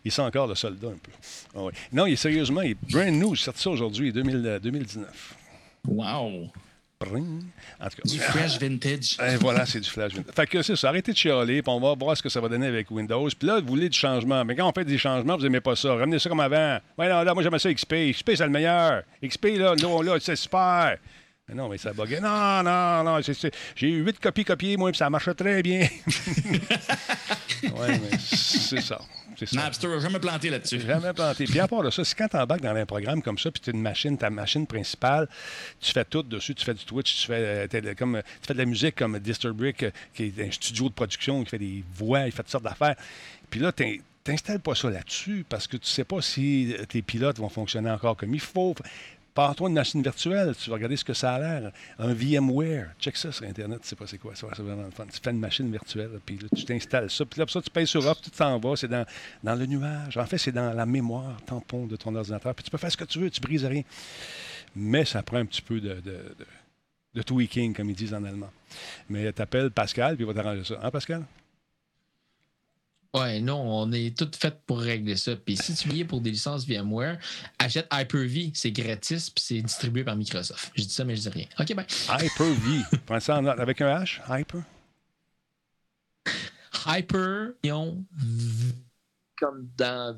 Il 0.04 0.12
sent 0.12 0.22
encore 0.22 0.46
le 0.46 0.54
soldat 0.54 0.88
un 0.88 0.98
peu. 1.02 1.10
Ah. 1.56 1.60
Non, 1.92 2.06
il 2.06 2.12
est 2.12 2.16
sérieusement, 2.16 2.62
il 2.62 2.72
est 2.72 2.76
brand 2.90 3.08
new. 3.12 3.34
J'ai 3.34 3.44
sorti 3.44 3.62
ça 3.62 3.70
aujourd'hui, 3.70 4.12
2000, 4.12 4.36
euh, 4.46 4.58
2019. 4.60 5.34
Wow! 5.86 6.50
Pring. 6.98 7.44
En 7.80 7.88
tout 7.88 7.96
cas. 7.96 8.02
Du 8.04 8.18
fresh 8.18 8.58
vintage. 8.58 9.16
Eh, 9.28 9.36
voilà, 9.36 9.66
c'est 9.66 9.80
du 9.80 9.88
flash. 9.88 10.14
vintage. 10.14 10.34
Fait 10.34 10.46
que 10.46 10.62
c'est 10.62 10.76
ça, 10.76 10.88
arrêtez 10.88 11.12
de 11.12 11.16
chialer, 11.16 11.62
puis 11.62 11.72
on 11.72 11.80
va 11.80 11.94
voir 11.94 12.16
ce 12.16 12.22
que 12.22 12.28
ça 12.28 12.40
va 12.40 12.48
donner 12.48 12.66
avec 12.66 12.90
Windows. 12.90 13.28
Puis 13.38 13.46
là, 13.46 13.60
vous 13.60 13.68
voulez 13.68 13.88
du 13.88 13.98
changement. 13.98 14.44
Mais 14.44 14.56
quand 14.56 14.68
on 14.68 14.72
fait 14.72 14.84
des 14.84 14.98
changements, 14.98 15.36
vous 15.36 15.42
n'aimez 15.42 15.60
pas 15.60 15.76
ça. 15.76 15.94
Ramenez 15.94 16.18
ça 16.18 16.28
comme 16.28 16.40
avant. 16.40 16.78
Ouais, 16.98 17.08
non, 17.08 17.22
là, 17.22 17.34
moi, 17.34 17.42
j'aimais 17.42 17.58
ça 17.58 17.72
XP. 17.72 18.12
XP, 18.12 18.30
c'est 18.36 18.44
le 18.44 18.50
meilleur. 18.50 19.02
XP, 19.24 19.44
là, 19.58 19.74
là, 19.74 20.02
là 20.02 20.16
c'est 20.20 20.36
super. 20.36 20.96
Mais 21.48 21.54
non, 21.54 21.68
mais 21.68 21.78
ça 21.78 21.92
buguait. 21.92 22.20
Non, 22.20 22.62
non, 22.62 23.04
non. 23.04 23.20
J'ai 23.76 23.88
eu 23.88 24.04
huit 24.04 24.18
copies 24.18 24.44
copiées, 24.44 24.76
moi, 24.76 24.90
puis 24.90 24.98
ça 24.98 25.08
marche 25.08 25.34
très 25.34 25.62
bien. 25.62 25.88
oui, 27.62 27.70
mais 27.88 28.18
c'est 28.18 28.82
ça. 28.82 28.98
C'est 29.38 29.46
ça. 29.46 29.56
Napster 29.62 29.86
n'a 29.88 30.00
jamais 30.00 30.18
planté 30.18 30.50
là-dessus. 30.50 30.80
Jamais 30.80 31.12
planté. 31.12 31.44
Puis 31.44 31.60
à 31.60 31.68
part 31.68 31.82
de 31.82 31.90
ça, 31.90 32.04
c'est 32.04 32.16
quand 32.16 32.28
tu 32.28 32.36
embarques 32.36 32.60
dans 32.62 32.74
un 32.74 32.86
programme 32.86 33.22
comme 33.22 33.38
ça, 33.38 33.50
puis 33.50 33.60
tu 33.60 33.70
as 33.70 33.72
une 33.72 33.80
machine, 33.82 34.18
ta 34.18 34.30
machine 34.30 34.66
principale, 34.66 35.28
tu 35.80 35.92
fais 35.92 36.04
tout 36.04 36.22
dessus, 36.24 36.54
tu 36.54 36.64
fais 36.64 36.74
du 36.74 36.84
Twitch, 36.84 37.20
tu 37.20 37.26
fais, 37.28 37.34
euh, 37.34 37.66
t'es- 37.68 37.94
comme, 37.94 38.20
tu 38.40 38.46
fais 38.48 38.54
de 38.54 38.58
la 38.58 38.64
musique 38.64 38.96
comme 38.96 39.18
Disturbrick, 39.18 39.82
euh, 39.84 39.90
qui 40.14 40.24
est 40.36 40.46
un 40.46 40.50
studio 40.50 40.88
de 40.88 40.94
production, 40.94 41.44
qui 41.44 41.50
fait 41.50 41.58
des 41.58 41.84
voix, 41.94 42.26
il 42.26 42.32
fait 42.32 42.42
toutes 42.42 42.50
sortes 42.50 42.64
d'affaires. 42.64 42.96
Puis 43.48 43.60
là, 43.60 43.70
tu 43.72 44.02
t'installes 44.24 44.60
pas 44.60 44.74
ça 44.74 44.90
là-dessus 44.90 45.46
parce 45.48 45.66
que 45.66 45.76
tu 45.76 45.86
sais 45.88 46.04
pas 46.04 46.20
si 46.20 46.74
euh, 46.78 46.84
tes 46.84 47.00
pilotes 47.02 47.38
vont 47.38 47.48
fonctionner 47.48 47.90
encore 47.90 48.16
comme 48.16 48.34
il 48.34 48.40
faut. 48.40 48.74
Pars-toi 49.38 49.68
une 49.68 49.76
machine 49.76 50.02
virtuelle, 50.02 50.52
tu 50.56 50.68
vas 50.68 50.74
regarder 50.74 50.96
ce 50.96 51.04
que 51.04 51.14
ça 51.14 51.34
a 51.34 51.38
l'air. 51.38 51.70
Un 52.00 52.12
VMware. 52.12 52.88
Check 52.98 53.16
ça 53.16 53.30
sur 53.30 53.46
Internet, 53.46 53.82
tu 53.82 53.86
sais 53.86 53.94
pas 53.94 54.04
c'est 54.08 54.18
quoi. 54.18 54.32
C'est 54.34 54.44
vraiment 54.44 54.90
fun. 54.90 55.06
Tu 55.06 55.20
fais 55.22 55.30
une 55.30 55.38
machine 55.38 55.70
virtuelle, 55.70 56.10
puis 56.26 56.38
là, 56.38 56.48
tu 56.56 56.64
t'installes 56.64 57.08
ça. 57.08 57.24
Puis 57.24 57.38
là, 57.38 57.46
ça, 57.48 57.62
tu 57.62 57.70
payes 57.70 57.86
sur 57.86 58.04
off, 58.04 58.20
tout 58.20 58.32
s'en 58.34 58.58
va. 58.58 58.74
C'est 58.74 58.88
dans, 58.88 59.06
dans 59.44 59.54
le 59.54 59.64
nuage. 59.66 60.16
En 60.16 60.26
fait, 60.26 60.38
c'est 60.38 60.50
dans 60.50 60.72
la 60.72 60.84
mémoire 60.86 61.40
tampon 61.46 61.86
de 61.86 61.94
ton 61.94 62.16
ordinateur. 62.16 62.52
Puis 62.52 62.64
tu 62.64 62.70
peux 62.72 62.78
faire 62.78 62.90
ce 62.90 62.96
que 62.96 63.04
tu 63.04 63.20
veux, 63.20 63.30
tu 63.30 63.40
brises 63.40 63.64
rien. 63.64 63.82
Mais 64.74 65.04
ça 65.04 65.22
prend 65.22 65.36
un 65.36 65.46
petit 65.46 65.62
peu 65.62 65.80
de, 65.80 66.00
de, 66.00 66.34
de- 67.14 67.22
tweaking, 67.22 67.74
comme 67.74 67.90
ils 67.90 67.94
disent 67.94 68.14
en 68.14 68.24
allemand. 68.24 68.50
Mais 69.08 69.32
t'appelles 69.32 69.70
Pascal, 69.70 70.16
puis 70.16 70.24
il 70.24 70.26
va 70.26 70.34
t'arranger 70.34 70.64
ça. 70.64 70.80
Hein, 70.82 70.90
Pascal? 70.90 71.22
Ouais, 73.14 73.40
non, 73.40 73.56
on 73.62 73.90
est 73.92 74.16
tout 74.16 74.30
fait 74.38 74.54
pour 74.66 74.80
régler 74.80 75.16
ça. 75.16 75.34
Puis 75.34 75.56
si 75.56 75.74
tu 75.74 75.88
y 75.90 76.00
es 76.00 76.04
pour 76.04 76.20
des 76.20 76.30
licences 76.30 76.66
VMware, 76.66 77.18
achète 77.58 77.88
Hyper-V, 77.92 78.50
c'est 78.54 78.70
gratis, 78.70 79.30
puis 79.30 79.42
c'est 79.42 79.62
distribué 79.62 80.04
par 80.04 80.14
Microsoft. 80.14 80.70
Je 80.76 80.82
dis 80.82 80.90
ça, 80.90 81.04
mais 81.04 81.16
je 81.16 81.22
dis 81.22 81.28
rien. 81.30 81.46
OK, 81.58 81.74
bye. 81.74 81.86
Hyper-V. 82.06 82.98
Prends 83.06 83.20
ça 83.20 83.38
en 83.38 83.42
note 83.42 83.58
avec 83.58 83.80
un 83.80 84.02
H? 84.02 84.20
Hyper? 84.28 84.62
Hyper, 86.86 87.52
V, 87.62 88.74
comme 89.38 89.68
dans 89.76 90.16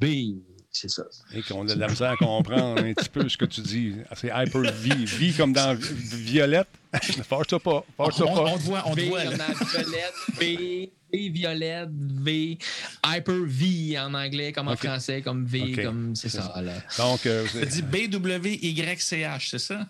V. 0.00 0.34
C'est 0.70 0.88
ça. 0.90 1.04
Et 1.32 1.42
qu'on 1.42 1.68
a 1.68 1.74
de 1.74 1.78
la 1.78 1.86
misère 1.88 2.10
à 2.10 2.16
comprendre 2.16 2.80
un 2.82 2.92
petit 2.94 3.08
peu 3.08 3.28
ce 3.28 3.36
que 3.36 3.44
tu 3.44 3.60
dis. 3.60 3.94
C'est 4.16 4.28
Hyper-V. 4.34 5.04
V 5.04 5.32
comme 5.36 5.52
dans 5.52 5.74
vi- 5.78 5.94
Violette? 6.24 6.68
Force-toi 7.28 7.60
pas. 7.60 7.84
Force-toi 7.96 8.26
On, 8.30 8.34
pas. 8.34 8.50
on 8.52 8.56
te 8.58 8.62
voit, 8.62 8.82
on 8.86 8.94
te 8.94 9.00
V 9.00 9.08
voit. 9.08 9.22
comme 9.24 9.36
là. 9.36 9.46
dans 9.48 9.64
Violette, 9.66 10.14
V, 10.38 10.92
V 11.12 11.28
violette, 11.28 11.88
V, 11.92 12.58
en 13.98 14.14
anglais, 14.14 14.52
comme 14.52 14.66
en 14.68 14.76
français, 14.76 15.22
comme 15.22 15.44
V, 15.46 15.82
comme 15.84 16.16
c'est 16.16 16.28
ça. 16.28 16.42
ça. 16.54 16.60
là. 16.62 16.72
Donc, 16.98 17.24
euh, 17.26 17.46
Tu 17.52 17.66
dis 17.66 17.82
BWYCH, 17.82 19.48
c'est 19.50 19.58
ça? 19.58 19.86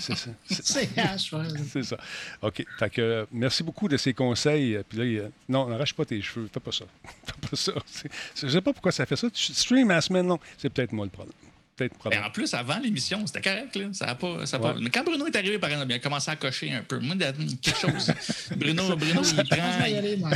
c'est 0.00 0.16
ça. 0.16 0.30
C'est- 0.48 0.62
CH, 0.96 1.32
ouais. 1.32 1.44
C'est 1.72 1.82
ça. 1.84 1.96
OK. 2.42 2.64
Fait 2.78 2.90
que, 2.90 3.00
euh, 3.00 3.26
merci 3.32 3.62
beaucoup 3.62 3.88
de 3.88 3.96
ces 3.96 4.12
conseils. 4.12 4.78
Puis 4.88 4.98
là, 4.98 5.04
il, 5.04 5.18
euh, 5.18 5.28
non, 5.48 5.66
n'arrache 5.68 5.94
pas 5.94 6.04
tes 6.04 6.20
cheveux. 6.20 6.48
Fais 6.52 6.60
pas 6.60 6.72
ça. 6.72 6.84
Fais 7.24 7.48
pas 7.48 7.56
ça. 7.56 7.72
Je 8.42 8.48
sais 8.48 8.60
pas 8.60 8.72
pourquoi 8.72 8.92
ça 8.92 9.06
fait 9.06 9.16
ça. 9.16 9.30
Tu 9.30 9.52
stream 9.54 9.90
à 9.90 9.94
la 9.94 10.00
semaine 10.00 10.26
long. 10.26 10.38
C'est 10.58 10.68
peut-être 10.70 10.92
moi 10.92 11.06
le 11.06 11.10
problème. 11.10 11.34
Ben, 11.78 11.88
en 12.24 12.30
plus, 12.30 12.52
avant 12.52 12.78
l'émission, 12.78 13.26
c'était 13.26 13.40
correct. 13.40 13.74
Là. 13.76 13.86
Ça 13.92 14.06
a 14.06 14.14
pas, 14.14 14.44
ça 14.44 14.58
a 14.58 14.60
pas-. 14.60 14.74
Mais 14.78 14.90
quand 14.90 15.02
Bruno 15.02 15.26
est 15.26 15.36
arrivé, 15.36 15.58
par 15.58 15.70
exemple, 15.70 15.90
il 15.90 15.94
a 15.94 15.98
commencé 15.98 16.30
à 16.30 16.36
cocher 16.36 16.72
un 16.72 16.82
peu. 16.82 16.98
Moi, 16.98 17.14
il 17.16 17.24
a 17.24 17.32
quelque 17.32 17.78
chose. 17.78 18.12
Bruno, 18.54 18.96
Bruno 18.96 19.22
il 19.22 19.44
prend. 19.48 19.78
moi. 20.18 20.30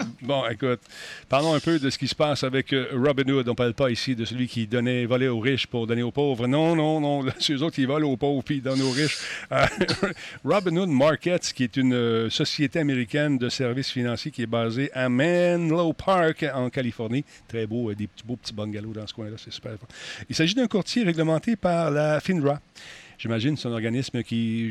Bon, 0.26 0.42
écoute, 0.50 0.80
parlons 1.28 1.54
un 1.54 1.60
peu 1.60 1.78
de 1.78 1.88
ce 1.88 1.96
qui 1.96 2.08
se 2.08 2.14
passe 2.16 2.42
avec 2.42 2.72
euh, 2.72 2.88
Robin 2.94 3.28
Hood. 3.28 3.46
On 3.46 3.52
ne 3.52 3.54
parle 3.54 3.74
pas 3.74 3.92
ici 3.92 4.16
de 4.16 4.24
celui 4.24 4.48
qui 4.48 4.66
donnait, 4.66 5.06
volait 5.06 5.28
aux 5.28 5.38
riches 5.38 5.68
pour 5.68 5.86
donner 5.86 6.02
aux 6.02 6.10
pauvres. 6.10 6.48
Non, 6.48 6.74
non, 6.74 7.00
non. 7.00 7.24
C'est 7.38 7.52
eux 7.52 7.62
autres 7.62 7.76
qui 7.76 7.84
volent 7.84 8.10
aux 8.10 8.16
pauvres 8.16 8.42
puis 8.42 8.60
donnent 8.60 8.82
aux 8.82 8.90
riches. 8.90 9.18
Euh, 9.52 9.64
Robin 10.44 10.78
Hood 10.78 10.88
Markets, 10.88 11.52
qui 11.54 11.62
est 11.62 11.76
une 11.76 11.94
euh, 11.94 12.28
société 12.28 12.80
américaine 12.80 13.38
de 13.38 13.48
services 13.48 13.90
financiers 13.90 14.32
qui 14.32 14.42
est 14.42 14.46
basée 14.46 14.90
à 14.94 15.08
Menlo 15.08 15.92
Park, 15.92 16.44
en 16.52 16.70
Californie. 16.70 17.24
Très 17.46 17.68
beau, 17.68 17.94
des 17.94 18.08
beaux 18.24 18.34
petits 18.34 18.52
bungalows 18.52 18.94
dans 18.94 19.06
ce 19.06 19.14
coin-là. 19.14 19.36
C'est 19.36 19.52
super. 19.52 19.74
Il 20.28 20.34
s'agit 20.34 20.56
d'un 20.56 20.66
courtier 20.66 21.04
réglementé 21.04 21.54
par 21.54 21.92
la 21.92 22.18
FINRA. 22.18 22.60
J'imagine 23.18 23.56
c'est 23.56 23.68
un 23.68 23.72
organisme 23.72 24.22
qui, 24.22 24.70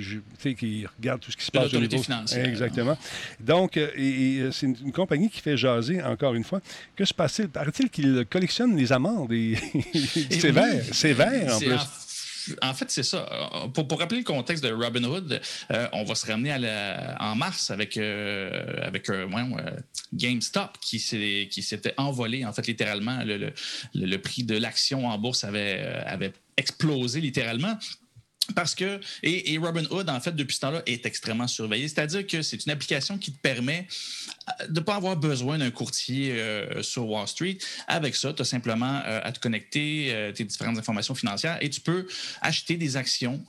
regarde 0.98 1.22
tout 1.22 1.32
ce 1.32 1.38
qui 1.38 1.46
se 1.46 1.52
passe 1.52 1.74
au 1.74 1.80
niveau 1.80 2.04
financière. 2.04 2.46
Exactement. 2.48 2.98
Donc, 3.40 3.78
euh, 3.78 3.90
et- 3.96 4.36
et, 4.36 4.40
euh, 4.42 4.52
c'est 4.52 4.66
une, 4.68 4.76
une 4.86 4.92
compagnie 4.92 5.30
qui 5.30 5.42
fait 5.42 5.58
jaser, 5.58 6.02
encore 6.04 6.34
une 6.36 6.44
fois. 6.44 6.62
Que 6.96 7.06
se 7.06 7.14
passe-t-il? 7.14 7.50
Paraît-il 7.50 7.90
qu'il 7.90 8.26
collectionne 8.30 8.76
les 8.78 8.92
amendes 8.92 9.32
et, 9.34 9.56
sévères, 10.30 10.84
oui, 10.88 10.94
sévères 10.94 11.56
en 11.56 11.60
plus. 11.60 11.74
En, 11.74 11.80
en 12.70 12.74
fait, 12.76 12.92
c'est 12.92 13.02
ça. 13.02 13.28
Pour, 13.74 13.88
pour 13.88 14.00
rappeler 14.00 14.20
le 14.20 14.24
contexte 14.24 14.64
de 14.64 14.72
Robin 14.72 15.04
Hood, 15.04 15.42
euh, 15.72 15.88
on 15.94 16.04
va 16.04 16.14
se 16.14 16.28
ramener 16.28 16.52
à 16.52 16.60
la- 16.60 17.18
en 17.20 17.36
mars 17.36 17.72
avec, 17.72 17.98
euh, 17.98 18.52
euh, 18.84 19.28
euh, 19.58 19.72
GameStop 20.14 20.78
qui 20.80 21.00
s'est- 21.00 21.48
qui 21.50 21.64
s'était 21.64 21.96
envolé, 21.98 22.46
en 22.46 22.54
fait, 22.54 22.68
littéralement. 22.68 23.24
Le, 23.24 23.38
le- 23.38 23.54
le- 23.96 24.06
le 24.06 24.18
prix 24.20 24.44
de 24.44 24.56
l'action 24.58 25.08
en 25.08 25.18
bourse 25.18 25.44
avait, 25.44 25.80
avait 26.06 26.34
explosé 26.56 27.20
littéralement. 27.20 27.78
Parce 28.54 28.76
que, 28.76 29.00
et, 29.24 29.54
et 29.54 29.58
Robinhood, 29.58 30.10
en 30.10 30.20
fait, 30.20 30.36
depuis 30.36 30.56
ce 30.56 30.62
temps-là, 30.62 30.84
est 30.86 31.06
extrêmement 31.06 31.48
surveillé. 31.48 31.88
C'est-à-dire 31.88 32.28
que 32.28 32.42
c'est 32.42 32.64
une 32.66 32.72
application 32.72 33.18
qui 33.18 33.32
te 33.32 33.40
permet 33.40 33.88
euh, 34.62 34.68
de 34.68 34.80
ne 34.80 34.86
pas 34.86 34.96
avoir 34.96 35.16
besoin 35.18 35.58
d'un 35.58 35.72
courtier 35.72 36.34
euh, 36.34 36.84
sur 36.84 37.08
Wall 37.10 37.28
Street. 37.28 37.58
Avec 37.88 38.16
ça, 38.16 38.34
tu 38.34 38.42
as 38.42 38.46
simplement 38.46 39.02
euh, 39.06 39.20
à 39.24 39.32
te 39.32 39.40
connecter 39.40 40.32
tes 40.36 40.44
différentes 40.44 40.78
informations 40.78 41.16
financières 41.16 41.58
et 41.62 41.70
tu 41.70 41.82
peux 41.82 42.08
acheter 42.42 42.78
des 42.78 42.98
actions 42.98 43.44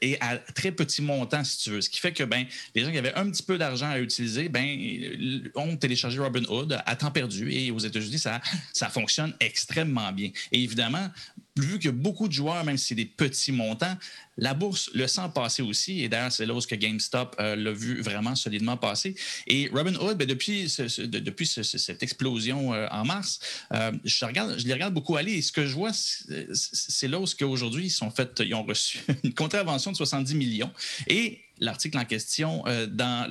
et 0.00 0.18
à 0.20 0.36
très 0.54 0.72
petit 0.72 1.02
montant, 1.02 1.42
si 1.44 1.58
tu 1.58 1.70
veux. 1.70 1.80
Ce 1.80 1.90
qui 1.90 2.00
fait 2.00 2.12
que 2.12 2.24
ben, 2.24 2.44
les 2.74 2.84
gens 2.84 2.90
qui 2.90 2.98
avaient 2.98 3.14
un 3.14 3.30
petit 3.30 3.42
peu 3.42 3.58
d'argent 3.58 3.88
à 3.88 3.98
utiliser 3.98 4.48
ben, 4.48 5.48
ont 5.54 5.76
téléchargé 5.76 6.18
Robinhood 6.18 6.80
à 6.84 6.96
temps 6.96 7.10
perdu. 7.10 7.52
Et 7.52 7.70
aux 7.70 7.78
États-Unis, 7.78 8.18
ça, 8.18 8.40
ça 8.72 8.88
fonctionne 8.88 9.34
extrêmement 9.40 10.12
bien. 10.12 10.30
Et 10.52 10.62
évidemment, 10.62 11.10
vu 11.56 11.78
que 11.78 11.88
beaucoup 11.88 12.28
de 12.28 12.32
joueurs, 12.32 12.62
même 12.64 12.76
si 12.76 12.88
c'est 12.88 12.94
des 12.94 13.06
petits 13.06 13.52
montants, 13.52 13.96
la 14.36 14.52
bourse 14.52 14.90
le 14.94 15.06
sent 15.06 15.22
passer 15.34 15.62
aussi. 15.62 16.02
Et 16.02 16.08
d'ailleurs, 16.08 16.30
c'est 16.32 16.44
là 16.44 16.54
où 16.54 16.60
que 16.60 16.74
GameStop 16.74 17.34
euh, 17.40 17.56
l'a 17.56 17.72
vu 17.72 18.02
vraiment 18.02 18.34
solidement 18.34 18.76
passer. 18.76 19.14
Et 19.46 19.70
Robinhood, 19.72 20.18
ben, 20.18 20.26
depuis, 20.26 20.68
ce- 20.68 20.88
ce- 20.88 21.02
de- 21.02 21.18
depuis 21.18 21.46
ce- 21.46 21.62
ce- 21.62 21.78
cette 21.78 22.02
explosion 22.02 22.74
euh, 22.74 22.86
en 22.90 23.04
mars, 23.04 23.40
euh, 23.72 23.92
je, 24.04 24.24
regarde, 24.24 24.58
je 24.58 24.66
les 24.66 24.72
regarde 24.74 24.92
beaucoup 24.92 25.16
aller. 25.16 25.32
Et 25.32 25.42
ce 25.42 25.52
que 25.52 25.66
je 25.66 25.72
vois, 25.74 25.92
c'est 25.92 27.08
là 27.08 27.18
où 27.18 27.26
ce 27.26 27.34
qu'aujourd'hui, 27.34 27.86
ils, 27.86 27.90
sont 27.90 28.10
fait, 28.10 28.42
ils 28.44 28.54
ont 28.54 28.64
reçu 28.64 29.00
une 29.24 29.32
contravention 29.34 29.92
de 29.92 29.96
70 29.96 30.34
millions. 30.34 30.70
Et 31.06 31.40
l'article 31.58 31.96
en 31.98 32.04
question 32.04 32.64
dans 32.88 33.26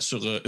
sur 0.00 0.24
euh, 0.24 0.40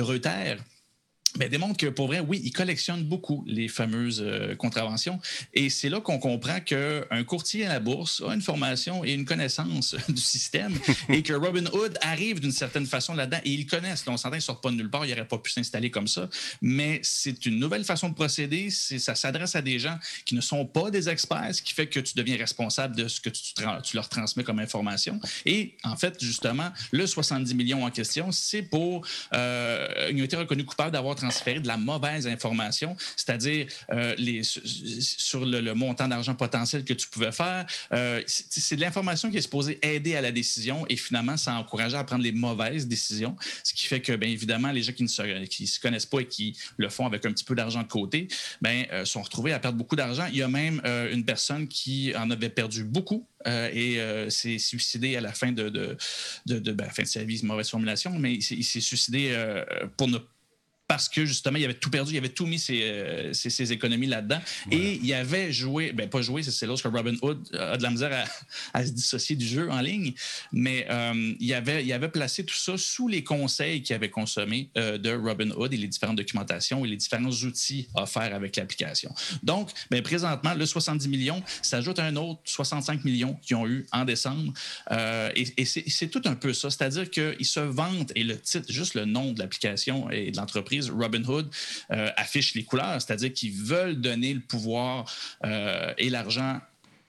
Ben, 1.36 1.48
démontre 1.48 1.76
que 1.76 1.86
pour 1.86 2.06
vrai, 2.06 2.20
oui, 2.20 2.40
ils 2.44 2.52
collectionnent 2.52 3.04
beaucoup 3.04 3.44
les 3.46 3.68
fameuses 3.68 4.22
euh, 4.24 4.54
contraventions. 4.56 5.20
Et 5.54 5.70
c'est 5.70 5.88
là 5.88 6.00
qu'on 6.00 6.18
comprend 6.18 6.60
qu'un 6.60 7.24
courtier 7.26 7.66
à 7.66 7.68
la 7.68 7.80
bourse 7.80 8.22
a 8.26 8.34
une 8.34 8.40
formation 8.40 9.04
et 9.04 9.12
une 9.12 9.24
connaissance 9.24 9.94
du 10.08 10.20
système 10.20 10.78
et 11.08 11.22
que 11.22 11.32
Robinhood 11.32 11.98
arrive 12.00 12.40
d'une 12.40 12.52
certaine 12.52 12.86
façon 12.86 13.14
là-dedans 13.14 13.40
et 13.44 13.50
ils 13.50 13.66
connaissent. 13.66 14.06
Là, 14.06 14.12
on 14.12 14.16
s'entend, 14.16 14.36
ils 14.36 14.38
ne 14.38 14.42
sortent 14.42 14.62
pas 14.62 14.70
de 14.70 14.76
nulle 14.76 14.90
part, 14.90 15.04
ils 15.04 15.10
n'auraient 15.10 15.28
pas 15.28 15.38
pu 15.38 15.50
s'installer 15.50 15.90
comme 15.90 16.08
ça. 16.08 16.28
Mais 16.62 17.00
c'est 17.02 17.46
une 17.46 17.58
nouvelle 17.58 17.84
façon 17.84 18.08
de 18.08 18.14
procéder. 18.14 18.70
Ça 18.70 19.14
s'adresse 19.14 19.54
à 19.54 19.62
des 19.62 19.78
gens 19.78 19.98
qui 20.24 20.34
ne 20.34 20.40
sont 20.40 20.64
pas 20.64 20.90
des 20.90 21.08
experts, 21.08 21.54
ce 21.54 21.62
qui 21.62 21.74
fait 21.74 21.86
que 21.86 22.00
tu 22.00 22.14
deviens 22.16 22.36
responsable 22.36 22.96
de 22.96 23.08
ce 23.08 23.20
que 23.20 23.30
tu 23.30 23.96
leur 23.96 24.08
transmets 24.08 24.44
comme 24.44 24.58
information. 24.58 25.20
Et 25.44 25.76
en 25.84 25.96
fait, 25.96 26.22
justement, 26.22 26.70
le 26.90 27.06
70 27.06 27.54
millions 27.54 27.84
en 27.84 27.90
question, 27.90 28.32
c'est 28.32 28.62
pour. 28.62 29.06
Euh, 29.34 30.10
ils 30.10 30.20
ont 30.20 30.24
été 30.24 30.36
reconnus 30.36 30.66
coupables 30.66 30.92
d'avoir 30.92 31.17
transféré 31.18 31.60
de 31.60 31.66
la 31.66 31.76
mauvaise 31.76 32.26
information, 32.26 32.96
c'est-à-dire 33.16 33.66
euh, 33.92 34.14
les, 34.18 34.42
sur 34.42 35.44
le, 35.44 35.74
montant 35.74 36.08
d'argent 36.08 36.34
potentiel 36.34 36.84
que 36.84 36.94
tu 36.94 37.08
pouvais 37.08 37.32
faire. 37.32 37.66
Euh, 37.92 38.22
c'est 38.26 38.76
de 38.76 38.80
l'information 38.80 39.30
qui 39.30 39.36
est 39.36 39.42
supposée 39.42 39.78
aider 39.82 40.16
à 40.16 40.20
la 40.20 40.32
décision 40.32 40.86
et 40.88 40.96
finalement, 40.96 41.36
ça 41.36 41.54
a 41.54 41.58
encouragé 41.58 41.96
à 41.96 42.04
prendre 42.04 42.22
les 42.22 42.32
mauvaises 42.32 42.86
décisions, 42.86 43.36
ce 43.62 43.74
qui 43.74 43.84
fait 43.84 44.00
que, 44.00 44.14
bien 44.16 44.30
évidemment, 44.30 44.72
les 44.72 44.82
gens 44.82 44.92
qui 44.92 45.02
ne 45.02 45.08
se, 45.08 45.80
connaissent 45.80 46.06
pas 46.06 46.20
et 46.20 46.26
qui 46.26 46.56
le 46.76 46.88
font 46.88 47.06
avec 47.06 47.26
un 47.26 47.32
petit 47.32 47.44
peu 47.44 47.54
d'argent 47.54 47.82
de 47.82 47.88
côté, 47.88 48.28
ben, 48.62 48.86
euh, 48.92 49.04
sont 49.04 49.22
retrouvés 49.22 49.52
à 49.52 49.58
perdre 49.58 49.78
beaucoup 49.78 49.96
d'argent. 49.96 50.26
Il 50.30 50.38
y 50.38 50.42
a 50.42 50.48
même 50.48 50.80
une 51.12 51.24
personne 51.24 51.68
qui 51.68 52.12
en 52.16 52.30
avait 52.30 52.48
perdu 52.48 52.84
beaucoup 52.84 53.26
et 53.46 53.98
s'est 54.28 54.58
suicidé 54.58 55.16
à 55.16 55.20
la 55.20 55.32
fin 55.32 55.52
de, 55.52 55.68
de, 55.68 55.96
de, 56.46 56.72
ben, 56.72 56.88
fin 56.90 57.02
de 57.02 57.08
sa 57.08 57.24
vie, 57.24 57.40
mauvaise 57.44 57.68
formulation, 57.68 58.10
mais 58.18 58.34
il 58.34 58.42
s'est- 58.42 58.80
suicidé 58.80 59.34
pour 59.96 60.08
ne 60.08 60.18
parce 60.88 61.08
que 61.08 61.24
justement, 61.26 61.58
il 61.58 61.64
avait 61.64 61.74
tout 61.74 61.90
perdu, 61.90 62.14
il 62.14 62.18
avait 62.18 62.30
tout 62.30 62.46
mis 62.46 62.58
ses, 62.58 62.80
euh, 62.82 63.32
ses- 63.34 63.50
ses 63.50 63.72
économies 63.72 64.06
là-dedans. 64.06 64.40
Et 64.70 64.98
il 65.02 65.12
avait 65.14 65.52
joué, 65.52 65.92
ben 65.92 66.08
pas 66.08 66.22
joué, 66.22 66.42
c'est 66.42 66.66
l'autre 66.66 66.82
que 66.82 66.88
Robin 66.88 67.14
Hood 67.22 67.54
a 67.54 67.76
de 67.76 67.82
la 67.82 67.90
misère 67.90 68.26
à, 68.72 68.78
à 68.78 68.84
se 68.86 68.90
dissocier 68.92 69.36
du 69.36 69.46
jeu 69.46 69.70
en 69.70 69.80
ligne, 69.82 70.14
mais 70.50 70.86
euh, 70.90 71.34
il, 71.38 71.52
avait, 71.52 71.84
il 71.84 71.92
avait 71.92 72.08
placé 72.08 72.44
tout 72.44 72.54
ça 72.54 72.76
sous 72.78 73.06
les 73.06 73.22
conseils 73.22 73.82
qu'il 73.82 73.94
avait 73.94 74.08
consommés 74.10 74.70
euh, 74.78 74.96
de 74.98 75.12
Robin 75.14 75.50
Hood 75.50 75.72
et 75.74 75.76
les 75.76 75.88
différentes 75.88 76.16
documentations 76.16 76.84
et 76.84 76.88
les 76.88 76.96
différents 76.96 77.28
outils 77.30 77.88
offerts 77.94 78.34
avec 78.34 78.56
l'application. 78.56 79.14
Donc, 79.42 79.70
ben, 79.90 80.02
présentement, 80.02 80.54
le 80.54 80.64
70 80.64 81.06
millions 81.08 81.42
s'ajoute 81.60 81.98
à 81.98 82.04
un 82.06 82.16
autre 82.16 82.40
65 82.44 83.04
millions 83.04 83.34
qu'ils 83.42 83.56
ont 83.56 83.66
eu 83.68 83.86
en 83.92 84.04
décembre. 84.06 84.52
Et 85.36 85.46
et 85.58 85.64
c'est 85.64 86.08
tout 86.08 86.22
un 86.24 86.34
peu 86.34 86.52
ça. 86.54 86.70
C'est-à-dire 86.70 87.10
qu'ils 87.10 87.44
se 87.44 87.60
vantent, 87.60 88.12
et 88.14 88.24
le 88.24 88.38
titre, 88.40 88.72
juste 88.72 88.94
le 88.94 89.04
nom 89.04 89.32
de 89.32 89.38
l'application 89.40 90.10
et 90.10 90.30
de 90.30 90.36
l'entreprise, 90.36 90.77
Robinhood, 90.86 91.50
euh, 91.90 92.10
affiche 92.16 92.54
les 92.54 92.64
couleurs. 92.64 93.00
C'est-à-dire 93.00 93.32
qu'ils 93.32 93.52
veulent 93.52 94.00
donner 94.00 94.34
le 94.34 94.40
pouvoir 94.40 95.04
euh, 95.44 95.92
et 95.98 96.10
l'argent 96.10 96.60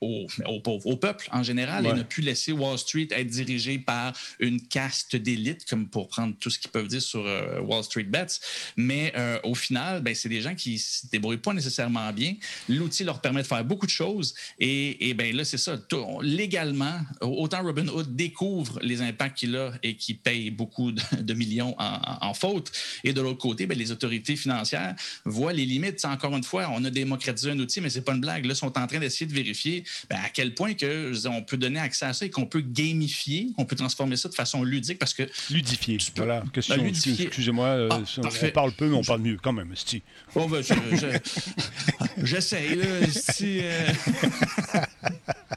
au, 0.02 0.96
peuple 0.98 1.28
en 1.32 1.44
général 1.44 1.86
Ouais. 1.86 1.92
et 1.92 1.94
ne 1.94 2.04
plus 2.04 2.22
laisser 2.24 2.52
Wall 2.52 2.78
Street 2.78 3.08
être 3.12 3.28
dirigé 3.28 3.80
par 3.80 4.14
une 4.40 4.62
caste 4.62 5.16
d'élite, 5.16 5.66
comme 5.66 5.88
pour 5.88 6.08
prendre 6.08 6.34
tout 6.40 6.50
ce 6.50 6.58
qu'ils 6.60 6.72
peuvent 6.72 6.88
dire 6.88 7.02
sur 7.02 7.26
euh, 7.26 7.60
Wall 7.62 7.84
Street 7.84 8.04
Bets. 8.04 8.40
Mais 8.78 9.14
euh, 9.18 9.40
au 9.44 9.56
final, 9.56 10.02
ben, 10.02 10.14
c'est 10.16 10.30
des 10.30 10.42
gens 10.42 10.56
qui 10.56 10.74
ne 10.74 10.78
se 10.78 11.08
débrouillent 11.12 11.38
pas 11.38 11.54
nécessairement 11.54 12.12
bien. 12.14 12.36
L'outil 12.68 13.04
leur 13.04 13.22
permet 13.22 13.42
de 13.42 13.48
faire 13.48 13.64
beaucoup 13.66 13.86
de 13.86 13.92
choses. 13.92 14.34
Et, 14.60 15.10
et 15.10 15.14
ben 15.14 15.36
là, 15.36 15.44
c'est 15.44 15.58
ça. 15.58 15.78
Tout- 15.78 16.22
légalement, 16.22 17.00
autant 17.22 17.62
Robinhood 17.64 18.16
découvre 18.16 18.80
les 18.82 19.02
impacts 19.02 19.38
qu'il 19.40 19.56
a 19.56 19.74
et 19.84 19.96
qui 19.96 20.14
paye 20.14 20.50
beaucoup 20.50 20.92
de, 20.92 21.02
de 21.22 21.34
millions 21.34 21.76
en, 21.78 21.86
en- 21.96 22.28
en 22.30 22.34
faute. 22.34 22.72
Et 23.04 23.14
de 23.14 23.22
l'autre 23.22 23.40
côté, 23.40 23.66
ben, 23.68 23.78
les 23.78 23.92
autorités 23.92 24.36
financières 24.36 24.96
voient 25.26 25.54
les 25.54 25.66
limites. 25.66 26.04
Encore 26.06 26.36
une 26.36 26.44
fois, 26.44 26.70
on 26.74 26.84
a 26.86 26.90
démocratisé 26.90 27.52
un 27.52 27.60
outil, 27.60 27.82
mais 27.82 27.90
c'est 27.90 28.02
pas 28.02 28.14
une 28.14 28.22
blague. 28.22 28.46
Là, 28.46 28.54
ils 28.54 28.58
sont 28.58 28.78
en 28.78 28.88
train 28.88 29.00
d'essayer 29.00 29.26
de 29.26 29.34
vérifier 29.34 29.84
ben, 30.10 30.18
à 30.24 30.30
quel 30.30 30.54
point 30.54 30.74
que, 30.74 31.12
dire, 31.12 31.32
on 31.32 31.42
peut 31.42 31.58
donner 31.58 31.80
accès 31.80 32.06
à 32.06 32.14
ça 32.14 32.26
et 32.26 32.30
qu'on 32.30 32.46
peut 32.46 32.62
gamifier, 32.62 33.48
qu'on 33.56 33.66
peut 33.66 33.76
transformer 33.76 34.16
ça 34.16 34.30
de 34.30 34.34
façon 34.36 34.64
ludique 34.64 35.00
parce 35.00 35.14
que. 35.14 35.24
Ludifier. 35.50 35.98
Voilà. 36.16 36.44
Question. 36.54 36.76
Ben, 36.78 36.84
ludifier. 36.86 37.26
Excusez-moi, 37.28 37.68
euh, 37.68 37.90
Ah, 37.92 38.02
on- 38.18 38.50
parle 38.52 38.72
peu, 38.74 38.88
mais 38.88 38.96
on 38.98 39.04
parle 39.04 39.22
mieux 39.22 39.38
quand 39.42 39.54
même. 39.54 39.72
esti. 39.72 40.02
Bon, 40.34 40.48
ben, 40.50 40.62
je- 40.62 40.74
je- 40.96 42.26
j'essaye, 42.26 42.76
là. 42.76 42.86
si, 43.10 43.60
euh, 43.64 43.88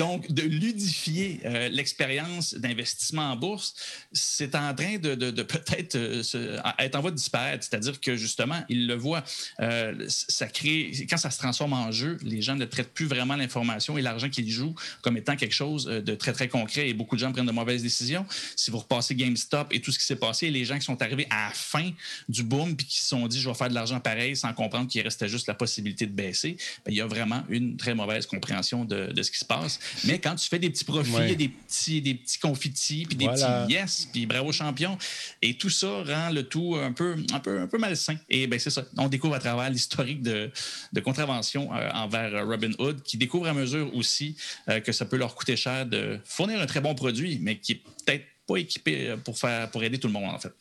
Donc, 0.00 0.32
de 0.32 0.40
ludifier 0.40 1.40
euh, 1.44 1.68
l'expérience 1.68 2.54
d'investissement 2.54 3.32
en 3.32 3.36
bourse, 3.36 3.74
c'est 4.14 4.54
en 4.54 4.74
train 4.74 4.96
de, 4.96 5.42
peut-être 5.42 5.94
euh, 5.94 6.58
être 6.78 6.96
en 6.96 7.02
voie 7.02 7.10
de 7.10 7.16
disparaître. 7.16 7.66
C'est-à-dire 7.68 8.00
que 8.00 8.16
justement, 8.16 8.64
ils 8.70 8.86
le 8.86 8.94
voient, 8.94 9.22
euh, 9.60 10.06
ça 10.08 10.46
crée, 10.46 10.90
quand 11.10 11.18
ça 11.18 11.30
se 11.30 11.36
transforme 11.36 11.74
en 11.74 11.92
jeu, 11.92 12.16
les 12.22 12.40
gens 12.40 12.56
ne 12.56 12.64
traitent 12.64 12.94
plus 12.94 13.04
vraiment 13.04 13.36
l'information 13.36 13.98
et 13.98 14.00
l'argent 14.00 14.30
qu'ils 14.30 14.48
jouent 14.48 14.74
comme 15.02 15.18
étant 15.18 15.36
quelque 15.36 15.52
chose 15.52 15.84
de 15.84 16.14
très, 16.14 16.32
très 16.32 16.48
concret 16.48 16.88
et 16.88 16.94
beaucoup 16.94 17.16
de 17.16 17.20
gens 17.20 17.30
prennent 17.30 17.44
de 17.44 17.52
mauvaises 17.52 17.82
décisions. 17.82 18.24
Si 18.56 18.70
vous 18.70 18.78
repassez 18.78 19.14
GameStop 19.14 19.68
et 19.70 19.82
tout 19.82 19.92
ce 19.92 19.98
qui 19.98 20.06
s'est 20.06 20.16
passé, 20.16 20.48
les 20.48 20.64
gens 20.64 20.78
qui 20.78 20.86
sont 20.86 21.02
arrivés 21.02 21.26
à 21.28 21.48
la 21.48 21.50
fin 21.52 21.90
du 22.26 22.42
boom 22.42 22.74
puis 22.74 22.86
qui 22.86 23.00
se 23.00 23.08
sont 23.08 23.28
dit 23.28 23.38
je 23.38 23.50
vais 23.50 23.54
faire 23.54 23.68
de 23.68 23.74
l'argent 23.74 24.00
pareil 24.00 24.34
sans 24.34 24.54
comprendre 24.54 24.88
qu'il 24.88 25.02
restait 25.02 25.28
juste 25.28 25.46
la 25.46 25.54
possibilité 25.54 26.06
de 26.06 26.12
baisser, 26.12 26.56
ben, 26.86 26.92
il 26.92 26.96
y 26.96 27.02
a 27.02 27.06
vraiment 27.06 27.42
une 27.50 27.76
très 27.76 27.94
mauvaise 27.94 28.24
compréhension 28.24 28.86
de 28.86 29.22
ce 29.22 29.30
qui 29.30 29.38
se 29.38 29.44
passe. 29.44 29.78
Mais 30.04 30.18
quand 30.18 30.34
tu 30.36 30.48
fais 30.48 30.58
des 30.58 30.70
petits 30.70 30.84
profits, 30.84 31.10
Ouais. 31.12 31.34
des 31.34 31.48
petits, 31.48 32.00
des 32.02 32.14
petits 32.14 32.38
confitis, 32.38 33.04
puis 33.06 33.16
des 33.16 33.24
Voilà. 33.26 33.64
petits 33.64 33.72
yes, 33.74 34.08
puis 34.12 34.26
bravo 34.26 34.52
champion, 34.52 34.96
et 35.42 35.54
tout 35.56 35.70
ça 35.70 36.02
rend 36.02 36.30
le 36.30 36.42
tout 36.44 36.76
un 36.76 36.92
peu, 36.92 37.16
un 37.32 37.40
peu, 37.40 37.60
un 37.60 37.66
peu 37.66 37.78
malsain. 37.78 38.16
Et 38.28 38.46
ben 38.46 38.58
c'est 38.58 38.70
ça. 38.70 38.84
On 38.96 39.08
découvre 39.08 39.34
à 39.34 39.38
travers 39.38 39.70
l'historique 39.70 40.22
de, 40.22 40.50
de 40.92 41.00
contravention 41.00 41.74
euh, 41.74 41.90
envers 41.92 42.46
Robin 42.46 42.70
Hood, 42.78 43.02
qui 43.02 43.16
découvre 43.16 43.46
à 43.48 43.52
mesure 43.54 43.94
aussi 43.94 44.36
euh, 44.68 44.80
que 44.80 44.92
ça 44.92 45.04
peut 45.04 45.16
leur 45.16 45.34
coûter 45.34 45.56
cher 45.56 45.86
de 45.86 46.18
fournir 46.24 46.60
un 46.60 46.66
très 46.66 46.80
bon 46.80 46.94
produit, 46.94 47.38
mais 47.40 47.58
qui 47.58 47.72
est 47.72 47.82
peut-être 48.04 48.24
pas 48.46 48.56
équipé 48.56 49.08
euh, 49.08 49.16
pour 49.16 49.38
faire 49.38 49.70
pour 49.70 49.82
aider 49.84 49.98
tout 49.98 50.06
le 50.08 50.12
monde 50.12 50.24
en 50.34 50.38
fait. 50.38 50.52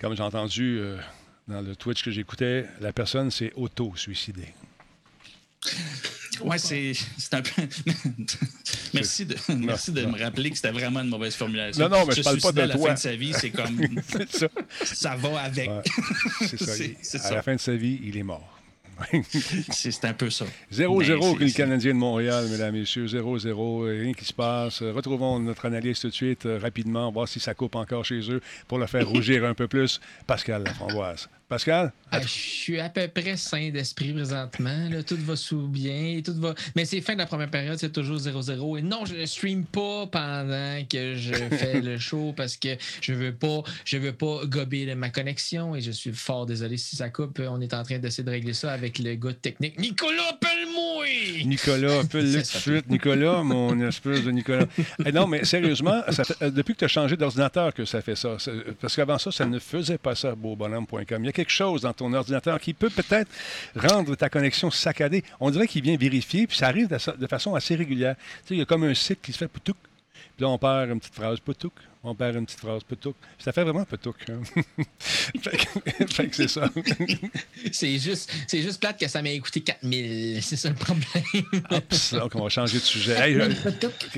Comme 0.00 0.14
j'ai 0.16 0.22
entendu 0.22 0.78
euh, 0.78 0.96
dans 1.48 1.60
le 1.62 1.74
Twitch 1.76 2.02
que 2.02 2.10
j'écoutais, 2.10 2.66
la 2.80 2.92
personne 2.92 3.30
s'est 3.30 3.52
auto-suicidée. 3.54 4.48
Ouais, 6.44 6.58
c'est 6.58 6.92
un 7.32 7.40
peu. 7.42 7.62
merci 8.94 9.24
de, 9.24 9.36
merci 9.56 9.90
de 9.92 10.04
me 10.04 10.22
rappeler 10.22 10.50
que 10.50 10.56
c'était 10.56 10.70
vraiment 10.70 11.00
une 11.00 11.08
mauvaise 11.08 11.34
formulation. 11.34 11.88
Non, 11.88 11.98
non, 11.98 12.06
mais 12.06 12.14
je 12.14 12.20
Se 12.20 12.24
parle 12.24 12.40
pas 12.40 12.52
de 12.52 12.60
à 12.60 12.66
la 12.66 12.74
toi. 12.74 12.88
fin 12.88 12.94
de 12.94 12.98
sa 12.98 13.16
vie, 13.16 13.32
c'est 13.32 13.50
comme. 13.50 13.78
Ça. 14.30 14.48
ça 14.84 15.16
va 15.16 15.40
avec. 15.40 15.68
Ouais, 15.70 15.82
c'est 16.46 16.58
ça. 17.02 17.18
À 17.26 17.28
ça. 17.30 17.34
la 17.36 17.42
fin 17.42 17.54
de 17.54 17.60
sa 17.60 17.74
vie, 17.74 18.00
il 18.04 18.16
est 18.18 18.22
mort. 18.22 18.52
C'est 19.70 20.04
un 20.06 20.14
peu 20.14 20.30
ça. 20.30 20.46
0-0 20.72 20.98
Mais 20.98 21.10
avec 21.10 21.38
c'est- 21.38 21.44
le 21.44 21.50
Canadien 21.52 21.92
de 21.94 21.98
Montréal, 21.98 22.46
mesdames, 22.50 22.74
messieurs. 22.74 23.06
0-0, 23.06 24.00
rien 24.02 24.12
qui 24.14 24.24
se 24.24 24.32
passe. 24.32 24.82
Retrouvons 24.82 25.38
notre 25.38 25.66
analyste 25.66 26.02
tout 26.02 26.08
de 26.08 26.14
suite, 26.14 26.46
euh, 26.46 26.58
rapidement, 26.58 27.10
voir 27.12 27.28
si 27.28 27.38
ça 27.40 27.52
coupe 27.54 27.74
encore 27.76 28.04
chez 28.06 28.20
eux 28.30 28.40
pour 28.68 28.78
le 28.78 28.86
faire 28.86 29.06
rougir 29.08 29.44
un 29.44 29.52
peu 29.54 29.68
plus. 29.68 30.00
Pascal 30.26 30.64
Laframboise. 30.64 31.28
Pascal? 31.48 31.92
Ah, 32.10 32.20
je 32.20 32.26
suis 32.26 32.80
à 32.80 32.88
peu 32.88 33.06
près 33.08 33.36
sain 33.36 33.70
d'esprit 33.70 34.12
présentement. 34.12 34.88
là. 34.90 35.02
Tout 35.04 35.16
va 35.20 35.36
sous 35.36 35.68
bien. 35.68 36.20
Tout 36.24 36.34
va... 36.40 36.54
Mais 36.74 36.84
c'est 36.84 37.00
fin 37.00 37.12
de 37.14 37.18
la 37.18 37.26
première 37.26 37.50
période, 37.50 37.78
c'est 37.78 37.92
toujours 37.92 38.16
0-0. 38.18 38.78
Et 38.78 38.82
non, 38.82 39.04
je 39.04 39.14
ne 39.14 39.26
stream 39.26 39.64
pas 39.64 40.06
pendant 40.06 40.84
que 40.90 41.14
je 41.14 41.34
fais 41.56 41.80
le 41.80 41.98
show 41.98 42.32
parce 42.36 42.56
que 42.56 42.70
je 43.00 43.12
veux 43.12 43.32
pas 43.32 43.62
je 43.84 43.96
veux 43.98 44.12
pas 44.12 44.40
gober 44.46 44.92
ma 44.96 45.10
connexion 45.10 45.74
et 45.76 45.80
je 45.80 45.90
suis 45.92 46.12
fort 46.12 46.46
désolé 46.46 46.76
si 46.78 46.96
ça 46.96 47.10
coupe. 47.10 47.40
On 47.48 47.60
est 47.60 47.74
en 47.74 47.82
train 47.84 47.98
d'essayer 47.98 48.24
de 48.24 48.30
régler 48.30 48.52
ça 48.54 48.72
avec 48.72 48.98
le 48.98 49.14
gars 49.14 49.28
de 49.30 49.34
technique. 49.34 49.78
Nicolas, 49.78 50.30
appelle-moi! 50.30 51.04
Nicolas, 51.44 52.00
appelle-le 52.00 52.32
tout 52.32 52.38
de 52.38 52.44
suite. 52.60 52.88
Nicolas, 52.90 53.42
mon 53.44 53.80
espèce 53.88 54.22
de 54.24 54.30
Nicolas. 54.32 54.66
Eh 55.04 55.12
non, 55.12 55.26
mais 55.28 55.44
sérieusement, 55.44 56.02
ça 56.10 56.24
fait- 56.24 56.42
euh, 56.42 56.50
depuis 56.50 56.74
que 56.74 56.80
tu 56.80 56.84
as 56.86 56.88
changé 56.88 57.16
d'ordinateur 57.16 57.72
que 57.72 57.84
ça 57.84 58.00
fait 58.02 58.16
ça. 58.16 58.36
Parce 58.80 58.96
qu'avant 58.96 59.18
ça, 59.18 59.30
ça 59.30 59.46
ne 59.46 59.58
faisait 59.58 59.98
pas 59.98 60.14
ça, 60.16 60.34
beaubonhomme.com. 60.34 61.22
Il 61.22 61.26
y 61.26 61.28
a 61.28 61.32
quelque 61.36 61.52
chose 61.52 61.82
dans 61.82 61.92
ton 61.92 62.12
ordinateur 62.14 62.58
qui 62.58 62.72
peut 62.72 62.90
peut-être 62.90 63.30
rendre 63.76 64.14
ta 64.16 64.28
connexion 64.28 64.70
saccadée. 64.70 65.22
On 65.38 65.50
dirait 65.50 65.68
qu'il 65.68 65.82
vient 65.82 65.96
vérifier, 65.96 66.46
puis 66.46 66.56
ça 66.56 66.68
arrive 66.68 66.88
de, 66.88 67.26
façon 67.26 67.54
assez 67.54 67.74
régulière. 67.74 68.16
Tu 68.16 68.48
sais, 68.48 68.54
il 68.54 68.58
y 68.58 68.62
a 68.62 68.64
comme 68.64 68.84
un 68.84 68.94
cycle 68.94 69.20
qui 69.22 69.32
se 69.32 69.38
fait 69.38 69.48
poutouk. 69.48 69.76
Puis 70.36 70.44
là, 70.44 70.48
on 70.48 70.58
perd 70.58 70.90
une 70.90 70.98
petite 70.98 71.14
phrase 71.14 71.40
poutouk. 71.40 71.72
On 72.02 72.14
perd 72.14 72.36
une 72.36 72.46
petite 72.46 72.60
phrase 72.60 72.84
poutouk. 72.84 73.16
Ça 73.38 73.52
fait 73.52 73.64
vraiment 73.64 73.84
poutouk. 73.84 74.16
hein. 74.28 74.40
fait 76.08 76.28
que, 76.28 76.36
c'est 76.36 76.48
ça. 76.48 76.70
C'est 77.72 77.98
juste, 77.98 78.32
c'est 78.46 78.62
juste 78.62 78.80
plate 78.80 78.98
que 79.00 79.08
ça 79.08 79.22
m'a 79.22 79.36
coûté 79.38 79.60
4000. 79.60 80.42
C'est 80.42 80.56
ça 80.56 80.68
le 80.68 80.74
problème. 80.74 81.24
Oups, 81.70 82.14
donc 82.14 82.34
on 82.34 82.44
va 82.44 82.48
changer 82.48 82.78
de 82.78 82.84
sujet. 82.84 83.12
Hey, 83.18 83.34
euh, 83.34 83.52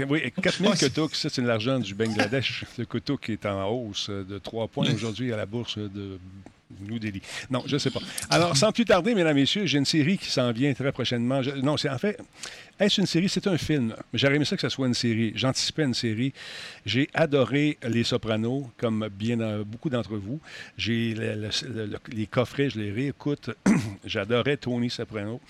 oui, 0.09 0.31
4000 0.43 0.79
Kotuk, 0.79 1.15
ça 1.15 1.31
c'est 1.31 1.41
de 1.43 1.47
l'argent 1.47 1.79
du 1.79 1.95
Bangladesh. 1.95 2.65
Le 2.77 2.85
Kotuk 2.85 3.31
est 3.31 3.47
en 3.47 3.69
hausse 3.69 4.11
de 4.11 4.39
3 4.39 4.69
points 4.69 4.93
aujourd'hui 4.93 5.33
à 5.33 5.37
la 5.37 5.47
bourse 5.47 5.79
de 5.79 6.19
New 6.81 6.99
Delhi. 6.99 7.23
Non, 7.51 7.63
je 7.67 7.75
ne 7.75 7.79
sais 7.79 7.91
pas. 7.91 8.01
Alors, 8.31 8.57
sans 8.57 8.73
plus 8.73 8.85
tarder, 8.85 9.15
mesdames, 9.15 9.35
messieurs, 9.37 9.65
j'ai 9.67 9.79
une 9.79 9.85
série 9.87 10.19
qui 10.19 10.31
s'en 10.31 10.53
vient 10.53 10.73
très 10.75 10.93
prochainement. 10.93 11.41
Non, 11.63 11.77
c'est 11.77 11.89
en 11.89 11.99
fait, 11.99 12.19
est-ce 12.79 13.01
une 13.01 13.07
série? 13.07 13.29
C'est 13.29 13.47
un 13.47 13.57
film. 13.59 13.95
J'aurais 14.13 14.37
aimé 14.37 14.45
ça 14.45 14.55
que 14.57 14.63
ce 14.63 14.69
soit 14.69 14.87
une 14.87 14.95
série. 14.95 15.33
J'anticipais 15.35 15.85
une 15.85 15.95
série. 15.95 16.33
J'ai 16.85 17.09
adoré 17.15 17.79
Les 17.89 18.05
Sopranos, 18.05 18.71
comme 18.77 19.09
bien 19.11 19.41
euh, 19.41 19.65
beaucoup 19.65 19.89
d'entre 19.91 20.17
vous. 20.17 20.41
J'ai 20.77 21.15
le- 21.15 21.35
le- 21.37 21.87
le- 21.87 21.99
les 22.13 22.27
coffrets, 22.27 22.71
je 22.71 22.79
les 22.79 22.93
réécoute. 22.93 23.51
J'adorais 24.05 24.57
Tony 24.59 24.91
Soprano. 24.91 25.41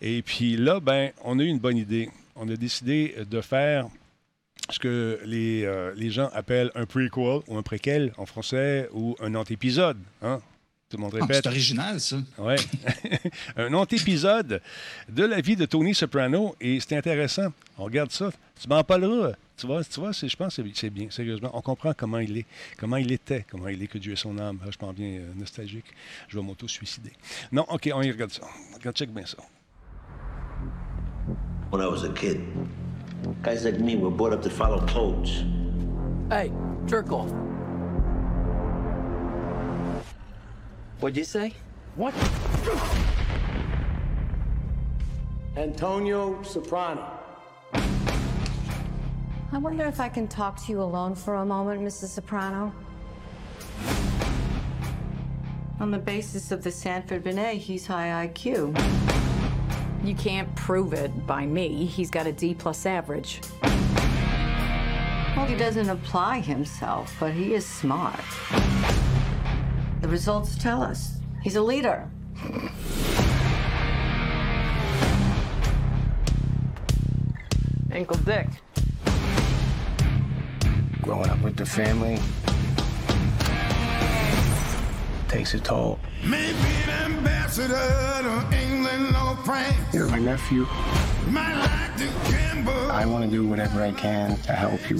Et 0.00 0.22
puis 0.22 0.56
là, 0.56 0.80
ben, 0.80 1.10
on 1.24 1.38
a 1.38 1.42
eu 1.42 1.46
une 1.48 1.58
bonne 1.58 1.76
idée. 1.76 2.08
On 2.36 2.48
a 2.48 2.56
décidé 2.56 3.14
de 3.28 3.40
faire 3.40 3.86
ce 4.70 4.78
que 4.78 5.18
les, 5.26 5.64
euh, 5.64 5.92
les 5.96 6.10
gens 6.10 6.30
appellent 6.32 6.70
un 6.76 6.86
prequel 6.86 7.40
ou 7.48 7.58
un 7.58 7.62
préquel 7.62 8.12
en 8.16 8.26
français 8.26 8.88
ou 8.92 9.16
un 9.20 9.34
antépisode. 9.34 9.98
Hein? 10.22 10.40
Tout 10.92 10.98
le 10.98 11.04
monde 11.04 11.18
Ah, 11.22 11.26
c'est 11.30 11.46
original, 11.46 11.98
ça. 12.00 12.16
Ouais. 12.36 12.56
un 13.56 13.72
antépisode 13.72 14.60
de 15.08 15.24
la 15.24 15.40
vie 15.40 15.56
de 15.56 15.64
Tony 15.64 15.94
Soprano 15.94 16.54
et 16.60 16.80
c'est 16.80 16.94
intéressant. 16.94 17.50
On 17.78 17.84
regarde 17.84 18.10
ça. 18.10 18.30
Tu 18.60 18.68
m'en 18.68 18.84
parleras. 18.84 19.32
Tu 19.56 19.66
vois, 19.66 19.82
tu 19.84 20.00
vois 20.00 20.12
je 20.12 20.36
pense 20.36 20.56
que 20.56 20.62
c'est- 20.74 20.90
bien, 20.90 21.08
sérieusement. 21.08 21.50
On 21.54 21.62
comprend 21.62 21.94
comment 21.96 22.18
il 22.18 22.36
est, 22.36 22.46
comment 22.76 22.98
il 22.98 23.10
était, 23.10 23.46
comment 23.50 23.68
il 23.68 23.82
est, 23.82 23.86
que 23.86 23.96
Dieu 23.96 24.12
ait 24.12 24.16
son 24.16 24.36
âme. 24.38 24.58
Je 24.70 24.76
pense 24.76 24.94
bien 24.94 25.20
euh, 25.20 25.32
nostalgique. 25.34 25.86
Je 26.28 26.36
vais 26.38 26.44
m'auto-suicider. 26.44 27.12
Non, 27.50 27.64
OK, 27.70 27.88
on 27.94 28.02
y 28.02 28.10
regarde 28.10 28.32
ça. 28.32 28.42
Regarde, 28.74 28.94
check 28.94 29.08
bien 29.14 29.24
ça. 29.24 29.38
When 31.70 31.80
I 31.80 31.86
was 31.86 32.04
a 32.04 32.12
kid, 32.12 32.38
guys 33.42 33.64
like 33.64 33.80
me 33.80 33.96
were 33.96 34.14
brought 34.14 34.34
up 34.34 34.42
to 34.42 34.50
follow 34.50 34.84
codes. 34.92 35.42
Hey, 36.30 36.52
jerk 36.86 37.10
off. 37.10 37.32
What'd 41.02 41.16
you 41.16 41.24
say? 41.24 41.52
What? 41.96 42.14
Antonio 45.56 46.40
Soprano. 46.44 47.18
I 47.74 49.58
wonder 49.58 49.84
if 49.86 49.98
I 49.98 50.08
can 50.08 50.28
talk 50.28 50.64
to 50.64 50.70
you 50.70 50.80
alone 50.80 51.16
for 51.16 51.34
a 51.34 51.44
moment, 51.44 51.80
Mrs. 51.82 52.10
Soprano. 52.10 52.72
On 55.80 55.90
the 55.90 55.98
basis 55.98 56.52
of 56.52 56.62
the 56.62 56.70
Sanford 56.70 57.24
Binet, 57.24 57.56
he's 57.56 57.84
high 57.84 58.28
IQ. 58.28 58.72
You 60.04 60.14
can't 60.14 60.54
prove 60.54 60.92
it 60.92 61.26
by 61.26 61.46
me. 61.46 61.84
He's 61.84 62.10
got 62.10 62.28
a 62.28 62.32
D 62.32 62.54
plus 62.54 62.86
average. 62.86 63.40
Well, 65.36 65.46
he 65.46 65.56
doesn't 65.56 65.90
apply 65.90 66.38
himself, 66.38 67.12
but 67.18 67.32
he 67.32 67.54
is 67.54 67.66
smart. 67.66 68.20
The 70.02 70.08
results 70.08 70.56
tell 70.56 70.82
us 70.82 71.18
he's 71.42 71.54
a 71.54 71.62
leader. 71.62 72.10
Uncle 77.92 78.16
Dick. 78.24 78.48
Growing 81.02 81.30
up 81.30 81.40
with 81.42 81.54
the 81.54 81.64
family 81.64 82.18
takes 85.28 85.54
a 85.54 85.60
toll. 85.60 86.00
Maybe 86.24 86.58
an 86.88 87.12
ambassador 87.12 87.68
to 87.68 88.56
England 88.60 89.14
or 89.14 89.36
France. 89.44 89.94
You're 89.94 90.08
my 90.08 90.18
nephew. 90.18 90.66
Might 91.28 91.54
like 91.54 91.96
to 91.98 92.08
gamble. 92.28 92.90
I 92.90 93.06
want 93.06 93.24
to 93.24 93.30
do 93.30 93.46
whatever 93.46 93.80
I 93.80 93.92
can 93.92 94.36
to 94.38 94.52
help 94.52 94.90
you. 94.90 94.98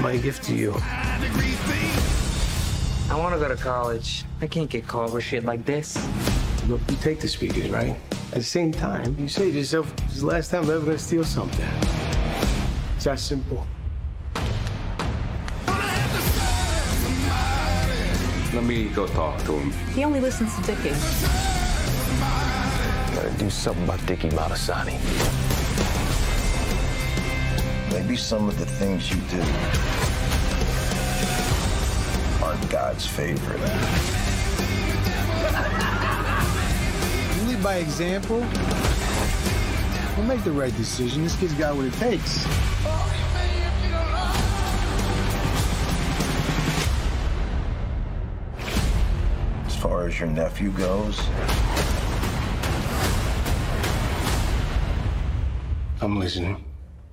My 0.00 0.16
gift 0.16 0.44
to 0.44 0.54
you. 0.54 0.72
I 3.08 3.14
want 3.16 3.34
to 3.34 3.40
go 3.40 3.48
to 3.48 3.56
college. 3.56 4.24
I 4.42 4.46
can't 4.46 4.68
get 4.68 4.86
called 4.86 5.12
for 5.12 5.20
shit 5.22 5.44
like 5.44 5.64
this. 5.64 5.96
Look, 6.68 6.80
you 6.90 6.96
take 6.96 7.20
the 7.20 7.28
speakers, 7.28 7.70
right? 7.70 7.96
At 8.32 8.38
the 8.38 8.42
same 8.42 8.72
time, 8.72 9.16
you 9.18 9.26
say 9.28 9.50
to 9.50 9.58
yourself, 9.58 9.94
this 9.96 10.16
is 10.16 10.20
the 10.20 10.26
last 10.26 10.50
time 10.50 10.64
I'm 10.64 10.70
ever 10.70 10.84
going 10.84 10.98
to 10.98 11.02
steal 11.02 11.24
something. 11.24 11.66
It's 12.96 13.04
that 13.04 13.18
simple. 13.18 13.66
Let 18.52 18.64
me 18.64 18.88
go 18.90 19.06
talk 19.06 19.42
to 19.44 19.52
him. 19.52 19.70
He 19.94 20.04
only 20.04 20.20
listens 20.20 20.54
to 20.56 20.62
Dickie. 20.62 20.90
Gotta 23.14 23.30
do 23.38 23.48
something 23.48 23.84
about 23.84 24.04
Dickie 24.04 24.28
Malasani. 24.30 24.98
Maybe 27.92 28.16
some 28.16 28.48
of 28.48 28.58
the 28.58 28.66
things 28.66 29.08
you 29.10 29.16
do 29.30 29.95
aren't 32.66 32.72
God's 32.72 33.06
favorite. 33.06 33.60
You 37.36 37.48
lead 37.48 37.62
by 37.62 37.76
example. 37.76 38.40
We'll 40.16 40.26
make 40.26 40.42
the 40.44 40.52
right 40.52 40.74
decision. 40.76 41.22
This 41.22 41.36
kid's 41.36 41.54
got 41.54 41.76
what 41.76 41.84
it 41.86 41.92
takes. 41.94 42.46
As 49.66 49.76
far 49.76 50.06
as 50.06 50.18
your 50.18 50.28
nephew 50.28 50.70
goes, 50.70 51.20
I'm 56.00 56.18
listening. 56.18 56.64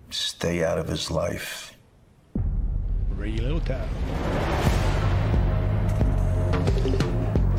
stay 0.09 0.63
out 0.63 0.77
of 0.77 0.87
his 0.87 1.09
life. 1.09 1.73
Ray 3.15 3.35
Liotta. 3.37 4.52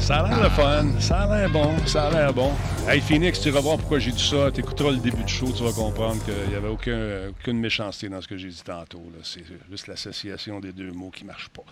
Ça 0.04 0.16
a 0.16 0.28
l'air 0.28 0.42
le 0.42 0.50
fun, 0.50 1.00
ça 1.00 1.20
a 1.20 1.34
l'air 1.34 1.50
bon, 1.50 1.78
ça 1.86 2.08
a 2.08 2.10
l'air 2.10 2.34
bon. 2.34 2.52
Hey 2.86 3.00
Phoenix, 3.00 3.40
tu 3.40 3.48
vas 3.48 3.60
voir 3.60 3.78
pourquoi 3.78 3.98
j'ai 3.98 4.10
dit 4.12 4.22
ça. 4.22 4.50
Tu 4.52 4.60
écouteras 4.60 4.90
le 4.90 4.98
début 4.98 5.22
du 5.22 5.32
show, 5.32 5.50
tu 5.50 5.64
vas 5.64 5.72
comprendre 5.72 6.22
qu'il 6.26 6.50
n'y 6.50 6.54
avait 6.54 6.68
aucun, 6.68 7.30
aucune 7.30 7.58
méchanceté 7.58 8.10
dans 8.10 8.20
ce 8.20 8.28
que 8.28 8.36
j'ai 8.36 8.50
dit 8.50 8.62
tantôt. 8.62 9.02
C'est 9.22 9.42
juste 9.70 9.86
l'association 9.86 10.60
des 10.60 10.72
deux 10.72 10.92
mots 10.92 11.08
qui 11.08 11.22
ne 11.22 11.28
marche 11.28 11.48
pas. 11.48 11.64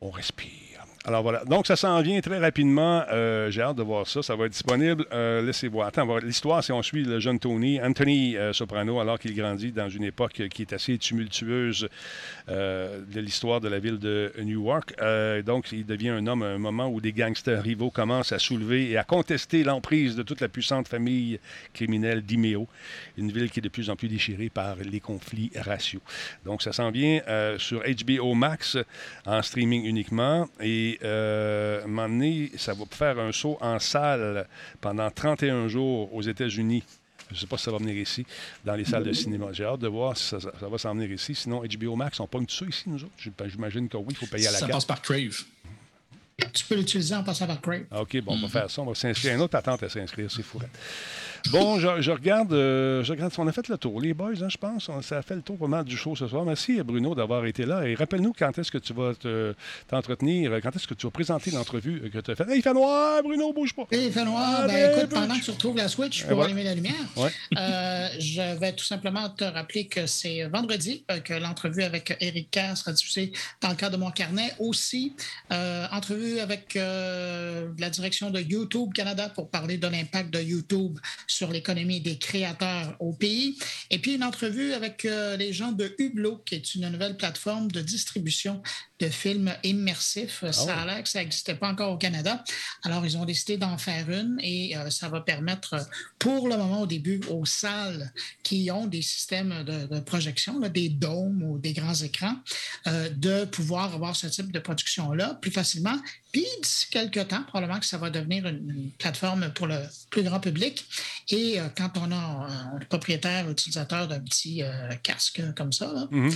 On 0.00 0.10
respire. 0.10 0.79
Alors 1.06 1.22
voilà. 1.22 1.42
Donc, 1.46 1.66
ça 1.66 1.76
s'en 1.76 2.02
vient 2.02 2.20
très 2.20 2.38
rapidement. 2.38 3.02
Euh, 3.10 3.50
J'ai 3.50 3.62
hâte 3.62 3.76
de 3.76 3.82
voir 3.82 4.06
ça. 4.06 4.22
Ça 4.22 4.36
va 4.36 4.44
être 4.44 4.52
disponible. 4.52 5.06
Euh, 5.12 5.40
Laissez 5.40 5.66
voir. 5.68 5.88
Attends, 5.88 6.18
l'histoire, 6.18 6.62
c'est 6.62 6.74
on 6.74 6.82
suit 6.82 7.04
le 7.04 7.18
jeune 7.20 7.38
Tony, 7.38 7.80
Anthony 7.80 8.36
euh, 8.36 8.52
Soprano, 8.52 9.00
alors 9.00 9.18
qu'il 9.18 9.34
grandit 9.34 9.72
dans 9.72 9.88
une 9.88 10.04
époque 10.04 10.42
qui 10.50 10.60
est 10.60 10.74
assez 10.74 10.98
tumultueuse 10.98 11.88
euh, 12.50 13.00
de 13.10 13.20
l'histoire 13.20 13.62
de 13.62 13.68
la 13.68 13.78
ville 13.78 13.98
de 13.98 14.30
Newark. 14.42 14.94
Donc, 15.46 15.72
il 15.72 15.86
devient 15.86 16.10
un 16.10 16.26
homme 16.26 16.42
à 16.42 16.48
un 16.48 16.58
moment 16.58 16.88
où 16.88 17.00
des 17.00 17.12
gangsters 17.12 17.62
rivaux 17.62 17.90
commencent 17.90 18.32
à 18.32 18.38
soulever 18.38 18.90
et 18.90 18.98
à 18.98 19.04
contester 19.04 19.64
l'emprise 19.64 20.16
de 20.16 20.22
toute 20.22 20.42
la 20.42 20.48
puissante 20.48 20.86
famille 20.86 21.40
criminelle 21.72 22.20
d'Imeo. 22.20 22.68
Une 23.16 23.32
ville 23.32 23.50
qui 23.50 23.60
est 23.60 23.62
de 23.62 23.70
plus 23.70 23.88
en 23.88 23.96
plus 23.96 24.08
déchirée 24.08 24.50
par 24.50 24.76
les 24.76 25.00
conflits 25.00 25.50
raciaux. 25.56 26.02
Donc, 26.44 26.60
ça 26.60 26.74
s'en 26.74 26.90
vient 26.90 27.22
sur 27.56 27.82
HBO 27.82 28.34
Max 28.34 28.76
en 29.24 29.40
streaming 29.40 29.86
uniquement. 29.86 30.46
Et 30.60 30.89
euh, 31.02 31.80
à 31.80 31.84
un 31.84 31.86
moment 31.86 32.08
donné, 32.08 32.50
ça 32.56 32.74
va 32.74 32.84
faire 32.90 33.18
un 33.18 33.32
saut 33.32 33.58
en 33.60 33.78
salle 33.78 34.46
pendant 34.80 35.10
31 35.10 35.68
jours 35.68 36.12
aux 36.14 36.22
États-Unis. 36.22 36.82
Je 37.30 37.34
ne 37.36 37.40
sais 37.40 37.46
pas 37.46 37.56
si 37.58 37.64
ça 37.64 37.70
va 37.70 37.78
venir 37.78 37.96
ici, 37.96 38.26
dans 38.64 38.74
les 38.74 38.84
salles 38.84 39.04
de 39.04 39.12
cinéma. 39.12 39.46
J'ai 39.52 39.64
hâte 39.64 39.78
de 39.80 39.86
voir 39.86 40.16
si 40.16 40.24
ça, 40.24 40.40
ça 40.40 40.68
va 40.68 40.78
s'en 40.78 40.94
venir 40.94 41.12
ici. 41.12 41.34
Sinon, 41.34 41.62
HBO 41.62 41.94
Max, 41.94 42.18
on 42.18 42.26
pogne 42.26 42.46
ça 42.48 42.64
ici, 42.66 42.84
nous 42.88 43.04
autres. 43.04 43.12
J'imagine 43.46 43.88
que 43.88 43.96
oui, 43.96 44.06
il 44.10 44.16
faut 44.16 44.26
payer 44.26 44.48
à 44.48 44.50
la 44.52 44.58
Ça 44.58 44.66
carte. 44.66 44.72
passe 44.78 44.84
par 44.84 45.00
Crave. 45.00 45.44
Tu 46.52 46.64
peux 46.64 46.74
l'utiliser 46.74 47.14
en 47.14 47.22
passant 47.22 47.46
par 47.46 47.60
Crave. 47.60 47.84
OK, 47.92 48.20
bon, 48.22 48.32
on 48.34 48.40
va 48.40 48.48
faire 48.48 48.70
ça. 48.70 48.82
On 48.82 48.86
va 48.86 48.94
s'inscrire. 48.94 49.34
Une 49.34 49.42
autre 49.42 49.52
patente 49.52 49.82
à 49.82 49.88
s'inscrire, 49.88 50.30
c'est 50.30 50.42
fou. 50.42 50.58
Bon, 51.50 51.78
je, 51.78 52.00
je 52.00 52.10
regarde, 52.10 52.52
euh, 52.52 53.02
je 53.02 53.12
regarde. 53.12 53.32
On 53.38 53.46
a 53.48 53.52
fait 53.52 53.68
le 53.68 53.76
tour, 53.78 54.00
les 54.00 54.14
boys, 54.14 54.32
hein, 54.42 54.48
je 54.48 54.56
pense. 54.56 54.88
On- 54.88 55.00
Ça 55.02 55.18
a 55.18 55.22
fait 55.22 55.34
le 55.34 55.42
tour 55.42 55.58
pas 55.58 55.66
mal 55.66 55.84
du 55.84 55.96
show 55.96 56.14
ce 56.14 56.28
soir. 56.28 56.44
Merci, 56.44 56.80
Bruno, 56.82 57.14
d'avoir 57.14 57.44
été 57.46 57.64
là. 57.66 57.86
Et 57.88 57.94
rappelle-nous 57.94 58.32
quand 58.38 58.56
est-ce 58.58 58.70
que 58.70 58.78
tu 58.78 58.92
vas 58.92 59.14
te- 59.14 59.54
t'entretenir, 59.88 60.52
quand 60.62 60.74
est-ce 60.76 60.86
que 60.86 60.94
tu 60.94 61.06
vas 61.06 61.10
présenter 61.10 61.50
l'entrevue 61.50 62.10
que 62.12 62.18
tu 62.18 62.30
as 62.30 62.34
faite. 62.36 62.48
Hey, 62.48 62.58
il 62.58 62.62
fait 62.62 62.72
noir, 62.74 63.22
Bruno, 63.22 63.52
bouge 63.52 63.74
pas. 63.74 63.86
Et 63.90 64.06
il 64.06 64.12
fait 64.12 64.24
noir. 64.24 64.60
Allez, 64.60 64.72
Ben, 64.74 64.98
écoute, 64.98 65.10
pendant 65.10 65.34
que 65.38 65.44
tu 65.44 65.50
retrouves 65.50 65.76
la 65.76 65.88
Switch 65.88 66.22
pour 66.24 66.34
voilà. 66.34 66.46
allumer 66.50 66.64
la 66.64 66.74
lumière, 66.74 66.94
Ouais. 67.16 67.30
euh, 67.58 68.08
je 68.18 68.58
vais 68.58 68.72
tout 68.74 68.84
simplement 68.84 69.28
te 69.30 69.44
rappeler 69.44 69.86
que 69.86 70.06
c'est 70.06 70.44
vendredi 70.44 71.04
euh, 71.10 71.18
que 71.20 71.34
l'entrevue 71.34 71.82
avec 71.82 72.16
Eric 72.20 72.50
Kerr 72.50 72.76
sera 72.76 72.92
diffusée 72.92 73.32
dans 73.60 73.70
le 73.70 73.74
cadre 73.76 73.96
de 73.96 74.02
mon 74.02 74.10
carnet. 74.10 74.52
Aussi, 74.58 75.14
euh, 75.52 75.86
entrevue 75.92 76.38
avec 76.40 76.74
la 76.74 77.90
direction 77.90 78.30
de 78.30 78.40
YouTube 78.40 78.92
Canada 78.94 79.28
pour 79.34 79.50
parler 79.50 79.78
de 79.78 79.86
l'impact 79.86 80.30
de 80.32 80.40
YouTube 80.40 80.98
sur 81.30 81.50
l'économie 81.50 82.00
des 82.00 82.18
créateurs 82.18 82.96
au 82.98 83.12
pays. 83.12 83.56
Et 83.90 83.98
puis, 83.98 84.14
une 84.14 84.24
entrevue 84.24 84.72
avec 84.72 85.04
euh, 85.04 85.36
les 85.36 85.52
gens 85.52 85.70
de 85.72 85.94
Hublot, 85.98 86.42
qui 86.44 86.56
est 86.56 86.74
une 86.74 86.88
nouvelle 86.88 87.16
plateforme 87.16 87.70
de 87.70 87.80
distribution 87.80 88.62
de 88.98 89.08
films 89.08 89.54
immersifs. 89.62 90.44
ça 90.50 90.76
a 90.76 90.86
l'air 90.86 91.02
que 91.02 91.08
ça 91.08 91.20
n'existait 91.20 91.54
pas 91.54 91.68
encore 91.68 91.92
au 91.92 91.96
Canada. 91.96 92.44
Alors, 92.82 93.06
ils 93.06 93.16
ont 93.16 93.24
décidé 93.24 93.56
d'en 93.56 93.78
faire 93.78 94.10
une 94.10 94.38
et 94.42 94.76
euh, 94.76 94.90
ça 94.90 95.08
va 95.08 95.20
permettre, 95.20 95.76
pour 96.18 96.48
le 96.48 96.56
moment, 96.56 96.82
au 96.82 96.86
début, 96.86 97.20
aux 97.30 97.46
salles 97.46 98.12
qui 98.42 98.70
ont 98.70 98.86
des 98.86 99.02
systèmes 99.02 99.64
de, 99.64 99.86
de 99.86 100.00
projection, 100.00 100.58
là, 100.58 100.68
des 100.68 100.88
dômes 100.88 101.42
ou 101.42 101.58
des 101.58 101.72
grands 101.72 101.94
écrans, 101.94 102.36
euh, 102.88 103.08
de 103.10 103.44
pouvoir 103.44 103.94
avoir 103.94 104.16
ce 104.16 104.26
type 104.26 104.52
de 104.52 104.58
production-là 104.58 105.38
plus 105.40 105.52
facilement. 105.52 105.96
Puis, 106.32 106.46
d'ici 106.62 106.86
quelques 106.90 107.28
temps, 107.28 107.42
probablement 107.44 107.80
que 107.80 107.86
ça 107.86 107.98
va 107.98 108.10
devenir 108.10 108.46
une, 108.46 108.70
une 108.70 108.90
plateforme 108.98 109.50
pour 109.54 109.66
le 109.66 109.78
plus 110.10 110.22
grand 110.22 110.38
public. 110.40 110.84
Et 111.28 111.60
euh, 111.60 111.68
quand 111.76 111.90
on 111.98 112.10
a 112.12 112.16
un, 112.16 112.76
un 112.76 112.78
propriétaire, 112.88 113.48
utilisateur 113.50 114.06
d'un 114.08 114.20
petit 114.20 114.62
euh, 114.62 114.94
casque 115.02 115.42
comme 115.56 115.72
ça, 115.72 115.92
là, 115.92 116.08
Mhm. 116.10 116.30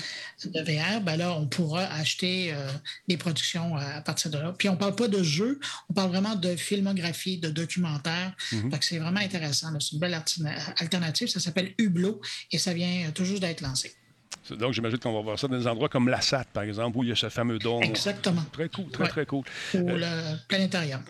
de 0.46 0.60
VR, 0.60 1.00
ben 1.00 1.16
là, 1.16 1.32
on 1.34 1.46
pourra 1.46 1.84
acheter 1.94 2.52
euh, 2.52 2.68
des 3.08 3.16
productions 3.16 3.76
à 3.76 4.00
partir 4.00 4.30
de 4.30 4.38
là. 4.38 4.54
Puis 4.58 4.68
on 4.68 4.72
ne 4.72 4.78
parle 4.78 4.96
pas 4.96 5.08
de 5.08 5.22
jeux, 5.22 5.60
on 5.88 5.94
parle 5.94 6.10
vraiment 6.10 6.34
de 6.34 6.56
filmographie, 6.56 7.38
de 7.38 7.50
documentaire. 7.50 8.32
Que 8.50 8.84
c'est 8.84 8.98
vraiment 8.98 9.20
intéressant. 9.20 9.68
C'est 9.80 9.92
une 9.92 9.98
belle 10.00 10.20
alternative. 10.78 11.28
Ça 11.28 11.40
s'appelle 11.40 11.72
Hublot 11.78 12.20
et 12.52 12.58
ça 12.58 12.72
vient 12.74 13.10
tout 13.14 13.24
juste 13.24 13.40
d'être 13.40 13.60
lancé. 13.60 13.94
Donc, 14.50 14.72
j'imagine 14.74 14.98
qu'on 14.98 15.12
va 15.14 15.20
voir 15.20 15.38
ça 15.38 15.48
dans 15.48 15.56
des 15.56 15.66
endroits 15.66 15.88
comme 15.88 16.08
la 16.08 16.20
SAT, 16.20 16.44
par 16.52 16.64
exemple, 16.64 16.98
où 16.98 17.02
il 17.02 17.08
y 17.08 17.12
a 17.12 17.16
ce 17.16 17.28
fameux 17.30 17.58
dôme. 17.58 17.82
Exactement. 17.82 18.42
Très 18.52 18.68
cool, 18.68 18.90
très, 18.90 19.02
Ouais. 19.04 19.08
très 19.08 19.26
cool. 19.26 19.44
Ou 19.74 19.78
Euh, 19.78 20.32
le 20.32 20.36
planétarium. 20.48 21.00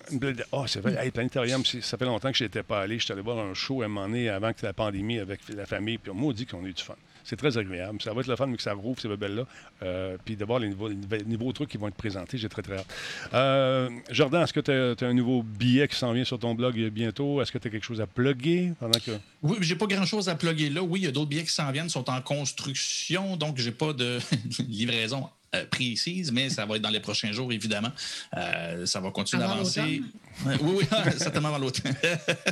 Ah, 0.53 0.65
c'est 0.67 0.81
vrai. 0.81 0.97
Hey, 1.05 1.11
Planétarium, 1.11 1.65
ça 1.65 1.97
fait 1.99 2.05
longtemps 2.05 2.31
que 2.31 2.37
je 2.39 2.45
n'étais 2.45 2.63
pas 2.63 2.83
allé. 2.83 2.99
Je 2.99 3.05
suis 3.05 3.13
allé 3.13 3.23
voir 3.23 3.39
un 3.39 3.55
show 3.55 3.83
à 3.83 3.87
un 3.87 3.89
moment 3.89 4.07
donné 4.07 4.29
avant 4.29 4.53
que 4.53 4.65
la 4.65 4.73
pandémie 4.73 5.19
avec 5.19 5.41
la 5.55 5.67
famille. 5.67 5.99
Puis 5.99 6.11
on 6.11 6.15
m'a 6.15 6.33
dit 6.33 6.47
qu'on 6.47 6.65
a 6.65 6.69
eu 6.69 6.73
du 6.73 6.83
fun. 6.83 6.95
C'est 7.25 7.37
très 7.37 7.57
agréable. 7.59 8.01
Ça 8.03 8.13
va 8.13 8.21
être 8.21 8.27
le 8.27 8.37
fun, 8.37 8.47
mais 8.47 8.57
que 8.57 8.63
ça 8.63 8.75
rouvre 8.75 9.01
ces 9.01 9.09
bebelles-là. 9.09 9.45
Euh, 9.83 10.17
puis 10.25 10.37
voir 10.37 10.59
les 10.59 10.69
les 10.69 11.25
nouveaux 11.25 11.53
trucs 11.53 11.71
qui 11.71 11.79
vont 11.79 11.89
être 11.89 11.95
présentés. 11.95 12.39
J'ai 12.39 12.49
très, 12.49 12.63
très 12.63 12.77
hâte. 12.77 12.87
Euh, 13.33 13.89
Jordan, 14.11 14.43
est-ce 14.43 14.53
que 14.53 14.61
tu 14.61 15.05
as, 15.05 15.09
un 15.09 15.15
nouveau 15.15 15.43
billet 15.43 15.89
qui 15.89 15.97
s'en 15.97 16.13
vient 16.13 16.25
sur 16.25 16.39
ton 16.39 16.55
blog 16.55 16.77
bientôt? 16.91 17.41
Est-ce 17.41 17.51
que 17.51 17.59
tu 17.59 17.69
as 17.69 17.71
quelque 17.71 17.85
chose 17.85 18.01
à 18.01 18.07
plugger 18.07 18.73
pendant 18.79 18.99
que. 18.99 19.13
Oui, 19.43 19.57
j'ai 19.61 19.77
pas 19.77 19.87
grand-chose 19.87 20.29
à 20.29 20.35
plugger 20.35 20.71
là. 20.71 20.83
Oui, 20.83 21.01
il 21.01 21.05
y 21.05 21.09
a 21.09 21.13
d'autres 21.13 21.29
billets 21.29 21.45
qui 21.45 21.53
s'en 21.53 21.71
viennent, 21.73 21.89
sont 21.89 22.09
en 22.11 22.21
construction, 22.21 23.37
donc 23.37 23.59
j'ai 23.59 23.73
pas 23.73 23.93
de 23.93 24.19
livraison 24.69 25.29
euh, 25.55 25.65
précise, 25.67 26.31
mais 26.33 26.51
ça 26.51 26.67
va 26.67 26.77
être 26.77 26.83
dans 26.83 26.91
les 26.91 27.01
prochains 27.01 27.33
jours, 27.33 27.53
évidemment. 27.53 27.93
Euh, 28.37 28.85
ça 28.87 29.01
va 29.01 29.11
continuer 29.11 29.43
d'avancer. 29.43 30.03
Oui, 30.47 30.55
oui, 30.61 30.85
certainement 31.17 31.49
avant 31.49 31.59
l'automne. 31.59 31.95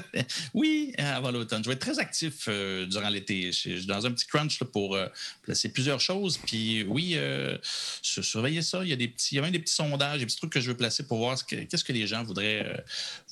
oui, 0.54 0.92
avant 0.98 1.30
l'automne. 1.30 1.62
Je 1.64 1.68
vais 1.68 1.74
être 1.74 1.80
très 1.80 1.98
actif 1.98 2.44
euh, 2.48 2.86
durant 2.86 3.08
l'été. 3.08 3.46
Je 3.46 3.50
suis 3.52 3.86
dans 3.86 4.06
un 4.06 4.12
petit 4.12 4.26
crunch 4.26 4.60
là, 4.60 4.66
pour 4.72 4.94
euh, 4.94 5.06
placer 5.42 5.68
plusieurs 5.70 6.00
choses. 6.00 6.38
Puis 6.46 6.84
oui, 6.84 7.14
euh, 7.16 7.58
sur- 8.02 8.24
surveillez 8.24 8.62
ça. 8.62 8.82
Il 8.84 8.88
y 8.88 8.92
a 8.92 8.96
des 8.96 9.08
petits, 9.08 9.34
il 9.34 9.36
y 9.36 9.38
a 9.38 9.42
même 9.42 9.50
des 9.50 9.58
petits 9.58 9.74
sondages, 9.74 10.20
des 10.20 10.26
petits 10.26 10.36
trucs 10.36 10.52
que 10.52 10.60
je 10.60 10.68
veux 10.70 10.76
placer 10.76 11.02
pour 11.04 11.18
voir 11.18 11.36
ce 11.36 11.44
que- 11.44 11.56
qu'est-ce 11.64 11.84
que 11.84 11.92
les 11.92 12.06
gens 12.06 12.22
voudraient, 12.22 12.64
euh, 12.66 12.76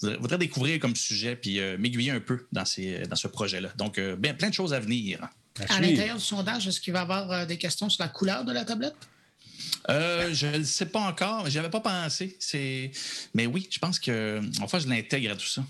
voudraient, 0.01 0.17
voudraient 0.19 0.39
découvrir 0.39 0.81
comme 0.81 0.97
sujet, 0.97 1.37
puis 1.37 1.61
euh, 1.61 1.77
m'aiguiller 1.79 2.11
un 2.11 2.21
peu 2.21 2.47
dans, 2.51 2.65
ces, 2.65 3.01
dans 3.07 3.17
ce 3.17 3.29
projet-là. 3.29 3.71
Donc, 3.77 3.99
euh, 3.99 4.17
bien, 4.17 4.35
plein 4.35 4.49
de 4.49 4.55
choses 4.55 4.75
à 4.75 4.81
venir. 4.81 5.21
À 5.69 5.81
l'intérieur 5.81 6.17
du 6.17 6.23
sondage, 6.25 6.67
est-ce 6.67 6.81
qu'il 6.81 6.93
va 6.93 7.01
y 7.01 7.03
avoir 7.03 7.31
euh, 7.31 7.45
des 7.47 7.59
questions 7.59 7.89
sur 7.89 8.03
la 8.03 8.09
couleur 8.09 8.45
de 8.45 8.53
la 8.53 8.65
tablette? 8.65 8.95
Euh, 9.89 10.33
je 10.33 10.47
ne 10.47 10.63
sais 10.63 10.87
pas 10.87 11.01
encore. 11.01 11.49
J'y 11.49 11.59
avais 11.59 11.71
pas 11.71 11.81
pensé. 11.81 12.37
C'est... 12.39 12.91
Mais 13.35 13.47
oui, 13.47 13.67
je 13.71 13.79
pense 13.79 13.99
que. 13.99 14.41
Enfin, 14.63 14.79
je 14.79 14.89
l'intègre 14.89 15.33
à 15.33 15.37
tout 15.37 15.47
ça. 15.47 15.63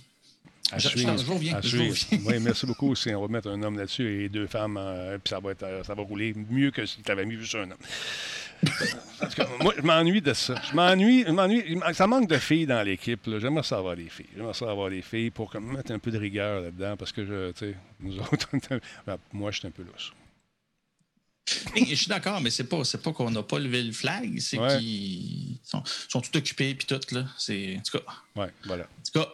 À 0.72 0.78
Je- 0.78 0.84
je- 0.88 0.98
suivre. 0.98 1.16
je 1.18 1.26
reviens, 1.30 1.56
À 1.56 1.60
je 1.60 1.76
reviens. 1.78 2.18
Oui, 2.26 2.34
merci 2.40 2.66
beaucoup. 2.66 2.94
C'est- 2.94 3.14
On 3.14 3.22
va 3.22 3.28
mettre 3.28 3.48
un 3.48 3.62
homme 3.62 3.76
là-dessus 3.78 4.24
et 4.24 4.28
deux 4.28 4.46
femmes, 4.46 4.76
euh, 4.78 5.18
puis 5.18 5.30
ça 5.30 5.40
va, 5.40 5.50
être, 5.52 5.62
euh, 5.64 5.82
ça 5.84 5.94
va 5.94 6.02
rouler 6.02 6.34
mieux 6.50 6.70
que 6.70 6.86
si 6.86 7.02
tu 7.02 7.10
avais 7.10 7.24
mis 7.26 7.36
juste 7.36 7.54
un 7.56 7.62
homme. 7.70 7.74
En 9.22 9.26
tout 9.26 9.34
cas, 9.36 9.48
moi, 9.60 9.72
je 9.76 9.82
m'ennuie 9.82 10.20
de 10.20 10.32
ça. 10.34 10.54
Je 10.70 10.76
m'ennuie, 10.76 11.24
je 11.26 11.92
Ça 11.94 12.06
manque 12.06 12.28
de 12.28 12.36
filles 12.36 12.66
dans 12.66 12.82
l'équipe. 12.82 13.26
là. 13.26 13.38
J'aimerais 13.38 13.62
ça 13.62 13.78
avoir 13.78 13.96
des 13.96 14.08
filles. 14.10 14.26
J'aimerais 14.36 14.54
ça 14.54 14.70
avoir 14.70 14.90
des 14.90 15.02
filles 15.02 15.30
pour 15.30 15.50
comme, 15.50 15.72
mettre 15.76 15.92
un 15.92 15.98
peu 15.98 16.10
de 16.10 16.18
rigueur 16.18 16.60
là-dedans 16.62 16.96
parce 16.96 17.10
que, 17.12 17.24
je, 17.24 17.50
tu 17.52 17.58
sais, 17.70 17.74
nous 18.00 18.18
autres, 18.18 18.48
moi, 19.32 19.50
je 19.50 19.58
suis 19.60 19.66
un 19.66 19.70
peu 19.70 19.82
lousse. 19.82 20.12
Et 21.76 21.84
je 21.86 21.94
suis 21.94 22.06
d'accord, 22.08 22.40
mais 22.40 22.50
c'est 22.50 22.64
pas, 22.64 22.84
c'est 22.84 23.02
pas 23.02 23.12
qu'on 23.12 23.30
n'a 23.30 23.42
pas 23.42 23.58
levé 23.58 23.82
le 23.82 23.92
flag, 23.92 24.38
c'est 24.40 24.58
Ouais. 24.58 24.78
qu'ils 24.78 25.58
sont, 25.64 25.82
sont 26.08 26.20
tout 26.20 26.36
occupés 26.36 26.74
puis 26.74 26.86
tout 26.86 27.00
là. 27.14 27.24
C'est 27.38 27.76
en 27.78 27.82
tout 27.82 27.98
cas. 27.98 28.04
Oui, 28.36 28.46
voilà. 28.66 28.84
En 28.84 29.02
tout 29.12 29.20
cas. 29.20 29.28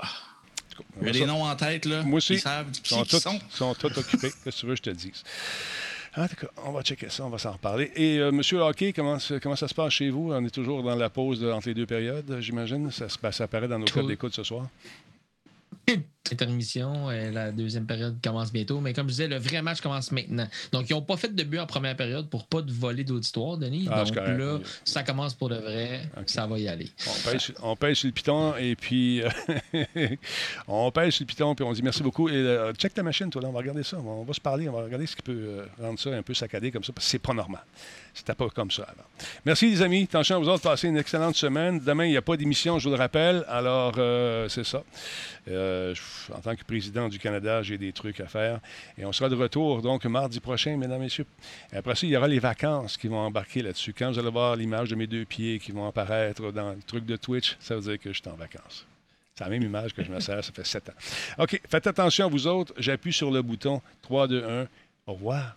Il 1.00 1.06
y 1.06 1.10
a 1.10 1.12
des 1.12 1.26
noms 1.26 1.42
en 1.44 1.56
tête 1.56 1.86
là. 1.86 2.02
Moi 2.02 2.18
aussi. 2.18 2.34
Ils 2.34 2.40
savent 2.40 2.66
Ils 2.68 2.82
qui 2.82 2.88
sont, 2.94 3.02
ils 3.02 3.08
tous, 3.08 3.20
sont. 3.20 3.40
sont 3.50 3.74
tous 3.74 3.96
occupés. 3.98 4.30
Qu'est-ce 4.44 4.56
que 4.56 4.60
tu 4.60 4.66
veux 4.66 4.72
que 4.74 4.78
je 4.78 4.82
te 4.82 4.90
dise? 4.90 5.22
En 6.18 6.26
tout 6.28 6.36
cas, 6.36 6.46
on 6.64 6.72
va 6.72 6.82
checker 6.82 7.10
ça, 7.10 7.24
on 7.26 7.28
va 7.30 7.36
s'en 7.38 7.52
reparler. 7.52 7.92
Et 7.94 8.18
euh, 8.18 8.32
Monsieur 8.32 8.58
Hockey, 8.62 8.92
comment, 8.94 9.18
comment 9.42 9.56
ça 9.56 9.68
se 9.68 9.74
passe 9.74 9.92
chez 9.92 10.08
vous? 10.08 10.32
On 10.32 10.44
est 10.44 10.50
toujours 10.50 10.82
dans 10.82 10.94
la 10.94 11.10
pause 11.10 11.40
de- 11.40 11.50
entre 11.50 11.68
les 11.68 11.74
deux 11.74 11.84
périodes, 11.84 12.38
j'imagine. 12.40 12.90
Ça, 12.90 13.08
se- 13.10 13.18
ben, 13.22 13.30
ça 13.32 13.44
apparaît 13.44 13.68
dans 13.68 13.78
nos 13.78 13.84
codes 13.86 14.06
d'écoute 14.06 14.34
ce 14.34 14.42
soir. 14.42 14.66
Intermission, 16.32 17.08
euh, 17.08 17.30
la 17.30 17.52
deuxième 17.52 17.86
période 17.86 18.16
commence 18.22 18.52
bientôt, 18.52 18.80
mais 18.80 18.92
comme 18.92 19.06
je 19.06 19.12
disais, 19.12 19.28
le 19.28 19.38
vrai 19.38 19.62
match 19.62 19.80
commence 19.80 20.10
maintenant. 20.10 20.48
Donc, 20.72 20.90
ils 20.90 20.92
n'ont 20.92 21.02
pas 21.02 21.16
fait 21.16 21.32
de 21.32 21.42
but 21.44 21.60
en 21.60 21.66
première 21.66 21.96
période 21.96 22.28
pour 22.28 22.46
pas 22.46 22.62
de 22.62 22.72
voler 22.72 23.04
d'auditoire, 23.04 23.56
Denis. 23.56 23.86
Ah, 23.88 24.02
Donc 24.02 24.16
là, 24.16 24.58
ça 24.84 25.04
commence 25.04 25.34
pour 25.34 25.48
de 25.48 25.54
vrai, 25.54 26.00
ça 26.26 26.48
va 26.48 26.58
y 26.58 26.66
aller. 26.66 26.90
On 27.06 27.38
sur- 27.38 27.54
on 27.62 27.94
sur 27.94 28.06
le 28.08 28.12
piton 28.12 28.56
et 28.56 28.74
puis 28.74 29.22
euh, 29.22 29.28
on 30.66 30.90
sur 30.92 31.22
le 31.22 31.24
piton 31.26 31.54
puis 31.54 31.64
on 31.64 31.72
dit 31.72 31.82
merci 31.82 32.02
beaucoup. 32.02 32.28
Et 32.28 32.34
euh, 32.34 32.72
check 32.74 32.92
ta 32.92 33.04
machine, 33.04 33.30
toi, 33.30 33.42
là, 33.42 33.48
on 33.48 33.52
va 33.52 33.58
regarder 33.60 33.84
ça. 33.84 33.98
On 33.98 34.24
va 34.24 34.32
se 34.32 34.40
parler, 34.40 34.68
on 34.68 34.72
va 34.72 34.82
regarder 34.82 35.06
ce 35.06 35.14
qui 35.14 35.22
peut 35.22 35.32
euh, 35.32 35.66
rendre 35.80 35.98
ça 36.00 36.10
un 36.10 36.22
peu 36.22 36.34
saccadé 36.34 36.72
comme 36.72 36.82
ça, 36.82 36.92
parce 36.92 37.06
que 37.06 37.10
c'est 37.12 37.18
pas 37.20 37.34
normal. 37.34 37.62
C'était 38.16 38.34
pas 38.34 38.48
comme 38.48 38.70
ça 38.70 38.84
avant. 38.84 39.06
Merci 39.44 39.68
les 39.68 39.82
amis. 39.82 40.04
Attention 40.04 40.36
à 40.36 40.38
vous 40.38 40.48
autres, 40.48 40.62
passez 40.62 40.88
une 40.88 40.96
excellente 40.96 41.36
semaine. 41.36 41.78
Demain, 41.78 42.06
il 42.06 42.12
n'y 42.12 42.16
a 42.16 42.22
pas 42.22 42.38
d'émission, 42.38 42.78
je 42.78 42.88
vous 42.88 42.94
le 42.94 42.98
rappelle. 42.98 43.44
Alors, 43.46 43.92
euh, 43.98 44.48
c'est 44.48 44.64
ça. 44.64 44.82
Euh, 45.48 45.94
en 46.34 46.40
tant 46.40 46.56
que 46.56 46.64
président 46.64 47.10
du 47.10 47.18
Canada, 47.18 47.62
j'ai 47.62 47.76
des 47.76 47.92
trucs 47.92 48.18
à 48.20 48.26
faire. 48.26 48.60
Et 48.96 49.04
on 49.04 49.12
sera 49.12 49.28
de 49.28 49.34
retour, 49.34 49.82
donc, 49.82 50.06
mardi 50.06 50.40
prochain, 50.40 50.78
mesdames, 50.78 51.02
messieurs. 51.02 51.26
Après 51.74 51.94
ça, 51.94 52.06
il 52.06 52.10
y 52.10 52.16
aura 52.16 52.26
les 52.26 52.38
vacances 52.38 52.96
qui 52.96 53.08
vont 53.08 53.18
embarquer 53.18 53.60
là-dessus. 53.60 53.92
Quand 53.92 54.10
vous 54.10 54.18
allez 54.18 54.30
voir 54.30 54.56
l'image 54.56 54.88
de 54.88 54.94
mes 54.94 55.06
deux 55.06 55.26
pieds 55.26 55.58
qui 55.58 55.72
vont 55.72 55.86
apparaître 55.86 56.50
dans 56.52 56.70
le 56.70 56.82
truc 56.86 57.04
de 57.04 57.16
Twitch, 57.16 57.58
ça 57.60 57.74
veut 57.74 57.82
dire 57.82 57.98
que 57.98 58.14
je 58.14 58.22
suis 58.22 58.30
en 58.30 58.36
vacances. 58.36 58.86
C'est 59.34 59.44
la 59.44 59.50
même 59.50 59.62
image 59.62 59.92
que 59.92 60.02
je 60.02 60.10
me 60.10 60.20
sers, 60.20 60.42
ça 60.42 60.52
fait 60.52 60.66
sept 60.66 60.88
ans. 60.88 60.94
OK, 61.36 61.60
faites 61.68 61.86
attention 61.86 62.24
à 62.24 62.28
vous 62.30 62.46
autres. 62.46 62.72
J'appuie 62.78 63.12
sur 63.12 63.30
le 63.30 63.42
bouton 63.42 63.82
3, 64.00 64.26
2, 64.26 64.42
1. 64.42 64.66
Au 65.06 65.12
revoir. 65.12 65.54